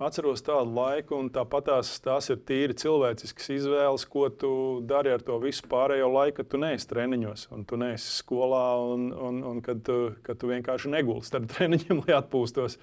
Atceros 0.01 0.41
tādu 0.41 0.73
laiku, 0.73 1.19
un 1.21 1.27
tāpat 1.29 1.67
tās, 1.67 1.91
tās 2.01 2.31
ir 2.33 2.39
tīri 2.49 2.73
cilvēciskas 2.81 3.51
izvēles, 3.53 4.07
ko 4.09 4.31
tu 4.33 4.53
dari 4.89 5.13
ar 5.13 5.21
to 5.21 5.37
visu 5.43 5.67
pārējo 5.69 6.07
laiku, 6.09 6.39
kad 6.39 6.49
tu 6.55 6.61
neesi 6.63 6.89
treniņos, 6.89 7.43
un 7.53 7.67
tu 7.69 7.77
neesi 7.77 8.15
skolā, 8.23 8.65
un, 8.95 9.11
un, 9.13 9.43
un 9.51 9.61
kad, 9.65 9.83
tu, 9.85 10.15
kad 10.25 10.41
tu 10.41 10.49
vienkārši 10.49 10.95
negulsi 10.95 11.29
starp 11.29 11.51
treniņiem, 11.53 12.01
lai 12.07 12.17
atpūstos. 12.17 12.79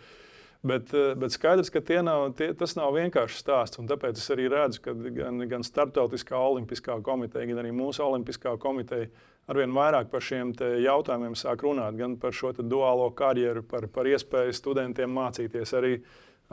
Bet, 0.68 0.94
bet 1.18 1.34
skaidrs, 1.34 1.72
ka 1.74 1.82
nav, 2.06 2.28
tie, 2.38 2.52
tas 2.58 2.78
nav 2.78 2.94
vienkāršs 2.94 3.42
stāsts. 3.42 3.82
Tāpēc 3.90 4.22
es 4.22 4.30
arī 4.34 4.46
redzu, 4.54 4.84
ka 4.86 4.94
gan, 4.94 5.42
gan 5.50 5.66
Startautiskā 5.66 6.38
olimpiskā 6.38 7.00
komiteja, 7.06 7.50
gan 7.50 7.64
arī 7.64 7.74
mūsu 7.74 8.06
olimpiskā 8.06 8.54
komiteja 8.62 9.10
arvien 9.48 9.74
vairāk 9.74 10.10
par 10.12 10.22
šiem 10.22 10.54
jautājumiem 10.84 11.38
sāk 11.40 11.66
runāt. 11.66 11.98
Gan 11.98 12.18
par 12.22 12.36
šo 12.36 12.54
duālo 12.62 13.10
karjeru, 13.18 13.66
par, 13.66 13.90
par 13.90 14.10
iespēju 14.10 14.54
studentiem 14.58 15.14
mācīties. 15.14 15.74
Arī, 15.78 15.94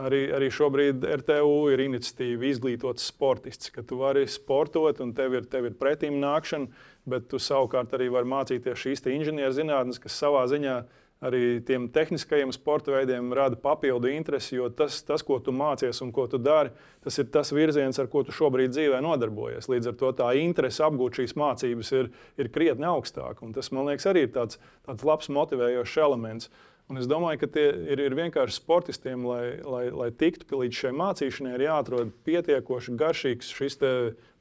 arī, 0.01 0.25
arī 0.35 0.49
šobrīd 0.53 1.05
RTU 1.21 1.55
ir 1.73 1.85
iniciatīva 1.85 2.49
izglītot 2.49 3.01
sportists, 3.03 3.71
ka 3.73 3.83
tu 3.87 3.99
vari 4.01 4.25
sportot 4.31 4.99
un 5.03 5.13
tev 5.15 5.39
ir, 5.39 5.47
tev 5.51 5.69
ir 5.69 5.79
pretīm 5.79 6.19
nākšana, 6.23 6.83
bet 7.09 7.29
tu 7.31 7.39
savukārt 7.41 7.95
arī 7.95 8.09
vari 8.13 8.29
mācīties 8.29 8.81
šīs 8.81 9.05
inženierzinātnes, 9.15 10.01
kas 10.01 10.19
savā 10.19 10.45
ziņā 10.51 10.79
arī 11.25 11.61
tiem 11.65 11.87
tehniskajiem 11.89 12.51
sporta 12.53 12.91
veidiem 12.91 13.31
rada 13.33 13.57
papildu 13.59 14.09
interesi, 14.11 14.57
jo 14.57 14.67
tas, 14.69 14.99
tas, 15.07 15.23
ko 15.25 15.39
tu 15.39 15.53
mācies 15.55 16.01
un 16.03 16.11
ko 16.13 16.27
tu 16.29 16.37
dari, 16.41 16.73
tas 17.03 17.17
ir 17.21 17.29
tas 17.33 17.53
virziens, 17.55 17.97
ar 18.01 18.09
ko 18.11 18.25
tu 18.27 18.35
šobrīd 18.35 18.73
dzīvē 18.75 18.99
nodarbojies. 19.05 19.69
Līdz 19.71 19.91
ar 19.91 19.97
to 20.01 20.11
tā 20.19 20.33
interese 20.41 20.83
apgūt 20.85 21.21
šīs 21.21 21.35
mācības 21.39 21.91
ir, 21.95 22.11
ir 22.41 22.51
krietni 22.53 22.89
augstāka. 22.89 23.47
Tas, 23.55 23.71
man 23.71 23.89
liekas, 23.89 24.09
arī 24.11 24.27
ir 24.27 24.33
tāds, 24.35 24.59
tāds 24.85 25.07
labs 25.07 25.31
motivējošs 25.31 25.99
elements. 26.03 26.51
Un 26.85 26.99
es 27.01 27.07
domāju, 27.09 27.41
ka 27.41 27.47
tie 27.55 27.65
ir, 27.95 28.01
ir 28.05 28.13
vienkārši 28.13 28.59
sportistiem, 28.59 29.23
lai, 29.25 29.57
lai, 29.65 29.85
lai 29.89 30.11
tiktu 30.13 30.59
līdz 30.61 30.81
šai 30.83 30.91
mācīšanai, 30.93 31.55
ir 31.57 31.63
jāatrod 31.65 32.11
pietiekoši 32.27 32.93
garšīgs 32.99 33.49
šis 33.57 33.79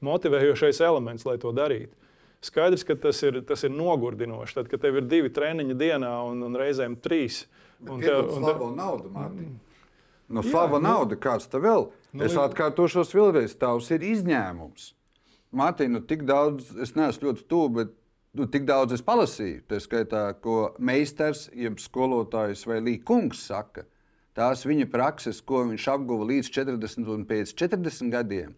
motivējošais 0.05 0.83
elements, 0.85 1.25
lai 1.25 1.39
to 1.41 1.55
darītu. 1.57 1.97
Skaidrs, 2.45 2.85
ka 2.85 2.99
tas 3.01 3.23
ir, 3.25 3.41
tas 3.49 3.65
ir 3.65 3.73
nogurdinoši. 3.73 4.59
Tad, 4.59 4.69
kad 4.69 4.83
tev 4.83 5.01
ir 5.01 5.09
divi 5.09 5.33
treniņi 5.33 5.77
dienā 5.81 6.13
un, 6.29 6.43
un 6.45 6.59
reizēm 6.61 6.99
trīs. 7.01 7.47
Un 7.81 8.05
tev 8.05 8.27
ir 8.27 8.35
slava 8.37 8.69
nauda, 8.77 9.09
Mārtiņ. 9.15 9.55
No 10.35 10.45
slava 10.45 10.81
nauda, 10.81 11.17
kāds 11.21 11.49
tev 11.49 11.65
vēl? 11.65 11.89
Nu, 12.13 12.27
es 12.29 12.37
atkārtošos 12.41 13.13
vēlreiz, 13.17 13.57
tavs 13.61 13.89
ir 13.97 14.05
izņēmums. 14.05 14.93
Mārtiņ, 15.57 15.97
nu, 15.97 16.05
tik 16.05 16.27
daudz, 16.29 16.69
es 16.85 16.93
neesmu 16.99 17.31
ļoti 17.31 17.49
tuvu, 17.49 17.73
bet 17.81 17.97
nu, 18.39 18.47
tik 18.51 18.67
daudz 18.69 18.97
es 18.97 19.05
palasīju. 19.05 19.65
Tā 19.71 19.81
skaitā, 19.83 20.25
ko 20.43 20.75
meistars, 20.79 21.49
jeb 21.55 21.81
skolotājs 21.83 22.67
vai 22.69 22.81
līkungs 22.85 23.47
saka. 23.49 23.87
Tās 24.35 24.65
viņa 24.67 24.89
prakses, 24.91 25.39
ko 25.47 25.63
viņš 25.69 25.87
apguva 25.93 26.27
līdz 26.33 26.51
40 26.57 27.11
un 27.15 27.23
pēc 27.29 27.55
40 27.55 28.11
gadiem, 28.11 28.57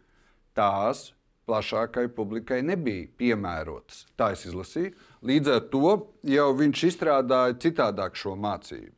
tās 0.57 1.11
plašākai 1.47 2.09
publikai 2.17 2.63
nebija 2.67 3.07
piemērotas. 3.21 4.07
Tā 4.19 4.33
es 4.35 4.47
izlasīju. 4.49 4.95
Līdz 5.27 5.53
ar 5.53 5.67
to 5.73 5.93
jau 6.27 6.49
viņš 6.59 6.87
izstrādāja 6.91 7.59
citādāk 7.63 8.17
šo 8.19 8.35
mācību. 8.41 8.95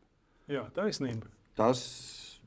Jā, 0.48 0.64
taisnība. 0.76 1.28
Tas 1.58 1.82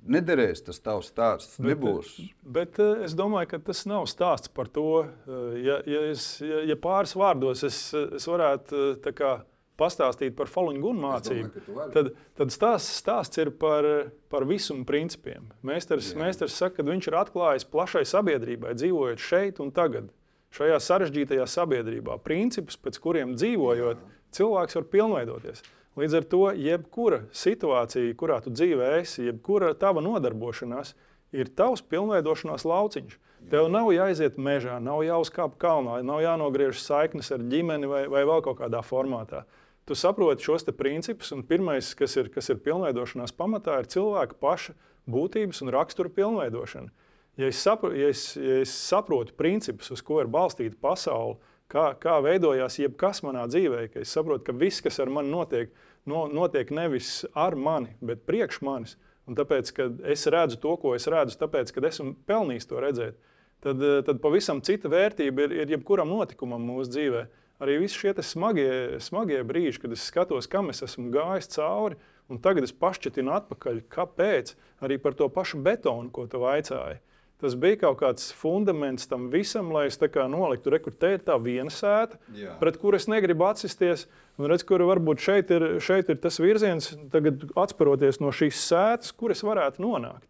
nederēs, 0.02 0.64
tas 0.66 0.82
tavs 0.84 1.12
stāsts 1.12 1.60
bet, 1.60 1.68
nebūs. 1.72 2.16
Bet 2.42 2.80
eh, 2.82 3.06
es 3.08 3.16
domāju, 3.18 3.54
ka 3.54 3.62
tas 3.72 3.84
nav 3.90 4.08
stāsts 4.10 4.52
par 4.54 4.72
to. 4.74 5.06
Eh, 5.06 5.62
ja, 5.66 5.80
ja, 5.90 6.04
es, 6.12 6.34
ja, 6.44 6.64
ja 6.72 6.78
pāris 6.80 7.16
vārdos 7.18 7.66
es, 7.68 7.80
es 7.94 8.28
varētu 8.30 8.84
eh, 8.98 9.12
kā, 9.18 9.40
pastāstīt 9.82 10.36
par 10.38 10.50
Falunu 10.52 10.82
Gunu 10.84 11.06
mācību, 11.08 11.66
domāju, 11.66 11.92
tad, 11.96 12.12
tad 12.38 12.54
stāsts, 12.54 13.00
stāsts 13.02 13.42
ir 13.42 13.54
par, 13.62 13.88
par 14.30 14.46
visuma 14.50 14.86
principiem. 14.88 15.50
Mēsters, 15.66 16.14
mēsters 16.20 16.58
saka, 16.58 16.82
ka 16.82 16.90
viņš 16.90 17.10
ir 17.10 17.20
atklājis 17.22 17.70
plašai 17.72 18.04
sabiedrībai, 18.10 18.76
dzīvojot 18.78 19.22
šeit 19.22 19.62
un 19.64 19.74
tagad, 19.74 20.12
šajā 20.56 20.78
sarežģītajā 20.84 21.48
sabiedrībā, 21.50 22.20
principus, 22.26 22.78
pēc 22.78 23.00
kuriem 23.02 23.36
dzīvojot, 23.40 24.02
Jā. 24.02 24.20
cilvēks 24.38 24.78
var 24.78 24.90
pilnveidoties. 24.92 25.64
Līdz 26.00 26.18
ar 26.22 26.28
to, 26.32 26.44
jebkura 26.56 27.24
situācija, 27.36 28.14
kurā 28.20 28.40
tu 28.44 28.54
dzīvē 28.54 28.94
esi, 29.02 29.26
jebkura 29.28 29.74
tava 29.76 30.04
nodarbošanās, 30.04 30.94
ir 31.36 31.52
tavs 31.52 31.84
pilnveidošanās 31.84 32.64
lauciņš. 32.68 33.18
Tev 33.52 33.68
nav 33.74 33.90
jāiziet 33.92 34.38
mežā, 34.38 34.78
nav 34.80 35.02
jāuzkāp 35.04 35.58
kalnā, 35.60 35.98
nav 36.06 36.22
jānogriež 36.24 36.80
saiknes 36.80 37.32
ar 37.34 37.42
ģimeni 37.52 37.90
vai, 37.90 38.06
vai 38.12 38.22
vēl 38.30 38.44
kaut 38.46 38.62
kādā 38.62 38.84
formātā 38.86 39.44
tu 39.92 39.96
saproti 39.96 40.44
šos 40.44 40.64
principus, 40.78 41.34
un 41.36 41.44
pirmais, 41.44 41.94
kas 42.00 42.16
ir, 42.16 42.30
kas 42.32 42.48
ir 42.48 42.62
pilnveidošanās 42.64 43.34
pamatā, 43.36 43.82
ir 43.82 43.90
cilvēka 43.92 44.38
paša 44.40 44.76
būtības 45.12 45.60
un 45.66 45.72
rakstura 45.74 46.12
pilnveidošana. 46.16 46.92
Ja 47.40 47.50
es, 47.52 47.60
sapro, 47.60 47.92
ja 47.96 48.12
es, 48.12 48.36
ja 48.38 48.62
es 48.62 48.72
saprotu 48.72 49.36
principus, 49.36 49.90
uz 49.92 50.04
ko 50.06 50.22
ir 50.22 50.30
balstīta 50.32 50.78
pasaule, 50.80 51.40
kā, 51.72 51.86
kā 52.02 52.18
veidojās 52.24 52.80
jebkas 52.82 53.24
manā 53.26 53.48
dzīvē, 53.50 53.88
ka 53.94 54.04
es 54.04 54.14
saprotu, 54.14 54.46
ka 54.50 54.56
viss, 54.58 54.84
kas 54.84 55.00
ar 55.04 55.12
mani 55.14 55.32
notiek, 55.32 55.74
no, 56.10 56.26
notiek 56.32 56.72
nevis 56.76 57.22
ar 57.34 57.56
mani, 57.56 57.96
bet 58.04 58.28
priekš 58.28 58.62
manis. 58.68 58.98
Un 59.30 59.38
tāpēc, 59.38 59.70
ka 59.78 59.88
es 60.12 60.26
redzu 60.34 60.58
to, 60.60 60.76
ko 60.82 60.96
es 60.98 61.06
redzu, 61.12 61.38
tāpēc, 61.40 61.72
ka 61.72 61.84
esmu 61.88 62.16
pelnījis 62.28 62.68
to 62.68 62.82
redzēt, 62.82 63.20
tad, 63.64 63.84
tad 64.08 64.20
pavisam 64.24 64.64
cita 64.66 64.90
vērtība 64.92 65.46
ir, 65.46 65.60
ir 65.64 65.78
jebkuram 65.78 66.10
notikumam 66.10 66.66
mūsu 66.72 66.98
dzīvēm 66.98 67.38
arī 67.62 67.78
visi 67.84 68.00
šie 68.02 68.16
smagie, 68.26 69.00
smagie 69.04 69.42
brīži, 69.46 69.84
kad 69.84 69.94
es 69.94 70.08
skatos, 70.10 70.50
kam 70.50 70.74
es 70.74 70.82
esmu 70.86 71.12
gājis 71.14 71.52
cauri, 71.54 72.00
un 72.32 72.42
tagad 72.42 72.66
es 72.66 72.74
pašķetinu 72.74 73.34
atpakaļ, 73.36 73.84
kāpēc 73.92 74.56
arī 74.86 74.98
par 75.02 75.16
to 75.18 75.30
pašu 75.30 75.62
betonu, 75.62 76.10
ko 76.14 76.26
tu 76.32 76.42
vaicāji. 76.42 76.98
Tas 77.42 77.56
bija 77.58 77.80
kaut 77.82 77.98
kāds 78.04 78.28
fundaments 78.38 79.08
tam 79.10 79.30
visam, 79.34 79.72
lai 79.74 79.88
es 79.90 79.98
noliktu, 80.30 80.70
ir 81.16 81.24
tā 81.26 81.38
viena 81.42 81.74
sēta, 81.74 82.20
Jā. 82.38 82.54
pret 82.60 82.78
kuru 82.78 83.00
es 83.00 83.08
negribu 83.10 83.48
atsisties. 83.50 84.06
Un 84.38 84.48
redz, 84.50 84.64
kur 84.66 84.84
varbūt 84.86 85.22
šeit 85.22 85.50
ir, 85.54 85.66
šeit 85.82 86.10
ir 86.10 86.20
tas 86.22 86.38
virziens, 86.42 86.92
tagad 87.14 87.48
atspēroties 87.58 88.22
no 88.22 88.30
šīs 88.34 88.62
sētas, 88.70 89.12
kur 89.18 89.34
es 89.34 89.42
varētu 89.46 89.82
nonākt. 89.82 90.30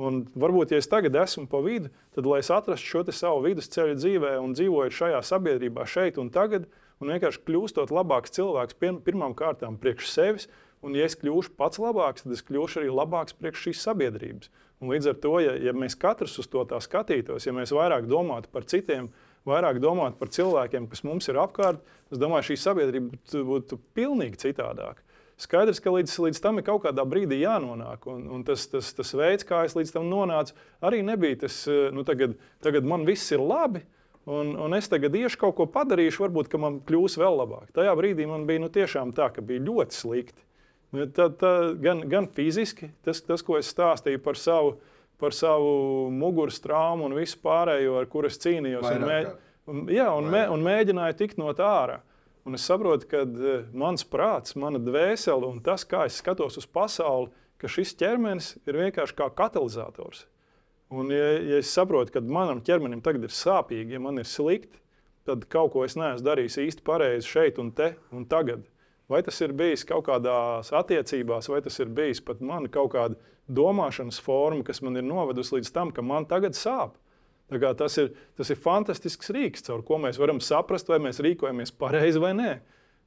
Un 0.00 0.22
varbūt, 0.32 0.72
ja 0.72 0.80
es 0.80 0.88
tagad 0.88 1.16
esmu 1.20 1.44
pa 1.50 1.60
vidu, 1.64 1.90
tad, 2.14 2.28
lai 2.28 2.38
es 2.40 2.48
atrastu 2.52 2.88
šo 2.88 3.02
savu 3.12 3.42
vidusceļu 3.44 3.98
dzīvē 3.98 4.36
un 4.40 4.54
dzīvoju 4.56 4.94
šajā 4.96 5.20
sabiedrībā, 5.28 5.84
šeit 5.84 6.20
un 6.20 6.30
tagad, 6.32 6.68
un 7.00 7.12
vienkārši 7.12 7.42
kļūstot 7.44 7.92
labāks 7.92 8.32
cilvēks 8.36 8.78
pirmām 8.80 9.36
kārtām 9.36 9.76
priekš 9.80 10.08
sevis, 10.12 10.48
un 10.80 10.96
ja 10.96 11.04
es 11.08 11.18
kļūšu 11.20 11.52
pats 11.58 11.80
labāks, 11.82 12.24
tad 12.24 12.36
es 12.36 12.44
kļūšu 12.48 12.80
arī 12.80 12.92
labāks 12.92 13.36
priekš 13.36 13.66
šīs 13.66 13.84
sabiedrības. 13.88 14.52
Un 14.80 14.94
līdz 14.94 15.10
ar 15.12 15.18
to, 15.20 15.34
ja, 15.44 15.52
ja 15.60 15.74
mēs 15.76 15.96
katrs 16.00 16.38
uz 16.40 16.48
to 16.48 16.62
tā 16.68 16.78
skatītos, 16.80 17.44
ja 17.44 17.52
mēs 17.52 17.72
vairāk 17.76 18.06
domātu 18.08 18.48
par 18.52 18.64
citiem, 18.68 19.10
vairāk 19.48 19.80
domātu 19.82 20.16
par 20.20 20.32
cilvēkiem, 20.32 20.88
kas 20.88 21.04
mums 21.04 21.28
ir 21.28 21.40
apkārt, 21.40 21.84
es 22.08 22.20
domāju, 22.20 22.48
šī 22.50 22.56
sabiedrība 22.62 23.12
būtu, 23.12 23.44
būtu 23.48 23.80
pilnīgi 23.96 24.40
citādāka. 24.40 25.04
Skaidrs, 25.40 25.80
ka 25.80 25.92
līdz, 25.92 26.18
līdz 26.26 26.40
tam 26.44 26.60
ir 26.60 26.66
kaut 26.66 26.82
kādā 26.84 27.04
brīdī 27.08 27.38
jānonāk. 27.40 28.04
Un, 28.12 28.26
un 28.28 28.42
tas, 28.44 28.66
tas, 28.68 28.90
tas 28.96 29.12
veids, 29.16 29.46
kā 29.48 29.62
es 29.64 29.76
līdz 29.76 29.94
tam 29.94 30.10
nonācu, 30.10 30.52
arī 30.84 31.00
nebija 31.04 31.46
tas, 31.46 31.62
nu, 31.96 32.04
tagad, 32.04 32.36
tagad 32.64 32.88
man 32.88 33.06
viss 33.08 33.32
ir 33.32 33.40
labi. 33.40 33.80
Un, 34.28 34.52
un 34.60 34.76
es 34.76 34.88
tagad 34.92 35.16
iešu 35.16 35.40
kaut 35.40 35.56
ko 35.56 35.64
padarīšu, 35.72 36.26
varbūt 36.26 36.52
man 36.60 36.76
kļūs 36.84 37.16
vēl 37.20 37.40
labāk. 37.40 37.70
Tajā 37.76 37.94
brīdī 37.96 38.28
man 38.28 38.44
bija 38.48 38.60
nu, 38.60 38.68
tiešām 38.72 39.14
tā, 39.16 39.30
ka 39.32 39.44
bija 39.44 39.64
ļoti 39.64 39.96
slikti. 39.96 40.44
Nu, 40.90 41.06
tā, 41.14 41.28
tā, 41.38 41.50
gan, 41.78 42.02
gan 42.10 42.26
fiziski, 42.34 42.90
tas, 43.06 43.20
tas, 43.22 43.44
ko 43.46 43.58
es 43.60 43.70
stāstīju 43.70 44.22
par 44.24 44.38
savu, 44.38 44.74
par 45.22 45.34
savu 45.36 46.08
muguras 46.10 46.58
traumu 46.62 47.06
un 47.06 47.14
visu 47.14 47.38
pārējo, 47.44 47.98
ar 48.00 48.08
kuru 48.10 48.30
es 48.30 48.40
cīnījos. 48.42 48.86
Vairāk, 48.86 49.02
un, 49.02 49.06
mē, 49.06 49.20
un, 49.70 49.84
jā, 49.94 50.08
un, 50.18 50.30
mē, 50.32 50.46
un 50.50 50.64
mēģināju 50.66 51.18
tikt 51.20 51.38
no 51.38 51.52
tā 51.54 51.68
ārā. 51.82 52.00
Un 52.48 52.56
es 52.56 52.64
saprotu, 52.66 53.06
ka 53.06 53.22
uh, 53.22 53.62
mans 53.76 54.02
prāts, 54.08 54.56
mana 54.58 54.80
dvēsele 54.82 55.46
un 55.46 55.60
tas, 55.62 55.84
kā 55.86 56.06
es 56.08 56.18
skatos 56.22 56.58
uz 56.58 56.66
pasauli, 56.66 57.28
ka 57.60 57.68
šis 57.70 57.92
ķermenis 58.00 58.54
ir 58.64 58.78
vienkārši 58.80 59.16
kā 59.18 59.28
katalizators. 59.36 60.24
Un, 60.90 61.12
ja, 61.14 61.26
ja 61.52 61.60
es 61.62 61.70
saprotu, 61.70 62.16
ka 62.16 62.22
manam 62.24 62.64
ķermenim 62.66 63.02
tagad 63.04 63.28
ir 63.28 63.34
sāpīgi, 63.34 63.94
ja 63.94 64.02
man 64.02 64.18
ir 64.18 64.26
slikti, 64.26 64.80
tad 65.28 65.44
kaut 65.52 65.74
ko 65.76 65.84
es 65.86 65.94
neesmu 66.00 66.26
darījis 66.26 66.58
īsti 66.64 66.86
pareizi 66.86 67.30
šeit 67.30 67.60
un 67.62 67.70
te 67.76 67.92
un 68.10 68.24
tagad. 68.26 68.64
Vai 69.10 69.24
tas 69.26 69.40
ir 69.42 69.50
bijis 69.58 69.82
kaut 69.82 70.04
kādās 70.06 70.70
attiecībās, 70.76 71.48
vai 71.50 71.58
tas 71.64 71.80
ir 71.82 71.88
bijis 71.90 72.20
pat 72.22 72.42
mana 72.46 72.70
kaut 72.70 72.92
kāda 72.94 73.16
domāšanas 73.50 74.20
forma, 74.22 74.62
kas 74.62 74.78
man 74.86 75.00
ir 75.00 75.06
novedusi 75.06 75.56
līdz 75.56 75.72
tam, 75.74 75.90
ka 75.90 76.04
man 76.06 76.28
tagad 76.30 76.54
sāp. 76.54 76.94
Tas 77.50 77.96
ir, 77.98 78.12
tas 78.38 78.52
ir 78.54 78.58
fantastisks 78.62 79.32
rīks, 79.34 79.64
caur 79.66 79.82
ko 79.82 79.98
mēs 79.98 80.20
varam 80.22 80.38
saprast, 80.38 80.86
vai 80.92 81.00
mēs 81.02 81.18
rīkojamies 81.26 81.74
pareizi 81.74 82.22
vai 82.22 82.30
nē. 82.38 82.52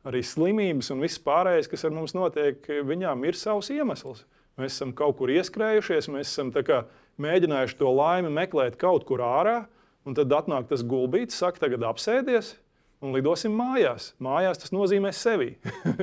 Arī 0.03 0.19
slimības 0.27 0.91
un 0.91 0.99
viss 0.99 1.21
pārējais, 1.23 1.69
kas 1.71 1.87
ar 1.87 1.95
mums 1.95 2.11
notiek, 2.17 2.59
viņām 2.83 3.23
ir 3.23 3.39
savs 3.39 3.71
iemesls. 3.71 4.25
Mēs 4.59 4.75
esam 4.75 4.91
kaut 4.91 5.15
kur 5.21 5.31
ieskrējušies, 5.31 6.11
mēs 6.11 6.33
esam 6.33 6.51
kā, 6.51 6.81
mēģinājuši 7.23 7.79
to 7.79 7.93
laimi 7.95 8.33
meklēt 8.35 8.75
kaut 8.81 9.07
kur 9.07 9.23
ārā. 9.23 9.61
Un 10.03 10.19
tad 10.19 10.35
atnāk 10.35 10.67
tas 10.67 10.83
gulbītis, 10.83 11.39
saka, 11.39 11.63
tagad 11.63 11.87
apsēdies 11.87 12.57
un 13.03 13.11
lidosim 13.15 13.53
mājās. 13.57 14.13
Mājās 14.23 14.63
tas 14.63 14.71
nozīmē 14.73 15.11
sevi. 15.15 15.53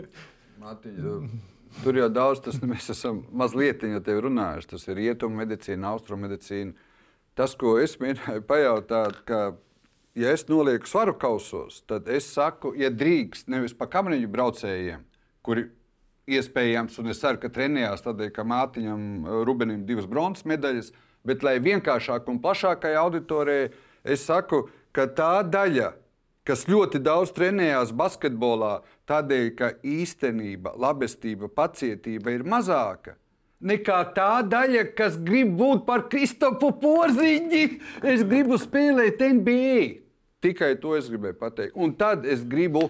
Matiņa, 0.61 1.17
tur 1.81 1.99
jau 2.03 2.11
daudz, 2.13 2.43
tas 2.45 2.61
mēs 2.61 2.91
esam 2.93 3.25
mazliet 3.33 3.83
jau 3.87 4.03
te 4.05 4.17
runājuši. 4.21 4.71
Tas 4.75 4.87
ir 4.91 5.01
rietumu 5.01 5.41
medicīna, 5.41 5.95
austrumu 5.95 6.29
medicīna. 6.29 6.77
Tas, 7.39 7.57
ko 7.57 7.79
es 7.81 7.97
mēģināju 8.03 8.45
pajautāt, 8.49 9.21
ka, 9.29 9.41
ja 10.19 10.33
es 10.37 10.45
nolieku 10.51 10.91
svaru 10.91 11.15
kausos, 11.17 11.81
tad 11.89 12.11
es 12.13 12.29
saku, 12.35 12.75
ja 12.77 12.91
drīkst, 12.93 13.49
nevis 13.49 13.77
pa 13.77 13.89
kamaniņu 13.89 14.29
braucējiem, 14.33 15.07
kuri 15.47 15.71
iespējams, 16.31 16.99
un 17.01 17.15
es 17.15 17.23
ceru, 17.23 17.41
ka 17.41 17.49
trenējās 17.55 18.05
tādēļ, 18.05 18.33
ka 18.35 18.45
Mātiņam 18.47 19.07
Rubenim 19.47 19.87
divas 19.89 20.11
bronzas 20.11 20.45
medaļas, 20.51 20.93
bet 21.27 21.47
lai 21.47 21.57
vienkāršāk 21.63 22.29
un 22.29 22.43
plašākai 22.43 22.93
auditorijai, 22.99 23.71
es 24.05 24.27
saku, 24.27 24.67
ka 24.93 25.07
tā 25.17 25.33
daļa, 25.47 25.95
kas 26.51 26.67
ļoti 26.67 26.99
daudz 27.07 27.31
trenējās 27.37 27.93
basketbolā, 27.95 28.81
tādēļ, 29.07 29.49
ka 29.55 29.69
īstenība, 29.87 30.75
labestība, 30.83 31.47
pacietība 31.47 32.35
ir 32.35 32.43
mazāka. 32.43 33.15
Nekā 33.61 33.99
tā 34.17 34.41
daļa, 34.43 34.87
kas 34.99 35.19
grib 35.21 35.53
būt 35.61 35.85
par 35.87 36.09
Kristofu 36.11 36.73
Porziņu, 36.81 37.63
es 38.09 38.25
gribu 38.27 38.59
spēlēt 38.59 39.23
NBA. 39.37 39.87
Tikai 40.43 40.73
to 40.83 40.97
es 40.97 41.11
gribēju 41.13 41.39
pateikt. 41.39 41.77
Un 41.77 41.93
tad 42.01 42.25
es 42.27 42.43
gribu, 42.49 42.89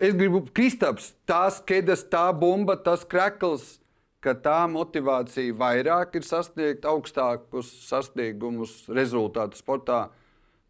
es 0.00 0.16
gribu 0.16 0.42
Kristaps, 0.56 1.12
tās 1.28 1.60
kedas, 1.68 2.06
tā 2.10 2.26
bumba, 2.34 2.78
tas 2.80 3.04
krekls, 3.06 3.76
ka 4.24 4.34
tā 4.34 4.62
motivācija 4.72 5.54
vairāk 5.54 6.16
ir 6.18 6.26
sasniegt 6.26 6.88
augstākus 6.88 7.70
sasniegumus, 7.86 8.80
rezultātus 8.88 9.62
sportā 9.62 10.08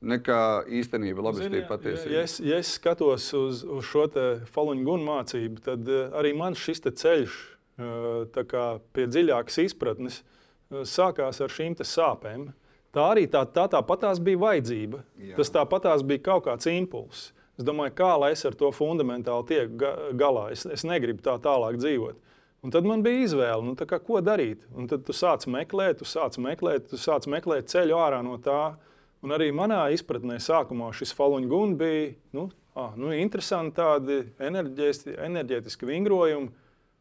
nekā 0.04 0.40
īstenība, 0.78 1.24
labestība, 1.28 1.66
patiesība. 1.70 2.12
Ja, 2.12 2.20
ja, 2.20 2.24
es, 2.28 2.38
ja 2.44 2.60
es 2.60 2.72
skatos 2.76 3.28
uz, 3.36 3.62
uz 3.64 3.86
šo 3.88 4.06
faluņu 4.52 4.98
mācību, 5.06 5.62
tad 5.64 5.88
uh, 5.88 6.08
arī 6.18 6.34
man 6.36 6.58
šis 6.58 6.84
ceļš 6.86 7.38
uh, 7.80 8.44
kā, 8.48 8.66
pie 8.92 9.08
dziļākas 9.08 9.58
izpratnes 9.64 10.20
uh, 10.22 10.84
sākās 10.84 11.40
ar 11.40 11.52
šīm 11.52 11.78
sāpēm. 11.80 12.50
Tā 12.96 13.08
arī 13.12 13.26
tā, 13.28 13.42
tā 13.52 13.66
tāpatās 13.68 14.20
bija 14.24 14.40
vajadzība. 14.40 15.02
Jā. 15.20 15.34
Tas 15.36 15.52
tāpatās 15.52 16.04
bija 16.06 16.22
kaut 16.30 16.46
kāds 16.46 16.68
impulss. 16.70 17.32
Es 17.56 17.64
domāju, 17.64 17.94
kā 17.96 18.12
lai 18.20 18.30
es 18.34 18.44
ar 18.48 18.56
to 18.56 18.70
fundamentāli 18.72 19.48
tieku 19.48 19.78
ga 19.80 19.92
galā. 20.16 20.50
Es, 20.52 20.64
es 20.68 20.84
negribu 20.84 21.24
tā 21.24 21.36
tālāk 21.44 21.76
dzīvot. 21.80 22.20
Un 22.64 22.72
tad 22.72 22.88
man 22.88 23.02
bija 23.04 23.24
izvēle, 23.24 23.62
nu, 23.64 23.76
kā, 23.76 23.98
ko 24.02 24.20
darīt. 24.24 24.64
Un 24.76 24.88
tad 24.90 25.04
tu 25.06 25.14
sāc 25.16 25.44
meklēt, 25.48 26.00
tu 26.00 26.08
sāc 26.08 26.36
meklēt, 26.40 26.88
tu 26.90 27.00
sāc 27.00 27.28
meklēt 27.30 27.68
ceļu 27.72 27.96
ārā 28.00 28.22
no 28.26 28.36
tā. 28.42 28.76
Un 29.26 29.34
arī 29.34 29.48
manā 29.50 29.80
izpratnē 29.90 30.36
sākumā 30.38 30.92
šis 30.94 31.10
faluņu 31.18 31.48
guns 31.50 31.74
bija 31.80 32.12
nu, 32.36 32.44
ah, 32.78 32.92
nu, 32.94 33.10
interesanti, 33.10 33.74
tādi 33.74 34.20
enerģētiski 34.38 35.88
vingrojumi. 35.88 36.52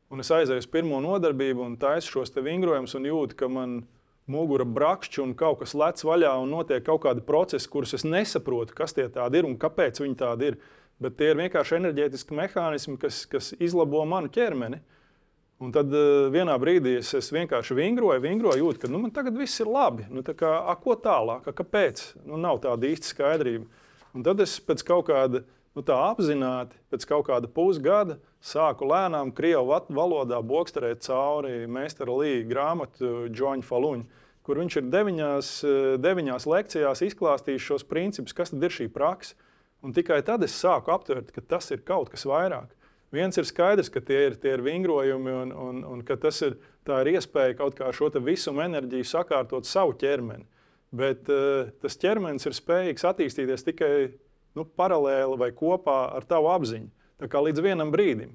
Un 0.10 0.24
es 0.24 0.32
aizēju 0.34 0.64
uz 0.64 0.68
pirmo 0.74 0.98
nodarbību 1.06 1.62
un 1.62 1.76
taisu 1.78 2.16
šos 2.16 2.34
vingrojumus 2.34 2.98
un 2.98 3.06
jūtu, 3.06 3.38
ka 3.38 3.50
man 3.50 3.76
mugura 4.26 4.66
brakšķi 4.66 5.22
un 5.22 5.36
kaut 5.38 5.60
kas 5.62 5.76
lec 5.78 6.02
vaļā 6.02 6.32
un 6.42 6.50
notiek 6.56 6.82
kaut 6.88 7.04
kādi 7.06 7.22
procesi, 7.26 7.70
kurus 7.70 7.94
es 7.98 8.08
nesaprotu, 8.10 8.74
kas 8.74 8.98
tie 8.98 9.06
tādi 9.14 9.44
ir 9.44 9.46
un 9.46 9.54
kāpēc 9.62 10.02
viņi 10.02 10.18
tādi 10.24 10.50
ir. 10.50 10.60
Bet 10.98 11.20
tie 11.20 11.30
ir 11.30 11.38
vienkārši 11.44 11.78
enerģētiski 11.78 12.38
mehānismi, 12.42 12.98
kas, 12.98 13.26
kas 13.30 13.52
izlabo 13.60 14.02
manu 14.10 14.34
ķermeni. 14.34 14.82
Un 15.64 15.72
tad 15.72 15.92
uh, 15.96 16.28
vienā 16.34 16.58
brīdī 16.60 16.98
es, 17.00 17.14
es 17.16 17.32
vienkārši 17.32 17.78
vingroju, 17.78 18.20
vingroju, 18.26 18.60
jūtu, 18.60 18.82
ka 18.82 18.90
nu, 18.92 19.00
man 19.06 19.14
tagad 19.16 19.38
viss 19.40 19.62
ir 19.64 19.70
labi. 19.72 20.04
Nu, 20.12 20.24
kā, 20.26 20.52
a, 20.68 20.76
ko 20.76 20.98
tālāk, 21.00 21.48
a, 21.48 21.54
kāpēc? 21.56 22.02
Nu, 22.28 22.36
nav 22.42 22.60
tāda 22.66 22.90
īsta 22.90 23.14
skaidrība. 23.14 23.70
Un 24.16 24.26
tad 24.26 24.44
es 24.44 24.58
pēc 24.60 24.84
kaut 24.84 25.08
kāda 25.08 25.46
nu, 25.76 25.84
tā 25.84 25.96
apzināti, 26.10 26.76
pēc 26.92 27.08
kaut 27.08 27.30
kāda 27.30 27.48
pusgada 27.52 28.20
sāku 28.44 28.88
lēnām 28.92 29.32
krievu 29.36 29.80
valodā 29.96 30.42
bokstarēt 30.44 31.08
cauri 31.08 31.66
meistara 31.72 32.20
Līja 32.20 32.44
grāmatu 32.52 33.30
Džoņa 33.32 33.66
Faluņa, 33.68 34.24
kur 34.46 34.60
viņš 34.60 34.80
ir 34.82 34.90
deviņās, 34.92 35.52
deviņās 36.04 36.48
lekcijās 36.52 37.04
izklāstījis 37.08 37.68
šos 37.72 37.88
principus, 37.88 38.36
kas 38.36 38.52
ir 38.56 38.76
šī 38.76 38.92
praksa. 38.92 39.40
Un 39.86 39.94
tikai 39.94 40.20
tad 40.26 40.44
es 40.44 40.56
sāku 40.58 40.92
aptvert, 40.92 41.32
ka 41.32 41.44
tas 41.44 41.72
ir 41.72 41.84
kaut 41.86 42.12
kas 42.12 42.26
vairāk. 42.28 42.72
Viens 43.14 43.38
ir 43.38 43.46
skaidrs, 43.48 43.92
ka 43.94 44.02
tie 44.04 44.26
ir, 44.30 44.36
tie 44.42 44.56
ir 44.56 44.64
vingrojumi 44.66 45.34
un, 45.44 45.52
un, 45.52 45.84
un 45.94 46.02
ka 46.06 46.18
tas 46.20 46.42
ir, 46.46 46.58
ir 46.88 47.12
iespēja 47.16 47.58
kaut 47.60 47.78
kā 47.78 47.92
šo 47.94 48.10
visumu 48.24 48.64
enerģiju 48.66 49.08
sakārtot 49.08 49.68
savu 49.70 49.94
ķermeni. 50.02 50.48
Bet 50.96 51.30
uh, 51.32 51.72
tas 51.84 51.98
ķermenis 52.00 52.48
ir 52.48 52.56
spējīgs 52.56 53.06
attīstīties 53.08 53.66
tikai 53.68 53.94
nu, 54.56 54.66
paralēli 54.66 55.38
vai 55.40 55.52
kopā 55.56 56.00
ar 56.16 56.28
tavu 56.28 56.50
apziņu. 56.54 56.90
Tā 57.22 57.30
kā 57.32 57.42
līdz 57.44 57.64
vienam 57.64 57.92
brīdim. 57.94 58.34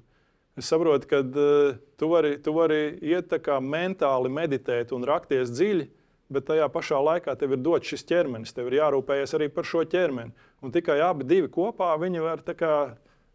Es 0.58 0.68
saprotu, 0.68 1.08
ka 1.08 1.22
uh, 1.24 1.78
tu, 2.00 2.10
vari, 2.12 2.36
tu 2.42 2.54
vari 2.56 2.98
iet 3.00 3.32
mentāli 3.64 4.32
meditēt 4.32 4.92
un 4.92 5.06
rakties 5.08 5.52
dziļi, 5.54 5.88
bet 6.30 6.46
tajā 6.46 6.68
pašā 6.70 6.98
laikā 7.02 7.34
tev 7.38 7.56
ir 7.56 7.62
dots 7.64 7.90
šis 7.90 8.06
ķermenis. 8.06 8.54
Tev 8.54 8.70
ir 8.70 8.80
jārūpējas 8.80 9.34
arī 9.38 9.48
par 9.52 9.66
šo 9.66 9.84
ķermeni. 9.88 10.34
Un 10.62 10.74
tikai 10.74 11.00
abi 11.02 11.42
kopā 11.50 11.94
viņi 11.98 12.22
var 12.22 12.44
kā, 12.44 12.74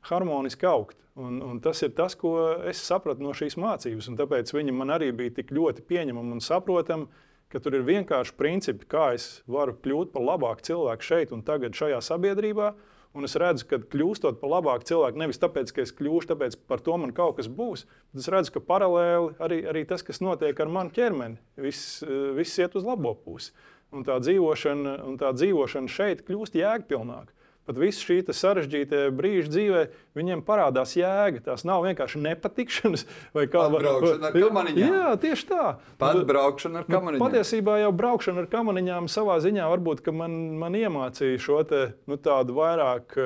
harmoniski 0.10 0.68
augt. 0.70 1.00
Un, 1.16 1.40
un 1.40 1.62
tas 1.64 1.80
ir 1.86 1.94
tas, 1.96 2.16
ko 2.20 2.36
es 2.68 2.82
sapratu 2.84 3.24
no 3.24 3.32
šīs 3.36 3.56
mācības. 3.60 4.10
Tāpēc 4.20 4.52
viņi 4.52 4.74
man 4.76 4.92
arī 4.92 5.14
bija 5.16 5.38
tik 5.38 5.54
ļoti 5.56 5.86
pieņemami 5.88 6.36
un 6.36 6.44
saprotami, 6.44 7.08
ka 7.52 7.62
tur 7.64 7.78
ir 7.78 7.86
vienkārši 7.88 8.36
principi, 8.36 8.88
kā 8.92 9.14
es 9.16 9.30
varu 9.48 9.78
kļūt 9.80 10.12
par 10.12 10.26
labāku 10.28 10.66
cilvēku 10.68 11.08
šeit 11.08 11.32
un 11.32 11.46
tagad 11.48 11.78
šajā 11.78 12.02
sabiedrībā. 12.04 12.74
Un 13.16 13.24
es 13.24 13.38
redzu, 13.40 13.64
ka 13.70 13.78
kļūstot 13.80 14.42
par 14.42 14.52
labāku 14.58 14.90
cilvēku, 14.90 15.22
nevis 15.22 15.40
tāpēc, 15.40 15.72
ka 15.72 15.86
es 15.86 15.94
kļūšu, 15.96 16.34
tāpēc 16.34 16.58
par 16.68 16.84
to 16.84 16.98
man 17.00 17.14
kaut 17.16 17.38
kas 17.38 17.48
būs, 17.48 17.86
bet 18.12 18.26
es 18.26 18.28
redzu, 18.34 18.58
ka 18.58 18.64
paralēli 18.68 19.38
arī, 19.40 19.62
arī 19.72 19.86
tas, 19.88 20.04
kas 20.04 20.20
notiek 20.20 20.60
ar 20.60 20.68
manu 20.68 20.92
ķermeni, 20.92 21.40
viss, 21.64 22.02
viss 22.36 22.60
iet 22.60 22.76
uz 22.76 22.84
labo 22.84 23.14
pusi. 23.16 23.56
Un 23.96 24.04
tā 24.04 24.18
dzīvošana, 24.20 24.98
un 25.08 25.16
tā 25.22 25.32
dzīvošana 25.32 25.96
šeit 25.96 26.26
kļūst 26.28 26.60
jēgpilnāka 26.60 27.32
pat 27.66 27.80
visu 27.82 28.06
šī 28.08 28.18
sarežģītā 28.30 29.02
brīža 29.16 29.52
dzīvē, 29.54 29.82
viņiem 30.18 30.44
parādās 30.46 30.96
jēga. 30.98 31.44
Tās 31.50 31.66
nav 31.68 31.84
vienkārši 31.88 32.22
nepatikšanas 32.26 33.06
vai 33.36 33.48
kā 33.52 33.66
braukšana 33.74 34.32
ar 34.32 34.38
kamaniņām. 34.38 34.96
Jā, 34.96 35.12
tieši 35.26 35.50
tā. 35.50 35.68
Pat 36.02 36.22
braukšana 36.30 36.84
ar 36.84 36.88
nu, 36.88 36.96
kamaniņām. 36.96 37.20
Nu, 37.20 37.26
patiesībā 37.26 37.82
jau 37.82 37.92
braukšana 37.98 38.46
ar 38.46 38.50
kamaniņām 38.54 39.12
savā 39.12 39.38
ziņā 39.44 39.68
varbūt 39.74 40.06
man, 40.16 40.40
man 40.62 40.80
iemācīja 40.80 41.42
šo 41.42 41.62
te, 41.68 41.84
nu, 42.10 42.22
tādu 42.22 42.58
vairāk 42.58 43.20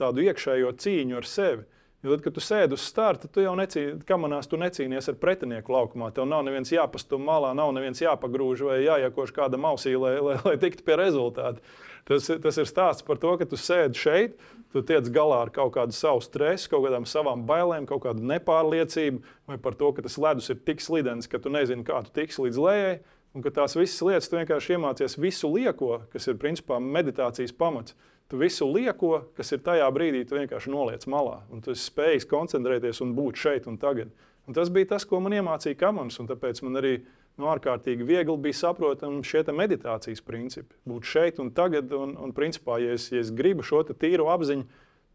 tādu 0.00 0.24
iekšējo 0.28 0.72
cīņu 0.80 1.20
ar 1.20 1.28
sevi. 1.28 1.66
Jo 2.00 2.14
tad, 2.14 2.22
kad 2.24 2.32
tu 2.32 2.40
sēdi 2.40 2.72
uz 2.72 2.84
starta, 2.88 3.28
tu 3.28 3.42
jau 3.44 3.52
necīnies, 3.58 4.06
kamanās 4.08 4.48
tu 4.48 4.56
necīnies 4.60 5.10
ar 5.12 5.18
pretinieku 5.20 5.74
laukumā. 5.74 6.08
Tev 6.16 6.24
nav 6.30 6.46
neviens 6.46 6.72
jāpastum 6.72 7.26
malā, 7.28 7.50
nav 7.56 7.74
neviens 7.76 8.00
jāpagrūž 8.00 8.62
vai 8.70 8.78
jāiekož 8.86 9.34
kāda 9.36 9.60
mausī, 9.60 9.92
lai, 10.00 10.14
lai, 10.24 10.38
lai 10.46 10.54
tiktu 10.62 10.86
pie 10.86 10.96
rezultātu. 10.96 11.60
Tas, 12.08 12.30
tas 12.42 12.58
ir 12.60 12.68
stāsts 12.68 13.06
par 13.06 13.20
to, 13.22 13.34
ka 13.40 13.46
tu 13.48 13.58
sēdi 13.60 13.98
šeit, 14.00 14.36
tu 14.72 14.82
tiec 14.86 15.08
galā 15.14 15.42
ar 15.44 15.52
kaut 15.54 15.74
kādu 15.76 15.94
savu 15.96 16.22
stresu, 16.24 16.70
kaut 16.72 16.86
kādām 16.86 17.06
savām 17.08 17.44
bailēm, 17.48 17.88
kaut 17.90 18.04
kādu 18.06 18.24
nepārliecību, 18.30 19.22
vai 19.50 19.58
par 19.62 19.76
to, 19.78 19.92
ka 19.96 20.04
tas 20.06 20.18
ledus 20.20 20.50
ir 20.52 20.60
tik 20.66 20.82
slidens, 20.84 21.30
ka 21.30 21.42
tu 21.42 21.52
nezini, 21.52 21.86
kā 21.86 22.02
tu 22.06 22.14
tiksi 22.16 22.46
līdz 22.46 22.62
lejai. 22.66 22.94
Un 23.30 23.44
ka 23.44 23.52
tās 23.54 23.76
visas 23.78 24.00
lietas, 24.02 24.26
tu 24.26 24.34
vienkārši 24.40 24.72
iemācies 24.74 25.14
visu 25.22 25.46
lieko, 25.52 26.00
kas 26.10 26.24
ir 26.26 26.38
principā 26.42 26.80
meditācijas 26.82 27.54
pamats. 27.54 27.94
Tu 28.30 28.38
visu 28.38 28.66
lieko, 28.66 29.12
kas 29.38 29.54
ir 29.54 29.62
tajā 29.62 29.86
brīdī, 29.94 30.24
tu 30.26 30.34
vienkārši 30.34 30.70
noliec 30.70 31.06
malā. 31.10 31.40
Un 31.50 31.62
tu 31.62 31.74
spēj 31.74 32.24
koncentrēties 32.30 33.02
un 33.04 33.14
būt 33.14 33.38
šeit 33.38 33.68
un 33.70 33.78
tagad. 33.78 34.10
Un 34.50 34.56
tas 34.56 34.70
bija 34.74 34.96
tas, 34.96 35.06
ko 35.06 35.20
man 35.22 35.34
iemācīja 35.38 35.78
Kamans. 35.78 36.18
Tāpēc 36.26 36.62
man 36.66 36.80
arī 36.80 36.96
nu, 37.38 37.48
ārkārtīgi 37.52 38.06
viegli 38.06 38.36
bija 38.48 38.58
saprotami 38.62 39.22
šie 39.26 39.44
meditācijas 39.54 40.24
principi. 40.26 40.74
Būt 40.88 41.08
šeit 41.08 41.38
un 41.42 41.52
tagad, 41.54 41.92
un, 41.92 42.16
un 42.16 42.34
principā, 42.36 42.80
ja 42.82 42.96
es, 42.96 43.10
ja 43.12 43.22
es 43.22 43.30
gribu 43.30 43.66
šo 43.66 43.84
tīru 43.90 44.30
apziņu, 44.32 44.66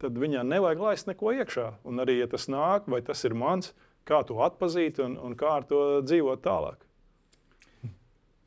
tad 0.02 0.16
viņā 0.20 0.44
nevajag 0.44 0.82
laist 0.88 1.10
neko 1.10 1.34
iekšā. 1.40 1.68
Un 1.88 2.02
arī, 2.04 2.20
ja 2.20 2.30
tas 2.30 2.48
nāk, 2.52 2.88
vai 2.90 3.02
tas 3.04 3.24
ir 3.24 3.36
mans, 3.36 3.72
kā 4.06 4.22
to 4.26 4.40
atpazīt 4.44 5.00
un, 5.02 5.16
un 5.20 5.36
kā 5.38 5.58
ar 5.60 5.68
to 5.68 5.84
dzīvot 6.06 6.44
tālāk. 6.44 6.82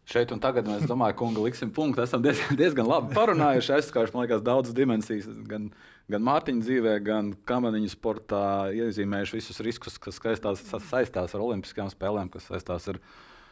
Šeit 0.10 0.32
un 0.34 0.40
tagad 0.42 0.66
mēs 0.66 0.88
domājam, 0.90 1.20
kunga, 1.20 1.42
liksim 1.46 1.70
punktu. 1.74 2.02
Esam 2.02 2.24
diezgan, 2.26 2.58
diezgan 2.58 2.88
labi 2.90 3.14
parunājuši. 3.14 3.76
Skaidrs, 3.86 4.14
man 4.16 4.26
liekas, 4.26 4.42
daudzas 4.46 4.74
dimensijas, 4.74 5.28
gan, 5.46 5.68
gan 6.10 6.24
Mārtiņa 6.26 6.66
dzīvē, 6.66 6.94
gan 7.06 7.30
kamaniņu 7.50 7.92
sportā 7.94 8.42
iezīmējuši 8.74 9.38
visus 9.38 9.62
riskus, 9.66 10.00
kas 10.02 10.18
saistās, 10.18 10.64
saistās 10.88 11.38
ar 11.38 11.44
Olimpiskajām 11.46 11.94
spēlēm, 11.94 12.32
kas 12.34 12.50
saistās 12.50 12.90
ar 12.90 12.98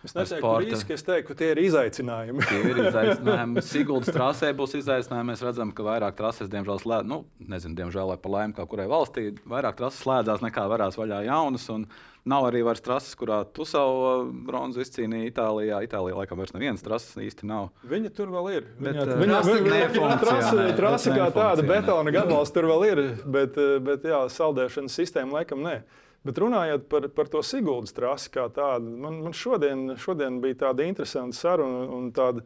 Es 0.05 0.13
neteiktu, 0.13 0.43
ka 0.45 0.57
riski, 0.61 0.93
es 0.93 1.05
teiktu, 1.05 1.35
tie 1.37 1.47
ir 1.55 1.61
izaicinājumi. 1.63 2.43
tie 2.45 2.59
ir 2.69 2.81
izaicinājumi. 2.85 3.63
Siguldas 3.71 4.13
trasē 4.13 4.51
būs 4.57 4.75
izaicinājumi. 4.77 5.31
Mēs 5.31 5.41
redzam, 5.45 5.71
ka 5.75 5.85
vairāk 5.87 6.19
trases, 6.19 6.51
diemžēl, 6.53 6.83
slēdz, 6.83 7.09
nu, 7.09 7.23
nezinu, 7.41 7.77
diemžēl, 7.79 8.13
vai 8.13 8.19
pa 8.21 8.33
laimi 8.35 8.55
kaut 8.57 8.69
kurai 8.71 8.85
valstī, 8.91 9.31
vairāk 9.49 9.79
trases 9.79 10.03
slēdzās 10.05 10.45
nekā 10.45 10.67
varās 10.69 10.99
vaļā 11.01 11.23
jaunas. 11.25 11.65
Un 11.73 11.87
nav 12.27 12.45
arī 12.49 12.61
vairs 12.67 12.83
trases, 12.85 13.17
kurā 13.17 13.41
tu 13.55 13.65
savu 13.67 13.99
uh, 14.05 14.23
bronzu 14.47 14.83
izcīnīji 14.85 15.31
Itālijā. 15.31 15.81
Itālijā 15.87 16.21
laikam 16.21 16.41
vairs 16.43 16.53
nevienas 16.55 16.85
trases 16.85 17.17
īsti 17.23 17.47
nav. 17.49 17.69
Viņa 17.87 18.13
tur 18.15 18.31
vēl 18.33 18.49
ir. 18.53 18.67
Bet, 18.77 18.99
Viņa, 18.99 19.05
uh, 19.07 19.21
viņa, 19.23 19.37
trase 19.43 19.59
viņa, 19.63 19.93
viņa 19.97 20.17
trase, 20.23 20.65
trase 20.77 21.15
kā 21.15 21.29
tāda 21.35 21.65
betona 21.67 22.13
gabals 22.13 22.51
tur 22.53 22.69
vēl 22.69 22.89
ir, 22.91 23.05
bet, 23.25 23.57
uh, 23.57 23.77
bet 23.83 24.05
jā, 24.07 24.27
saldēšanas 24.37 24.99
sistēma 25.01 25.41
laikam 25.41 25.63
nē. 25.65 25.79
Bet 26.25 26.39
runājot 26.41 26.87
par, 26.91 27.05
par 27.15 27.29
to 27.31 27.41
Siguldas 27.45 27.93
trasi 27.95 28.31
kā 28.33 28.47
tādu, 28.53 28.89
man, 29.03 29.21
man 29.27 29.35
šodien, 29.35 29.93
šodien 30.01 30.41
bija 30.43 30.63
tāda 30.65 30.87
interesanta 30.87 31.37
saruna 31.37 31.85
un 31.93 32.09
tāda, 32.15 32.43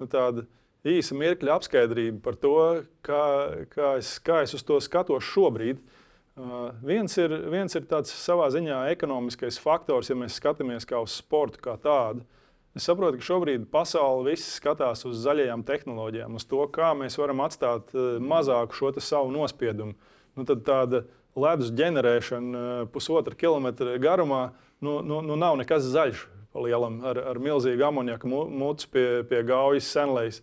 nu, 0.00 0.08
tāda 0.10 0.46
īsa 0.88 1.16
mirkļa 1.18 1.56
apskaidrība 1.58 2.22
par 2.24 2.38
to, 2.40 2.56
kā, 3.06 3.24
kā, 3.70 3.94
es, 4.00 4.16
kā 4.24 4.40
es 4.46 4.56
uz 4.56 4.64
to 4.66 4.80
skatos 4.82 5.26
šobrīd. 5.28 5.82
Uh, 6.40 6.70
viens, 6.86 7.12
ir, 7.20 7.34
viens 7.52 7.74
ir 7.76 7.84
tāds 7.90 8.12
savā 8.16 8.46
ziņā 8.54 8.86
ekonomiskais 8.94 9.58
faktors, 9.60 10.08
ja 10.08 10.16
mēs 10.16 10.38
skatāmies 10.40 10.88
kā 10.88 11.02
uz 11.02 11.18
sportu 11.20 11.60
kā 11.60 11.76
tādu. 11.82 12.24
Es 12.74 12.86
saprotu, 12.86 13.18
ka 13.18 13.26
šobrīd 13.26 13.66
pasaule 13.70 14.30
viss 14.30 14.56
skatās 14.56 15.02
uz 15.08 15.18
zaļajām 15.24 15.64
tehnoloģijām, 15.66 16.38
uz 16.38 16.46
to, 16.48 16.62
kā 16.72 16.92
mēs 16.96 17.18
varam 17.20 17.42
atstāt 17.44 17.92
uh, 17.92 18.16
mazāku 18.22 18.78
šo 18.78 18.94
savu 19.02 19.34
nospiedumu. 19.34 19.98
Nu, 20.38 20.46
tad 20.48 20.62
tāda 20.64 21.02
ledus 21.38 21.70
ģenerēšana 21.76 22.64
uh, 22.64 22.82
pusotra 22.92 23.36
kilometra 23.38 23.96
garumā 24.02 24.50
nu, 24.80 25.00
nu, 25.04 25.20
nu 25.22 25.38
nav 25.38 25.58
nekas 25.60 25.88
zaļš. 25.92 26.26
Lielam, 26.50 26.96
ar, 27.06 27.14
ar 27.30 27.38
milzīgu 27.38 27.84
amoniaku 27.86 28.26
mūci 28.26 28.88
pie, 28.90 29.04
pie 29.30 29.44
gaujas 29.46 29.86
senlejas. 29.86 30.40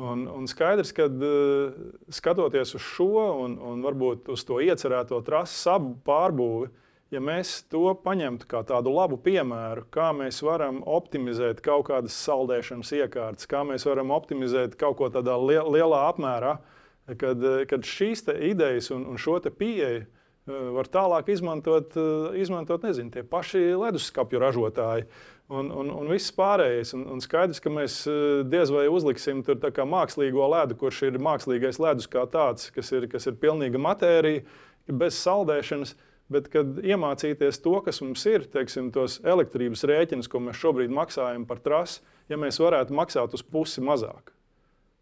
Un, 0.00 0.26
un 0.28 0.44
skaidrs, 0.48 0.92
ka 0.96 1.06
uh, 1.08 1.72
skatoties 2.12 2.74
uz 2.76 2.84
šo 2.84 3.24
un, 3.46 3.56
un 3.70 3.80
varbūt 3.84 4.28
uz 4.32 4.44
to 4.48 4.60
iecerēto 4.64 5.20
trases 5.24 5.64
abu 5.68 5.94
pārbūvi, 6.04 6.68
ja 7.10 7.20
mēs 7.22 7.60
to 7.70 7.90
paņemtu 8.04 8.48
kā 8.50 8.62
tādu 8.66 8.92
labu 8.94 9.18
piemēru, 9.20 9.86
kā 9.92 10.10
mēs 10.16 10.40
varam 10.46 10.80
optimizēt 10.86 11.62
kaut 11.64 11.88
kādas 11.90 12.16
saldēšanas 12.26 12.92
iekārtas, 13.00 13.48
kā 13.50 13.64
mēs 13.66 13.86
varam 13.88 14.12
optimizēt 14.14 14.76
kaut 14.80 14.98
ko 15.00 15.10
tādā 15.12 15.36
liel, 15.40 15.72
lielā 15.74 16.04
apmērā, 16.10 16.58
kad, 17.18 17.44
eh, 17.44 17.64
kad 17.70 17.86
šīs 17.86 18.24
idejas 18.34 18.90
un, 18.94 19.06
un 19.10 19.18
šo 19.18 19.38
pieeju 19.40 20.02
eh, 20.02 20.06
var 20.76 20.88
tālāk 20.90 21.30
izmantot, 21.32 21.96
eh, 21.96 22.40
izmantot 22.40 22.82
nezinu, 22.86 23.12
tie 23.14 23.22
paši 23.22 23.70
leduskapju 23.78 24.40
ražotāji. 24.40 25.06
Un, 25.50 25.66
un, 25.74 25.88
un 25.90 26.06
viss 26.06 26.30
pārējais. 26.30 26.92
Un, 26.94 27.08
un 27.10 27.18
skaidrs, 27.18 27.58
ka 27.58 27.72
mēs 27.74 28.04
diez 28.46 28.70
vai 28.70 28.84
uzliksim 28.86 29.40
tur 29.42 29.58
mākslīgo 29.58 30.46
ledu, 30.46 30.76
kurš 30.78 31.00
ir 31.08 31.18
mākslīgais 31.18 31.80
ledus 31.82 32.06
kā 32.06 32.22
tāds, 32.30 32.68
kas 32.70 32.92
ir, 32.94 33.08
kas 33.10 33.26
ir 33.26 33.34
pilnīga 33.34 33.80
matērija, 33.82 34.44
bez 34.86 35.18
saldēšanas. 35.18 35.96
Bet, 36.30 36.46
kad 36.46 36.78
iemācīties 36.86 37.58
to, 37.64 37.72
kas 37.82 37.98
mums 38.04 38.22
ir, 38.30 38.44
teiksim, 38.46 38.92
tos 38.94 39.18
elektrības 39.26 39.82
rēķinus, 39.90 40.30
ko 40.30 40.38
mēs 40.44 40.60
šobrīd 40.62 40.94
maksājam 40.94 41.42
par 41.48 41.58
trasi, 41.64 42.04
ja 42.30 42.38
mēs 42.38 42.60
varētu 42.62 42.94
maksāt 42.94 43.34
uz 43.34 43.42
pusi 43.42 43.82
mazāk, 43.82 44.30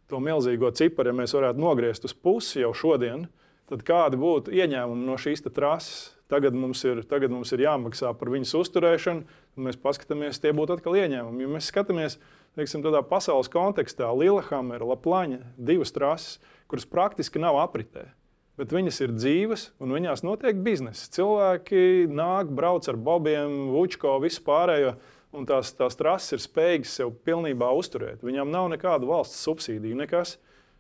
to 0.09 0.21
milzīgo 0.25 0.71
ciparu, 0.75 1.13
ja 1.13 1.19
mēs 1.21 1.35
varētu 1.37 1.63
nogriezt 1.63 2.07
uz 2.09 2.15
pusi 2.15 2.63
jau 2.63 2.73
šodien, 2.77 3.27
tad 3.69 3.85
kādi 3.87 4.21
būtu 4.21 4.55
ieņēmumi 4.57 5.09
no 5.09 5.19
šīs 5.21 5.45
trases? 5.49 6.15
Tagad 6.29 6.53
mums, 6.53 6.83
ir, 6.85 6.99
tagad 7.09 7.33
mums 7.33 7.49
ir 7.57 7.63
jāmaksā 7.65 8.11
par 8.21 8.29
viņas 8.29 8.51
uzturēšanu, 8.59 9.23
un 9.57 9.65
mēs 9.65 9.79
paskatāmies, 9.81 10.37
tie 10.43 10.51
būtu 10.53 10.75
atkal 10.77 10.99
ieņēmumi. 11.01 11.47
Ja 11.47 11.53
mēs 11.55 11.71
skatāmies 11.73 12.19
teiksim, 12.59 12.83
tādā 12.85 13.01
pasaules 13.07 13.49
kontekstā, 13.49 14.11
Lielhammer, 14.13 14.85
Laplaņa, 14.85 15.41
divas 15.57 15.95
trases, 15.97 16.37
kuras 16.69 16.85
praktiski 16.85 17.41
nav 17.41 17.57
apritē. 17.63 18.11
Bet 18.59 18.75
viņas 18.75 18.97
ir 19.07 19.15
dzīves, 19.15 19.65
un 19.81 19.95
viņās 19.95 20.25
notiek 20.27 20.59
biznesa. 20.61 21.07
Cilvēki 21.15 22.11
nāk, 22.11 22.51
brauc 22.51 22.89
ar 22.91 22.99
bobiem, 22.99 23.71
vučko, 23.71 24.17
visu 24.21 24.43
pārējo. 24.45 24.97
Un 25.37 25.45
tās, 25.49 25.75
tās 25.77 25.99
trases 25.99 26.37
ir 26.37 26.41
spējīgas 26.41 26.95
sev 27.01 27.13
pilnībā 27.27 27.69
uzturēt. 27.77 28.23
Viņām 28.25 28.49
nav 28.53 28.71
nekādu 28.73 29.11
valsts 29.11 29.43
subsīdiju, 29.45 29.99
nekas. 30.01 30.39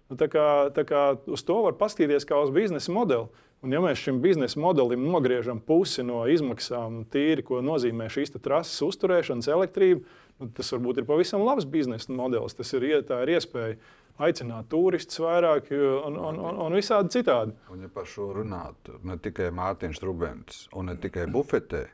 Nu, 0.08 0.16
tā 0.16 0.30
kā, 0.32 0.46
tā 0.72 0.86
kā 0.88 1.02
uz 1.28 1.44
to 1.44 1.58
var 1.66 1.76
paskatīties 1.76 2.24
kā 2.28 2.38
uz 2.40 2.52
biznesa 2.54 2.94
modeli. 2.94 3.28
Un, 3.58 3.74
ja 3.74 3.82
mēs 3.82 3.98
šim 4.00 4.20
biznesa 4.22 4.60
modelim 4.62 5.02
nogriežam 5.10 5.58
pusi 5.60 6.04
no 6.06 6.22
izmaksām, 6.30 7.02
tīri, 7.12 7.42
ko 7.44 7.58
nozīmē 7.64 8.06
šīs 8.12 8.36
trases 8.38 8.78
uzturēšanas, 8.86 9.50
elektrība, 9.50 10.04
nu, 10.38 10.48
tas 10.54 10.70
varbūt 10.72 11.02
ir 11.02 11.08
pavisam 11.08 11.42
labs 11.44 11.66
biznesa 11.68 12.14
modelis. 12.14 12.54
Tas 12.56 12.70
ir, 12.78 12.86
ir 12.86 13.34
iespēja 13.34 13.76
aicināt 14.22 14.70
turistus 14.70 15.20
vairāk 15.22 15.72
un, 15.74 16.16
un, 16.16 16.38
un, 16.38 16.62
un 16.64 16.78
visādi 16.78 17.18
citādi. 17.18 17.54
Un, 17.74 17.82
ja 17.84 17.92
par 17.92 18.06
šo 18.08 18.30
runātu 18.38 18.96
ne 19.06 19.18
tikai 19.22 19.50
Mārtiņš 19.54 20.00
Rubens 20.06 20.64
un 20.72 20.92
ne 20.92 20.96
tikai 20.98 21.26
bufetē, 21.34 21.84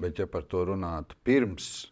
bet 0.00 0.18
ja 0.22 0.26
par 0.30 0.46
to 0.48 0.64
runātu 0.72 1.16
pirms 1.26 1.90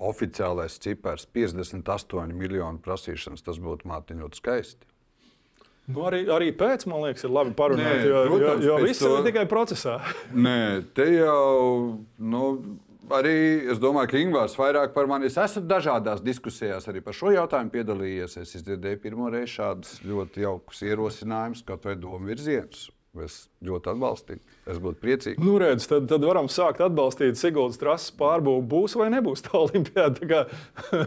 oficiālais 0.00 0.78
cipars 0.80 1.26
58 1.36 2.32
miljonu 2.36 2.80
prasīšanas, 2.84 3.44
tas 3.44 3.60
būtu 3.60 3.88
Mārtiņš 3.90 4.24
ļoti 4.24 4.40
skaisti. 4.40 4.86
Nu, 5.90 6.04
arī, 6.06 6.22
arī 6.30 6.52
pēc, 6.54 6.86
man 6.86 7.02
liekas, 7.06 7.24
ir 7.26 7.32
labi 7.34 7.52
parunāt, 7.58 8.04
Nē, 8.04 8.06
jo, 8.06 8.20
protams, 8.28 8.64
jo, 8.64 8.76
jo 8.78 8.86
viss 8.86 9.02
to- 9.02 9.10
ir 9.18 9.26
tikai 9.26 9.44
procesā. 9.50 9.96
Nē, 10.46 10.60
te 10.94 11.08
jau. 11.16 11.98
Nu, 12.18 12.44
Arī 13.10 13.66
es 13.72 13.80
domāju, 13.82 14.06
ka 14.12 14.18
Ingūns 14.22 14.52
vairāk 14.54 14.92
par 14.94 15.08
mani. 15.10 15.26
Es 15.26 15.34
esmu 15.40 15.64
dažādās 15.66 16.20
diskusijās 16.22 16.84
arī 16.86 17.00
par 17.02 17.16
šo 17.18 17.32
jautājumu 17.34 17.72
piedalījies. 17.74 18.36
Es 18.38 18.52
dzirdēju 18.62 19.00
pirmo 19.02 19.26
reizi 19.34 19.56
šādus 19.56 19.96
ļoti 20.06 20.44
jaukus 20.44 20.84
ierosinājumus, 20.86 21.64
kaut 21.66 21.88
vai 21.88 21.96
domu 21.98 22.30
virzienus. 22.30 22.84
Es 23.18 23.48
ļoti 23.66 23.90
atbalstītu. 23.90 24.52
Es 24.70 24.76
būtu 24.78 25.00
priecīgs. 25.02 25.40
Nu, 25.42 25.56
redz, 25.58 25.88
tad, 25.90 26.04
tad 26.06 26.22
varam 26.22 26.46
sākt 26.46 26.78
atbalstīt 26.84 27.34
Siguldas 27.40 27.80
trases 27.80 28.12
pārbūvi. 28.14 28.62
Būs 28.70 28.94
vai 28.94 29.08
nebūs 29.10 29.42
tā 29.42 29.56
olimpiāda? 29.64 30.14
Tā 30.20 30.28
kā- 30.30 31.00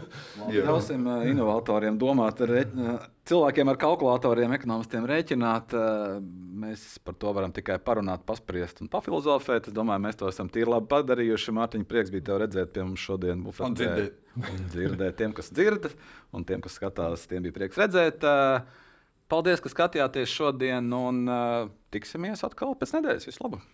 Jā. 0.52 0.66
Ļausim 0.68 1.06
uh, 1.08 1.22
inovatoriem 1.30 1.96
domāt, 1.96 2.42
re, 2.44 2.66
uh, 2.76 3.06
cilvēkiem 3.24 3.72
ar 3.72 3.80
kalkulatoriem, 3.80 4.52
ekonomistiem 4.58 5.08
rēķināt. 5.08 5.72
uh, 5.80 6.20
Mēs 6.64 6.84
par 7.02 7.16
to 7.18 7.32
varam 7.34 7.50
tikai 7.56 7.80
parunāt, 7.82 8.22
paspriest 8.28 8.84
un 8.84 8.92
pafilozofēt. 8.92 9.72
Es 9.72 9.74
domāju, 9.74 10.04
mēs 10.04 10.20
to 10.20 10.28
esam 10.28 10.52
tīri 10.52 10.68
labi 10.70 10.86
padarījuši. 10.92 11.56
Mārtiņa, 11.56 11.88
prieks 11.88 12.12
bija 12.12 12.28
tev 12.28 12.42
redzēt 12.44 12.76
pie 12.76 12.84
mums 12.84 13.00
šodien. 13.02 13.40
Bufetē. 13.48 13.66
Un 13.72 13.80
dzirdēt. 13.80 14.22
Un 14.44 14.68
dzirdēt 14.76 15.16
tiem, 15.18 15.32
kas 15.40 15.48
dzird, 15.56 15.88
un 16.36 16.44
tiem, 16.44 16.60
kas 16.60 16.76
skatās, 16.78 17.24
tiem 17.32 17.48
bija 17.48 17.56
prieks 17.62 17.80
redzēt. 17.80 18.22
Uh, 18.28 18.82
Paldies, 19.32 19.62
ka 19.64 19.72
skatījāties 19.72 20.32
šodien, 20.32 20.90
un 20.92 21.24
uh, 21.30 21.70
tiksimies 21.94 22.44
atkal 22.46 22.76
pēc 22.78 22.92
nedēļas. 22.98 23.28
Vislabāk! 23.30 23.64